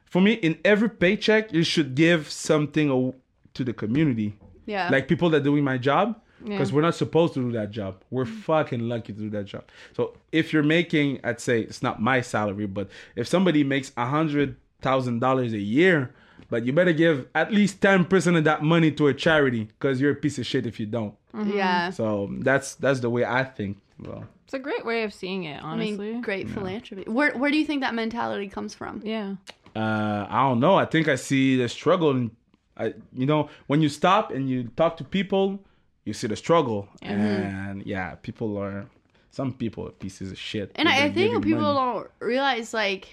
for 0.05 0.21
me 0.21 0.33
in 0.35 0.59
every 0.65 0.91
paycheck 0.91 1.53
you 1.53 1.63
should 1.63 1.95
give 1.95 2.31
something 2.31 3.13
to 3.55 3.65
the 3.65 3.73
community 3.73 4.35
Yeah. 4.67 4.89
like 4.91 5.09
people 5.09 5.31
that 5.31 5.43
doing 5.43 5.65
my 5.65 5.79
job 5.79 6.21
because 6.45 6.71
Yeah. 6.71 6.77
we're 6.77 6.83
not 6.83 6.95
supposed 6.95 7.35
to 7.35 7.41
do 7.41 7.53
that 7.53 7.71
job 7.71 8.03
we're 8.11 8.25
mm. 8.25 8.43
fucking 8.43 8.89
lucky 8.89 9.13
to 9.13 9.19
do 9.19 9.31
that 9.31 9.45
job 9.47 9.65
so 9.97 10.15
if 10.31 10.53
you're 10.53 10.63
making 10.63 11.21
i'd 11.25 11.41
say 11.41 11.61
it's 11.61 11.83
not 11.83 12.01
my 12.01 12.21
salary 12.21 12.67
but 12.67 12.89
if 13.17 13.27
somebody 13.27 13.65
makes 13.65 13.93
a 13.97 14.07
hundred 14.07 14.57
thousand 14.81 15.19
dollars 15.19 15.53
a 15.53 15.59
year 15.59 16.15
but 16.51 16.65
you 16.65 16.73
better 16.73 16.93
give 16.93 17.27
at 17.35 17.53
least 17.53 17.81
10% 17.81 18.37
of 18.39 18.45
that 18.45 18.63
money 18.63 18.91
to 18.93 19.07
a 19.09 19.15
charity 19.15 19.65
because 19.65 20.01
you're 20.01 20.13
a 20.13 20.17
piece 20.17 20.39
of 20.39 20.47
shit 20.47 20.67
if 20.67 20.81
you 20.81 20.87
don't 20.87 21.15
mm-hmm. 21.35 21.57
yeah. 21.57 21.91
so 21.91 22.25
um, 22.25 22.41
that's 22.41 22.75
that's 22.77 23.01
the 23.01 23.11
way 23.11 23.25
i 23.25 23.45
think 23.45 23.79
well 24.01 24.25
It's 24.45 24.55
a 24.55 24.59
great 24.59 24.85
way 24.87 25.05
of 25.05 25.13
seeing 25.13 25.45
it, 25.45 25.63
I 25.63 25.73
honestly. 25.73 26.13
mean, 26.13 26.23
great 26.23 26.49
philanthropy. 26.49 27.05
Where 27.05 27.37
where 27.37 27.51
do 27.51 27.59
you 27.59 27.67
think 27.67 27.83
that 27.83 27.95
mentality 27.95 28.49
comes 28.49 28.73
from? 28.75 29.03
Yeah. 29.05 29.37
uh, 29.77 30.25
I 30.37 30.49
don't 30.49 30.61
know. 30.61 30.75
I 30.85 30.87
think 30.87 31.07
I 31.07 31.17
see 31.17 31.59
the 31.59 31.69
struggle, 31.69 32.11
and 32.17 32.31
I, 32.75 32.95
you 33.13 33.27
know, 33.27 33.51
when 33.67 33.83
you 33.83 33.91
stop 33.91 34.31
and 34.31 34.49
you 34.49 34.59
talk 34.81 34.97
to 35.01 35.05
people, 35.05 35.61
you 36.07 36.15
see 36.15 36.29
the 36.29 36.37
struggle, 36.37 36.89
mm-hmm. 37.03 37.13
and 37.13 37.85
yeah, 37.85 38.15
people 38.23 38.57
are 38.57 38.87
some 39.31 39.53
people 39.53 39.87
are 39.87 39.91
pieces 39.91 40.33
of 40.33 40.39
shit. 40.39 40.73
And 40.77 40.89
I, 40.89 41.05
I 41.05 41.13
think 41.13 41.45
people 41.45 41.75
money. 41.75 42.01
don't 42.01 42.11
realize 42.21 42.73
like 42.73 43.13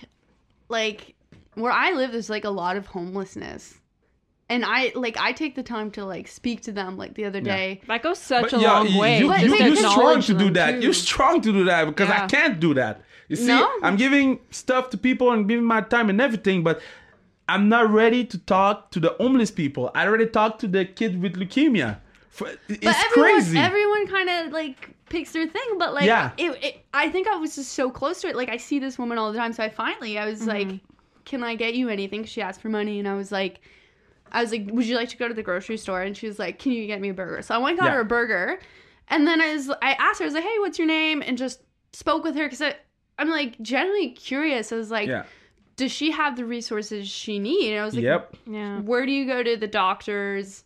like 0.69 1.15
where 1.55 1.71
I 1.71 1.91
live 1.91 2.11
there's 2.11 2.29
like 2.29 2.43
a 2.45 2.49
lot 2.49 2.77
of 2.77 2.85
homelessness. 2.87 3.75
And 4.47 4.63
I 4.63 4.91
like 4.93 5.17
I 5.17 5.31
take 5.31 5.55
the 5.55 5.63
time 5.63 5.89
to 5.91 6.05
like 6.05 6.27
speak 6.27 6.61
to 6.63 6.71
them 6.71 6.97
like 6.97 7.15
the 7.15 7.25
other 7.25 7.39
Yeah. 7.39 7.55
day. 7.55 7.81
That 7.87 8.03
goes 8.03 8.19
such 8.19 8.51
But 8.51 8.53
a 8.53 8.59
yeah, 8.61 8.71
long 8.73 8.87
you- 8.87 8.99
way. 8.99 9.19
You, 9.19 9.27
But 9.27 9.41
you, 9.41 9.49
they 9.57 9.65
you're 9.65 9.75
strong 9.75 9.93
acknowledge 9.93 10.25
to 10.27 10.33
do 10.33 10.45
them, 10.45 10.53
that. 10.53 10.71
too. 10.73 10.79
You're 10.81 10.93
strong 10.93 11.41
to 11.41 11.51
do 11.51 11.63
that 11.65 11.85
because 11.85 12.09
I 12.09 12.27
can't 12.27 12.59
do 12.59 12.73
that. 12.75 13.01
You 13.27 13.35
see, 13.37 13.47
No? 13.47 13.67
I'm 13.81 13.95
giving 13.95 14.39
stuff 14.51 14.91
to 14.91 14.97
people 14.99 15.31
and 15.31 15.47
giving 15.49 15.65
my 15.65 15.81
time 15.81 16.09
and 16.11 16.21
everything, 16.21 16.63
but 16.63 16.79
I'm 17.49 17.69
not 17.69 17.89
ready 17.91 18.23
to 18.25 18.37
talk 18.37 18.91
to 18.91 18.99
the 18.99 19.15
homeless 19.19 19.49
people. 19.49 19.89
I 19.95 20.05
already 20.05 20.27
talked 20.27 20.61
to 20.61 20.67
the 20.67 20.85
kid 20.85 21.19
with 21.21 21.35
leukemia. 21.37 21.97
For- 22.29 22.49
It's 22.69 22.83
But 22.83 22.95
everyone 23.05 23.31
crazy. 23.33 23.57
everyone 23.57 24.07
kind 24.07 24.29
of 24.29 24.51
like 24.51 24.89
picks 25.09 25.31
their 25.31 25.47
thing, 25.47 25.69
but 25.79 25.95
like 25.95 26.05
Yeah. 26.05 26.31
it, 26.37 26.51
it 26.63 26.85
I 26.93 27.09
think 27.09 27.27
I 27.27 27.35
was 27.37 27.55
just 27.55 27.71
so 27.71 27.89
close 27.89 28.21
to 28.21 28.27
it. 28.27 28.35
Like 28.35 28.49
I 28.49 28.57
see 28.57 28.77
this 28.77 28.99
woman 28.99 29.17
all 29.17 29.31
the 29.31 29.39
time, 29.39 29.53
so 29.53 29.63
I 29.63 29.69
finally 29.69 30.19
I 30.19 30.25
was 30.27 30.41
Mm-hmm. 30.41 30.49
like, 30.49 30.79
"Can 31.25 31.43
I 31.43 31.55
get 31.55 31.75
you 31.75 31.89
anything?" 31.89 32.23
She 32.25 32.41
asked 32.41 32.61
for 32.61 32.69
money, 32.69 32.99
and 32.99 33.07
I 33.07 33.15
was 33.15 33.31
like. 33.31 33.59
I 34.31 34.41
was 34.41 34.51
like, 34.51 34.67
"Would 34.71 34.85
you 34.87 34.95
like 34.95 35.09
to 35.09 35.17
go 35.17 35.27
to 35.27 35.33
the 35.35 35.43
grocery 35.43 35.77
store?" 35.77 36.01
And 36.01 36.17
she 36.17 36.27
was 36.27 36.39
like, 36.39 36.57
"Can 36.59 36.71
you 36.71 36.87
get 36.87 36.99
me 36.99 37.09
a 37.09 37.13
burger?" 37.13 37.41
So 37.43 37.53
I 37.53 37.57
went 37.59 37.73
and 37.73 37.79
got 37.79 37.85
Yeah. 37.85 37.93
her 37.93 37.99
a 38.01 38.05
burger, 38.05 38.59
and 39.07 39.25
then 39.27 39.39
I 39.39 39.53
was, 39.53 39.69
I 39.69 39.93
asked 39.93 40.17
her, 40.19 40.25
I 40.25 40.27
was 40.27 40.33
like, 40.33 40.43
"Hey, 40.43 40.57
what's 40.59 40.79
your 40.79 40.87
name?" 40.87 41.21
And 41.25 41.37
just 41.37 41.61
spoke 41.93 42.23
with 42.23 42.35
her 42.35 42.43
because 42.49 42.73
I'm 43.19 43.29
like 43.29 43.61
generally 43.61 44.09
curious. 44.09 44.71
I 44.73 44.77
was 44.77 44.89
like, 44.89 45.07
yeah. 45.07 45.23
"Does 45.77 45.91
she 45.91 46.09
have 46.11 46.35
the 46.37 46.43
resources 46.43 47.07
she 47.07 47.37
need?" 47.37 47.71
And 47.73 47.81
I 47.81 47.85
was 47.85 47.93
like, 47.93 48.03
Yep. 48.03 48.35
yeah. 48.49 48.79
where 48.81 49.05
do 49.05 49.11
you 49.11 49.25
go 49.27 49.43
to 49.43 49.55
the 49.55 49.67
doctors? 49.67 50.63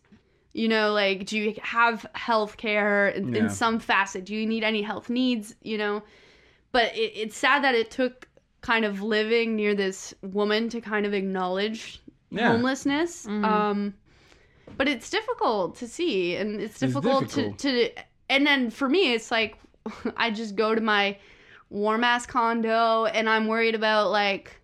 You 0.52 0.66
know, 0.66 0.92
like, 0.92 1.26
do 1.26 1.38
you 1.38 1.54
have 1.62 2.06
health 2.14 2.56
care 2.56 3.10
in, 3.10 3.34
Yeah. 3.34 3.42
in 3.42 3.50
some 3.50 3.78
facet? 3.78 4.24
Do 4.24 4.34
you 4.34 4.46
need 4.46 4.64
any 4.64 4.80
health 4.82 5.10
needs? 5.10 5.54
You 5.62 5.76
know, 5.78 6.02
but 6.72 6.96
it, 6.96 7.12
it's 7.14 7.36
sad 7.36 7.62
that 7.62 7.74
it 7.74 7.90
took 7.90 8.26
kind 8.60 8.84
of 8.84 9.02
living 9.02 9.56
near 9.56 9.74
this 9.74 10.14
woman 10.22 10.68
to 10.70 10.80
kind 10.80 11.06
of 11.06 11.14
acknowledge 11.14 12.00
Yeah. 12.30 12.48
homelessness. 12.52 13.26
Um, 13.26 13.94
but 14.76 14.88
it's 14.88 15.10
difficult 15.10 15.76
to 15.76 15.88
see, 15.88 16.36
and 16.36 16.60
it's 16.60 16.78
difficult, 16.78 17.24
difficult. 17.28 17.58
To, 17.58 17.88
to. 17.88 18.02
And 18.28 18.46
then 18.46 18.70
for 18.70 18.88
me, 18.88 19.12
it's 19.12 19.30
like 19.30 19.58
I 20.16 20.30
just 20.30 20.54
go 20.56 20.74
to 20.74 20.80
my 20.80 21.16
warm 21.70 22.04
ass 22.04 22.26
condo, 22.26 23.06
and 23.06 23.28
I'm 23.28 23.46
worried 23.48 23.74
about 23.74 24.10
like. 24.10 24.59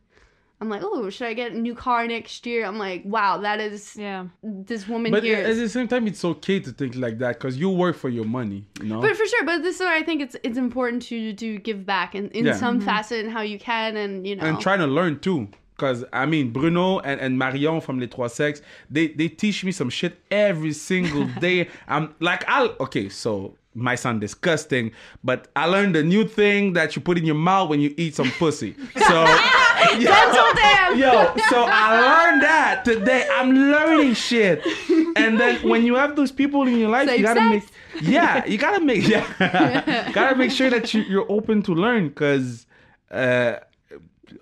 I'm 0.61 0.71
like, 0.71 0.81
oh, 0.83 1.11
should 1.11 1.27
I 1.27 1.35
get 1.35 1.53
a 1.53 1.59
new 1.59 1.75
car 1.75 2.07
next 2.07 2.47
year? 2.47 2.65
I'm 2.65 2.79
like, 2.79 3.03
wow, 3.05 3.37
that 3.39 3.61
is 3.61 3.95
Yeah. 3.97 4.27
this 4.43 4.89
woman 4.89 5.13
But 5.13 5.23
here. 5.23 5.37
at 5.39 5.57
the 5.57 5.69
same 5.69 5.87
time, 5.87 6.07
it's 6.07 6.25
okay 6.25 6.61
to 6.61 6.71
think 6.73 6.97
like 6.97 7.19
that 7.19 7.35
because 7.39 7.59
you 7.59 7.69
work 7.69 7.95
for 7.97 8.09
your 8.09 8.25
money, 8.25 8.67
you 8.81 8.87
know. 8.89 9.01
but 9.03 9.15
for 9.17 9.27
sure, 9.27 9.45
but 9.45 9.63
this 9.63 9.75
is 9.77 9.81
where 9.81 9.95
I 9.95 10.03
think 10.03 10.23
it's 10.23 10.37
it's 10.43 10.57
important 10.57 11.03
to 11.11 11.35
to 11.35 11.59
give 11.59 11.85
back 11.85 12.15
in, 12.15 12.31
in 12.31 12.47
Yeah. 12.47 12.55
some 12.57 12.79
mm-hmm. 12.79 12.87
facet 12.87 13.25
and 13.25 13.33
how 13.33 13.43
you 13.43 13.59
can, 13.59 13.97
and 13.99 14.27
you 14.27 14.37
know, 14.37 14.45
and 14.47 14.59
trying 14.59 14.79
to 14.79 14.87
learn 14.87 15.19
too. 15.21 15.49
Because 15.77 16.05
I 16.11 16.25
mean, 16.25 16.53
Bruno 16.53 17.01
and, 17.01 17.21
and 17.21 17.39
Marion 17.39 17.83
from 17.83 18.01
Les 18.01 18.07
Trois 18.07 18.29
Sexes, 18.29 18.63
they 18.91 19.09
they 19.09 19.29
teach 19.29 19.63
me 19.63 19.73
some 19.73 19.91
shit 19.91 20.19
every 20.31 20.73
single 20.73 21.27
day. 21.41 21.69
I'm 21.87 22.15
like, 22.21 22.49
I'll 22.49 22.75
okay, 22.81 23.11
so 23.11 23.57
might 23.75 23.97
sound 23.97 24.23
disgusting, 24.23 24.93
but 25.23 25.49
I 25.55 25.67
learned 25.67 25.97
a 25.97 26.03
new 26.03 26.25
thing 26.27 26.73
that 26.73 26.97
you 26.97 27.03
put 27.03 27.19
in 27.19 27.27
your 27.27 27.35
mouth 27.35 27.69
when 27.69 27.81
you 27.81 27.93
eat 27.99 28.15
some 28.15 28.31
pussy. 28.39 28.75
So. 29.07 29.27
Dental 30.01 30.55
dam! 30.55 30.99
Yo, 30.99 31.35
so 31.51 31.65
I 31.69 32.01
learned 32.01 32.43
that 32.43 32.85
today. 32.85 33.27
I'm 33.33 33.51
learning 33.53 34.15
shit. 34.15 34.65
And 35.17 35.39
then 35.41 35.67
when 35.69 35.85
you 35.85 35.95
have 35.97 36.17
those 36.17 36.33
people 36.33 36.67
in 36.67 36.79
your 36.79 36.89
life, 36.91 37.09
Safe 37.09 37.19
you 37.21 37.25
gotta 37.25 37.41
sex. 37.41 37.73
make 37.95 38.03
yeah, 38.03 38.45
you 38.47 38.59
gotta 38.59 38.85
make 38.85 39.07
yeah, 39.09 40.11
gotta 40.13 40.37
make 40.37 40.51
sure 40.51 40.71
that 40.71 40.93
you, 40.95 41.03
you're 41.03 41.31
open 41.31 41.63
to 41.63 41.75
learn 41.75 42.09
because 42.09 42.67
uh, 43.11 43.55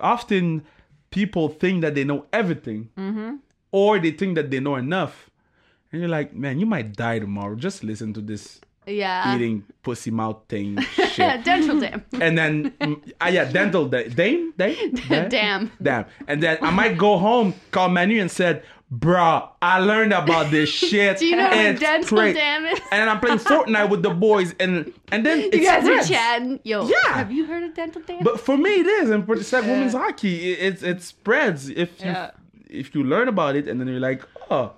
often 0.00 0.64
people 1.10 1.48
think 1.48 1.82
that 1.82 1.94
they 1.94 2.04
know 2.04 2.26
everything, 2.32 3.40
or 3.70 3.98
they 3.98 4.10
think 4.10 4.34
that 4.36 4.50
they 4.50 4.60
know 4.60 4.76
enough, 4.76 5.30
and 5.92 6.00
you're 6.00 6.10
like, 6.10 6.34
man, 6.34 6.58
you 6.58 6.66
might 6.66 6.94
die 6.94 7.18
tomorrow. 7.18 7.54
Just 7.54 7.84
listen 7.84 8.12
to 8.14 8.20
this 8.20 8.60
Yeah. 8.86 9.34
eating 9.34 9.64
pussy 9.82 10.10
mouth 10.10 10.42
thing 10.48 10.78
shit. 11.12 11.44
Dental 11.44 11.80
dam. 11.80 12.04
and 12.20 12.36
then 12.38 12.74
ah 13.20 13.28
yeah, 13.28 13.44
dental 13.50 13.86
da- 13.86 14.08
dame 14.08 14.52
dame 14.56 14.94
Damn. 15.28 15.70
damn. 15.82 16.06
And 16.26 16.42
then 16.42 16.58
I 16.62 16.70
might 16.70 16.96
go 16.98 17.18
home, 17.18 17.54
call 17.70 17.88
Manu 17.88 18.20
and 18.20 18.30
said, 18.30 18.62
"Bruh, 18.92 19.48
I 19.62 19.78
learned 19.80 20.12
about 20.12 20.50
this 20.50 20.68
shit. 20.88 21.18
Do 21.18 21.26
you 21.26 21.36
know 21.36 21.48
what 21.48 21.80
dental 21.80 22.18
great." 22.18 22.34
dam 22.34 22.64
is? 22.66 22.80
And 22.92 23.08
I'm 23.10 23.20
playing 23.20 23.38
Fortnite 23.38 23.90
with 23.90 24.02
the 24.02 24.10
boys, 24.10 24.54
and 24.60 24.92
and 25.12 25.24
then 25.26 25.40
You 25.52 25.62
guys 25.64 25.86
are 25.88 26.02
chatting. 26.08 26.60
Yo, 26.64 26.86
Yeah. 26.88 27.14
have 27.14 27.30
you 27.32 27.44
heard 27.46 27.62
of 27.64 27.74
dental 27.74 28.02
dam? 28.02 28.22
But 28.22 28.40
for 28.40 28.56
me, 28.56 28.70
it 28.80 28.86
is, 28.86 29.10
and 29.10 29.28
it's 29.28 29.52
like 29.52 29.64
women's 29.64 29.92
hockey. 29.94 30.52
It, 30.52 30.82
it 30.82 30.82
it 30.82 31.02
spreads 31.02 31.68
if 31.68 32.00
you 32.00 32.06
Yeah. 32.06 32.30
if 32.70 32.94
you 32.94 33.02
learn 33.04 33.28
about 33.28 33.56
it, 33.56 33.68
and 33.68 33.80
then 33.80 33.88
you're 33.88 34.00
like, 34.00 34.22
oh, 34.50 34.72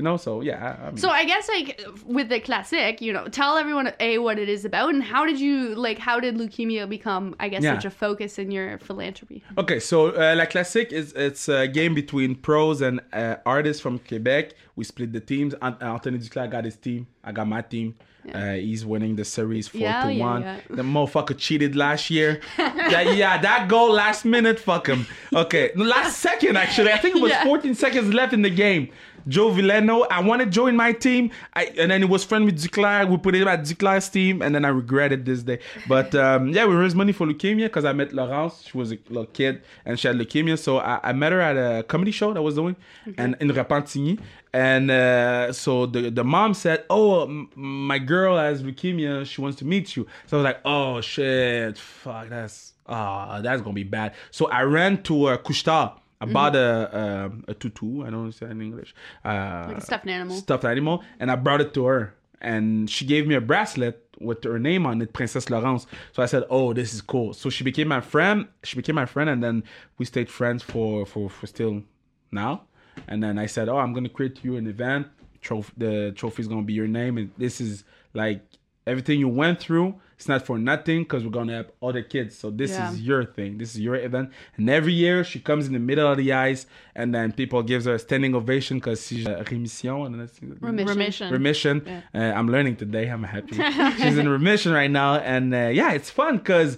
you 0.00 0.04
know. 0.08 0.16
So 0.16 0.40
yeah, 0.40 0.76
I, 0.82 0.86
mean, 0.86 0.96
So 0.96 1.08
I 1.10 1.24
guess 1.32 1.46
like 1.56 1.68
with 2.16 2.28
the 2.30 2.40
classic, 2.40 3.00
you 3.06 3.12
know, 3.12 3.24
tell 3.40 3.52
everyone 3.62 3.86
a 4.00 4.10
what 4.26 4.38
it 4.44 4.48
is 4.56 4.64
about 4.64 4.88
and 4.94 5.02
how 5.12 5.22
did 5.30 5.38
you 5.46 5.54
like 5.86 5.98
how 6.08 6.16
did 6.24 6.34
leukemia 6.42 6.88
become 6.88 7.24
I 7.44 7.46
guess 7.52 7.62
Yeah. 7.62 7.74
such 7.74 7.84
a 7.84 7.90
focus 7.90 8.38
in 8.42 8.50
your 8.56 8.78
philanthropy? 8.78 9.38
Okay, 9.62 9.78
so 9.90 9.96
uh, 10.22 10.34
La 10.40 10.46
Classique 10.52 10.92
is 11.00 11.12
it's 11.26 11.48
a 11.48 11.68
game 11.68 11.92
between 12.02 12.30
pros 12.34 12.80
and 12.80 13.00
uh, 13.12 13.36
artists 13.56 13.80
from 13.84 13.94
Quebec. 14.08 14.44
We 14.76 14.84
split 14.84 15.10
the 15.12 15.20
teams. 15.32 15.52
Ant- 15.66 15.82
Anthony 15.82 16.18
Duclair 16.18 16.48
got 16.50 16.64
his 16.64 16.76
team. 16.76 17.06
I 17.22 17.32
got 17.32 17.46
my 17.46 17.62
team. 17.74 17.88
Uh, 18.34 18.52
he's 18.52 18.84
winning 18.84 19.16
the 19.16 19.24
series 19.24 19.66
four 19.66 19.80
Yeah, 19.80 20.04
to 20.04 20.12
yeah, 20.12 20.30
one. 20.30 20.42
yeah. 20.42 20.60
The 20.80 20.82
motherfucker 20.82 21.36
cheated 21.46 21.74
last 21.74 22.10
year. 22.10 22.40
that, 22.58 23.16
yeah, 23.16 23.34
that 23.48 23.66
goal 23.68 23.90
last 24.04 24.24
minute. 24.26 24.58
Fuck 24.60 24.84
him. 24.92 25.06
Okay, 25.34 25.70
last 25.74 26.18
second 26.18 26.54
actually. 26.64 26.92
I 26.92 26.98
think 26.98 27.16
it 27.16 27.22
was 27.22 27.32
Yeah. 27.36 27.44
14 27.44 27.74
seconds 27.74 28.12
left 28.12 28.32
in 28.34 28.42
the 28.42 28.50
game. 28.50 28.90
Joe 29.28 29.50
Veleno. 29.50 30.06
I 30.10 30.20
wanted 30.20 30.50
Joe 30.50 30.66
in 30.66 30.76
my 30.76 30.92
team, 30.92 31.30
I, 31.54 31.64
and 31.78 31.90
then 31.90 32.02
he 32.02 32.08
was 32.08 32.24
friend 32.24 32.44
with 32.44 32.62
Duclair. 32.62 33.08
We 33.08 33.16
put 33.16 33.34
him 33.34 33.48
at 33.48 33.62
Duclair's 33.62 34.08
team, 34.08 34.42
and 34.42 34.54
then 34.54 34.64
I 34.64 34.68
regretted 34.68 35.24
this 35.24 35.42
day. 35.42 35.58
But 35.88 36.14
um, 36.14 36.48
yeah, 36.50 36.66
we 36.66 36.74
raised 36.74 36.96
money 36.96 37.12
for 37.12 37.26
leukemia 37.26 37.66
because 37.66 37.84
I 37.84 37.92
met 37.92 38.12
Laurence. 38.12 38.62
She 38.70 38.76
was 38.76 38.92
a 38.92 38.98
little 39.08 39.26
kid, 39.26 39.62
and 39.84 39.98
she 39.98 40.08
had 40.08 40.16
leukemia. 40.16 40.58
So 40.58 40.78
I, 40.78 41.00
I 41.02 41.12
met 41.12 41.32
her 41.32 41.40
at 41.40 41.56
a 41.56 41.82
comedy 41.84 42.10
show 42.10 42.32
that 42.32 42.38
I 42.38 42.42
was 42.42 42.54
doing, 42.54 42.76
and 43.18 43.36
in 43.40 43.48
Repentigny. 43.48 44.18
And 44.52 44.90
uh, 44.90 45.52
so 45.52 45.86
the 45.86 46.10
the 46.10 46.24
mom 46.24 46.54
said, 46.54 46.84
"Oh, 46.90 47.22
m- 47.22 47.50
my 47.54 47.98
girl 47.98 48.36
has 48.36 48.62
leukemia. 48.62 49.24
She 49.24 49.40
wants 49.40 49.58
to 49.58 49.64
meet 49.64 49.96
you." 49.96 50.06
So 50.26 50.36
I 50.38 50.40
was 50.40 50.44
like, 50.44 50.60
"Oh 50.64 51.00
shit, 51.00 51.78
fuck, 51.78 52.28
that's 52.28 52.72
ah, 52.88 53.40
that's 53.42 53.62
gonna 53.62 53.74
be 53.74 53.84
bad." 53.84 54.14
So 54.32 54.48
I 54.50 54.62
ran 54.62 55.02
to 55.04 55.26
uh, 55.26 55.36
Couche-Tard. 55.36 55.92
I 56.20 56.26
bought 56.26 56.54
a, 56.56 56.70
um 57.02 57.44
a 57.48 57.54
tutu. 57.54 58.04
I 58.06 58.10
don't 58.10 58.32
say 58.32 58.46
in 58.50 58.60
English. 58.60 58.94
Uh, 59.24 59.64
Like 59.68 59.78
a 59.78 59.80
stuffed 59.80 60.06
animal. 60.08 60.36
stuffed 60.36 60.64
animal, 60.64 61.02
and 61.18 61.30
I 61.30 61.36
brought 61.36 61.60
it 61.60 61.72
to 61.74 61.84
her, 61.86 62.14
and 62.40 62.88
she 62.90 63.04
gave 63.06 63.26
me 63.26 63.34
a 63.34 63.40
bracelet 63.40 63.96
with 64.20 64.44
her 64.44 64.58
name 64.58 64.84
on 64.86 65.00
it, 65.00 65.12
Princess 65.14 65.48
Laurence. 65.48 65.86
So 66.12 66.22
I 66.22 66.26
said, 66.26 66.44
"Oh, 66.50 66.72
this 66.74 66.92
is 66.94 67.00
cool." 67.00 67.32
So 67.32 67.48
she 67.50 67.64
became 67.64 67.88
my 67.88 68.00
friend. 68.02 68.48
She 68.64 68.76
became 68.76 68.96
my 68.96 69.06
friend, 69.06 69.30
and 69.30 69.42
then 69.42 69.64
we 69.98 70.04
stayed 70.04 70.28
friends 70.28 70.62
for 70.62 71.06
for 71.06 71.30
for 71.30 71.46
still 71.46 71.82
now. 72.30 72.64
And 73.08 73.22
then 73.22 73.38
I 73.38 73.46
said, 73.46 73.68
"Oh, 73.68 73.78
I'm 73.78 73.92
gonna 73.94 74.10
create 74.18 74.44
you 74.44 74.56
an 74.56 74.66
event. 74.66 75.06
Trophy. 75.40 75.72
The 75.78 76.12
trophy 76.20 76.42
is 76.42 76.48
gonna 76.48 76.62
be 76.72 76.74
your 76.74 76.88
name, 77.00 77.16
and 77.16 77.30
this 77.38 77.60
is 77.62 77.84
like 78.12 78.42
everything 78.86 79.18
you 79.20 79.28
went 79.28 79.60
through. 79.60 79.94
It's 80.16 80.28
not 80.28 80.44
for 80.44 80.58
nothing 80.58 81.04
because 81.04 81.24
we're 81.24 81.30
gonna 81.30 81.54
have 81.54 81.70
other 81.82 82.02
kids. 82.02 82.36
So 82.36 82.50
this 82.50 82.72
Yeah. 82.72 82.90
is 82.92 83.00
your 83.00 83.24
thing. 83.24 83.56
This 83.56 83.74
is 83.74 83.80
your 83.80 83.94
event. 83.96 84.30
And 84.56 84.68
every 84.68 84.92
year 84.92 85.24
she 85.24 85.40
comes 85.40 85.66
in 85.66 85.72
the 85.72 85.78
middle 85.78 86.10
of 86.10 86.18
the 86.18 86.32
ice, 86.32 86.66
and 86.94 87.14
then 87.14 87.32
people 87.32 87.62
gives 87.62 87.86
her 87.86 87.94
a 87.94 87.98
standing 87.98 88.34
ovation 88.34 88.78
because 88.78 89.06
she's 89.06 89.26
a 89.26 89.42
remission. 89.50 89.90
And 90.06 90.20
that's, 90.20 90.38
Remission. 90.42 90.86
Remission. 90.86 91.32
remission. 91.32 92.02
Uh, 92.14 92.18
I'm 92.18 92.48
learning 92.48 92.76
today. 92.76 93.08
I'm 93.08 93.22
happy. 93.22 93.56
She's 94.02 94.18
in 94.18 94.28
remission 94.28 94.72
right 94.72 94.90
now, 94.90 95.14
and 95.14 95.54
uh, 95.54 95.70
yeah, 95.72 95.92
it's 95.92 96.10
fun 96.10 96.36
because 96.36 96.76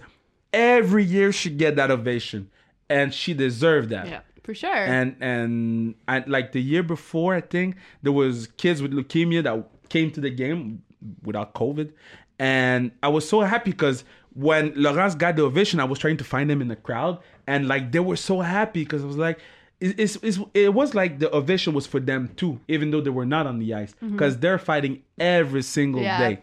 every 0.52 1.04
year 1.04 1.32
she 1.32 1.50
get 1.50 1.76
that 1.76 1.90
ovation, 1.90 2.48
and 2.88 3.12
she 3.12 3.34
deserved 3.34 3.90
that. 3.90 4.06
Yeah. 4.08 4.20
For 4.44 4.54
sure. 4.54 4.74
And 4.74 5.16
and 5.20 5.94
I, 6.08 6.24
like 6.26 6.50
the 6.52 6.60
year 6.60 6.82
before, 6.82 7.34
I 7.34 7.40
think 7.40 7.76
there 8.02 8.12
was 8.12 8.48
kids 8.56 8.82
with 8.82 8.92
leukemia 8.92 9.42
that 9.44 9.68
came 9.88 10.10
to 10.12 10.20
the 10.20 10.30
game 10.30 10.82
without 11.22 11.54
COVID, 11.54 11.92
and 12.38 12.90
I 13.02 13.08
was 13.08 13.28
so 13.28 13.40
happy 13.40 13.70
because 13.70 14.04
when 14.34 14.72
Laurence 14.74 15.14
got 15.14 15.36
the 15.36 15.42
ovation, 15.42 15.78
I 15.80 15.84
was 15.84 15.98
trying 15.98 16.16
to 16.18 16.24
find 16.24 16.48
them 16.48 16.60
in 16.62 16.68
the 16.68 16.76
crowd, 16.76 17.18
and 17.46 17.68
like 17.68 17.92
they 17.92 18.00
were 18.00 18.16
so 18.16 18.40
happy 18.40 18.84
because 18.84 19.02
I 19.02 19.06
was 19.06 19.16
like. 19.18 19.38
it- 19.80 19.98
It's, 19.98 20.16
it's, 20.22 20.38
it 20.54 20.72
was 20.74 20.94
like 20.94 21.18
the 21.18 21.28
ovation 21.34 21.74
was 21.74 21.86
for 21.88 21.98
them 22.00 22.28
too, 22.36 22.60
even 22.68 22.92
though 22.92 23.00
they 23.00 23.10
were 23.10 23.26
not 23.26 23.48
on 23.48 23.58
the 23.58 23.74
ice, 23.74 23.92
because 24.00 24.38
they're 24.38 24.58
fighting 24.70 25.02
every 25.18 25.62
single 25.62 26.00
Yeah. 26.02 26.18
day. 26.28 26.34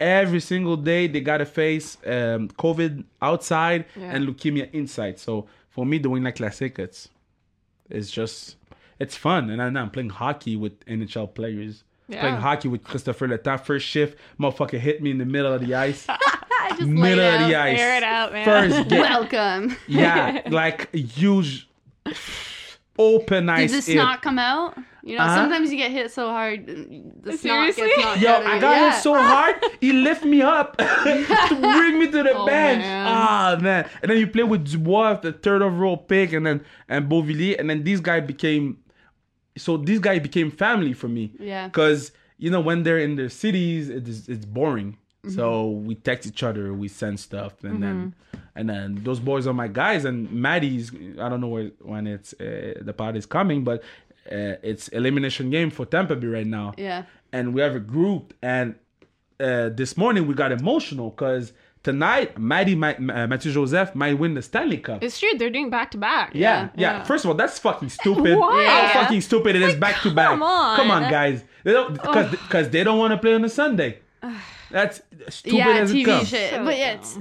Every 0.00 0.40
single 0.40 0.76
day, 0.76 1.08
they 1.08 1.20
got 1.20 1.38
to 1.38 1.44
face 1.46 1.96
um, 2.06 2.48
COVID 2.64 3.02
outside 3.20 3.86
Yeah. 3.96 4.12
and 4.14 4.20
leukemia 4.28 4.66
inside. 4.72 5.18
So 5.18 5.46
for 5.70 5.84
me, 5.84 5.98
doing 5.98 6.22
like 6.22 6.36
classic, 6.36 6.78
it's 6.78 7.08
it's 7.90 8.10
just 8.12 8.56
it's 9.00 9.16
fun 9.16 9.50
and 9.50 9.60
I 9.60 9.66
I'm 9.80 9.90
playing 9.90 10.10
hockey 10.10 10.54
with 10.56 10.74
NHL 10.86 11.26
players. 11.34 11.82
Yeah. 12.08 12.20
Playing 12.20 12.36
hockey 12.36 12.68
with 12.68 12.84
Christopher 12.84 13.28
Letang. 13.28 13.60
First 13.64 13.86
shift, 13.86 14.18
motherfucker 14.38 14.78
hit 14.78 15.02
me 15.02 15.10
in 15.10 15.18
the 15.18 15.24
middle 15.24 15.52
of 15.52 15.64
the 15.66 15.74
ice. 15.74 16.06
I 16.08 16.68
just 16.70 16.82
lay 16.82 16.86
middle 16.86 17.24
of 17.24 17.40
out. 17.42 17.48
the 17.48 17.56
ice. 17.56 17.78
Air 17.80 17.96
it 17.96 18.02
out, 18.02 18.32
man. 18.32 18.44
First 18.44 18.88
game. 18.88 19.00
Welcome. 19.00 19.76
yeah, 19.86 20.42
like 20.50 20.92
a 20.94 20.98
huge 20.98 21.68
open 22.98 23.48
ice. 23.48 23.70
Did 23.70 23.78
ice. 23.78 23.86
the 23.86 23.92
hit. 23.92 23.98
snot 24.00 24.22
come 24.22 24.38
out? 24.38 24.76
You 25.02 25.16
know, 25.18 25.24
Uh-huh. 25.24 25.34
sometimes 25.36 25.70
you 25.70 25.76
get 25.76 25.90
hit 25.90 26.10
so 26.12 26.28
hard, 26.28 26.66
the 26.66 27.36
snot 27.36 27.40
Seriously? 27.74 27.88
gets 27.96 28.20
Yo, 28.22 28.30
out 28.30 28.40
of 28.42 28.46
I 28.48 28.58
got 28.58 28.70
yeah. 28.76 28.92
hit 28.92 29.02
so 29.02 29.14
hard, 29.14 29.56
he 29.80 29.92
lift 29.92 30.24
me 30.24 30.40
up 30.42 30.76
to 30.78 31.58
bring 31.60 31.98
me 31.98 32.06
to 32.10 32.22
the 32.22 32.32
Oh, 32.34 32.46
bench. 32.46 32.80
man. 32.82 33.06
Ah 33.08 33.58
man! 33.60 33.88
And 34.02 34.10
then 34.10 34.18
you 34.18 34.26
play 34.26 34.44
with 34.44 34.64
Dubois, 34.70 35.20
the 35.20 35.32
third 35.32 35.60
overall 35.62 35.96
pick, 35.98 36.32
and 36.32 36.46
then 36.46 36.64
and 36.88 37.08
Beauvillier, 37.10 37.58
and 37.58 37.68
then 37.68 37.82
these 37.84 38.00
guy 38.00 38.20
became. 38.20 38.78
So 39.56 39.76
these 39.76 40.00
guys 40.00 40.20
became 40.20 40.50
family 40.50 40.92
for 40.92 41.08
me. 41.08 41.32
Yeah. 41.38 41.68
Because 41.68 42.12
you 42.38 42.50
know 42.50 42.60
when 42.60 42.82
they're 42.82 42.98
in 42.98 43.16
their 43.16 43.28
cities, 43.28 43.88
it's 43.88 44.28
it's 44.28 44.44
boring. 44.44 44.96
Mm-hmm. 45.24 45.36
So 45.36 45.70
we 45.70 45.94
text 45.94 46.28
each 46.28 46.42
other, 46.42 46.74
we 46.74 46.88
send 46.88 47.18
stuff, 47.20 47.62
and 47.64 47.82
then 47.82 48.14
and 48.56 48.68
then 48.68 49.00
those 49.04 49.20
boys 49.20 49.46
are 49.46 49.54
my 49.54 49.68
guys. 49.68 50.04
And 50.04 50.30
Maddie's 50.30 50.90
I 51.20 51.28
don't 51.28 51.40
know 51.40 51.48
where 51.48 51.70
when 51.80 52.06
it's 52.06 52.34
uh, 52.34 52.74
the 52.80 52.92
part 52.92 53.16
is 53.16 53.26
coming, 53.26 53.64
but 53.64 53.82
uh, 54.30 54.56
it's 54.62 54.88
elimination 54.88 55.50
game 55.50 55.70
for 55.70 55.84
Tampa 55.86 56.16
Bay 56.16 56.26
right 56.28 56.46
now 56.46 56.72
Yeah. 56.78 57.02
and 57.30 57.52
we 57.52 57.60
have 57.60 57.74
a 57.74 57.80
group 57.80 58.32
and 58.40 58.74
uh, 59.38 59.68
this 59.68 59.98
morning 59.98 60.26
we 60.26 60.32
got 60.32 60.50
emotional 60.50 61.10
because 61.10 61.52
tonight 61.84 62.36
Maddie 62.36 62.74
might, 62.74 62.96
uh, 62.96 63.28
Mathieu 63.28 63.52
Joseph 63.52 63.94
might 63.94 64.14
win 64.14 64.34
the 64.34 64.42
Stanley 64.42 64.78
Cup. 64.78 65.04
It's 65.04 65.20
true. 65.20 65.30
They're 65.38 65.50
doing 65.50 65.70
back 65.70 65.92
to 65.92 65.98
back. 65.98 66.32
yeah, 66.34 66.70
yeah, 66.74 67.04
First 67.04 67.24
of 67.24 67.28
all, 67.30 67.36
that's 67.36 67.58
fucking 67.60 67.90
stupid. 67.90 68.38
Why? 68.38 68.64
How 68.64 69.02
fucking 69.02 69.20
stupid 69.20 69.54
it 69.54 69.62
is 69.62 69.76
back 69.76 70.02
to 70.02 70.10
back. 70.10 70.30
come 70.30 70.42
on. 70.42 70.76
Come 70.76 70.90
on, 70.90 71.08
guys. 71.08 71.44
They 71.62 71.72
don't 71.72 71.92
because 71.92 72.30
because 72.32 72.70
they 72.70 72.82
don't 72.82 72.98
want 72.98 73.12
to 73.12 73.18
play 73.18 73.34
on 73.34 73.44
a 73.44 73.48
Sunday. 73.48 74.00
That's 74.70 75.02
stupid 75.28 75.56
yeah, 75.56 75.68
as 75.68 75.92
it 75.92 75.94
TV 75.94 76.04
comes. 76.06 76.28
shit. 76.28 76.50
So 76.50 76.64
but 76.64 76.76
yeah, 76.76 76.94
it's, 76.94 77.18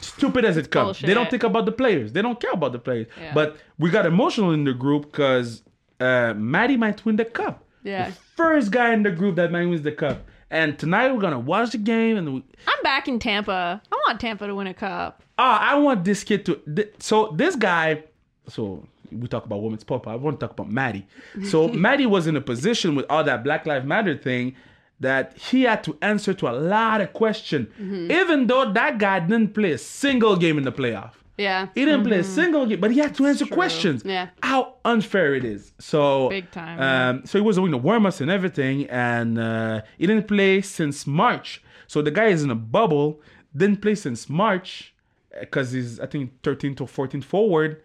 Stupid 0.00 0.44
as 0.44 0.56
it 0.56 0.70
comes. 0.70 1.00
They 1.00 1.14
don't 1.14 1.30
think 1.30 1.42
about 1.42 1.64
the 1.64 1.72
players. 1.72 2.12
They 2.12 2.22
don't 2.22 2.38
care 2.40 2.52
about 2.52 2.72
the 2.72 2.78
players. 2.78 3.06
Yeah. 3.18 3.32
But 3.32 3.56
we 3.78 3.90
got 3.90 4.06
emotional 4.06 4.52
in 4.52 4.64
the 4.64 4.74
group 4.74 5.10
because 5.10 5.62
uh, 5.98 6.34
Maddie 6.36 6.76
might 6.76 7.04
win 7.04 7.16
the 7.16 7.24
cup. 7.24 7.64
Yeah. 7.82 8.10
The 8.10 8.16
first 8.36 8.70
guy 8.70 8.92
in 8.92 9.02
the 9.02 9.10
group 9.10 9.36
that 9.36 9.50
might 9.50 9.66
win 9.66 9.82
the 9.82 9.92
cup. 9.92 10.26
And 10.50 10.78
tonight 10.78 11.12
we're 11.12 11.20
gonna 11.20 11.38
watch 11.38 11.70
the 11.70 11.78
game 11.78 12.16
and 12.16 12.34
we, 12.34 12.44
I'm 12.66 12.82
back 12.82 13.06
in 13.06 13.18
Tampa. 13.18 13.80
I 13.90 13.96
want 14.08 14.20
Tampa 14.20 14.46
to 14.46 14.54
win 14.54 14.66
a 14.66 14.74
cup. 14.74 15.22
Oh, 15.38 15.44
I 15.44 15.76
want 15.76 16.04
this 16.04 16.24
kid 16.24 16.44
to. 16.46 16.56
Th- 16.74 16.92
so 16.98 17.32
this 17.36 17.54
guy, 17.56 18.04
so 18.48 18.86
we 19.12 19.28
talk 19.28 19.44
about 19.44 19.62
women's 19.62 19.84
pop. 19.84 20.08
I 20.08 20.16
want 20.16 20.40
to 20.40 20.46
talk 20.46 20.58
about 20.58 20.70
Maddie. 20.70 21.06
So 21.44 21.68
Maddie 21.86 22.06
was 22.06 22.26
in 22.26 22.36
a 22.36 22.40
position 22.40 22.94
with 22.94 23.06
all 23.08 23.24
that 23.24 23.44
Black 23.44 23.64
Lives 23.64 23.86
Matter 23.86 24.16
thing 24.16 24.56
that 24.98 25.36
he 25.38 25.62
had 25.62 25.82
to 25.84 25.96
answer 26.02 26.34
to 26.34 26.48
a 26.48 26.52
lot 26.52 27.00
of 27.00 27.12
questions, 27.12 27.68
mm-hmm. 27.80 28.10
even 28.10 28.46
though 28.46 28.70
that 28.72 28.98
guy 28.98 29.20
didn't 29.20 29.54
play 29.54 29.72
a 29.72 29.78
single 29.78 30.36
game 30.36 30.58
in 30.58 30.64
the 30.64 30.72
playoff. 30.72 31.12
Yeah. 31.46 31.68
He 31.74 31.84
didn't 31.84 32.04
play 32.04 32.18
a 32.18 32.24
single 32.24 32.64
game, 32.66 32.80
but 32.80 32.90
he 32.90 32.98
had 33.04 33.14
to 33.16 33.26
answer 33.26 33.46
questions. 33.46 34.02
Yeah. 34.04 34.28
How 34.42 34.60
unfair 34.84 35.34
it 35.34 35.44
is. 35.44 35.72
So 35.78 36.28
Big 36.28 36.50
time, 36.50 36.76
Um, 36.80 37.26
so 37.26 37.38
he 37.38 37.44
was 37.50 37.56
doing 37.56 37.72
the 37.76 37.78
warm 37.88 38.06
ups 38.06 38.20
and 38.20 38.30
everything, 38.30 38.76
and 38.90 39.38
uh, 39.38 39.80
he 39.98 40.06
didn't 40.06 40.28
play 40.28 40.60
since 40.62 41.06
March. 41.06 41.62
So 41.86 42.02
the 42.02 42.10
guy 42.10 42.26
is 42.36 42.42
in 42.42 42.50
a 42.50 42.60
bubble. 42.76 43.20
Didn't 43.56 43.80
play 43.82 43.94
since 43.96 44.28
March 44.28 44.94
because 45.40 45.72
he's 45.72 45.98
I 45.98 46.06
think 46.06 46.24
13 46.42 46.74
to 46.76 46.86
14 46.86 47.22
forward, 47.22 47.82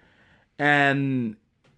and 0.60 1.36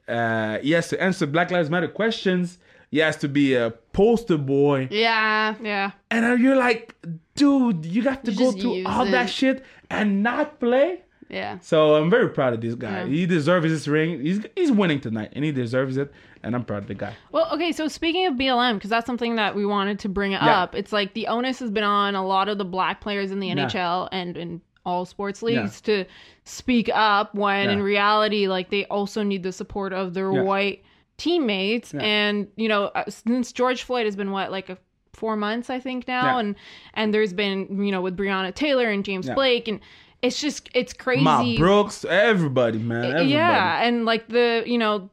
uh, 0.08 0.58
he 0.60 0.72
has 0.72 0.90
to 0.90 1.02
answer 1.02 1.26
Black 1.26 1.52
Lives 1.52 1.70
Matter 1.70 1.88
questions. 1.88 2.58
He 2.92 3.00
has 3.00 3.18
to 3.18 3.28
be 3.28 3.54
a 3.54 3.72
poster 3.92 4.38
boy. 4.38 4.88
Yeah. 4.92 5.56
Yeah. 5.62 5.92
And 6.10 6.26
uh, 6.26 6.34
you're 6.34 6.56
like, 6.56 6.96
dude, 7.36 7.86
you 7.86 8.02
got 8.02 8.24
to 8.26 8.32
You 8.32 8.38
go 8.38 8.52
through 8.54 8.86
all 8.86 9.06
that 9.06 9.30
shit 9.30 9.66
and 9.90 10.24
not 10.24 10.60
play? 10.60 11.02
Yeah. 11.30 11.60
So 11.60 11.96
I'm 11.96 12.10
very 12.10 12.30
proud 12.30 12.54
of 12.54 12.62
this 12.62 12.76
guy. 12.76 13.02
Yeah. 13.02 13.06
He 13.06 13.26
deserves 13.26 13.66
his 13.70 13.88
ring. 13.88 14.22
He's 14.22 14.46
he's 14.56 14.72
winning 14.72 15.00
tonight, 15.02 15.32
and 15.34 15.44
he 15.44 15.52
deserves 15.52 15.98
it. 15.98 16.12
And 16.44 16.56
I'm 16.56 16.64
proud 16.64 16.84
of 16.84 16.88
the 16.88 16.94
guy. 16.94 17.14
Well, 17.32 17.48
okay, 17.54 17.72
so 17.72 17.88
speaking 17.88 18.26
of 18.28 18.36
BLM, 18.36 18.76
because 18.76 18.90
that's 18.92 19.06
something 19.08 19.36
that 19.36 19.56
we 19.56 19.66
wanted 19.66 20.00
to 20.00 20.10
bring 20.10 20.32
Yeah. 20.34 20.62
up, 20.62 20.76
it's 20.76 20.94
like 20.94 21.14
the 21.14 21.28
onus 21.28 21.60
has 21.60 21.72
been 21.72 21.84
on 21.84 22.16
a 22.16 22.26
lot 22.26 22.48
of 22.48 22.58
the 22.58 22.64
black 22.66 23.02
players 23.02 23.32
in 23.32 23.40
the 23.40 23.48
Yeah. 23.48 23.56
NHL 23.56 24.08
and 24.12 24.38
in 24.38 24.62
all 24.86 25.04
sports 25.04 25.42
leagues 25.42 25.82
to 25.82 26.06
speak 26.46 26.90
up 26.94 27.36
when 27.36 27.70
in 27.70 27.82
reality, 27.82 28.48
like 28.48 28.70
they 28.70 28.86
also 28.86 29.22
need 29.24 29.44
the 29.44 29.52
support 29.52 29.92
of 29.92 30.14
their 30.14 30.32
white 30.32 30.84
teammates. 31.18 31.94
And, 31.94 32.48
you 32.56 32.70
know, 32.70 32.86
uh, 32.96 33.04
since 33.10 33.52
George 33.52 33.84
Floyd 33.84 34.06
has 34.06 34.16
been 34.16 34.32
what, 34.32 34.52
like 34.52 34.70
a 34.70 34.78
four 35.14 35.36
months, 35.36 35.70
I 35.70 35.80
think 35.80 36.08
now, 36.08 36.38
and 36.38 36.56
and 36.94 37.14
there's 37.14 37.34
been, 37.34 37.84
you 37.84 37.92
know, 37.92 38.02
with 38.02 38.16
Breonna 38.16 38.54
Taylor 38.54 38.90
and 38.90 39.04
James. 39.04 39.28
Blake 39.30 39.68
and 39.68 39.80
it's 40.28 40.40
just 40.40 40.70
it's 40.74 40.94
crazy. 40.94 41.24
Ma 41.24 41.56
Brooks, 41.58 42.06
everybody, 42.06 42.78
man, 42.78 43.06
everybody. 43.06 43.30
Yeah, 43.30 43.82
and 43.82 44.06
like 44.06 44.28
the 44.28 44.64
you 44.66 44.78
know, 44.78 45.10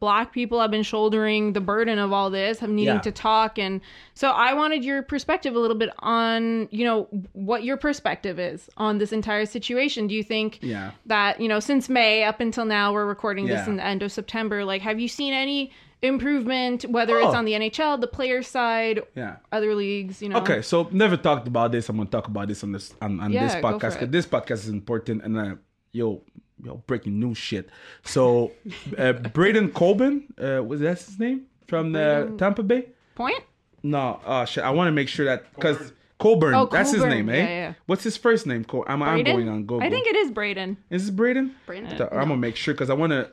black 0.00 0.32
people 0.32 0.60
have 0.60 0.70
been 0.70 0.82
shouldering 0.82 1.52
the 1.52 1.60
burden 1.60 1.98
of 1.98 2.12
all 2.12 2.30
this, 2.30 2.58
have 2.58 2.70
needing 2.70 2.94
Yeah. 2.94 3.00
to 3.02 3.12
talk, 3.12 3.58
and 3.58 3.80
so 4.14 4.30
I 4.30 4.54
wanted 4.54 4.82
your 4.84 5.02
perspective 5.02 5.54
a 5.54 5.58
little 5.58 5.76
bit 5.76 5.90
on 5.98 6.68
you 6.70 6.84
know 6.84 7.06
what 7.32 7.62
your 7.64 7.76
perspective 7.76 8.38
is 8.38 8.68
on 8.76 8.98
this 8.98 9.12
entire 9.12 9.44
situation. 9.46 10.06
Do 10.06 10.14
you 10.14 10.22
think 10.24 10.58
Yeah. 10.62 10.92
that 11.06 11.40
you 11.40 11.48
know 11.48 11.60
since 11.60 11.88
May 11.88 12.24
up 12.24 12.40
until 12.40 12.64
now 12.64 12.92
we're 12.92 13.06
recording 13.06 13.46
this 13.46 13.66
in 13.68 13.76
the 13.76 13.84
end 13.84 14.02
of 14.02 14.10
September, 14.10 14.64
like 14.64 14.82
have 14.82 14.98
you 14.98 15.06
seen 15.08 15.32
any 15.34 15.70
improvement 16.02 16.84
whether 16.88 17.18
it's 17.18 17.34
Oh. 17.34 17.36
on 17.36 17.44
the 17.44 17.52
NHL, 17.54 17.98
the 18.00 18.06
player 18.06 18.42
side, 18.42 19.02
Yeah. 19.14 19.36
other 19.52 19.74
leagues? 19.74 20.22
You 20.22 20.30
know, 20.30 20.38
Okay, 20.38 20.62
so 20.62 20.88
never 20.92 21.16
talked 21.18 21.46
about 21.46 21.72
this. 21.72 21.88
I'm 21.90 21.96
gonna 21.98 22.08
talk 22.08 22.26
about 22.26 22.48
this 22.48 22.64
on 22.64 22.72
this 22.72 22.94
on, 23.02 23.20
on 23.20 23.30
this 23.32 23.52
Yeah, 23.54 23.60
go 23.60 23.68
podcast 23.72 23.92
because 24.00 24.08
this 24.10 24.26
podcast 24.26 24.60
is 24.64 24.70
important. 24.70 25.22
And 25.24 25.36
uh, 25.38 25.54
yo, 25.92 26.22
yo, 26.64 26.82
breaking 26.86 27.18
news 27.20 27.38
shit. 27.38 27.68
So, 28.04 28.52
uh, 28.98 29.12
Braden 29.12 29.70
Colbin, 29.72 30.24
uh, 30.42 30.62
was 30.62 30.80
that 30.80 30.98
his 30.98 31.18
name 31.18 31.46
from 31.68 31.92
the 31.92 31.98
Braden- 32.22 32.38
Tampa 32.38 32.62
Bay? 32.62 32.86
point. 33.14 33.42
No, 33.82 34.20
uh, 34.24 34.44
shit. 34.44 34.64
I 34.64 34.70
want 34.70 34.88
to 34.88 34.92
make 34.92 35.08
sure 35.08 35.24
that 35.26 35.52
because 35.54 35.92
Colburn, 36.18 36.54
Oh, 36.54 36.66
that's 36.70 36.92
his 36.92 37.02
name, 37.04 37.28
eh? 37.30 37.36
yeah, 37.36 37.48
yeah. 37.48 37.72
What's 37.86 38.04
his 38.04 38.16
first 38.16 38.46
name? 38.46 38.64
Col- 38.64 38.84
I'm, 38.86 39.02
I'm 39.02 39.22
going 39.24 39.48
on 39.48 39.62
Google. 39.64 39.82
I 39.82 39.88
think 39.90 40.06
it 40.06 40.16
is 40.16 40.30
Braden. 40.30 40.76
is 40.90 41.02
this 41.06 41.10
Braden? 41.10 41.54
Brandon. 41.66 41.96
So 41.96 42.08
I'm 42.12 42.28
gonna 42.28 42.36
make 42.36 42.56
sure 42.56 42.74
because 42.74 42.90
I 42.90 42.94
want 42.94 43.12
to 43.12 43.30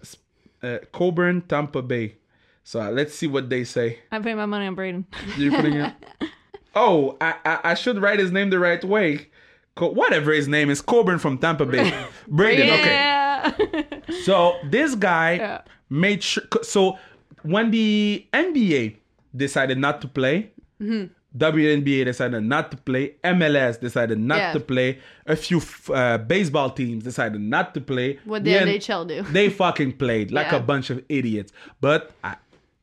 uh, 0.63 0.77
Colburn, 0.93 1.41
Tampa 1.41 1.81
Bay. 1.81 2.15
So 2.63 2.81
uh, 2.81 2.89
let's 2.91 3.13
see 3.15 3.27
what 3.27 3.49
they 3.49 3.63
say. 3.65 3.99
I'm 4.11 4.21
putting 4.23 4.37
my 4.37 4.45
money 4.45 4.67
on 4.67 4.75
Braden. 4.75 5.05
You're 5.37 5.53
putting 5.55 5.73
it? 5.75 5.93
Oh, 6.79 7.17
I, 7.19 7.33
I 7.43 7.59
I 7.63 7.73
should 7.73 7.99
write 7.99 8.19
his 8.19 8.31
name 8.31 8.51
the 8.51 8.59
right 8.59 8.83
way. 8.83 9.29
Co- 9.75 9.89
whatever 9.91 10.31
his 10.31 10.47
name 10.47 10.69
is, 10.69 10.79
Coburn 10.79 11.17
from 11.17 11.39
Tampa 11.39 11.65
Bay. 11.65 11.91
Braden. 12.27 12.69
Okay. 12.69 13.16
Yeah. 13.59 13.83
So 14.23 14.55
this 14.69 14.95
guy 14.95 15.33
Yeah. 15.35 15.61
made 15.89 16.23
sure. 16.23 16.43
So 16.63 16.97
when 17.43 17.71
the 17.71 18.25
NBA 18.33 18.97
decided 19.35 19.77
not 19.77 20.01
to 20.01 20.07
play, 20.07 20.51
Mm-hmm. 20.81 21.05
WNBA 21.37 22.05
decided 22.05 22.43
not 22.43 22.71
to 22.71 22.77
play, 22.77 23.15
MLS 23.23 23.79
decided 23.79 24.17
not 24.19 24.37
Yeah. 24.37 24.53
to 24.53 24.59
play, 24.59 24.99
a 25.25 25.35
few 25.35 25.61
uh, 25.93 26.17
baseball 26.19 26.69
teams 26.69 27.03
decided 27.03 27.41
not 27.41 27.73
to 27.75 27.81
play. 27.81 28.19
What 28.25 28.43
the 28.43 28.51
Yeah, 28.51 28.63
NHL 28.65 29.07
do. 29.07 29.21
They 29.23 29.49
fucking 29.49 29.93
played 29.97 30.31
like 30.31 30.51
Yeah. 30.51 30.57
a 30.57 30.61
bunch 30.61 30.89
of 30.89 31.03
idiots. 31.09 31.51
But 31.81 32.11
I, 32.23 32.35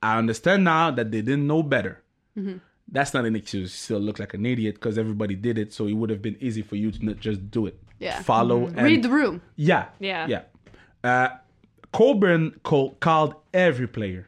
I 0.02 0.18
understand 0.18 0.62
now 0.64 0.90
that 0.92 1.10
they 1.10 1.22
didn't 1.22 1.46
know 1.46 1.62
better. 1.62 2.02
Mm-hmm. 2.38 2.58
That's 2.92 3.14
not 3.14 3.24
an 3.24 3.34
excuse. 3.34 3.62
You 3.62 3.68
still 3.68 3.98
look 4.00 4.18
like 4.18 4.34
an 4.34 4.44
idiot 4.46 4.74
because 4.74 4.98
everybody 4.98 5.34
did 5.34 5.56
it. 5.58 5.72
So 5.72 5.86
it 5.86 5.94
would 5.94 6.10
have 6.10 6.20
been 6.22 6.36
easy 6.40 6.62
for 6.62 6.76
you 6.76 6.90
to 6.92 7.04
not 7.04 7.18
just 7.18 7.50
do 7.50 7.66
it. 7.66 7.76
Yeah. 7.98 8.20
Follow 8.22 8.66
and 8.66 8.82
Read 8.82 9.02
the 9.02 9.08
room. 9.10 9.40
yeah. 9.56 9.86
Yeah. 9.98 10.26
Yeah. 10.28 10.42
Uh, 11.04 11.28
Colburn 11.92 12.58
call, 12.64 12.94
called 12.98 13.34
every 13.52 13.86
player, 13.86 14.26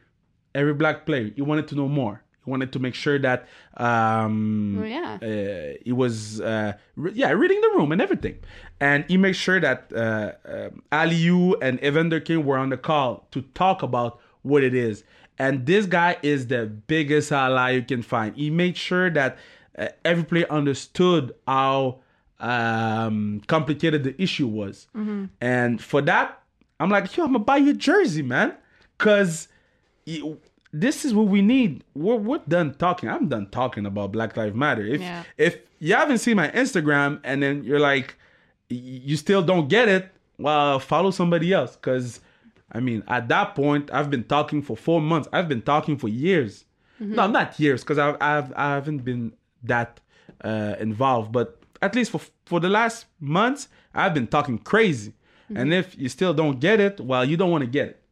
every 0.55 0.73
black 0.73 1.05
player. 1.05 1.31
He 1.35 1.41
wanted 1.41 1.67
to 1.69 1.75
know 1.75 1.87
more. 1.89 2.21
He 2.45 2.49
wanted 2.49 2.71
to 2.73 2.79
make 2.79 2.95
sure 2.95 3.19
that 3.19 3.47
um, 3.75 4.79
Oh, 4.79 4.85
yeah. 4.85 5.17
uh, 5.21 5.77
he 5.83 5.91
was 5.91 6.39
uh, 6.39 6.73
re- 6.95 7.11
yeah 7.13 7.31
reading 7.31 7.59
the 7.59 7.71
room 7.75 7.91
and 7.91 8.01
everything, 8.01 8.37
and 8.79 9.03
he 9.09 9.17
made 9.17 9.35
sure 9.35 9.59
that 9.59 9.91
uh, 9.93 10.31
um 10.45 10.81
Aliu 10.91 11.55
and 11.61 11.83
Evander 11.83 12.19
Kane 12.21 12.45
were 12.45 12.57
on 12.57 12.69
the 12.69 12.77
call 12.77 13.27
to 13.31 13.41
talk 13.53 13.83
about 13.83 14.19
what 14.43 14.63
it 14.63 14.73
is. 14.73 15.03
And 15.39 15.65
this 15.65 15.85
guy 15.85 16.17
is 16.23 16.47
the 16.47 16.65
biggest 16.67 17.31
ally 17.31 17.71
you 17.71 17.83
can 17.83 18.01
find. 18.01 18.35
He 18.35 18.49
made 18.49 18.77
sure 18.77 19.09
that 19.11 19.37
uh, 19.77 19.89
every 20.05 20.23
player 20.23 20.47
understood 20.49 21.35
how 21.47 21.99
um, 22.39 23.41
complicated 23.47 24.03
the 24.03 24.19
issue 24.21 24.47
was, 24.47 24.87
and 25.41 25.81
for 25.81 26.01
that, 26.03 26.36
I'm 26.79 26.89
like, 26.89 27.15
yo, 27.17 27.23
I'm 27.25 27.33
gonna 27.33 27.43
buy 27.43 27.57
you 27.57 27.71
a 27.71 27.73
jersey, 27.73 28.21
man, 28.21 28.53
because 28.97 29.47
this 30.73 31.05
is 31.05 31.13
what 31.13 31.27
we 31.27 31.41
need. 31.41 31.83
We're, 31.95 32.15
we're 32.15 32.41
done 32.47 32.73
talking. 32.75 33.09
I'm 33.09 33.27
done 33.27 33.47
talking 33.49 33.85
about 33.85 34.11
Black 34.11 34.35
Lives 34.37 34.55
Matter. 34.55 34.85
If 34.85 35.01
Yeah. 35.01 35.23
if 35.37 35.57
you 35.79 35.93
haven't 35.95 36.19
seen 36.19 36.35
my 36.37 36.49
Instagram 36.49 37.19
and 37.23 37.41
then 37.41 37.63
you're 37.63 37.79
like, 37.79 38.15
you 38.69 39.15
still 39.15 39.41
don't 39.41 39.67
get 39.69 39.87
it, 39.87 40.09
well, 40.37 40.79
follow 40.79 41.11
somebody 41.11 41.53
else. 41.53 41.75
Because, 41.75 42.19
I 42.71 42.79
mean, 42.79 43.03
at 43.07 43.27
that 43.29 43.55
point, 43.55 43.89
I've 43.93 44.09
been 44.09 44.23
talking 44.25 44.61
for 44.61 44.75
four 44.75 45.01
months. 45.01 45.27
I've 45.31 45.47
been 45.47 45.61
talking 45.61 45.97
for 45.97 46.07
years. 46.09 46.65
No, 46.99 47.27
not 47.27 47.59
years, 47.59 47.81
because 47.83 47.99
I've, 47.99 48.17
I've 48.19 48.51
I 48.55 48.73
haven't 48.73 48.99
been 49.05 49.33
that 49.63 49.99
uh, 50.43 50.75
involved. 50.79 51.31
But 51.31 51.61
at 51.81 51.93
least 51.95 52.09
for 52.11 52.21
for 52.45 52.59
the 52.59 52.69
last 52.69 53.05
months, 53.19 53.67
I've 53.93 54.13
been 54.15 54.25
talking 54.27 54.57
crazy. 54.57 55.13
And 55.55 55.73
if 55.73 55.97
you 55.97 56.09
still 56.09 56.33
don't 56.33 56.59
get 56.59 56.79
it, 56.79 56.99
well, 56.99 57.23
you 57.23 57.37
don't 57.37 57.51
want 57.51 57.63
to 57.63 57.69
get 57.69 57.87
it. 57.89 58.03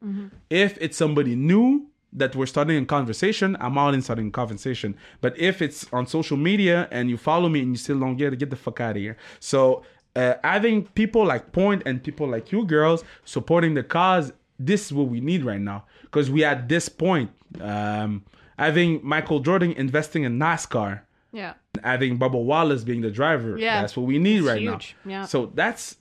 If 0.50 0.78
it's 0.80 0.96
somebody 0.98 1.36
new 1.36 1.88
that 2.14 2.36
we're 2.36 2.46
starting 2.46 2.82
a 2.82 2.86
conversation, 2.86 3.58
I'm 3.60 3.78
all 3.78 3.94
in 3.94 4.02
starting 4.02 4.28
a 4.28 4.32
conversation. 4.32 4.96
But 5.20 5.38
if 5.38 5.62
it's 5.62 5.86
on 5.92 6.08
social 6.08 6.38
media 6.38 6.88
and 6.92 7.10
you 7.10 7.18
follow 7.18 7.50
me 7.50 7.62
and 7.62 7.72
you 7.72 7.78
still 7.78 8.00
don't 8.00 8.16
get 8.16 8.32
it, 8.32 8.38
get 8.40 8.52
the 8.52 8.56
fuck 8.56 8.80
out 8.80 8.92
of 8.96 9.02
here. 9.02 9.18
So 9.40 9.84
uh, 10.16 10.36
having 10.44 10.84
people 10.84 11.26
like 11.26 11.52
Point 11.52 11.84
and 11.86 12.02
people 12.02 12.28
like 12.28 12.52
you 12.54 12.64
girls 12.66 13.04
supporting 13.26 13.74
the 13.74 13.84
cause, 13.84 14.32
this 14.58 14.86
is 14.86 14.94
what 14.94 15.08
we 15.08 15.20
need 15.20 15.44
right 15.44 15.60
now. 15.60 15.84
Because 16.04 16.30
we 16.32 16.46
at 16.46 16.70
this 16.70 16.88
point, 16.88 17.32
um, 17.60 18.24
having 18.58 19.02
Michael 19.04 19.40
Jordan 19.42 19.74
investing 19.74 20.24
in 20.24 20.40
NASCAR, 20.40 21.02
Yeah. 21.34 21.56
having 21.84 22.18
Bubba 22.18 22.42
Wallace 22.42 22.86
being 22.86 23.02
the 23.02 23.12
driver. 23.12 23.58
Yeah. 23.58 23.82
That's 23.82 23.98
what 23.98 24.06
we 24.06 24.20
need 24.20 24.38
It's 24.38 24.48
right 24.48 24.62
huge. 24.62 24.96
now. 25.04 25.12
Yeah. 25.12 25.26
So 25.26 25.52
that's, 25.54 25.98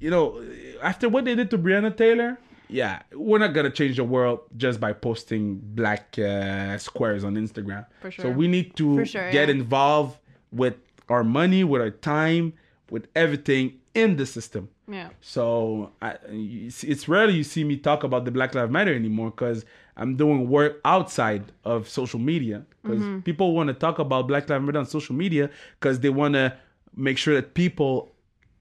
you 0.00 0.10
know, 0.10 0.42
after 0.82 1.08
what 1.08 1.24
they 1.24 1.34
did 1.34 1.50
to 1.50 1.58
Breonna 1.58 1.96
Taylor, 1.96 2.38
yeah, 2.68 3.02
we're 3.12 3.38
not 3.38 3.52
gonna 3.54 3.70
change 3.70 3.96
the 3.96 4.04
world 4.04 4.40
just 4.56 4.80
by 4.80 4.92
posting 4.92 5.60
black 5.74 6.18
uh, 6.18 6.78
squares 6.78 7.24
on 7.24 7.34
Instagram. 7.34 7.86
For 8.00 8.10
sure. 8.10 8.24
So 8.26 8.30
we 8.30 8.46
need 8.48 8.76
to 8.76 9.04
sure, 9.04 9.30
get 9.32 9.48
yeah. 9.48 9.54
involved 9.54 10.18
with 10.52 10.74
our 11.08 11.24
money, 11.24 11.64
with 11.64 11.82
our 11.82 11.90
time, 11.90 12.52
with 12.90 13.08
everything 13.16 13.74
in 13.94 14.16
the 14.16 14.26
system. 14.26 14.68
Yeah. 14.88 15.10
So 15.20 15.92
I, 16.00 16.16
it's 16.28 17.08
rarely 17.08 17.34
you 17.34 17.44
see 17.44 17.64
me 17.64 17.76
talk 17.76 18.04
about 18.04 18.24
the 18.24 18.30
Black 18.30 18.54
Lives 18.54 18.70
Matter 18.70 18.94
anymore 18.94 19.30
because 19.30 19.64
I'm 19.96 20.16
doing 20.16 20.48
work 20.48 20.80
outside 20.84 21.52
of 21.64 21.88
social 21.88 22.20
media. 22.20 22.64
Because 22.82 23.00
Mm-hmm. 23.00 23.20
people 23.20 23.54
want 23.54 23.68
to 23.68 23.74
talk 23.74 23.98
about 23.98 24.26
Black 24.28 24.48
Lives 24.48 24.64
Matter 24.64 24.78
on 24.78 24.86
social 24.86 25.14
media 25.14 25.50
because 25.78 26.00
they 26.00 26.08
want 26.08 26.34
to 26.34 26.56
make 26.96 27.18
sure 27.18 27.34
that 27.34 27.54
people 27.54 28.09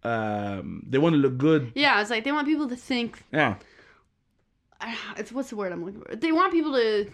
um, 0.03 0.83
they 0.87 0.97
want 0.97 1.13
to 1.13 1.17
look 1.17 1.37
good. 1.37 1.71
Yeah, 1.75 1.99
it's 2.01 2.09
like 2.09 2.23
they 2.23 2.31
want 2.31 2.47
people 2.47 2.67
to 2.69 2.75
think. 2.75 3.23
Yeah, 3.31 3.55
It's 5.17 5.31
what's 5.31 5.49
the 5.49 5.55
word 5.55 5.71
I'm 5.71 5.83
looking 5.83 6.01
for? 6.01 6.15
They 6.15 6.31
want 6.31 6.51
people 6.53 6.73
to. 6.73 7.11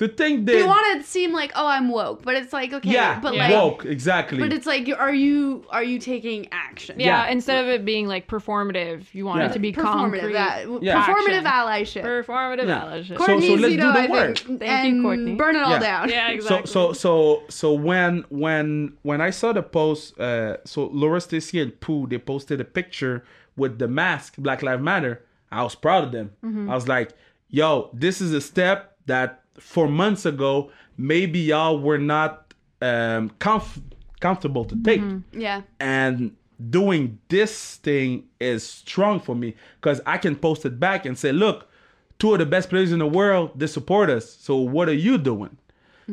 To 0.00 0.08
think 0.08 0.46
that 0.46 0.52
They 0.52 0.62
want 0.64 0.84
it 0.96 1.00
to 1.02 1.06
seem 1.06 1.32
like, 1.32 1.52
oh, 1.54 1.66
I'm 1.66 1.90
woke, 1.90 2.22
but 2.22 2.34
it's 2.34 2.52
like, 2.54 2.72
okay, 2.72 2.90
yeah, 2.90 3.20
but 3.20 3.34
Yeah. 3.34 3.48
like, 3.48 3.52
woke 3.54 3.84
exactly. 3.84 4.38
but 4.38 4.50
it's 4.50 4.64
like, 4.66 4.88
are 4.98 5.12
you 5.14 5.64
are 5.70 5.84
you 5.84 5.98
taking 5.98 6.48
action? 6.52 6.98
Yeah, 6.98 7.26
Yeah. 7.26 7.32
instead 7.32 7.62
of 7.62 7.68
it 7.70 7.84
being 7.84 8.08
like 8.08 8.26
performative, 8.26 9.04
you 9.12 9.26
want 9.26 9.40
Yeah. 9.40 9.50
it 9.50 9.52
to 9.52 9.58
be 9.58 9.72
performative, 9.74 9.82
concrete. 9.82 10.32
that, 10.32 10.66
Yeah. 10.82 11.04
performative 11.04 11.44
Action. 11.44 12.02
allyship. 12.02 12.24
Performative 12.24 12.66
Yeah. 12.68 12.80
allyship. 12.80 13.08
So- 13.08 13.14
Courtney's, 13.16 13.60
let's 13.60 13.72
you 13.74 13.80
do 13.80 13.86
know, 13.86 13.92
the 13.92 13.98
I 13.98 14.06
work. 14.06 14.38
think, 14.38 14.60
Thank 14.60 14.84
you, 14.86 14.92
and 14.94 15.02
Courtney. 15.04 15.34
Burn 15.34 15.56
it 15.56 15.62
all 15.62 15.72
Yeah. 15.72 15.78
down. 15.78 16.08
yeah, 16.08 16.28
so 16.28 16.32
exactly. 16.34 16.70
so 16.72 16.92
so 16.94 17.42
so 17.50 17.72
when 17.74 18.24
when 18.30 18.94
when 19.02 19.20
I 19.20 19.30
saw 19.30 19.52
the 19.52 19.62
post, 19.62 20.18
uh, 20.18 20.56
so 20.64 20.86
Laura 20.92 21.20
Stacey 21.20 21.60
and 21.60 21.78
Pooh 21.78 22.06
they 22.08 22.16
posted 22.18 22.58
a 22.58 22.64
picture 22.64 23.22
with 23.54 23.78
the 23.78 23.86
mask 23.86 24.36
Black 24.38 24.62
Lives 24.62 24.82
Matter. 24.82 25.22
I 25.52 25.62
was 25.62 25.74
proud 25.74 26.04
of 26.04 26.12
them. 26.12 26.30
Mm-hmm. 26.42 26.70
I 26.70 26.74
was 26.74 26.88
like, 26.88 27.10
yo, 27.50 27.90
this 27.92 28.22
is 28.22 28.32
a 28.32 28.40
step 28.40 28.96
that 29.06 29.39
four 29.58 29.88
months 29.88 30.24
ago 30.26 30.70
maybe 30.96 31.38
y'all 31.38 31.78
were 31.78 31.98
not 31.98 32.52
um, 32.82 33.30
comf- 33.38 33.82
comfortable 34.20 34.64
to 34.64 34.76
take 34.82 35.00
Mm-hmm. 35.00 35.40
Yeah. 35.40 35.62
and 35.80 36.36
doing 36.68 37.18
this 37.28 37.76
thing 37.76 38.24
is 38.38 38.62
strong 38.66 39.18
for 39.20 39.34
me 39.34 39.54
because 39.80 40.00
I 40.06 40.18
can 40.18 40.36
post 40.36 40.66
it 40.66 40.78
back 40.78 41.06
and 41.06 41.18
say, 41.18 41.32
look, 41.32 41.70
two 42.18 42.34
of 42.34 42.38
the 42.38 42.44
best 42.44 42.68
players 42.68 42.92
in 42.92 42.98
the 42.98 43.06
world, 43.06 43.52
they 43.58 43.66
support 43.66 44.10
us. 44.10 44.30
So 44.30 44.56
what 44.56 44.86
are 44.90 44.94
you 44.94 45.16
doing? 45.16 45.56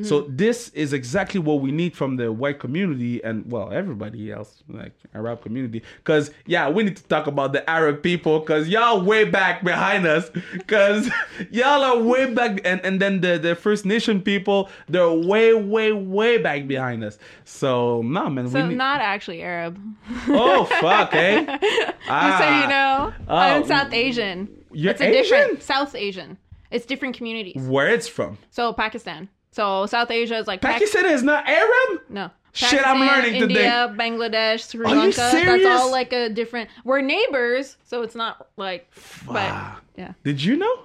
So 0.03 0.21
this 0.29 0.69
is 0.69 0.93
exactly 0.93 1.39
what 1.39 1.61
we 1.61 1.71
need 1.71 1.95
from 1.95 2.17
the 2.17 2.31
white 2.31 2.59
community 2.59 3.23
and 3.23 3.49
well 3.51 3.71
everybody 3.71 4.31
else 4.31 4.63
like 4.67 4.93
Arab 5.13 5.41
community. 5.41 5.81
Cause 6.03 6.31
yeah, 6.45 6.69
we 6.69 6.83
need 6.83 6.97
to 6.97 7.03
talk 7.03 7.27
about 7.27 7.53
the 7.53 7.67
Arab 7.69 8.03
people 8.03 8.39
because 8.39 8.67
y'all 8.67 9.01
way 9.01 9.23
back 9.23 9.63
behind 9.63 10.05
us. 10.05 10.29
Cause 10.67 11.09
y'all 11.51 11.83
are 11.83 11.99
way 11.99 12.33
back 12.33 12.59
and 12.65 12.79
and 12.85 13.01
then 13.01 13.21
the 13.21 13.37
the 13.37 13.55
First 13.55 13.85
Nation 13.85 14.21
people 14.21 14.69
they're 14.89 15.09
way 15.11 15.53
way 15.53 15.91
way 15.93 16.37
back 16.37 16.67
behind 16.67 17.03
us. 17.03 17.17
So 17.45 18.01
nah 18.03 18.29
man, 18.29 18.49
So 18.49 18.67
need. 18.67 18.75
not 18.75 19.01
actually 19.01 19.41
Arab. 19.41 19.79
oh 20.27 20.65
fuck, 20.65 21.13
eh? 21.13 21.45
Just 22.07 22.37
so 22.37 22.59
you 22.61 22.67
know, 22.67 23.13
I'm 23.27 23.63
Oh. 23.63 23.67
South 23.67 23.93
Asian. 23.93 24.47
You're 24.71 24.91
it's 24.91 25.01
a 25.01 25.11
different 25.11 25.63
South 25.63 25.95
Asian. 25.95 26.37
It's 26.69 26.85
different 26.85 27.15
communities. 27.15 27.61
Where 27.67 27.87
it's 27.87 28.07
from? 28.07 28.37
So 28.51 28.73
Pakistan. 28.73 29.29
So 29.57 29.87
South 29.87 30.11
Asia 30.11 30.37
is 30.37 30.45
like 30.45 30.61
Pak- 30.61 30.73
Pakistan 30.73 31.07
is 31.07 31.23
not 31.23 31.47
Arab. 31.49 32.01
no. 32.09 32.29
Shit, 32.53 32.79
I'm 32.85 32.97
Pakistan, 32.99 33.07
learning 33.07 33.41
today. 33.41 33.65
India, 33.65 33.95
Bangladesh, 33.97 34.69
Sri 34.69 34.85
Are 34.85 34.89
you 34.93 35.01
Lanka. 35.01 35.17
That's 35.17 35.65
all 35.65 35.91
like 35.91 36.13
a 36.13 36.29
different. 36.29 36.69
We're 36.83 37.01
neighbors, 37.01 37.77
so 37.83 38.03
it's 38.03 38.13
not 38.13 38.49
like. 38.55 38.91
But 39.25 39.51
yeah, 39.95 40.13
Did 40.23 40.43
you 40.43 40.57
know? 40.57 40.79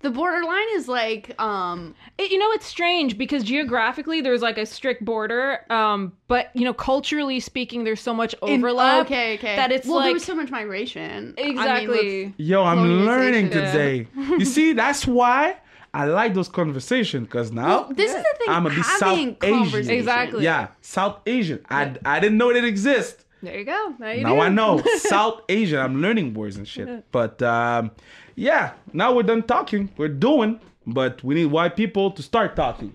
The 0.00 0.10
borderline 0.10 0.66
is 0.74 0.88
like 0.88 1.40
um 1.40 1.94
It- 2.18 2.32
you 2.32 2.38
know 2.38 2.50
it's 2.50 2.66
strange 2.66 3.16
because 3.16 3.44
geographically 3.44 4.20
there's 4.20 4.42
like 4.42 4.58
a 4.58 4.66
strict 4.66 5.04
border, 5.04 5.60
um, 5.70 6.12
but 6.26 6.50
you 6.54 6.64
know 6.64 6.74
culturally 6.74 7.38
speaking 7.38 7.84
there's 7.84 8.00
so 8.00 8.12
much 8.12 8.34
in- 8.42 8.64
overlap. 8.64 9.06
okay, 9.06 9.34
okay. 9.38 9.54
That 9.54 9.70
it's 9.70 9.86
well, 9.86 9.98
there 9.98 10.06
like 10.08 10.14
was 10.14 10.24
so 10.24 10.34
much 10.34 10.50
migration. 10.50 11.34
I 11.38 11.42
mean, 11.42 11.50
exactly. 11.52 12.34
Yo, 12.36 12.64
I'm 12.64 13.06
learning 13.06 13.50
Colonization. 13.50 14.06
today. 14.16 14.36
you 14.40 14.44
see, 14.56 14.72
that's 14.72 15.06
why 15.06 15.56
I 15.94 16.06
like 16.06 16.32
those 16.34 16.48
conversations 16.48 17.26
because 17.26 17.52
now 17.52 17.82
Well, 17.82 17.92
this 17.92 18.10
is 18.10 18.16
the 18.16 18.34
thing. 18.38 18.48
I'm 18.48 18.62
gonna 18.62 18.74
be 18.76 18.82
South 18.82 19.18
Asian. 19.42 19.90
Exactly. 19.90 20.42
Yeah, 20.44 20.68
South 20.80 21.20
Asian. 21.26 21.64
I, 21.68 21.94
I 22.04 22.18
didn't 22.18 22.38
know 22.38 22.50
it 22.50 22.64
exists. 22.64 23.24
there 23.42 23.58
you 23.58 23.64
go. 23.64 23.94
Now, 23.98 24.10
you 24.10 24.22
Now. 24.22 24.40
I 24.40 24.48
know 24.48 24.82
South 24.98 25.42
Asian. 25.48 25.78
I'm 25.78 26.00
learning 26.00 26.32
words 26.34 26.56
and 26.56 26.66
shit. 26.66 26.88
But 27.12 27.42
um, 27.42 27.90
yeah, 28.36 28.72
now 28.94 29.12
we're 29.14 29.22
done 29.24 29.42
talking. 29.42 29.90
We're 29.98 30.08
doing, 30.08 30.60
but 30.86 31.22
we 31.22 31.34
need 31.34 31.46
white 31.46 31.76
people 31.76 32.10
to 32.12 32.22
start 32.22 32.56
talking. 32.56 32.94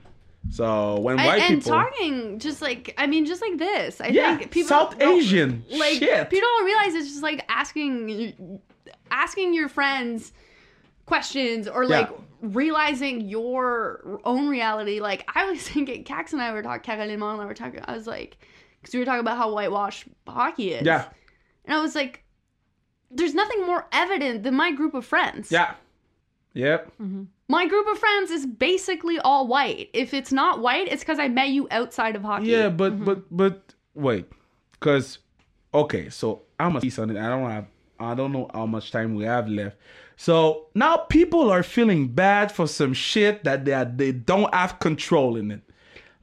So 0.49 0.99
when 1.01 1.19
And, 1.19 1.27
white 1.27 1.41
and 1.41 1.61
people, 1.61 1.77
talking 1.77 2.39
just 2.39 2.61
like 2.61 2.93
I 2.97 3.05
mean 3.05 3.25
just 3.25 3.41
like 3.41 3.57
this. 3.59 3.99
I 4.01 4.07
yeah, 4.07 4.37
think 4.37 4.49
people 4.49 4.69
South 4.69 4.99
Asian, 5.01 5.63
like 5.69 5.99
shit. 5.99 6.29
people 6.29 6.47
don't 6.47 6.65
realize 6.65 6.93
it's 6.95 7.09
just 7.09 7.21
like 7.21 7.43
asking 7.49 8.59
asking 9.11 9.53
your 9.53 9.67
friends 9.69 10.31
questions 11.05 11.67
or 11.67 11.85
like 11.85 12.09
Yeah. 12.09 12.17
Realizing 12.41 13.21
your 13.21 14.19
own 14.23 14.47
reality 14.47 14.99
like 14.99 15.27
i 15.35 15.49
was 15.49 15.61
thinking 15.67 16.03
cax 16.03 16.33
and 16.33 16.41
i 16.41 16.51
were 16.51 16.61
talking 16.61 16.81
caroline 16.81 17.09
and 17.09 17.19
Mom 17.19 17.33
and 17.33 17.41
i 17.41 17.45
were 17.45 17.53
talking 17.53 17.79
i 17.85 17.93
was 17.93 18.07
like 18.07 18.38
because 18.81 18.93
we 18.93 18.99
were 18.99 19.05
talking 19.05 19.19
about 19.19 19.38
how 19.38 19.51
whitewash 19.53 20.05
hockey 20.27 20.73
is. 20.73 20.85
Yeah, 20.85 21.05
and 21.65 21.75
i 21.75 21.81
was 21.81 21.95
like 21.95 22.23
there's 23.09 23.33
nothing 23.33 23.65
more 23.65 23.88
evident 23.91 24.43
than 24.43 24.53
my 24.53 24.71
group 24.71 24.93
of 24.93 25.05
friends. 25.05 25.51
Yeah, 25.51 25.73
yep. 26.53 26.91
Mm-hmm. 27.01 27.23
my 27.47 27.67
group 27.67 27.88
of 27.88 27.97
friends 27.97 28.31
is 28.31 28.45
basically 28.45 29.19
all 29.19 29.47
white. 29.47 29.89
If 29.93 30.13
it's 30.13 30.31
not 30.31 30.59
white 30.59 30.88
it's 30.88 31.03
because 31.03 31.19
i 31.19 31.27
met 31.27 31.49
you 31.49 31.67
outside 31.71 32.15
of 32.15 32.23
hockey. 32.23 32.47
Yeah, 32.47 32.69
but 32.69 32.93
mm-hmm. 32.93 33.05
but 33.05 33.35
but 33.35 33.73
wait, 33.93 34.25
because 34.73 35.19
okay, 35.73 36.09
so 36.09 36.43
I'm 36.59 36.69
gonna 36.69 36.81
see 36.81 36.89
something. 36.89 37.17
I 37.17 37.29
don't 37.29 37.49
have. 37.49 37.65
I 37.99 38.15
don't 38.15 38.31
know 38.31 38.49
how 38.53 38.65
much 38.65 38.91
time 38.91 39.15
we 39.15 39.25
have 39.25 39.47
left. 39.47 39.77
So 40.15 40.67
now 40.73 40.97
people 40.97 41.51
are 41.51 41.63
feeling 41.63 42.07
bad 42.07 42.51
for 42.51 42.67
some 42.67 42.93
shit 42.93 43.43
that 43.43 43.65
they 43.65 43.73
are, 43.73 43.85
they 43.85 44.11
don't 44.11 44.53
have 44.53 44.79
control 44.79 45.35
in 45.35 45.51
it. 45.51 45.61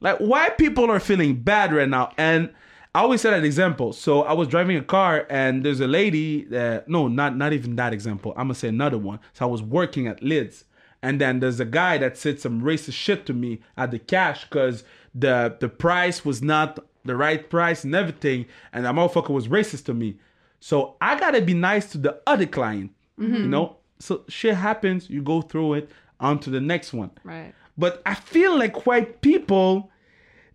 Like 0.01 0.17
why 0.17 0.49
people 0.49 0.91
are 0.91 0.99
feeling 0.99 1.35
bad 1.35 1.73
right 1.73 1.87
now, 1.87 2.11
and 2.17 2.53
I 2.93 2.99
always 2.99 3.21
say 3.21 3.37
an 3.37 3.43
example. 3.43 3.91
So 3.91 4.23
I 4.23 4.33
was 4.33 4.47
driving 4.47 4.77
a 4.77 4.83
car, 4.83 5.25
and 5.29 5.65
there's 5.65 5.79
a 5.79 5.87
lady. 5.87 6.45
That, 6.45 6.87
no, 6.87 7.07
not 7.07 7.35
not 7.35 7.53
even 7.53 7.75
that 7.77 7.93
example. 7.93 8.31
I'm 8.37 8.47
gonna 8.47 8.55
say 8.55 8.67
another 8.67 8.97
one. 8.97 9.19
So 9.33 9.45
I 9.45 9.49
was 9.49 9.61
working 9.61 10.07
at 10.07 10.21
Lids, 10.21 10.65
and 11.01 11.19
then 11.19 11.39
there's 11.39 11.59
a 11.59 11.65
guy 11.65 11.97
that 11.97 12.17
said 12.17 12.39
some 12.39 12.61
racist 12.61 12.93
shit 12.93 13.25
to 13.25 13.33
me 13.33 13.61
at 13.77 13.91
the 13.91 13.99
cash 13.99 14.43
because 14.43 14.83
the 15.13 15.57
the 15.59 15.69
price 15.69 16.23
was 16.23 16.41
not 16.41 16.79
the 17.03 17.15
right 17.15 17.49
price 17.49 17.83
and 17.83 17.95
everything, 17.95 18.45
and 18.73 18.85
that 18.85 18.95
motherfucker 18.95 19.29
was 19.29 19.47
racist 19.47 19.85
to 19.85 19.93
me. 19.93 20.17
So 20.65 20.95
I 20.99 21.19
gotta 21.19 21.43
be 21.43 21.53
nice 21.53 21.91
to 21.91 21.99
the 21.99 22.19
other 22.25 22.47
client, 22.47 22.89
you 23.19 23.27
mm-hmm. 23.27 23.49
know. 23.51 23.75
So 23.99 24.23
shit 24.27 24.55
happens, 24.55 25.11
you 25.11 25.21
go 25.21 25.43
through 25.43 25.75
it, 25.75 25.91
on 26.19 26.39
to 26.39 26.49
the 26.49 26.59
next 26.59 26.91
one. 26.91 27.11
Right. 27.23 27.53
But 27.77 28.01
I 28.03 28.15
feel 28.15 28.57
like 28.57 28.87
white 28.87 29.21
people, 29.21 29.91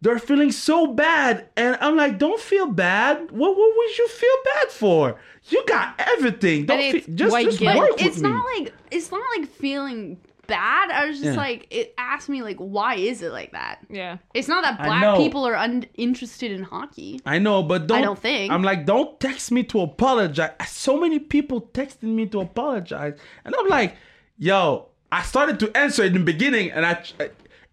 they're 0.01 0.19
feeling 0.19 0.51
so 0.51 0.89
bad, 0.89 1.47
and 1.57 1.79
I'm 1.81 1.97
like, 1.97 2.19
don't 2.19 2.41
feel 2.41 2.67
bad. 2.67 3.31
What 3.31 3.57
what 3.57 3.77
would 3.77 3.99
you 3.99 4.09
feel 4.09 4.37
bad 4.53 4.69
for? 4.73 5.17
You 5.45 5.65
got 5.69 5.95
everything. 6.01 6.67
Don't 6.67 6.91
feel, 6.91 7.15
just 7.15 7.37
just 7.37 7.61
work 7.61 7.91
with 7.93 8.05
it's 8.05 8.17
me. 8.17 8.31
not 8.31 8.45
like 8.57 8.75
it's 8.91 9.13
not 9.13 9.23
like 9.37 9.49
feeling 9.49 10.19
bad. 10.51 10.91
I 10.91 11.07
was 11.07 11.19
just 11.21 11.33
Yeah. 11.33 11.45
like 11.47 11.67
it 11.71 11.95
asked 11.97 12.29
me 12.29 12.43
like 12.43 12.59
why 12.59 12.97
is 12.97 13.23
it 13.23 13.33
like 13.33 13.53
that? 13.53 13.79
Yeah. 13.89 14.19
It's 14.35 14.49
not 14.49 14.63
that 14.65 14.79
I 14.81 14.85
black 14.85 15.03
know. 15.03 15.17
people 15.17 15.47
are 15.47 15.55
uninterested 15.55 16.51
in 16.53 16.63
hockey. 16.63 17.21
I 17.25 17.39
know, 17.39 17.63
but 17.63 17.87
don't. 17.87 17.99
I 17.99 18.03
don't 18.03 18.19
think. 18.19 18.53
I'm 18.53 18.63
like, 18.63 18.85
don't 18.87 19.19
text 19.19 19.51
me 19.51 19.63
to 19.73 19.81
apologize. 19.81 20.53
So 20.69 21.01
many 21.01 21.19
people 21.19 21.63
texting 21.73 22.15
me 22.19 22.27
to 22.27 22.41
apologize, 22.41 23.15
and 23.45 23.55
I'm 23.59 23.69
like, 23.69 23.97
yo, 24.39 24.89
I 25.11 25.23
started 25.23 25.59
to 25.61 25.77
answer 25.77 26.05
in 26.05 26.13
the 26.13 26.21
beginning, 26.33 26.71
and 26.73 26.85
I. 26.85 27.03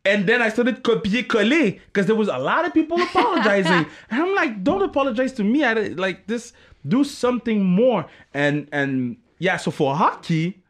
And 0.05 0.25
then 0.25 0.41
I 0.41 0.47
started 0.47 0.83
copier 0.83 1.23
coller 1.23 1.71
because 1.87 2.05
there 2.05 2.15
was 2.15 2.29
a 2.29 2.37
lot 2.37 2.63
of 2.65 2.73
people 2.73 2.97
apologizing, 3.09 3.85
and 4.09 4.21
I'm 4.23 4.33
like, 4.35 4.63
don't 4.63 4.81
apologize 4.81 5.33
to 5.33 5.43
me. 5.43 5.65
I 5.65 5.73
don't- 5.73 5.97
like 5.97 6.27
this. 6.27 6.53
Do 6.87 7.03
something 7.03 7.65
more, 7.65 8.05
and 8.33 8.69
and 8.71 9.17
yeah. 9.39 9.57
So 9.57 9.69
for 9.71 9.97
hockey, 9.97 10.63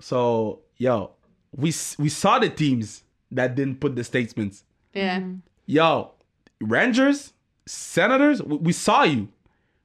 so 0.00 0.60
yo, 0.78 1.10
we 1.54 1.72
we 1.98 2.08
saw 2.08 2.38
the 2.38 2.48
teams 2.48 3.02
that 3.30 3.54
didn't 3.54 3.80
put 3.80 3.94
the 3.96 4.04
statements 4.04 4.64
Yeah. 4.94 5.22
yo, 5.66 6.12
Rangers, 6.60 7.32
Senators, 7.66 8.42
we, 8.42 8.56
we 8.56 8.72
saw 8.72 9.02
you. 9.02 9.28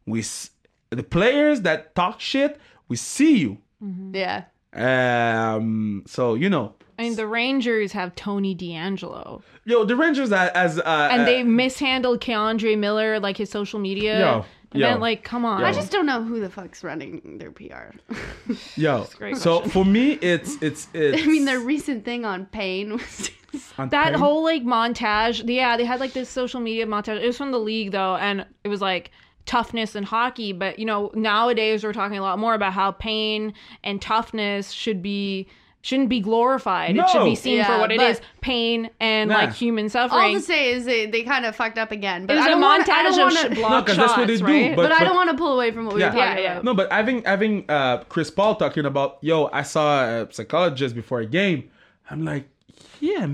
We 0.05 0.23
the 0.89 1.03
players 1.03 1.61
that 1.61 1.93
talk 1.95 2.19
shit, 2.21 2.59
we 2.87 2.95
see 2.95 3.37
you. 3.37 3.57
Yeah. 4.13 4.43
Um, 4.73 6.03
so 6.07 6.33
you 6.35 6.49
know, 6.49 6.73
I 6.97 7.03
mean, 7.03 7.15
the 7.15 7.27
Rangers 7.27 7.91
have 7.91 8.15
Tony 8.15 8.53
D'Angelo, 8.55 9.43
yo, 9.65 9.83
the 9.83 9.95
Rangers 9.95 10.31
as, 10.31 10.49
as 10.51 10.79
uh, 10.79 11.09
and 11.11 11.21
uh, 11.23 11.25
they 11.25 11.43
mishandled 11.43 12.21
K'Andre 12.21 12.77
Miller, 12.77 13.19
like 13.19 13.37
his 13.37 13.49
social 13.49 13.79
media. 13.79 14.19
Yo, 14.19 14.35
and 14.35 14.45
yo. 14.73 14.87
then, 14.87 14.99
like, 14.99 15.23
come 15.23 15.45
on. 15.45 15.61
Yo. 15.61 15.65
I 15.65 15.71
just 15.71 15.91
don't 15.91 16.05
know 16.05 16.23
who 16.23 16.39
the 16.39 16.49
fuck's 16.49 16.83
running 16.83 17.37
their 17.39 17.51
PR. 17.51 17.91
yo. 18.75 19.05
So 19.05 19.17
question. 19.17 19.71
for 19.71 19.85
me, 19.85 20.13
it's 20.13 20.61
it's 20.61 20.87
it's. 20.93 21.23
I 21.23 21.25
mean, 21.25 21.45
their 21.45 21.59
recent 21.59 22.05
thing 22.05 22.25
on 22.25 22.45
pain 22.47 22.93
was 22.93 23.31
on 23.77 23.89
that 23.89 24.11
pain. 24.11 24.13
whole 24.15 24.43
like 24.43 24.63
montage 24.63 25.47
yeah 25.47 25.77
they 25.77 25.85
had 25.85 25.99
like 25.99 26.13
this 26.13 26.29
social 26.29 26.59
media 26.59 26.85
montage 26.85 27.21
it 27.21 27.27
was 27.27 27.37
from 27.37 27.51
the 27.51 27.59
league 27.59 27.91
though 27.91 28.15
and 28.15 28.45
it 28.63 28.67
was 28.67 28.81
like 28.81 29.11
toughness 29.45 29.95
in 29.95 30.03
hockey 30.03 30.53
but 30.53 30.79
you 30.79 30.85
know 30.85 31.11
nowadays 31.13 31.83
we're 31.83 31.93
talking 31.93 32.17
a 32.17 32.21
lot 32.21 32.39
more 32.39 32.53
about 32.53 32.73
how 32.73 32.91
pain 32.91 33.53
and 33.83 34.01
toughness 34.01 34.71
should 34.71 35.01
be 35.01 35.47
shouldn't 35.83 36.07
be 36.09 36.19
glorified 36.21 36.95
it 36.97 37.09
should 37.09 37.25
be 37.25 37.35
seen 37.35 37.63
for 37.65 37.77
what 37.77 37.91
it 37.91 38.01
is 38.01 38.19
pain 38.41 38.89
and 38.99 39.29
Nah. 39.29 39.35
like 39.35 39.53
human 39.53 39.89
suffering. 39.89 40.11
all 40.19 40.19
suffering 40.27 40.35
to 40.39 40.41
say 40.41 40.71
is 40.71 40.85
they, 40.85 41.05
they 41.05 41.23
kind 41.23 41.45
of 41.45 41.55
fucked 41.55 41.77
up 41.77 41.91
again. 41.91 42.25
But 42.25 42.33
it 42.33 42.39
was 42.39 42.45
I 42.45 42.47
a 42.47 42.51
don't 42.51 42.61
wanna, 42.61 42.83
I 42.83 42.87
montage 42.87 43.03
don't 43.03 43.13
of 43.13 43.17
wanna, 43.17 43.55
sh- 43.55 43.59
No, 43.59 43.69
shots 43.69 43.95
that's 43.97 44.17
what 44.17 44.27
they 44.27 44.37
do, 44.37 44.43
right 44.45 44.75
but- 44.75 44.89
but, 44.89 44.91
I 44.99 45.03
don't 45.03 45.15
want 45.15 45.29
to 45.31 45.37
pull 45.37 45.53
away 45.53 45.71
from 45.71 45.85
what 45.85 45.95
we 45.95 46.01
Yeah. 46.01 46.07
were 46.07 46.15
talking 46.19 46.37
Yeah, 46.37 46.39
yeah. 46.41 46.51
about. 46.53 46.63
No, 46.63 46.73
but 46.73 46.91
having 46.91 47.23
having 47.25 47.65
uh 47.69 47.97
Chris 48.09 48.31
Paul 48.31 48.55
talking 48.55 48.85
about 48.85 49.17
yo, 49.21 49.49
I 49.51 49.61
saw 49.63 50.05
a 50.05 50.27
psychologist 50.31 50.95
before 50.95 51.19
a 51.19 51.25
game. 51.25 51.69
I'm 52.09 52.23
like, 52.25 52.47
yeah, 52.99 53.27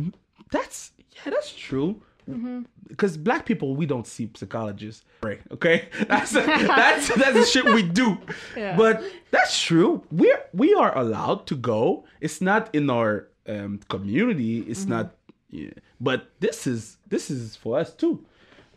that's 0.51 0.91
yeah, 1.15 1.31
that's 1.31 1.53
true. 1.53 2.01
Mm-hmm. 2.29 2.61
Because 2.87 3.17
black 3.17 3.45
people, 3.45 3.75
we 3.75 3.85
don't 3.85 4.07
see 4.07 4.29
psychologists. 4.35 5.03
Right? 5.23 5.41
Okay, 5.51 5.87
that's 6.07 6.31
that's 6.31 7.07
that's 7.15 7.33
the 7.33 7.45
shit 7.45 7.65
we 7.65 7.83
do. 7.83 8.17
Yeah. 8.57 8.75
But 8.77 9.03
that's 9.31 9.59
true. 9.61 10.03
We're 10.11 10.41
we 10.53 10.73
are 10.73 10.97
allowed 10.97 11.45
to 11.47 11.55
go. 11.55 12.05
It's 12.21 12.41
not 12.41 12.69
in 12.73 12.89
our 12.89 13.27
um, 13.47 13.79
community. 13.89 14.59
It's 14.61 14.81
Mm-hmm. 14.81 14.89
not. 14.91 15.15
Yeah. 15.51 15.71
But 15.99 16.29
this 16.39 16.67
is 16.67 16.97
this 17.07 17.29
is 17.31 17.55
for 17.55 17.79
us 17.79 17.93
too. 17.93 18.23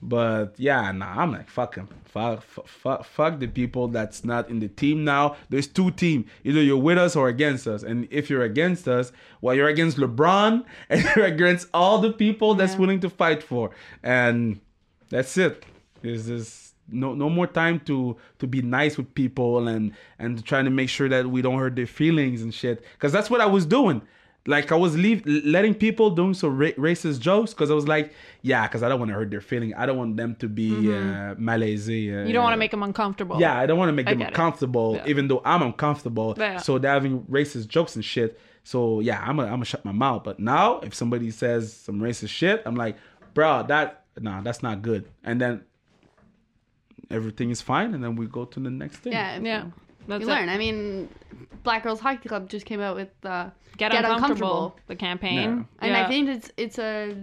But 0.04 0.54
yeah, 0.58 0.90
nah, 0.90 1.22
I'm 1.22 1.32
like 1.32 1.48
fuck 1.48 1.76
them. 1.76 1.88
Fuck, 2.06 2.42
fuck, 2.42 3.04
fuck, 3.06 3.38
the 3.38 3.46
people 3.46 3.88
that's 3.88 4.22
not 4.22 4.50
in 4.50 4.58
the 4.60 4.68
team 4.68 5.02
now. 5.02 5.36
There's 5.48 5.66
two 5.66 5.90
team. 5.92 6.26
Either 6.44 6.60
you're 6.60 6.76
with 6.76 6.98
us 6.98 7.16
or 7.16 7.28
against 7.28 7.66
us. 7.66 7.82
And 7.82 8.06
if 8.10 8.28
you're 8.28 8.42
against 8.42 8.86
us, 8.86 9.12
well, 9.40 9.54
you're 9.54 9.68
against 9.68 9.96
LeBron 9.96 10.62
and 10.90 11.04
you're 11.16 11.24
against 11.24 11.68
all 11.72 11.98
the 12.00 12.12
people 12.12 12.54
that's 12.54 12.74
Yeah. 12.74 12.78
willing 12.80 13.00
to 13.00 13.08
fight 13.08 13.42
for. 13.42 13.70
And 14.02 14.60
that's 15.08 15.38
it. 15.38 15.64
There's 16.02 16.26
this 16.26 16.74
no 16.90 17.14
no 17.14 17.30
more 17.30 17.46
time 17.46 17.80
to 17.80 18.16
to 18.40 18.46
be 18.46 18.60
nice 18.60 18.98
with 18.98 19.14
people 19.14 19.68
and 19.68 19.92
and 20.18 20.44
trying 20.44 20.64
to 20.66 20.70
make 20.70 20.88
sure 20.90 21.08
that 21.08 21.26
we 21.30 21.40
don't 21.40 21.58
hurt 21.58 21.76
their 21.76 21.86
feelings 21.86 22.42
and 22.42 22.52
shit. 22.52 22.84
Because 22.94 23.12
that's 23.12 23.30
what 23.30 23.40
I 23.40 23.46
was 23.46 23.64
doing. 23.64 24.02
Like 24.44 24.72
I 24.72 24.74
was 24.74 24.96
leave 24.96 25.24
letting 25.26 25.72
people 25.74 26.10
doing 26.10 26.34
some 26.34 26.58
ra- 26.58 26.76
racist 26.76 27.20
jokes 27.20 27.54
because 27.54 27.70
I 27.70 27.74
was 27.74 27.86
like, 27.86 28.12
yeah, 28.42 28.66
because 28.66 28.82
I 28.82 28.88
don't 28.88 28.98
want 28.98 29.10
to 29.10 29.14
hurt 29.14 29.30
their 29.30 29.40
feeling. 29.40 29.72
I 29.74 29.86
don't 29.86 29.96
want 29.96 30.16
them 30.16 30.34
to 30.36 30.48
be 30.48 30.92
uh, 30.92 31.34
malaise. 31.38 31.88
Uh, 31.88 31.92
Mm-hmm. 31.92 32.26
You 32.26 32.32
don't 32.32 32.42
want 32.42 32.54
to 32.54 32.58
make 32.58 32.72
them 32.72 32.82
uncomfortable. 32.82 33.38
yeah, 33.40 33.56
I 33.56 33.66
don't 33.66 33.78
want 33.78 33.88
to 33.90 33.92
make 33.92 34.06
them 34.06 34.20
uncomfortable, 34.20 34.96
Yeah. 34.96 35.06
even 35.06 35.28
though 35.28 35.42
I'm 35.44 35.62
uncomfortable. 35.62 36.34
Yeah. 36.36 36.56
So 36.58 36.78
they're 36.78 36.90
having 36.92 37.20
racist 37.22 37.68
jokes 37.68 37.94
and 37.94 38.04
shit. 38.04 38.38
So 38.64 38.98
yeah, 39.00 39.20
I'm 39.20 39.36
gonna 39.36 39.48
I'm 39.48 39.54
gonna 39.54 39.64
shut 39.64 39.84
my 39.84 39.92
mouth. 39.92 40.24
But 40.24 40.40
now, 40.40 40.80
if 40.80 40.92
somebody 40.94 41.30
says 41.30 41.72
some 41.72 42.00
racist 42.00 42.30
shit, 42.30 42.62
I'm 42.66 42.74
like, 42.74 42.96
bro, 43.34 43.62
that 43.68 44.04
nah, 44.20 44.40
that's 44.40 44.62
not 44.62 44.82
good. 44.82 45.08
And 45.22 45.40
then 45.40 45.62
everything 47.10 47.50
is 47.50 47.60
fine, 47.60 47.94
and 47.94 48.02
then 48.02 48.16
we 48.16 48.26
go 48.26 48.44
to 48.44 48.60
the 48.60 48.70
next 48.70 48.98
thing. 48.98 49.12
Yeah. 49.12 49.38
Yeah. 49.40 49.64
That's 50.08 50.22
You 50.24 50.28
it. 50.30 50.32
learn. 50.34 50.48
I 50.48 50.58
mean, 50.58 51.08
Black 51.62 51.82
Girls 51.82 52.00
Hockey 52.00 52.28
Club 52.28 52.48
just 52.48 52.66
came 52.66 52.80
out 52.80 52.96
with 52.96 53.10
uh, 53.24 53.50
Get, 53.78 53.94
uncomfortable. 53.94 54.76
The 54.86 54.96
campaign. 54.96 55.66
and 55.80 55.90
Yeah. 55.92 56.04
I 56.04 56.08
think 56.08 56.28
it's 56.28 56.50
it's 56.56 56.78
a, 56.78 57.16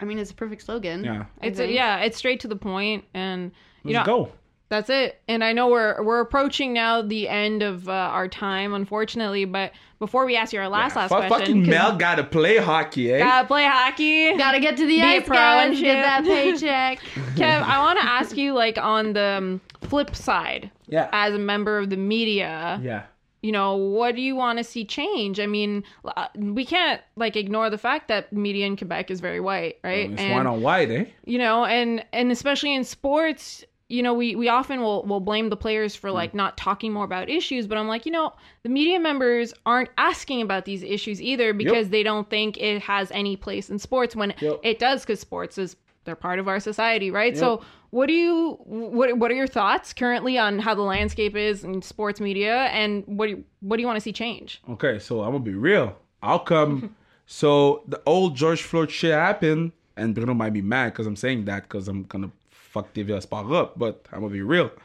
I 0.00 0.04
mean, 0.04 0.18
it's 0.18 0.30
a 0.30 0.34
perfect 0.34 0.62
slogan. 0.62 1.04
Yeah. 1.04 1.24
I 1.42 1.46
it's 1.46 1.58
a, 1.60 1.70
yeah, 1.70 1.98
it's 1.98 2.16
straight 2.16 2.40
to 2.40 2.48
the 2.48 2.56
point, 2.56 3.04
and 3.14 3.52
you 3.84 3.94
Let's 3.94 4.06
know 4.06 4.24
go. 4.26 4.32
that's 4.68 4.90
it. 4.90 5.20
And 5.28 5.42
I 5.42 5.52
know 5.52 5.68
we're 5.68 6.02
we're 6.02 6.20
approaching 6.20 6.72
now 6.72 7.02
the 7.02 7.28
end 7.28 7.62
of 7.62 7.88
uh, 7.88 7.92
our 7.92 8.28
time, 8.28 8.74
unfortunately. 8.74 9.44
But 9.46 9.72
before 9.98 10.26
we 10.26 10.36
ask 10.36 10.52
you 10.52 10.60
our 10.60 10.68
last 10.68 10.96
last 10.96 11.08
Fu- 11.10 11.16
question, 11.16 11.38
fucking 11.38 11.60
'cause 11.62 11.70
Mel 11.70 11.96
gotta 11.96 12.24
play 12.24 12.58
hockey, 12.58 13.12
eh? 13.12 13.18
gotta 13.18 13.46
play 13.46 13.64
hockey. 13.64 14.36
Gotta 14.36 14.60
get 14.60 14.76
to 14.76 14.86
the 14.86 15.00
ice, 15.02 15.26
guys. 15.28 15.70
and 15.70 15.78
Get 15.80 16.02
that 16.02 16.24
paycheck. 16.24 16.98
Kev, 17.36 17.62
I 17.62 17.78
want 17.80 17.98
to 17.98 18.04
ask 18.04 18.36
you, 18.36 18.52
like, 18.52 18.78
on 18.78 19.12
the 19.12 19.36
um, 19.38 19.60
flip 19.82 20.14
side, 20.14 20.70
yeah. 20.86 21.08
as 21.12 21.34
a 21.34 21.38
member 21.38 21.78
of 21.78 21.90
the 21.90 21.96
media, 21.96 22.80
yeah. 22.82 23.02
you 23.42 23.52
know, 23.52 23.76
what 23.76 24.14
do 24.16 24.22
you 24.22 24.34
want 24.36 24.58
to 24.58 24.64
see 24.64 24.84
change? 24.84 25.38
I 25.40 25.46
mean, 25.46 25.84
uh, 26.04 26.28
we 26.36 26.64
can't 26.64 27.00
like 27.16 27.36
ignore 27.36 27.70
the 27.70 27.78
fact 27.78 28.08
that 28.08 28.32
media 28.32 28.66
in 28.66 28.76
Quebec 28.76 29.10
is 29.10 29.20
very 29.20 29.40
white, 29.40 29.78
right? 29.84 30.10
It's 30.10 30.20
And- 30.20 30.32
one 30.34 30.46
on 30.46 30.62
white, 30.62 30.90
eh? 30.90 31.04
you 31.24 31.38
know 31.38 31.64
and 31.64 32.04
and 32.12 32.30
especially 32.32 32.74
in 32.74 32.84
sports 32.84 33.64
you 33.90 34.02
know 34.02 34.14
we 34.14 34.34
we 34.34 34.48
often 34.48 34.80
will 34.80 35.02
will 35.04 35.20
blame 35.20 35.50
the 35.50 35.56
players 35.58 35.94
for 35.94 36.08
Mm. 36.08 36.14
like 36.14 36.32
not 36.34 36.56
talking 36.56 36.90
more 36.90 37.04
about 37.04 37.28
issues 37.28 37.66
but 37.66 37.76
i'm 37.76 37.86
like 37.86 38.06
you 38.06 38.12
know 38.12 38.32
the 38.62 38.70
media 38.70 38.98
members 38.98 39.52
aren't 39.66 39.90
asking 39.98 40.40
about 40.40 40.64
these 40.64 40.82
issues 40.82 41.20
either 41.20 41.52
because 41.52 41.90
they 41.90 42.02
don't 42.02 42.30
think 42.30 42.56
it 42.56 42.80
has 42.80 43.10
any 43.10 43.36
place 43.36 43.68
in 43.68 43.78
sports 43.78 44.16
when 44.16 44.32
Yep. 44.40 44.60
it 44.62 44.78
does 44.78 45.02
because 45.02 45.20
sports 45.20 45.58
is 45.58 45.76
they're 46.04 46.16
part 46.16 46.38
of 46.38 46.48
our 46.48 46.60
society 46.60 47.10
right 47.10 47.36
so 47.36 47.60
what 47.94 48.08
do 48.08 48.12
you 48.12 48.58
what 48.64 49.16
what 49.18 49.30
are 49.30 49.34
your 49.34 49.46
thoughts 49.46 49.92
currently 49.92 50.36
on 50.36 50.58
how 50.58 50.74
the 50.74 50.82
landscape 50.82 51.36
is 51.36 51.62
in 51.62 51.80
sports 51.80 52.20
media 52.20 52.64
and 52.72 53.04
what 53.06 53.26
do 53.26 53.30
you, 53.30 53.44
what 53.60 53.76
do 53.76 53.82
you 53.82 53.86
want 53.86 53.96
to 53.96 54.00
see 54.00 54.12
change 54.12 54.60
Okay, 54.68 54.98
so 54.98 55.22
I'm 55.22 55.30
gonna 55.30 55.44
be 55.44 55.54
real. 55.54 55.96
I'll 56.20 56.40
come. 56.40 56.96
so 57.26 57.84
the 57.86 58.02
old 58.04 58.34
George 58.34 58.62
Floyd 58.62 58.90
shit 58.90 59.12
happened, 59.12 59.70
and 59.96 60.12
Bruno 60.12 60.34
might 60.34 60.52
be 60.52 60.60
mad 60.60 60.92
because 60.92 61.06
I'm 61.06 61.14
saying 61.14 61.44
that 61.44 61.62
because 61.62 61.86
I'm 61.86 62.02
gonna 62.04 62.32
fuck 62.50 62.92
TVA 62.92 63.22
Sport 63.22 63.52
up, 63.52 63.78
but 63.78 64.04
I'm 64.12 64.22
gonna 64.22 64.32
be 64.32 64.42
real. 64.42 64.72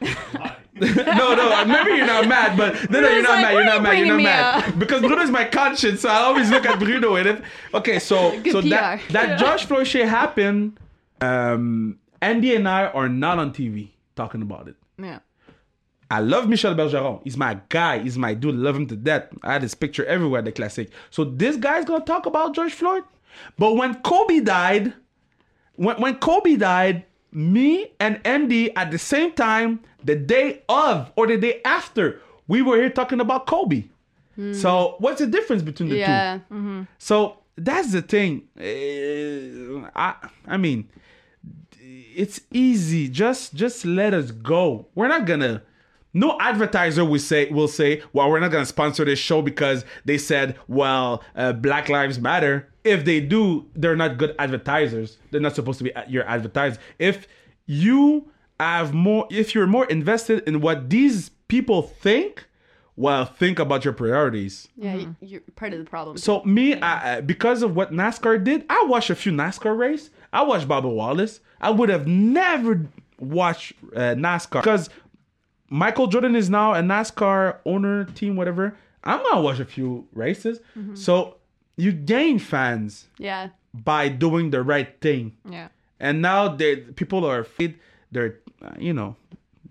no, 0.80 1.34
no, 1.34 1.64
maybe 1.64 1.96
you're 1.96 2.06
not 2.06 2.28
mad, 2.28 2.56
but 2.56 2.90
no, 2.90 3.00
no, 3.00 3.08
you're 3.08 3.22
not 3.22 3.30
like, 3.30 3.42
mad. 3.42 3.52
You're 3.54 3.64
not 3.64 3.82
mad. 3.82 3.98
You're 3.98 4.06
not 4.06 4.22
mad 4.22 4.68
up?" 4.68 4.78
because 4.78 5.00
Bruno's 5.00 5.30
my 5.30 5.46
conscience, 5.46 6.02
so 6.02 6.08
I 6.08 6.18
always 6.18 6.48
look 6.48 6.64
at 6.64 6.78
Bruno 6.78 7.16
in 7.16 7.26
it. 7.26 7.42
Okay, 7.74 7.98
so 7.98 8.40
Good 8.40 8.52
so 8.52 8.60
that 8.60 9.00
PR. 9.00 9.12
that 9.14 9.38
George 9.40 9.64
Floyd 9.64 9.88
shit 9.88 10.08
happened. 10.08 10.78
Um, 11.20 11.98
Andy 12.20 12.54
and 12.54 12.68
I 12.68 12.86
are 12.86 13.08
not 13.08 13.38
on 13.38 13.52
TV 13.52 13.90
talking 14.16 14.42
about 14.42 14.68
it. 14.68 14.76
yeah 14.98 15.20
I 16.12 16.18
love 16.18 16.48
Michel 16.48 16.74
Bergeron. 16.74 17.20
He's 17.22 17.36
my 17.36 17.60
guy. 17.68 18.00
He's 18.00 18.18
my 18.18 18.34
dude. 18.34 18.56
Love 18.56 18.74
him 18.74 18.86
to 18.88 18.96
death. 18.96 19.28
I 19.44 19.52
had 19.52 19.62
his 19.62 19.76
picture 19.76 20.04
everywhere, 20.06 20.42
the 20.42 20.50
classic. 20.50 20.90
So 21.10 21.22
this 21.24 21.56
guy's 21.56 21.84
gonna 21.84 22.04
talk 22.04 22.26
about 22.26 22.52
George 22.52 22.72
Floyd. 22.72 23.04
But 23.56 23.76
when 23.76 23.94
Kobe 24.02 24.40
died, 24.40 24.92
when, 25.76 26.00
when 26.00 26.16
Kobe 26.16 26.56
died, 26.56 27.04
me 27.30 27.92
and 28.00 28.20
Andy 28.24 28.74
at 28.74 28.90
the 28.90 28.98
same 28.98 29.30
time, 29.34 29.80
the 30.02 30.16
day 30.16 30.62
of 30.68 31.12
or 31.14 31.28
the 31.28 31.36
day 31.38 31.60
after, 31.64 32.20
we 32.48 32.60
were 32.60 32.76
here 32.76 32.90
talking 32.90 33.20
about 33.20 33.46
Kobe. 33.46 33.84
So 34.52 34.96
what's 34.98 35.20
the 35.20 35.26
difference 35.28 35.62
between 35.62 35.90
the 35.90 35.96
two? 35.96 36.00
Yeah. 36.00 36.38
So 36.98 37.38
that's 37.56 37.92
the 37.92 38.02
thing. 38.02 38.48
Eh, 38.58 39.86
I 39.94 40.14
I 40.48 40.56
mean, 40.56 40.88
it's 42.14 42.40
easy. 42.52 43.08
Just 43.08 43.54
just 43.54 43.84
let 43.84 44.14
us 44.14 44.30
go. 44.30 44.86
We're 44.94 45.08
not 45.08 45.26
gonna. 45.26 45.62
No 46.12 46.36
advertiser 46.40 47.04
will 47.04 47.20
say 47.20 47.48
will 47.50 47.68
say, 47.68 48.02
"Well, 48.12 48.28
we're 48.30 48.40
not 48.40 48.50
gonna 48.50 48.66
sponsor 48.66 49.04
this 49.04 49.18
show 49.18 49.42
because 49.42 49.84
they 50.04 50.18
said, 50.18 50.56
well, 50.66 51.22
uh, 51.36 51.52
Black 51.52 51.88
Lives 51.88 52.18
Matter." 52.18 52.68
If 52.82 53.04
they 53.04 53.20
do, 53.20 53.66
they're 53.76 53.94
not 53.94 54.16
good 54.18 54.34
advertisers. 54.38 55.18
They're 55.30 55.40
not 55.40 55.54
supposed 55.54 55.78
to 55.78 55.84
be 55.84 55.92
your 56.08 56.24
advertisers. 56.24 56.78
If 56.98 57.28
you 57.66 58.30
have 58.58 58.92
more, 58.94 59.26
if 59.30 59.54
you're 59.54 59.66
more 59.66 59.84
invested 59.86 60.42
in 60.48 60.60
what 60.60 60.88
these 60.90 61.28
people 61.48 61.82
think, 61.82 62.46
well, 62.96 63.24
think 63.26 63.58
about 63.58 63.84
your 63.84 63.92
priorities. 63.94 64.66
Yeah. 64.76 64.96
y- 64.96 65.08
You're 65.20 65.40
part 65.56 65.72
of 65.74 65.78
the 65.78 65.84
problem. 65.84 66.16
So 66.16 66.42
me, 66.44 66.74
I, 66.80 67.18
I- 67.18 67.20
because 67.20 67.62
of 67.62 67.76
what 67.76 67.92
NASCAR 67.92 68.42
did, 68.42 68.64
I 68.68 68.84
watched 68.88 69.10
a 69.10 69.14
few 69.14 69.30
NASCAR 69.32 69.76
race. 69.78 70.10
I 70.32 70.42
watched 70.42 70.66
Bobby 70.66 70.88
Wallace. 70.88 71.40
I 71.60 71.70
would 71.70 71.88
have 71.88 72.06
never 72.06 72.86
watched 73.18 73.74
uh, 73.94 74.14
NASCAR 74.14 74.62
because 74.62 74.88
Michael 75.68 76.06
Jordan 76.06 76.34
is 76.34 76.48
now 76.50 76.74
a 76.74 76.80
NASCAR 76.80 77.58
owner, 77.64 78.04
team, 78.04 78.36
whatever. 78.36 78.76
I'm 79.04 79.22
gonna 79.22 79.40
watch 79.40 79.60
a 79.60 79.64
few 79.64 80.06
races. 80.12 80.60
So 80.94 81.36
you 81.76 81.92
gain 81.92 82.38
fans 82.38 83.06
yeah. 83.18 83.48
by 83.72 84.08
doing 84.08 84.50
the 84.50 84.62
right 84.62 85.00
thing, 85.00 85.36
yeah 85.48 85.68
and 86.00 86.22
now 86.22 86.48
they 86.48 86.76
people 86.76 87.24
are 87.24 87.40
afraid. 87.40 87.78
They're 88.10 88.40
uh, 88.62 88.72
you 88.78 88.92
know 88.92 89.16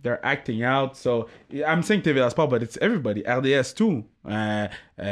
they're 0.01 0.23
acting 0.25 0.63
out. 0.63 0.97
So 0.97 1.29
I'm 1.65 1.83
saying 1.83 2.01
TVA 2.03 2.29
Sport, 2.31 2.49
but 2.49 2.63
it's 2.63 2.77
everybody. 2.81 3.21
RDS 3.27 3.73
too. 3.73 4.05
Uh, 4.25 4.29
uh, 4.97 5.03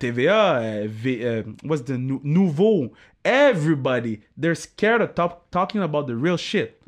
TVA. 0.00 0.84
Uh, 0.84 0.88
v, 0.88 1.26
uh, 1.26 1.42
what's 1.62 1.82
the 1.82 1.98
nou- 1.98 2.20
nouveau? 2.22 2.92
Everybody. 3.24 4.22
They're 4.36 4.54
scared 4.54 5.00
of 5.00 5.14
talk, 5.14 5.50
talking 5.50 5.82
about 5.82 6.06
the 6.06 6.16
real 6.16 6.36
shit. 6.36 6.80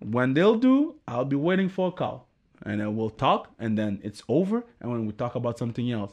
When 0.00 0.34
they'll 0.34 0.56
do, 0.56 0.94
I'll 1.08 1.24
be 1.24 1.36
waiting 1.36 1.68
for 1.68 1.88
a 1.88 1.92
call, 1.92 2.28
and 2.64 2.80
then 2.80 2.94
we'll 2.96 3.10
talk, 3.10 3.50
and 3.58 3.76
then 3.78 4.00
it's 4.02 4.22
over. 4.28 4.64
And 4.80 4.90
when 4.90 5.06
we 5.06 5.12
talk 5.12 5.34
about 5.34 5.58
something 5.58 5.90
else, 5.90 6.12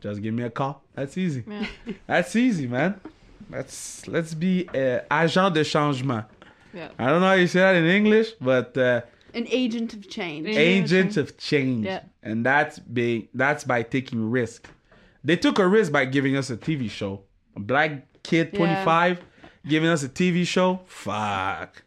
just 0.00 0.22
give 0.22 0.32
me 0.34 0.44
a 0.44 0.50
call. 0.50 0.82
That's 0.94 1.18
easy. 1.18 1.44
That's 2.06 2.34
easy, 2.36 2.66
man. 2.66 3.00
Let's 3.50 4.06
let's 4.08 4.34
be 4.34 4.68
uh, 4.68 5.00
agent 5.12 5.54
de 5.54 5.64
changement. 5.64 6.24
yeah 6.72 6.88
I 6.98 7.06
don't 7.08 7.20
know 7.20 7.26
how 7.28 7.32
you 7.34 7.46
say 7.48 7.60
that 7.60 7.74
in 7.76 7.84
English, 7.86 8.32
but 8.40 8.76
uh, 8.78 9.02
An 9.34 9.46
agent 9.48 9.94
of 9.94 10.08
change. 10.08 10.46
Agent 10.46 10.58
agents 10.58 11.16
of 11.16 11.36
change, 11.38 11.86
Yeah. 11.86 12.02
and 12.22 12.44
that's 12.44 12.78
being 12.78 13.28
that's 13.34 13.64
by 13.64 13.82
taking 13.82 14.30
risk. 14.30 14.68
They 15.24 15.36
took 15.36 15.58
a 15.58 15.66
risk 15.66 15.92
by 15.92 16.04
giving 16.06 16.36
us 16.36 16.50
a 16.50 16.56
TV 16.56 16.90
show. 16.90 17.22
A 17.56 17.60
black 17.60 18.06
kid, 18.22 18.54
twenty 18.54 18.74
five, 18.84 19.20
giving 19.66 19.88
us 19.88 20.02
a 20.02 20.08
TV 20.08 20.46
show. 20.46 20.80
Fuck. 20.86 21.82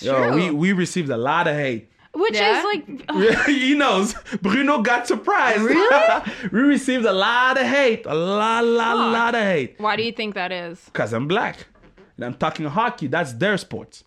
Yo, 0.00 0.16
true. 0.16 0.34
we 0.34 0.50
we 0.50 0.72
received 0.72 1.10
a 1.10 1.16
lot 1.16 1.46
of 1.46 1.54
hate. 1.54 1.90
which 2.14 2.34
Yeah? 2.34 2.58
is 2.58 2.64
like 2.64 3.46
he 3.46 3.74
knows. 3.74 4.14
Bruno 4.42 4.82
got 4.82 5.06
surprised. 5.06 5.60
Really? 5.62 6.22
we 6.52 6.60
received 6.60 7.04
a 7.04 7.12
lot 7.12 7.58
of 7.60 7.66
hate. 7.66 8.06
A 8.06 8.14
lot, 8.14 8.64
lot, 8.64 8.96
Fuck. 8.96 9.12
lot 9.12 9.34
of 9.34 9.42
hate. 9.42 9.74
why 9.78 9.96
do 9.96 10.02
you 10.02 10.12
think 10.12 10.34
that 10.34 10.50
is 10.52 10.80
Because 10.86 11.12
I'm 11.12 11.28
black. 11.28 11.66
And 12.16 12.24
I'm 12.24 12.34
talking 12.34 12.66
hockey. 12.66 13.06
That's 13.06 13.32
their 13.34 13.56
sports. 13.58 14.04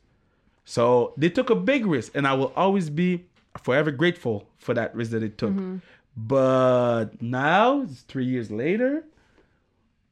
So 0.65 1.13
they 1.17 1.29
took 1.29 1.49
a 1.49 1.55
big 1.55 1.85
risk. 1.85 2.11
And 2.15 2.25
I 2.27 2.33
will 2.33 2.53
always 2.55 2.89
be 2.89 3.25
forever 3.61 3.91
grateful 3.91 4.47
for 4.57 4.73
that 4.73 4.95
risk 4.95 5.11
that 5.11 5.19
they 5.19 5.29
took. 5.29 5.51
Mm-hmm. 5.51 5.77
But 6.15 7.21
now, 7.21 7.81
it's 7.81 8.01
three 8.01 8.25
years 8.25 8.51
later, 8.51 9.03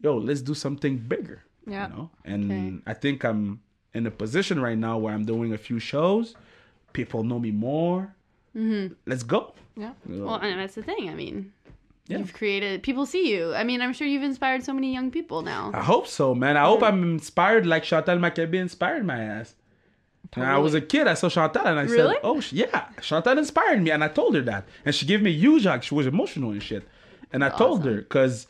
yo, 0.01 0.17
let's 0.17 0.41
do 0.41 0.53
something 0.53 0.97
bigger. 0.97 1.43
Yeah. 1.67 1.87
You 1.89 1.93
know? 1.95 2.09
And 2.25 2.51
Okay. 2.51 2.81
I 2.87 2.93
think 2.93 3.23
I'm 3.23 3.61
in 3.93 4.07
a 4.07 4.11
position 4.11 4.59
right 4.61 4.77
now 4.77 4.97
where 4.97 5.13
I'm 5.13 5.25
doing 5.25 5.53
a 5.53 5.57
few 5.57 5.79
shows. 5.79 6.35
People 6.93 7.23
know 7.23 7.39
me 7.39 7.51
more. 7.51 8.13
Mm-hmm. 8.57 8.93
Let's 9.05 9.23
go. 9.23 9.53
yeah 9.77 9.93
Well, 10.07 10.35
and 10.35 10.59
that's 10.59 10.75
the 10.75 10.83
thing. 10.83 11.09
I 11.09 11.13
mean, 11.13 11.53
Yeah. 12.07 12.17
you've 12.17 12.33
created. 12.33 12.83
People 12.83 13.05
see 13.05 13.31
you. 13.31 13.53
I 13.53 13.63
mean, 13.63 13.79
I'm 13.81 13.93
sure 13.93 14.07
you've 14.07 14.23
inspired 14.23 14.63
so 14.63 14.73
many 14.73 14.91
young 14.91 15.11
people 15.11 15.41
now. 15.43 15.71
I 15.73 15.83
hope 15.83 16.07
so, 16.07 16.33
man. 16.35 16.57
I 16.57 16.65
hope 16.65 16.83
I'm 16.83 17.03
inspired 17.03 17.65
like 17.65 17.83
Chantal 17.83 18.17
Machabée 18.17 18.55
inspired 18.55 19.05
my 19.05 19.21
ass. 19.23 19.55
When 20.35 20.47
I 20.47 20.57
was 20.59 20.73
a 20.73 20.81
kid, 20.81 21.07
I 21.07 21.13
saw 21.15 21.27
Chantal 21.29 21.65
and 21.65 21.77
I 21.79 21.83
Really? 21.83 22.13
said, 22.15 22.21
"Oh 22.23 22.41
yeah, 22.51 22.85
Chantal 23.01 23.37
inspired 23.37 23.81
me," 23.81 23.91
and 23.91 24.03
I 24.03 24.07
told 24.07 24.35
her 24.35 24.41
that, 24.43 24.65
and 24.85 24.95
she 24.95 25.05
gave 25.05 25.21
me 25.21 25.31
huge 25.31 25.65
hug. 25.65 25.83
She 25.83 25.93
was 25.93 26.07
emotional 26.07 26.51
and 26.51 26.63
shit, 26.63 26.87
and 27.33 27.43
I 27.43 27.49
told 27.49 27.83
her 27.85 27.95
because 27.97 28.47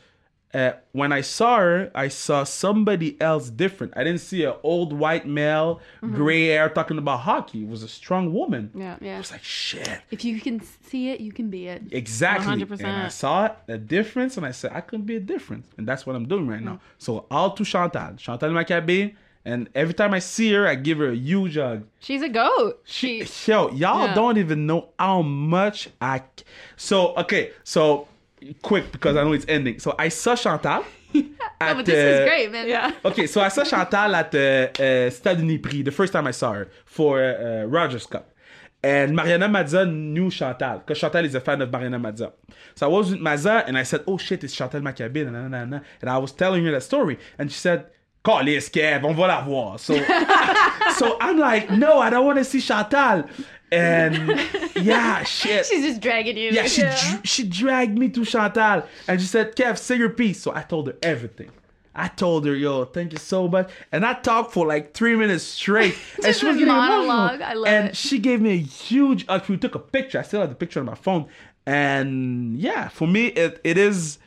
uh, 0.53 0.73
when 0.91 1.11
I 1.13 1.21
saw 1.21 1.57
her, 1.59 1.91
I 1.95 2.09
saw 2.09 2.43
somebody 2.43 3.19
else 3.21 3.49
different. 3.49 3.93
I 3.95 4.03
didn't 4.03 4.19
see 4.19 4.43
an 4.43 4.53
old 4.63 4.91
white 4.93 5.25
male, 5.25 5.79
gray 6.01 6.47
hair 6.47 6.67
talking 6.69 6.97
about 6.97 7.21
hockey. 7.21 7.63
It 7.63 7.69
was 7.69 7.83
a 7.83 7.87
strong 7.87 8.33
woman. 8.33 8.69
Yeah. 8.75 8.97
Yeah. 8.99 9.15
I 9.15 9.17
was 9.19 9.31
like, 9.31 9.43
shit. 9.43 10.01
If 10.11 10.25
you 10.25 10.41
can 10.41 10.61
see 10.89 11.09
it, 11.09 11.21
you 11.21 11.31
can 11.31 11.49
be 11.49 11.67
it. 11.67 11.83
Exactly. 11.91 12.53
100%. 12.65 12.79
And 12.83 13.03
I 13.03 13.07
saw 13.07 13.45
it, 13.45 13.55
a 13.69 13.77
difference, 13.77 14.35
and 14.35 14.45
I 14.45 14.51
said, 14.51 14.71
I 14.73 14.81
can 14.81 15.03
be 15.03 15.15
a 15.15 15.21
difference. 15.21 15.67
And 15.77 15.87
that's 15.87 16.05
what 16.05 16.17
I'm 16.17 16.27
doing 16.27 16.47
right 16.47 16.61
now. 16.61 16.81
So 16.97 17.27
all 17.31 17.51
to 17.51 17.63
Chantal. 17.63 18.15
Chantal 18.17 18.49
Machabée. 18.51 19.15
And 19.43 19.69
every 19.73 19.93
time 19.95 20.13
I 20.13 20.19
see 20.19 20.53
her, 20.53 20.67
I 20.67 20.75
give 20.75 20.99
her 20.99 21.09
a 21.09 21.15
huge 21.15 21.55
hug. 21.57 21.87
She's 21.99 22.21
a 22.21 22.29
goat. 22.29 22.81
She, 22.85 23.25
She, 23.25 23.51
yo, 23.51 23.69
y'all 23.71 24.05
Yeah. 24.07 24.13
don't 24.13 24.37
even 24.37 24.67
know 24.67 24.89
how 24.99 25.21
much 25.23 25.89
I. 25.99 26.21
So 26.77 27.15
okay, 27.17 27.51
so 27.63 28.07
quick 28.61 28.91
because 28.91 29.15
I 29.17 29.23
know 29.23 29.33
it's 29.33 29.45
ending. 29.47 29.79
So 29.79 29.95
I 29.97 30.09
saw 30.09 30.35
Chantal. 30.35 30.83
Oh, 31.63 31.65
at, 31.67 31.75
but 31.75 31.85
this 31.85 31.95
is 31.95 32.19
uh, 32.21 32.25
great, 32.25 32.51
man. 32.51 32.67
yeah. 32.67 32.91
Okay, 33.05 33.27
so 33.27 33.41
I 33.41 33.49
saw 33.49 33.63
Chantal 33.63 34.15
at 34.15 34.33
uh, 34.33 34.39
uh, 34.39 35.09
Stade 35.11 35.37
Uniprix 35.39 35.83
the 35.85 35.91
first 35.91 36.11
time 36.13 36.25
I 36.25 36.31
saw 36.31 36.53
her 36.53 36.69
for 36.85 37.21
uh, 37.21 37.65
Rogers 37.65 38.05
Cup. 38.07 38.33
And 38.81 39.15
Mariana 39.15 39.47
Mazza 39.47 39.85
knew 39.91 40.31
Chantal 40.31 40.79
because 40.79 40.97
Chantal 40.99 41.23
is 41.25 41.35
a 41.35 41.39
fan 41.41 41.61
of 41.61 41.71
Mariana 41.71 41.99
Mazza. 41.99 42.31
So 42.75 42.87
I 42.87 42.89
was 42.89 43.11
with 43.11 43.19
Mazza 43.19 43.63
and 43.67 43.77
I 43.77 43.83
said, 43.83 44.03
Oh 44.07 44.17
shit, 44.17 44.43
it's 44.43 44.55
Chantal 44.55 44.81
na. 44.81 44.91
And 44.91 45.81
I 46.09 46.17
was 46.17 46.31
telling 46.31 46.65
her 46.65 46.71
that 46.71 46.81
story. 46.81 47.19
And 47.37 47.51
she 47.51 47.59
said, 47.59 47.87
Calisse, 48.23 48.69
Kev, 48.69 49.03
on 49.03 49.13
va 49.15 49.27
la 49.27 49.41
voir. 49.41 49.79
So, 49.79 49.95
so 50.95 51.17
I'm 51.19 51.37
like, 51.37 51.71
No, 51.71 51.99
I 51.99 52.09
don't 52.09 52.25
want 52.25 52.37
to 52.37 52.45
see 52.45 52.61
Chantal. 52.61 53.23
And 53.71 54.39
yeah, 54.75 55.23
shit. 55.37 55.65
She's 55.65 55.83
just 55.83 56.01
dragging 56.01 56.37
you. 56.37 56.51
Yeah, 56.51 56.65
she 56.65 56.81
dr- 56.81 57.21
she 57.25 57.47
dragged 57.47 57.97
me 57.97 58.09
to 58.09 58.25
Chantal 58.25 58.85
and 59.07 59.21
she 59.21 59.27
said, 59.27 59.55
"Kev, 59.55 59.77
say 59.77 59.95
your 59.95 60.09
piece." 60.09 60.41
So 60.41 60.53
I 60.53 60.61
told 60.63 60.87
her 60.87 60.97
everything. 61.01 61.49
I 61.95 62.09
told 62.09 62.45
her, 62.45 62.53
"Yo, 62.53 62.83
thank 62.83 63.13
you 63.13 63.17
so 63.17 63.47
much," 63.47 63.71
and 63.93 64.05
I 64.05 64.13
talked 64.15 64.51
for 64.51 64.67
like 64.67 64.93
three 64.93 65.15
minutes 65.15 65.45
straight. 65.45 65.95
and 66.23 66.35
she 66.35 66.45
was 66.45 66.57
getting 66.57 66.67
monologue. 66.67 67.35
emotional. 67.35 67.47
I 67.47 67.53
love 67.53 67.67
and 67.67 67.87
it. 67.89 67.95
she 67.95 68.19
gave 68.19 68.41
me 68.41 68.51
a 68.51 68.57
huge. 68.57 69.23
Uh, 69.29 69.39
we 69.47 69.55
took 69.57 69.75
a 69.75 69.79
picture. 69.79 70.19
I 70.19 70.23
still 70.23 70.41
have 70.41 70.49
the 70.49 70.55
picture 70.55 70.81
on 70.81 70.85
my 70.85 70.95
phone. 70.95 71.27
And 71.65 72.59
yeah, 72.59 72.89
for 72.89 73.07
me, 73.07 73.27
it, 73.27 73.61
it 73.63 73.77
is 73.77 74.17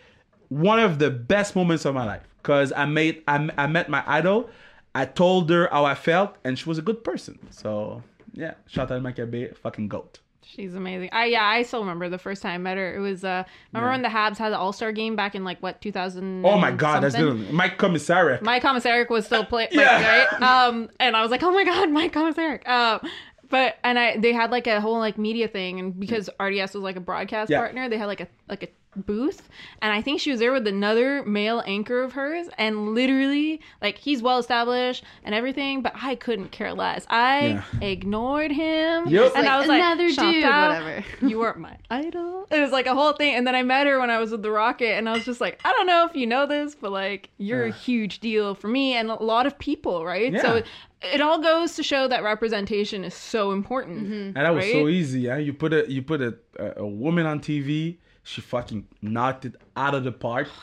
one 0.49 0.79
of 0.79 0.99
the 0.99 1.11
best 1.11 1.55
moments 1.55 1.85
of 1.85 1.95
my 1.95 2.05
life 2.07 2.34
because 2.45 2.73
I 2.77 2.85
made 2.85 3.23
I, 3.27 3.49
I 3.57 3.67
met 3.67 3.89
my 3.89 4.05
idol. 4.07 4.51
I 4.95 5.07
told 5.07 5.49
her 5.51 5.69
how 5.73 5.85
I 5.87 5.95
felt, 5.97 6.37
and 6.45 6.57
she 6.59 6.69
was 6.69 6.79
a 6.79 6.83
good 6.83 7.03
person. 7.03 7.39
So 7.51 8.03
yeah, 8.35 8.55
shout 8.67 8.89
Chantal 8.91 9.01
Machabée, 9.01 9.57
fucking 9.57 9.89
goat. 9.89 10.21
She's 10.47 10.75
amazing. 10.75 11.09
I 11.11 11.25
yeah, 11.25 11.43
I 11.45 11.63
still 11.63 11.81
remember 11.81 12.09
the 12.11 12.19
first 12.19 12.43
time 12.43 12.55
I 12.55 12.59
met 12.59 12.77
her. 12.77 12.95
It 12.95 13.01
was 13.01 13.25
uh 13.25 13.45
remember 13.73 13.91
when 13.91 14.03
the 14.03 14.09
Habs 14.09 14.37
had 14.37 14.53
the 14.53 14.59
All 14.59 14.73
Star 14.75 14.93
game 14.93 15.17
back 15.17 15.35
in 15.35 15.43
like 15.43 15.59
what 15.63 15.81
2000 15.81 16.45
Oh 16.45 16.59
my 16.59 16.71
god, 16.71 17.03
that's 17.03 17.17
good. 17.17 17.51
Mike 17.51 17.79
Komisarek. 17.79 18.43
Mike 18.43 18.63
Komisarek 18.63 19.09
was 19.09 19.25
still 19.25 19.45
playing, 19.45 19.71
Yeah. 19.73 20.27
right? 20.29 20.43
Um, 20.69 20.91
and 21.01 21.17
I 21.17 21.23
was 21.23 21.31
like, 21.31 21.43
oh 21.43 21.51
my 21.53 21.65
god, 21.65 21.91
Mike 21.91 22.13
Komisarek. 22.13 22.69
Um, 22.69 23.01
but 23.49 23.79
and 23.83 23.99
I 23.99 24.17
they 24.19 24.33
had 24.33 24.51
like 24.51 24.67
a 24.67 24.81
whole 24.81 24.99
like 24.99 25.17
media 25.19 25.49
thing, 25.49 25.81
and 25.81 25.99
because 25.99 26.29
RDS 26.39 26.75
was 26.75 26.85
like 26.85 26.97
a 26.97 27.01
broadcast 27.01 27.51
Yeah. 27.51 27.59
partner, 27.59 27.89
they 27.89 27.99
had 27.99 28.07
like 28.07 28.21
a 28.21 28.29
like 28.49 28.63
a 28.65 28.69
booth, 28.97 29.49
and 29.83 29.93
I 29.93 30.01
think 30.03 30.21
she 30.21 30.31
was 30.31 30.41
there 30.41 30.53
with 30.53 30.67
another 30.67 31.23
male 31.25 31.63
anchor 31.67 32.03
of 32.03 32.13
hers, 32.13 32.49
and 32.59 32.95
literally 32.95 33.61
like 33.83 33.99
he's 33.99 34.23
well 34.23 34.39
established 34.39 35.05
and 35.25 35.35
everything, 35.35 35.83
but 35.83 35.93
I 36.01 36.15
couldn't 36.15 36.51
care 36.51 36.73
less. 36.73 37.07
I 37.11 37.63
ignored 37.81 38.51
him, 38.53 39.09
Yep. 39.09 39.33
and 39.37 39.49
I 39.49 39.53
Like, 39.53 39.61
was 39.61 39.69
like, 39.69 39.81
another 39.83 40.07
dude, 40.09 40.17
"Chantal, 40.17 40.69
whatever." 40.69 41.05
you 41.27 41.39
weren't 41.39 41.59
my 41.59 41.77
idol. 41.91 42.47
It 42.51 42.61
was 42.61 42.71
like 42.73 42.87
a 42.87 42.95
whole 42.95 43.13
thing. 43.13 43.35
And 43.35 43.47
then 43.47 43.55
I 43.55 43.63
met 43.63 43.87
her 43.87 43.99
when 44.01 44.11
I 44.11 44.19
was 44.19 44.31
with 44.31 44.43
the 44.43 44.51
Rocket, 44.51 44.95
and 44.97 45.09
I 45.09 45.13
was 45.13 45.25
just 45.25 45.41
like, 45.41 45.61
I 45.65 45.73
don't 45.73 45.87
know 45.87 46.07
if 46.07 46.15
you 46.17 46.27
know 46.27 46.47
this, 46.47 46.75
but 46.75 46.93
like, 46.93 47.31
you're 47.39 47.65
a 47.67 47.73
huge 47.73 48.21
deal 48.21 48.55
for 48.55 48.69
me 48.69 48.95
and 48.95 49.11
a 49.11 49.15
lot 49.23 49.47
of 49.47 49.59
people, 49.59 50.05
right? 50.05 50.33
Yeah. 50.33 50.43
So 50.43 50.55
it, 50.57 50.67
it 51.03 51.21
all 51.21 51.39
goes 51.41 51.75
to 51.77 51.83
show 51.83 52.09
that 52.09 52.23
representation 52.23 53.05
is 53.05 53.15
so 53.15 53.53
important. 53.53 54.05
Mm-hmm. 54.05 54.13
And 54.13 54.37
that 54.37 54.55
was 54.55 54.65
so 54.71 54.89
easy, 54.89 55.21
yeah. 55.23 55.37
You 55.37 55.53
put 55.53 55.73
a 55.73 55.91
you 55.91 56.03
put 56.03 56.21
a, 56.21 56.35
a, 56.59 56.83
a 56.83 56.87
woman 56.87 57.27
on 57.27 57.41
TV, 57.41 57.99
she 58.25 58.41
fucking 58.41 58.87
knocked 59.01 59.45
it 59.45 59.55
out 59.77 59.95
of 59.95 60.03
the 60.05 60.13
park. 60.13 60.49
Oh, 60.51 60.63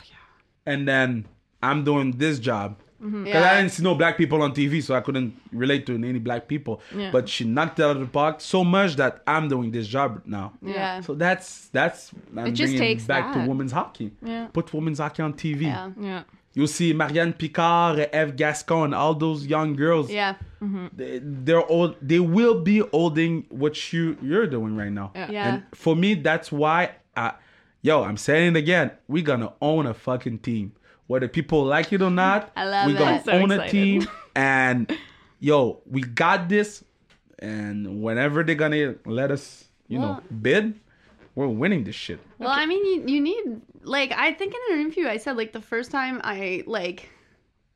And 0.66 0.86
then 0.86 1.26
I'm 1.62 1.84
doing 1.84 2.12
this 2.12 2.38
job. 2.38 2.76
Mm-hmm. 3.02 3.24
Because 3.24 3.44
I 3.44 3.56
didn't 3.56 3.72
see 3.72 3.82
no 3.82 3.96
black 3.96 4.16
people 4.16 4.42
on 4.42 4.54
TV, 4.54 4.80
so 4.80 4.94
I 4.94 5.00
couldn't 5.00 5.34
relate 5.52 5.86
to 5.86 5.94
any 5.96 6.20
black 6.20 6.46
people. 6.46 6.80
Yeah. 6.96 7.10
But 7.10 7.28
she 7.28 7.44
knocked 7.44 7.80
it 7.80 7.82
out 7.82 7.96
of 7.96 8.00
the 8.00 8.06
park 8.06 8.40
so 8.40 8.62
much 8.62 8.94
that 8.96 9.22
I'm 9.26 9.48
doing 9.48 9.72
this 9.72 9.88
job 9.88 10.22
now. 10.24 10.52
Yeah. 10.62 11.00
So 11.00 11.14
that's 11.14 11.66
that's 11.70 12.12
I'm 12.36 12.46
It 12.46 12.52
just 12.52 12.70
bringing 12.72 12.78
takes 12.78 13.04
back 13.04 13.34
that. 13.34 13.42
to 13.42 13.48
women's 13.48 13.72
hockey. 13.72 14.12
Yeah. 14.24 14.46
Put 14.52 14.72
women's 14.72 15.00
hockey 15.00 15.20
on 15.22 15.32
TV. 15.34 15.62
Yeah. 15.62 15.90
Yeah. 16.00 16.22
You'll 16.54 16.68
see 16.68 16.92
Marianne 16.92 17.32
Picard, 17.32 17.98
Eve 18.14 18.36
Gascon, 18.36 18.94
all 18.94 19.14
those 19.14 19.46
young 19.46 19.74
girls. 19.74 20.08
Yeah. 20.10 20.34
They, 20.94 21.18
they're 21.22 21.66
old. 21.66 21.96
They 22.00 22.20
will 22.20 22.60
be 22.60 22.80
holding 22.80 23.46
what 23.48 23.92
you 23.92 24.16
you're 24.22 24.46
doing 24.46 24.76
right 24.76 24.92
now. 24.92 25.10
Yeah. 25.16 25.30
Yeah. 25.30 25.48
And 25.54 25.62
for 25.74 25.96
me, 25.96 26.14
that's 26.14 26.52
why. 26.52 26.90
I, 27.16 27.32
yo, 27.82 28.02
I'm 28.02 28.16
saying 28.16 28.56
it 28.56 28.58
again. 28.58 28.92
We're 29.08 29.24
gonna 29.24 29.52
own 29.60 29.86
a 29.86 29.94
fucking 29.94 30.38
team, 30.40 30.72
whether 31.06 31.28
people 31.28 31.64
like 31.64 31.92
it 31.92 32.00
or 32.02 32.10
not. 32.10 32.50
I 32.56 32.64
love 32.64 32.86
We're 32.86 32.98
gonna. 32.98 33.22
So 33.24 33.32
own 33.32 33.50
a 33.50 33.68
team, 33.68 34.06
and 34.36 34.90
yo, 35.40 35.80
we 35.86 36.00
got 36.02 36.48
this. 36.48 36.84
And 37.38 38.02
whenever 38.02 38.44
they're 38.44 38.54
gonna 38.54 38.94
let 39.04 39.30
us, 39.32 39.64
you 39.88 39.98
know, 39.98 40.20
bid, 40.40 40.78
we're 41.34 41.48
winning 41.48 41.82
this 41.82 41.96
shit. 41.96 42.20
Well, 42.38 42.50
I 42.50 42.66
mean, 42.66 42.84
you, 42.86 43.14
you 43.16 43.20
need 43.20 43.60
like 43.82 44.12
I 44.12 44.32
think 44.32 44.54
in 44.54 44.74
an 44.76 44.80
interview 44.82 45.08
I 45.08 45.16
said 45.16 45.36
like 45.36 45.52
the 45.52 45.60
first 45.60 45.90
time 45.90 46.20
I 46.22 46.62
like 46.68 47.10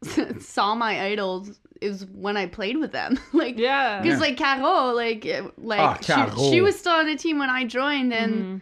saw 0.40 0.74
my 0.76 1.02
idols 1.06 1.58
is 1.80 2.06
when 2.14 2.36
I 2.36 2.46
played 2.46 2.76
with 2.78 2.92
them. 2.92 3.18
like 3.32 3.58
Yeah. 3.58 4.00
because 4.00 4.20
Yeah. 4.20 4.26
like 4.26 4.36
Caro, 4.38 4.92
like 4.92 5.26
like 5.58 5.80
Ah, 5.80 5.98
she, 6.00 6.12
Caro. 6.12 6.50
she 6.50 6.60
was 6.60 6.78
still 6.78 6.92
on 6.92 7.06
the 7.06 7.16
team 7.16 7.40
when 7.40 7.50
I 7.50 7.64
joined, 7.64 8.12
and 8.14 8.60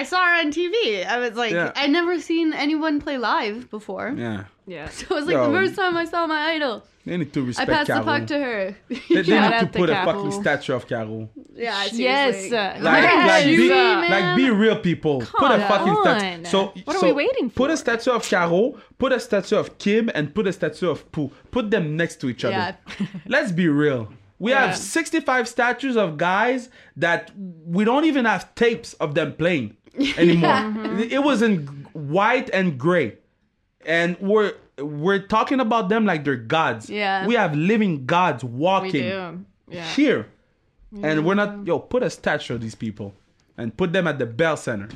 I 0.00 0.02
saw 0.10 0.20
her 0.28 0.34
on 0.42 0.48
TV. 0.52 1.06
I 1.06 1.18
was 1.18 1.34
like, 1.42 1.52
Yeah. 1.52 1.72
I'd 1.76 1.90
never 1.90 2.14
seen 2.20 2.52
anyone 2.52 3.00
play 3.00 3.16
live 3.18 3.70
before. 3.70 4.06
Yeah, 4.16 4.44
Yeah. 4.66 4.88
So 4.96 5.02
it 5.10 5.10
was 5.18 5.26
like 5.26 5.34
Yo. 5.34 5.46
the 5.52 5.58
first 5.58 5.74
time 5.76 5.96
I 5.96 6.04
saw 6.04 6.26
my 6.26 6.40
idol. 6.54 6.82
they 7.06 7.16
need 7.20 7.32
to 7.34 7.42
respect. 7.44 7.68
I 7.70 7.72
passed 7.74 7.90
Caro. 7.90 8.00
the 8.04 8.10
puck 8.12 8.26
to 8.32 8.38
her. 8.46 8.76
They, 8.88 8.96
they 9.08 9.14
need 9.16 9.26
to 9.26 9.38
out 9.38 9.60
to 9.60 9.66
put 9.80 9.90
a 9.90 9.94
Caro. 9.94 10.06
fucking 10.12 10.32
statue 10.42 10.72
of 10.78 10.82
Caro. 10.88 11.28
yeah, 11.54 11.82
seriously. 11.84 12.50
Yes. 12.50 12.82
Like, 12.88 13.02
yes. 13.04 13.28
like, 13.34 13.46
be, 13.46 13.68
man. 13.68 14.10
like, 14.16 14.36
be 14.42 14.50
real, 14.50 14.78
people. 14.90 15.16
put 15.42 15.50
a 15.58 15.60
fucking 15.72 15.92
on. 15.92 16.04
statue. 16.20 16.44
So, 16.54 16.58
What 16.86 16.96
are 16.96 17.00
so 17.00 17.06
we 17.06 17.12
waiting 17.12 17.50
Put 17.50 17.70
a 17.70 17.76
statue 17.76 18.10
of 18.18 18.22
Caro, 18.28 18.62
put 19.02 19.12
a 19.12 19.20
statue 19.20 19.56
of 19.62 19.66
Kim, 19.78 20.10
and 20.16 20.34
put 20.34 20.46
a 20.46 20.52
statue 20.52 20.88
of 20.94 20.98
Pooh. 21.12 21.30
Put 21.56 21.70
them 21.70 21.96
next 21.96 22.16
to 22.22 22.28
each 22.32 22.44
other. 22.44 22.54
Yeah. 23.00 23.06
Let's 23.34 23.52
be 23.52 23.68
real. 23.68 24.02
We 24.38 24.50
Yeah. 24.50 24.66
have 24.66 24.76
65 24.76 25.46
statues 25.56 25.96
of 25.96 26.16
guys 26.16 26.68
that 27.04 27.30
we 27.76 27.84
don't 27.84 28.06
even 28.12 28.24
have 28.24 28.42
tapes 28.56 28.94
of 28.94 29.14
them 29.14 29.34
playing 29.34 29.76
anymore. 30.18 30.50
Mm-hmm. 30.50 31.00
It 31.00 31.22
was 31.22 31.42
in 31.42 31.66
white 31.92 32.50
and 32.50 32.78
gray. 32.78 33.18
And 33.86 34.18
we're 34.20 34.54
we're 34.78 35.20
talking 35.26 35.60
about 35.60 35.88
them 35.88 36.04
like 36.04 36.24
they're 36.24 36.36
gods. 36.36 36.90
Yeah. 36.90 37.26
We 37.26 37.34
have 37.34 37.54
living 37.54 38.06
gods 38.06 38.42
walking. 38.42 39.46
Yeah. 39.68 39.84
here. 39.94 40.28
And 41.02 41.26
we're 41.26 41.34
not, 41.34 41.48
mm-hmm. 41.50 41.66
yo, 41.66 41.80
put 41.80 42.02
a 42.02 42.10
statue 42.10 42.54
of 42.54 42.60
these 42.60 42.74
people 42.76 43.14
and 43.58 43.76
put 43.76 43.92
them 43.92 44.06
at 44.06 44.18
the 44.18 44.26
Bell 44.26 44.56
Center. 44.56 44.88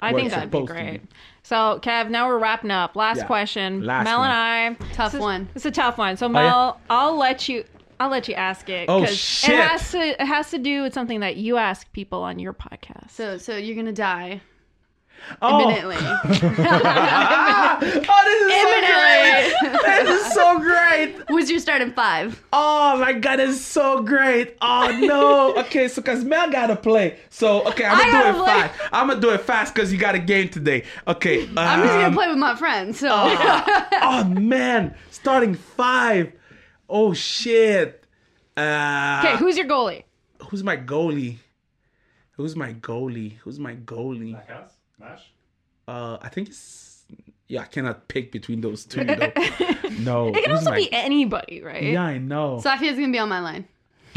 I 0.00 0.12
think 0.12 0.30
that'd 0.30 0.50
be 0.50 0.64
great. 0.64 1.02
be. 1.02 1.08
So, 1.42 1.80
Kev, 1.82 2.10
now 2.10 2.28
we're 2.28 2.38
wrapping 2.38 2.70
up. 2.70 2.96
Last 2.96 3.18
Yeah. 3.18 3.26
question. 3.26 3.82
Last 3.82 4.04
Mel 4.04 4.18
one. 4.18 4.30
and 4.30 4.78
I. 4.78 4.84
Tough 4.94 5.12
this 5.12 5.18
is- 5.18 5.20
one. 5.20 5.48
It's 5.54 5.64
a 5.66 5.70
tough 5.70 5.98
one. 5.98 6.16
So, 6.16 6.26
oh, 6.26 6.30
yeah? 6.30 6.42
Mel, 6.42 6.80
I'll 6.88 7.16
let 7.16 7.48
you. 7.48 7.64
I'll 8.00 8.08
let 8.08 8.26
you 8.28 8.34
ask 8.34 8.68
it. 8.68 8.88
Oh, 8.88 9.00
'cause 9.04 9.16
shit. 9.16 9.50
It 9.54 9.60
has 9.60 9.90
to. 9.92 9.98
It 9.98 10.20
has 10.26 10.50
to 10.50 10.58
do 10.58 10.82
with 10.82 10.94
something 10.94 11.20
that 11.20 11.36
you 11.36 11.56
ask 11.58 11.90
people 11.92 12.22
on 12.22 12.38
your 12.38 12.54
podcast. 12.54 13.10
So 13.10 13.36
so 13.38 13.56
you're 13.56 13.76
gonna 13.76 13.92
die 13.92 14.40
Oh, 15.42 15.60
imminently. 15.70 15.96
oh 16.00 16.20
this 18.24 18.42
is 18.42 18.62
so 18.62 18.80
great. 18.80 19.52
this 20.06 20.26
is 20.26 20.32
so 20.32 20.58
great. 20.58 21.14
Who's 21.28 21.50
your 21.50 21.60
starting 21.60 21.92
five? 21.92 22.42
Oh 22.52 22.96
my 22.98 23.12
god, 23.12 23.36
this 23.36 23.50
is 23.56 23.64
so 23.64 24.02
great. 24.02 24.56
Oh 24.62 24.88
no. 25.02 25.54
Okay, 25.58 25.88
so 25.88 26.00
cause 26.02 26.24
Mel 26.24 26.50
gotta 26.50 26.76
play. 26.76 27.18
So 27.28 27.66
okay, 27.68 27.84
I'm 27.84 27.98
I 27.98 28.10
gonna 28.10 28.32
do 28.32 28.38
it 28.38 28.44
play. 28.44 28.46
fast. 28.46 28.80
I'm 28.92 29.08
gonna 29.08 29.20
do 29.20 29.30
it 29.30 29.40
fast 29.42 29.74
because 29.74 29.92
you 29.92 29.98
got 29.98 30.14
a 30.14 30.18
game 30.18 30.48
today. 30.48 30.84
Okay. 31.06 31.42
I'm 31.56 31.80
just 31.82 31.92
gonna 31.94 32.06
um, 32.06 32.14
play 32.14 32.28
with 32.28 32.38
my 32.38 32.56
friends. 32.56 32.98
So 32.98 33.08
oh 33.12 34.24
man, 34.24 34.94
starting 35.10 35.54
five. 35.54 36.32
Oh 36.90 37.14
shit. 37.14 38.04
Uh, 38.56 39.22
okay, 39.24 39.36
who's 39.36 39.56
your 39.56 39.66
goalie? 39.66 40.02
who's 40.48 40.64
my 40.64 40.76
goalie? 40.76 41.36
Who's 42.32 42.56
my 42.56 42.72
goalie? 42.74 43.36
Who's 43.38 43.58
my 43.58 43.76
goalie? 43.76 44.34
House? 44.48 44.72
Mash? 44.98 45.32
Uh, 45.86 46.18
I 46.20 46.28
think 46.28 46.48
it's 46.48 47.04
yeah. 47.46 47.62
I 47.62 47.66
cannot 47.66 48.08
pick 48.08 48.32
between 48.32 48.60
those 48.60 48.84
two. 48.84 49.04
though. 49.04 49.14
no, 50.00 50.28
It 50.28 50.42
can 50.42 50.50
who's 50.50 50.58
also 50.58 50.70
my- 50.70 50.76
be 50.78 50.92
anybody, 50.92 51.62
right? 51.62 51.82
Yeah, 51.82 52.02
I 52.02 52.18
know. 52.18 52.60
Sofia's 52.62 52.96
gonna 52.98 53.12
be 53.12 53.18
on 53.18 53.28
my 53.28 53.40
line. 53.40 53.66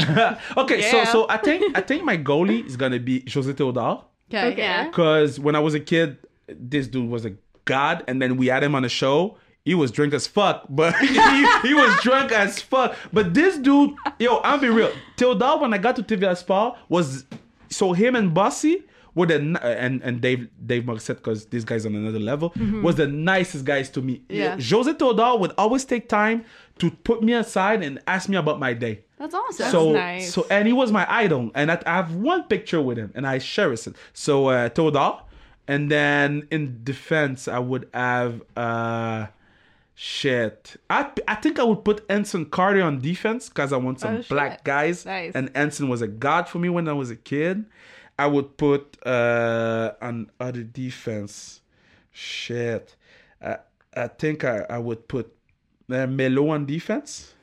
okay, 0.56 0.82
so 0.90 0.96
Yeah. 0.98 1.04
so 1.04 1.26
I 1.28 1.36
think 1.36 1.76
I 1.78 1.80
think 1.80 2.02
my 2.04 2.16
goalie 2.18 2.66
is 2.66 2.76
gonna 2.76 2.98
be 2.98 3.20
José 3.22 3.56
Theodore 3.56 4.04
Okay. 4.30 4.48
Okay. 4.52 4.58
Yeah. 4.62 4.88
because 4.88 5.38
when 5.38 5.54
I 5.54 5.60
was 5.60 5.74
a 5.74 5.80
kid, 5.80 6.18
this 6.48 6.88
dude 6.88 7.08
was 7.08 7.24
a 7.24 7.34
god, 7.64 8.02
and 8.08 8.20
then 8.20 8.36
we 8.36 8.48
had 8.48 8.62
him 8.64 8.74
on 8.74 8.82
the 8.82 8.88
show. 8.88 9.38
He 9.64 9.74
was 9.74 9.90
drunk 9.90 10.12
as 10.12 10.26
fuck, 10.26 10.66
but 10.68 10.94
he, 11.00 11.06
he 11.62 11.74
was 11.74 11.98
drunk 12.02 12.32
as 12.32 12.60
fuck. 12.60 12.94
But 13.12 13.32
this 13.32 13.56
dude, 13.56 13.94
yo, 14.18 14.36
I'll 14.36 14.58
be 14.58 14.68
real. 14.68 14.92
Theodore, 15.16 15.58
when 15.60 15.72
I 15.72 15.78
got 15.78 15.96
to 15.96 16.02
TVA 16.02 16.36
Sport, 16.36 16.76
was 16.90 17.24
so 17.70 17.94
him 17.94 18.14
and 18.14 18.34
Bossy 18.34 18.84
were 19.14 19.26
the 19.26 19.36
and 19.62 20.02
and 20.02 20.20
Dave 20.20 20.48
Dave 20.66 20.82
Morissette 20.82 21.16
because 21.16 21.46
this 21.46 21.64
guy's 21.64 21.86
on 21.86 21.94
another 21.94 22.18
level 22.18 22.52
was 22.82 22.96
the 22.96 23.06
nicest 23.06 23.64
guys 23.64 23.88
to 23.90 24.02
me. 24.02 24.22
Yeah. 24.28 24.58
Jose 24.60 24.92
Theodore 24.92 25.38
would 25.38 25.52
always 25.56 25.86
take 25.86 26.10
time 26.10 26.44
to 26.78 26.90
put 26.90 27.22
me 27.22 27.32
aside 27.32 27.82
and 27.82 28.00
ask 28.06 28.28
me 28.28 28.36
about 28.36 28.58
my 28.58 28.74
day. 28.74 29.04
That's 29.16 29.34
awesome. 29.34 29.70
so 29.70 29.92
nice. 29.92 30.34
so 30.34 30.46
and 30.50 30.66
he 30.66 30.74
was 30.74 30.92
my 30.92 31.06
idol, 31.08 31.50
and 31.54 31.72
I, 31.72 31.80
I 31.86 31.94
have 31.94 32.14
one 32.14 32.42
picture 32.44 32.82
with 32.82 32.98
him, 32.98 33.12
and 33.14 33.26
I 33.26 33.38
cherish 33.38 33.86
it. 33.86 33.96
So 34.12 34.48
uh, 34.48 34.68
Theodore, 34.68 35.22
and 35.68 35.90
then 35.90 36.48
in 36.50 36.80
defense, 36.84 37.48
I 37.48 37.60
would 37.60 37.88
have 37.94 38.42
uh 38.56 39.28
shit. 39.94 40.76
I 40.90 41.10
I 41.28 41.34
think 41.36 41.58
I 41.58 41.62
would 41.64 41.84
put 41.84 42.04
Anson 42.08 42.46
Carter 42.46 42.82
on 42.82 43.00
defense 43.00 43.48
because 43.48 43.72
I 43.72 43.76
want 43.76 44.00
some 44.00 44.16
Oh, 44.16 44.22
black 44.28 44.64
guys, 44.64 45.04
Nice. 45.06 45.32
and 45.34 45.50
Ensign 45.54 45.88
was 45.88 46.02
a 46.02 46.08
god 46.08 46.48
for 46.48 46.58
me 46.58 46.68
when 46.68 46.88
I 46.88 46.92
was 46.92 47.10
a 47.10 47.16
kid. 47.16 47.64
I 48.18 48.26
would 48.26 48.56
put 48.56 48.96
uh 49.06 49.92
on 50.00 50.30
other 50.40 50.62
defense. 50.62 51.60
Shit, 52.12 52.96
I 53.42 53.58
I 53.96 54.08
think 54.08 54.44
I 54.44 54.64
I 54.70 54.78
would 54.78 55.08
put 55.08 55.32
uh, 55.90 56.06
Melo 56.06 56.48
on 56.50 56.64
defense. 56.66 57.33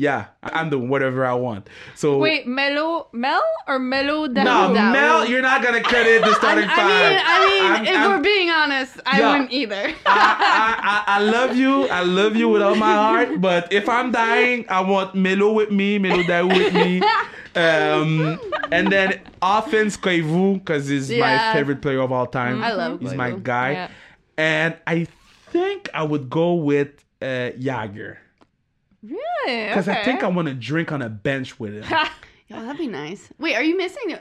Yeah, 0.00 0.26
I- 0.42 0.58
I'm 0.60 0.70
doing 0.70 0.88
whatever 0.88 1.26
I 1.26 1.34
want. 1.34 1.68
So 1.94 2.16
Wait, 2.16 2.46
Melo, 2.46 3.08
Mel 3.12 3.42
or 3.68 3.78
Melo 3.78 4.24
no, 4.26 4.32
Daoust? 4.44 4.74
Daoust. 4.74 4.92
Mel, 4.92 5.26
you're 5.28 5.42
not 5.42 5.62
gonna 5.62 5.82
credit 5.82 6.22
the 6.24 6.32
starting 6.40 6.64
I 6.70 6.74
five. 6.74 6.86
mean, 6.88 7.20
I 7.34 7.46
mean, 7.46 7.72
I'm- 7.72 7.84
if 7.86 7.96
I'm- 7.96 8.10
we're 8.10 8.22
being 8.22 8.50
honest, 8.50 8.98
I 9.04 9.18
Yeah. 9.20 9.32
wouldn't 9.32 9.52
either. 9.52 9.84
I, 10.06 11.04
I, 11.06 11.14
I, 11.16 11.16
I 11.16 11.20
love 11.20 11.54
you. 11.54 11.86
I 11.88 12.02
love 12.02 12.34
you 12.34 12.48
with 12.48 12.62
all 12.62 12.76
my 12.76 12.94
heart. 12.94 13.40
But 13.42 13.72
if 13.72 13.88
I'm 13.90 14.10
dying, 14.10 14.64
I 14.70 14.80
want 14.80 15.14
Melo 15.14 15.52
with 15.52 15.70
me, 15.70 15.98
Melo 15.98 16.22
Daoust 16.22 16.56
with 16.56 16.72
me. 16.74 17.02
Um, 17.54 18.40
and 18.72 18.90
then 18.90 19.20
offense 19.42 19.96
Koivu 19.98 20.54
because 20.60 20.88
he's 20.88 21.10
Yeah. 21.10 21.20
my 21.26 21.52
favorite 21.52 21.82
player 21.82 22.00
of 22.00 22.10
all 22.10 22.26
time. 22.26 22.62
I 22.62 22.72
love 22.72 23.00
He's 23.00 23.12
my 23.14 23.32
guy. 23.32 23.72
Yeah. 23.72 23.88
And 24.38 24.76
I 24.86 25.06
think 25.52 25.90
I 25.92 26.04
would 26.04 26.30
go 26.30 26.54
with 26.54 27.04
uh, 27.20 27.52
Jagr 27.60 28.16
Really? 29.02 29.66
because 29.68 29.88
I 29.88 30.02
think 30.04 30.22
I 30.22 30.28
want 30.28 30.48
to 30.48 30.54
drink 30.54 30.92
on 30.92 31.02
a 31.02 31.08
bench 31.08 31.58
with 31.60 31.74
him. 31.84 31.84
Yeah, 32.48 32.62
that'd 32.62 32.78
be 32.78 32.88
nice. 32.88 33.28
Wait, 33.38 33.54
are 33.54 33.62
you 33.62 33.76
missing 33.76 34.18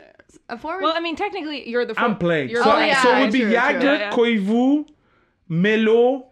a 0.49 0.57
forward? 0.59 0.83
well, 0.83 0.93
I 0.95 0.99
mean, 0.99 1.15
technically, 1.15 1.67
you're 1.67 1.83
the. 1.83 1.99
I'm 1.99 2.15
playing. 2.15 2.49
You're 2.49 2.63
So, 2.63 2.69
Oh, 2.69 2.73
playing. 2.75 2.89
yeah, 2.89 3.01
so 3.01 3.17
it 3.17 3.21
would 3.21 3.31
be 3.33 3.39
true, 3.39 3.49
true. 3.49 3.57
Jagr, 3.57 3.81
Yeah, 3.83 3.93
yeah. 3.97 4.11
Koivu, 4.11 4.85
Melo. 5.47 6.28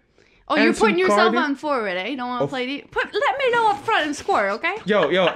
Oh, 0.50 0.56
you're 0.56 0.74
putting 0.74 0.98
yourself 0.98 1.34
Carter? 1.34 1.38
on 1.39 1.56
forward, 1.56 1.98
eh? 1.98 2.08
You 2.08 2.16
don't 2.18 2.30
want 2.30 2.39
to 2.39 2.43
Of- 2.45 2.50
play. 2.52 2.66
De- 2.66 2.82
put. 2.89 3.04
Let 3.06 3.38
me 3.38 3.52
know 3.52 3.70
up 3.72 3.84
front 3.84 4.06
and 4.06 4.16
score, 4.16 4.50
okay? 4.52 4.78
Yo, 4.86 5.10
yo, 5.10 5.26
y- 5.26 5.34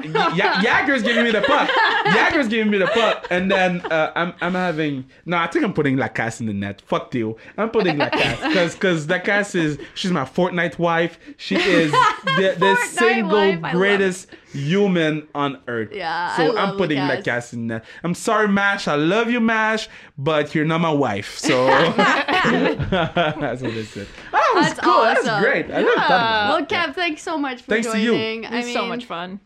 Jagr's 0.64 1.04
giving 1.04 1.26
me 1.26 1.32
the 1.32 1.42
puck. 1.42 1.70
Jagr's 2.06 2.48
giving 2.48 2.72
me 2.72 2.78
the 2.78 2.88
puck, 2.88 3.28
and 3.30 3.52
then 3.52 3.82
uh, 3.92 4.14
I'm 4.16 4.34
I'm 4.40 4.54
having 4.54 5.06
no. 5.26 5.36
I 5.38 5.48
think 5.48 5.66
I'm 5.66 5.74
putting 5.74 5.98
Lacasse 5.98 6.40
in 6.40 6.46
the 6.46 6.54
net. 6.54 6.80
Fuck 6.82 7.14
you. 7.14 7.36
I'm 7.58 7.70
putting 7.72 7.98
Lacasse 7.98 8.48
because 8.48 8.74
because 8.76 9.08
Lacasse 9.08 9.56
is 9.56 9.78
she's 9.96 10.12
my 10.12 10.24
Fortnite 10.24 10.80
wife. 10.80 11.20
She 11.38 11.56
is 11.56 11.92
the, 11.92 12.56
the 12.58 12.76
single 12.88 13.32
wife, 13.60 13.74
greatest 13.74 14.28
human 14.52 15.28
on 15.36 15.60
earth. 15.68 15.90
Yeah, 15.92 16.36
So 16.36 16.56
I 16.58 16.70
am 16.70 16.78
putting 16.78 16.98
Lacasse. 16.98 17.24
Lacasse 17.24 17.54
in 17.54 17.68
net. 17.68 17.86
I'm 18.04 18.14
sorry, 18.14 18.48
Mash. 18.48 18.88
I 18.88 18.96
love 18.96 19.30
you, 19.30 19.40
Mash, 19.40 19.88
but 20.18 20.54
you're 20.56 20.66
not 20.66 20.82
my 20.82 20.92
wife. 20.92 21.38
So 21.38 21.66
that's 21.68 23.62
what 23.62 23.72
I 23.72 23.84
said. 23.84 24.08
Oh, 24.34 24.52
that's 24.56 24.74
That's 24.76 24.80
cool. 24.80 25.02
That's 25.04 25.28
awesome. 25.28 25.42
great. 25.44 25.66
I 25.68 25.82
never 25.82 25.92
thought 25.92 26.06
about 26.06 26.50
Well, 26.50 26.66
that. 26.66 26.90
Kev, 26.90 26.96
thanks 26.96 27.22
so 27.22 27.38
much 27.38 27.62
for 27.62 27.70
Thanks 27.72 27.92
to 27.92 28.00
you. 28.00 28.12
joining. 28.12 28.44
It 28.44 28.52
I 28.52 28.58
was 28.58 28.66
mean, 28.66 28.74
so 28.74 28.86
much 28.88 29.06
fun. 29.06 29.40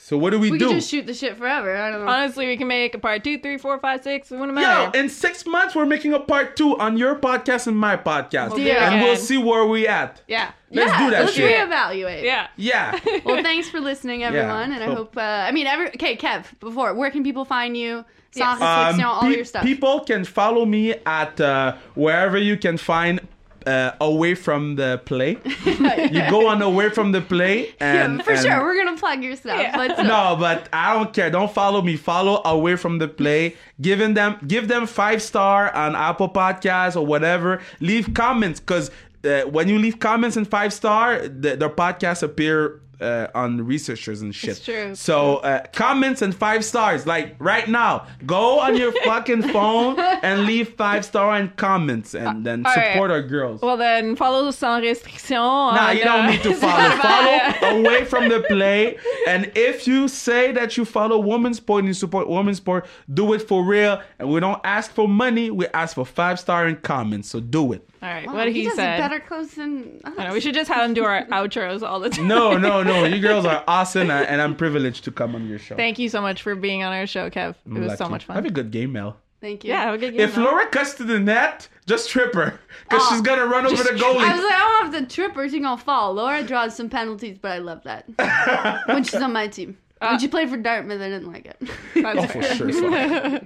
So 0.00 0.18
what 0.18 0.30
do 0.30 0.38
we, 0.38 0.48
do? 0.48 0.52
We 0.52 0.58
do? 0.58 0.66
could 0.68 0.74
just 0.74 0.90
shoot 0.90 1.06
the 1.06 1.14
shit 1.14 1.36
forever. 1.38 1.74
I 1.76 1.90
don't 1.90 2.04
know. 2.04 2.10
Honestly, 2.10 2.46
we 2.46 2.56
can 2.56 2.68
make 2.68 2.94
a 2.94 2.98
part 2.98 3.24
two, 3.24 3.38
three, 3.38 3.56
four, 3.56 3.78
five, 3.78 4.02
six. 4.02 4.30
It 4.30 4.38
wouldn't 4.38 4.58
Yo, 4.58 4.90
in 4.94 5.08
six 5.08 5.46
months 5.46 5.74
we're 5.74 5.86
making 5.86 6.12
a 6.12 6.20
part 6.20 6.56
two 6.56 6.78
on 6.78 6.96
your 6.98 7.16
podcast 7.16 7.66
and 7.66 7.76
my 7.76 7.96
podcast, 7.96 8.48
We'll 8.50 8.58
do 8.58 8.68
and 8.70 8.94
again. 8.96 9.02
we'll 9.04 9.16
see 9.16 9.38
where 9.38 9.64
we 9.66 9.86
at. 9.88 10.20
yeah. 10.28 10.52
Let's 10.70 10.90
yeah, 10.90 10.98
do 11.04 11.10
that 11.10 11.20
let's 11.24 11.32
shit. 11.34 11.68
reevaluate. 11.68 12.22
Yeah. 12.24 12.48
Yeah. 12.56 12.98
Well, 13.24 13.42
thanks 13.42 13.68
for 13.68 13.78
listening, 13.80 14.22
everyone, 14.24 14.72
and 14.72 14.82
I 14.82 14.86
Cool. 14.86 14.94
hope. 14.96 15.16
Uh, 15.16 15.20
I 15.20 15.52
mean, 15.52 15.66
every 15.66 15.88
okay, 15.88 16.16
Kev. 16.16 16.46
Before, 16.60 16.94
where 16.94 17.10
can 17.10 17.22
people 17.22 17.44
find 17.44 17.76
you? 17.76 18.04
Yes. 18.34 18.58
Songs, 18.58 18.98
Um, 18.98 19.04
all 19.06 19.20
pe- 19.22 19.36
your 19.36 19.44
stuff. 19.44 19.62
People 19.62 20.00
can 20.00 20.24
follow 20.24 20.64
me 20.64 20.94
at 21.04 21.38
uh, 21.40 21.76
wherever 21.94 22.38
you 22.38 22.56
can 22.56 22.78
find 22.78 23.20
uh, 23.66 23.92
away 24.00 24.34
from 24.34 24.76
the 24.76 25.00
play. 25.04 25.38
You 25.64 26.28
go 26.30 26.48
on 26.48 26.62
away 26.62 26.90
from 26.90 27.12
the 27.12 27.20
play, 27.20 27.74
and 27.80 28.18
yeah, 28.18 28.22
for 28.24 28.32
and- 28.32 28.40
sure, 28.40 28.62
we're 28.62 28.76
gonna 28.84 28.96
plug 28.98 29.22
your 29.22 29.36
stuff. 29.36 29.60
Yeah. 29.60 29.76
But 29.76 30.02
no, 30.02 30.36
but 30.38 30.68
I 30.72 30.94
don't 30.94 31.12
care. 31.14 31.30
Don't 31.30 31.52
follow 31.52 31.80
me. 31.82 31.96
Follow 31.96 32.42
away 32.44 32.76
from 32.76 32.98
the 32.98 33.08
play. 33.08 33.56
Giving 33.80 34.14
them, 34.14 34.36
give 34.46 34.68
them 34.68 34.86
five 34.86 35.22
star 35.22 35.74
on 35.74 35.96
Apple 35.96 36.28
Podcasts 36.28 36.96
or 36.96 37.06
whatever. 37.06 37.60
Leave 37.80 38.12
comments 38.14 38.60
because 38.60 38.90
uh, 39.24 39.42
when 39.42 39.68
you 39.68 39.78
leave 39.78 39.98
comments 40.00 40.36
and 40.36 40.46
five 40.46 40.72
star, 40.72 41.26
the, 41.26 41.56
their 41.56 41.70
podcasts 41.70 42.22
appear. 42.22 42.80
Uh, 43.02 43.26
on 43.34 43.66
researchers 43.66 44.22
and 44.22 44.32
shit. 44.32 44.50
It's 44.50 44.64
true. 44.64 44.94
So 44.94 45.38
uh, 45.38 45.66
comments 45.72 46.22
and 46.22 46.32
five 46.32 46.64
stars, 46.64 47.04
like 47.04 47.34
right 47.40 47.68
now, 47.68 48.06
go 48.24 48.60
on 48.60 48.76
your 48.76 48.92
fucking 49.04 49.42
phone 49.48 49.98
and 49.98 50.44
leave 50.44 50.74
five 50.74 51.04
star 51.04 51.34
and 51.34 51.54
comments, 51.56 52.14
and 52.14 52.46
then 52.46 52.64
all 52.64 52.72
right. 52.74 52.92
support 52.92 53.10
our 53.10 53.22
girls. 53.22 53.60
Well, 53.60 53.76
then 53.76 54.14
follow 54.14 54.44
the 54.44 54.52
sans 54.52 54.82
restriction. 54.82 55.36
Nah, 55.36 55.90
you 55.90 56.04
don't 56.04 56.26
uh, 56.26 56.30
need 56.30 56.42
to 56.44 56.54
follow. 56.64 56.90
Follow 56.96 57.78
away 57.78 58.04
from 58.04 58.28
the 58.28 58.40
play. 58.42 58.96
And 59.26 59.50
if 59.54 59.86
you 59.86 60.08
say 60.08 60.52
that 60.52 60.76
you 60.76 60.84
follow 60.84 61.18
women's 61.18 61.56
sport 61.56 61.80
and 61.80 61.88
you 61.88 61.94
support 61.94 62.28
women's 62.28 62.58
sport, 62.58 62.86
do 63.12 63.32
it 63.32 63.40
for 63.40 63.64
real. 63.64 64.00
And 64.18 64.30
we 64.30 64.40
don't 64.40 64.60
ask 64.64 64.92
for 64.92 65.08
money. 65.08 65.50
We 65.50 65.66
ask 65.68 65.94
for 65.94 66.06
five 66.06 66.38
star 66.38 66.66
and 66.66 66.80
comments. 66.82 67.30
So 67.30 67.40
do 67.40 67.72
it. 67.72 67.88
All 68.02 68.08
right. 68.08 68.26
Wow, 68.26 68.34
what 68.34 68.48
he, 68.52 68.64
does 68.64 68.74
said. 68.74 68.98
better 68.98 69.20
close 69.20 69.52
than 69.54 70.00
us. 70.04 70.12
I 70.18 70.26
know, 70.26 70.32
we 70.34 70.40
should 70.40 70.54
just 70.54 70.68
have 70.70 70.84
him 70.84 70.92
do 70.92 71.04
our 71.04 71.24
outros 71.26 71.82
all 71.86 72.00
the 72.00 72.10
time. 72.10 72.26
No, 72.26 72.56
no, 72.58 72.82
no. 72.82 73.04
You 73.04 73.20
girls 73.28 73.44
are 73.46 73.62
awesome, 73.68 74.10
and 74.10 74.26
and 74.26 74.42
I'm 74.42 74.56
privileged 74.56 75.04
to 75.04 75.12
come 75.12 75.34
on 75.36 75.48
your 75.48 75.60
show. 75.60 75.76
Thank 75.76 75.98
you 76.00 76.08
so 76.08 76.20
much 76.20 76.42
for 76.42 76.54
being 76.56 76.82
on 76.82 76.92
our 76.92 77.06
show, 77.06 77.30
Kev. 77.30 77.50
It 77.50 77.56
I'm 77.66 77.80
was 77.80 77.96
so 77.98 78.08
much 78.08 78.24
fun. 78.24 78.34
Have 78.36 78.44
a 78.46 78.50
good 78.50 78.70
game, 78.72 78.92
Mel. 78.92 79.16
Thank 79.40 79.64
you. 79.64 79.70
yeah, 79.70 79.82
have 79.84 79.94
a 79.94 79.98
good 79.98 80.12
game. 80.12 80.20
If 80.20 80.36
Mel. 80.36 80.46
Laura 80.46 80.66
cuts 80.68 80.94
to 80.94 81.04
the 81.04 81.18
net, 81.18 81.68
just 81.86 82.10
trip 82.10 82.32
her. 82.34 82.60
Because 82.84 83.02
Oh, 83.04 83.10
she's 83.10 83.22
going 83.22 83.40
to 83.40 83.46
run 83.46 83.66
over 83.66 83.82
the 83.82 83.90
goalie. 83.90 84.18
I 84.24 84.34
was 84.36 84.44
like, 84.44 84.54
I 84.54 84.58
don't 84.58 84.92
have 84.92 85.02
the 85.02 85.12
trippers. 85.12 85.50
She's 85.50 85.60
gonna 85.62 85.76
fall. 85.76 86.14
Laura 86.14 86.42
draws 86.44 86.76
some 86.76 86.88
penalties, 86.88 87.38
but 87.40 87.50
I 87.52 87.58
love 87.58 87.82
that 87.84 88.04
when 88.86 89.02
she's 89.04 89.20
on 89.20 89.32
my 89.32 89.46
team. 89.48 89.76
Uh, 90.00 90.08
when 90.10 90.18
she 90.20 90.28
played 90.28 90.48
for 90.50 90.56
Dartmouth, 90.56 91.00
I 91.00 91.08
didn't 91.08 91.30
like 91.32 91.46
it. 91.46 91.56
That's 91.94 92.18
Oh, 92.18 92.26
for 92.26 92.42
sure. 92.42 92.72
Flo. 92.72 93.40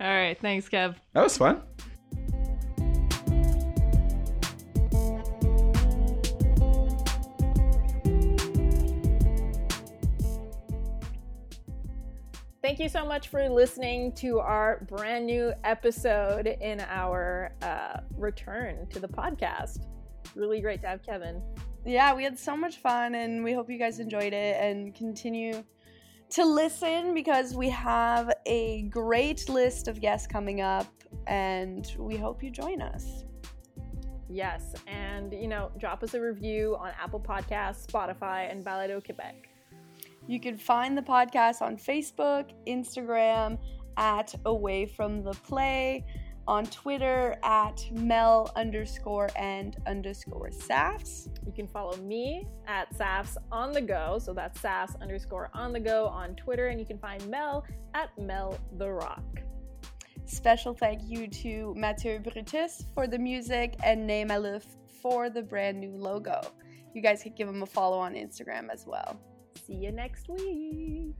All 0.00 0.06
right. 0.08 0.38
Thanks, 0.40 0.68
Kev. 0.68 0.96
That 1.12 1.22
was 1.22 1.36
fun. 1.36 1.62
Thank 12.70 12.78
you 12.78 12.88
so 12.88 13.04
much 13.04 13.26
for 13.26 13.48
listening 13.48 14.12
to 14.12 14.38
our 14.38 14.86
brand 14.88 15.26
new 15.26 15.52
episode 15.64 16.46
in 16.46 16.78
our 16.88 17.52
uh, 17.62 17.98
return 18.16 18.86
to 18.90 19.00
the 19.00 19.08
podcast. 19.08 19.88
Really 20.36 20.60
great 20.60 20.80
to 20.82 20.86
have 20.86 21.02
Kevin. 21.02 21.42
yeah, 21.84 22.14
we 22.14 22.22
had 22.22 22.38
so 22.38 22.56
much 22.56 22.76
fun, 22.76 23.16
and 23.16 23.42
we 23.42 23.52
hope 23.52 23.68
you 23.68 23.76
guys 23.76 23.98
enjoyed 23.98 24.32
it 24.32 24.56
and 24.60 24.94
continue 24.94 25.64
to 26.28 26.44
listen 26.44 27.12
because 27.12 27.56
we 27.56 27.68
have 27.70 28.32
a 28.46 28.82
great 28.82 29.48
list 29.48 29.88
of 29.88 30.00
guests 30.00 30.28
coming 30.28 30.60
up, 30.60 30.86
and 31.26 31.96
we 31.98 32.16
hope 32.16 32.40
you 32.40 32.52
join 32.52 32.80
us. 32.80 33.24
Yes, 34.28 34.74
and 34.86 35.32
you 35.32 35.48
know, 35.48 35.72
drop 35.76 36.04
us 36.04 36.14
a 36.14 36.20
review 36.20 36.76
on 36.78 36.92
Apple 37.02 37.18
Podcasts, 37.18 37.84
Spotify, 37.84 38.48
and 38.48 38.64
Balado 38.64 39.04
Quebec. 39.04 39.49
You 40.26 40.38
can 40.40 40.56
find 40.56 40.96
the 40.96 41.02
podcast 41.02 41.62
on 41.62 41.76
Facebook, 41.76 42.50
Instagram 42.66 43.58
at 43.96 44.34
Away 44.44 44.86
From 44.86 45.22
the 45.22 45.32
Play, 45.32 46.04
on 46.46 46.66
Twitter 46.66 47.36
at 47.44 47.84
Mel 47.92 48.50
underscore 48.56 49.30
and 49.36 49.76
underscore 49.86 50.50
Safs. 50.50 51.28
You 51.46 51.52
can 51.52 51.68
follow 51.68 51.96
me 51.98 52.46
at 52.66 52.94
Safs 52.96 53.36
on 53.52 53.72
the 53.72 53.80
go, 53.80 54.18
so 54.20 54.32
that's 54.32 54.60
Safs 54.60 54.96
underscore 55.00 55.50
on 55.54 55.72
the 55.72 55.80
go 55.80 56.06
on 56.06 56.34
Twitter, 56.34 56.68
and 56.68 56.80
you 56.80 56.86
can 56.86 56.98
find 56.98 57.24
Mel 57.28 57.64
at 57.94 58.10
Mel 58.18 58.58
the 58.78 58.90
Rock. 58.90 59.42
Special 60.24 60.74
thank 60.74 61.02
you 61.04 61.28
to 61.28 61.74
Mathieu 61.76 62.18
Brutus 62.18 62.84
for 62.94 63.06
the 63.06 63.18
music 63.18 63.74
and 63.84 64.06
Name 64.06 64.30
Alif 64.30 64.64
for 65.00 65.30
the 65.30 65.42
brand 65.42 65.78
new 65.80 65.96
logo. 65.96 66.40
You 66.94 67.02
guys 67.02 67.22
could 67.22 67.36
give 67.36 67.48
him 67.48 67.62
a 67.62 67.66
follow 67.66 67.98
on 67.98 68.14
Instagram 68.14 68.70
as 68.72 68.86
well. 68.86 69.20
See 69.66 69.74
you 69.74 69.92
next 69.92 70.28
week. 70.28 71.14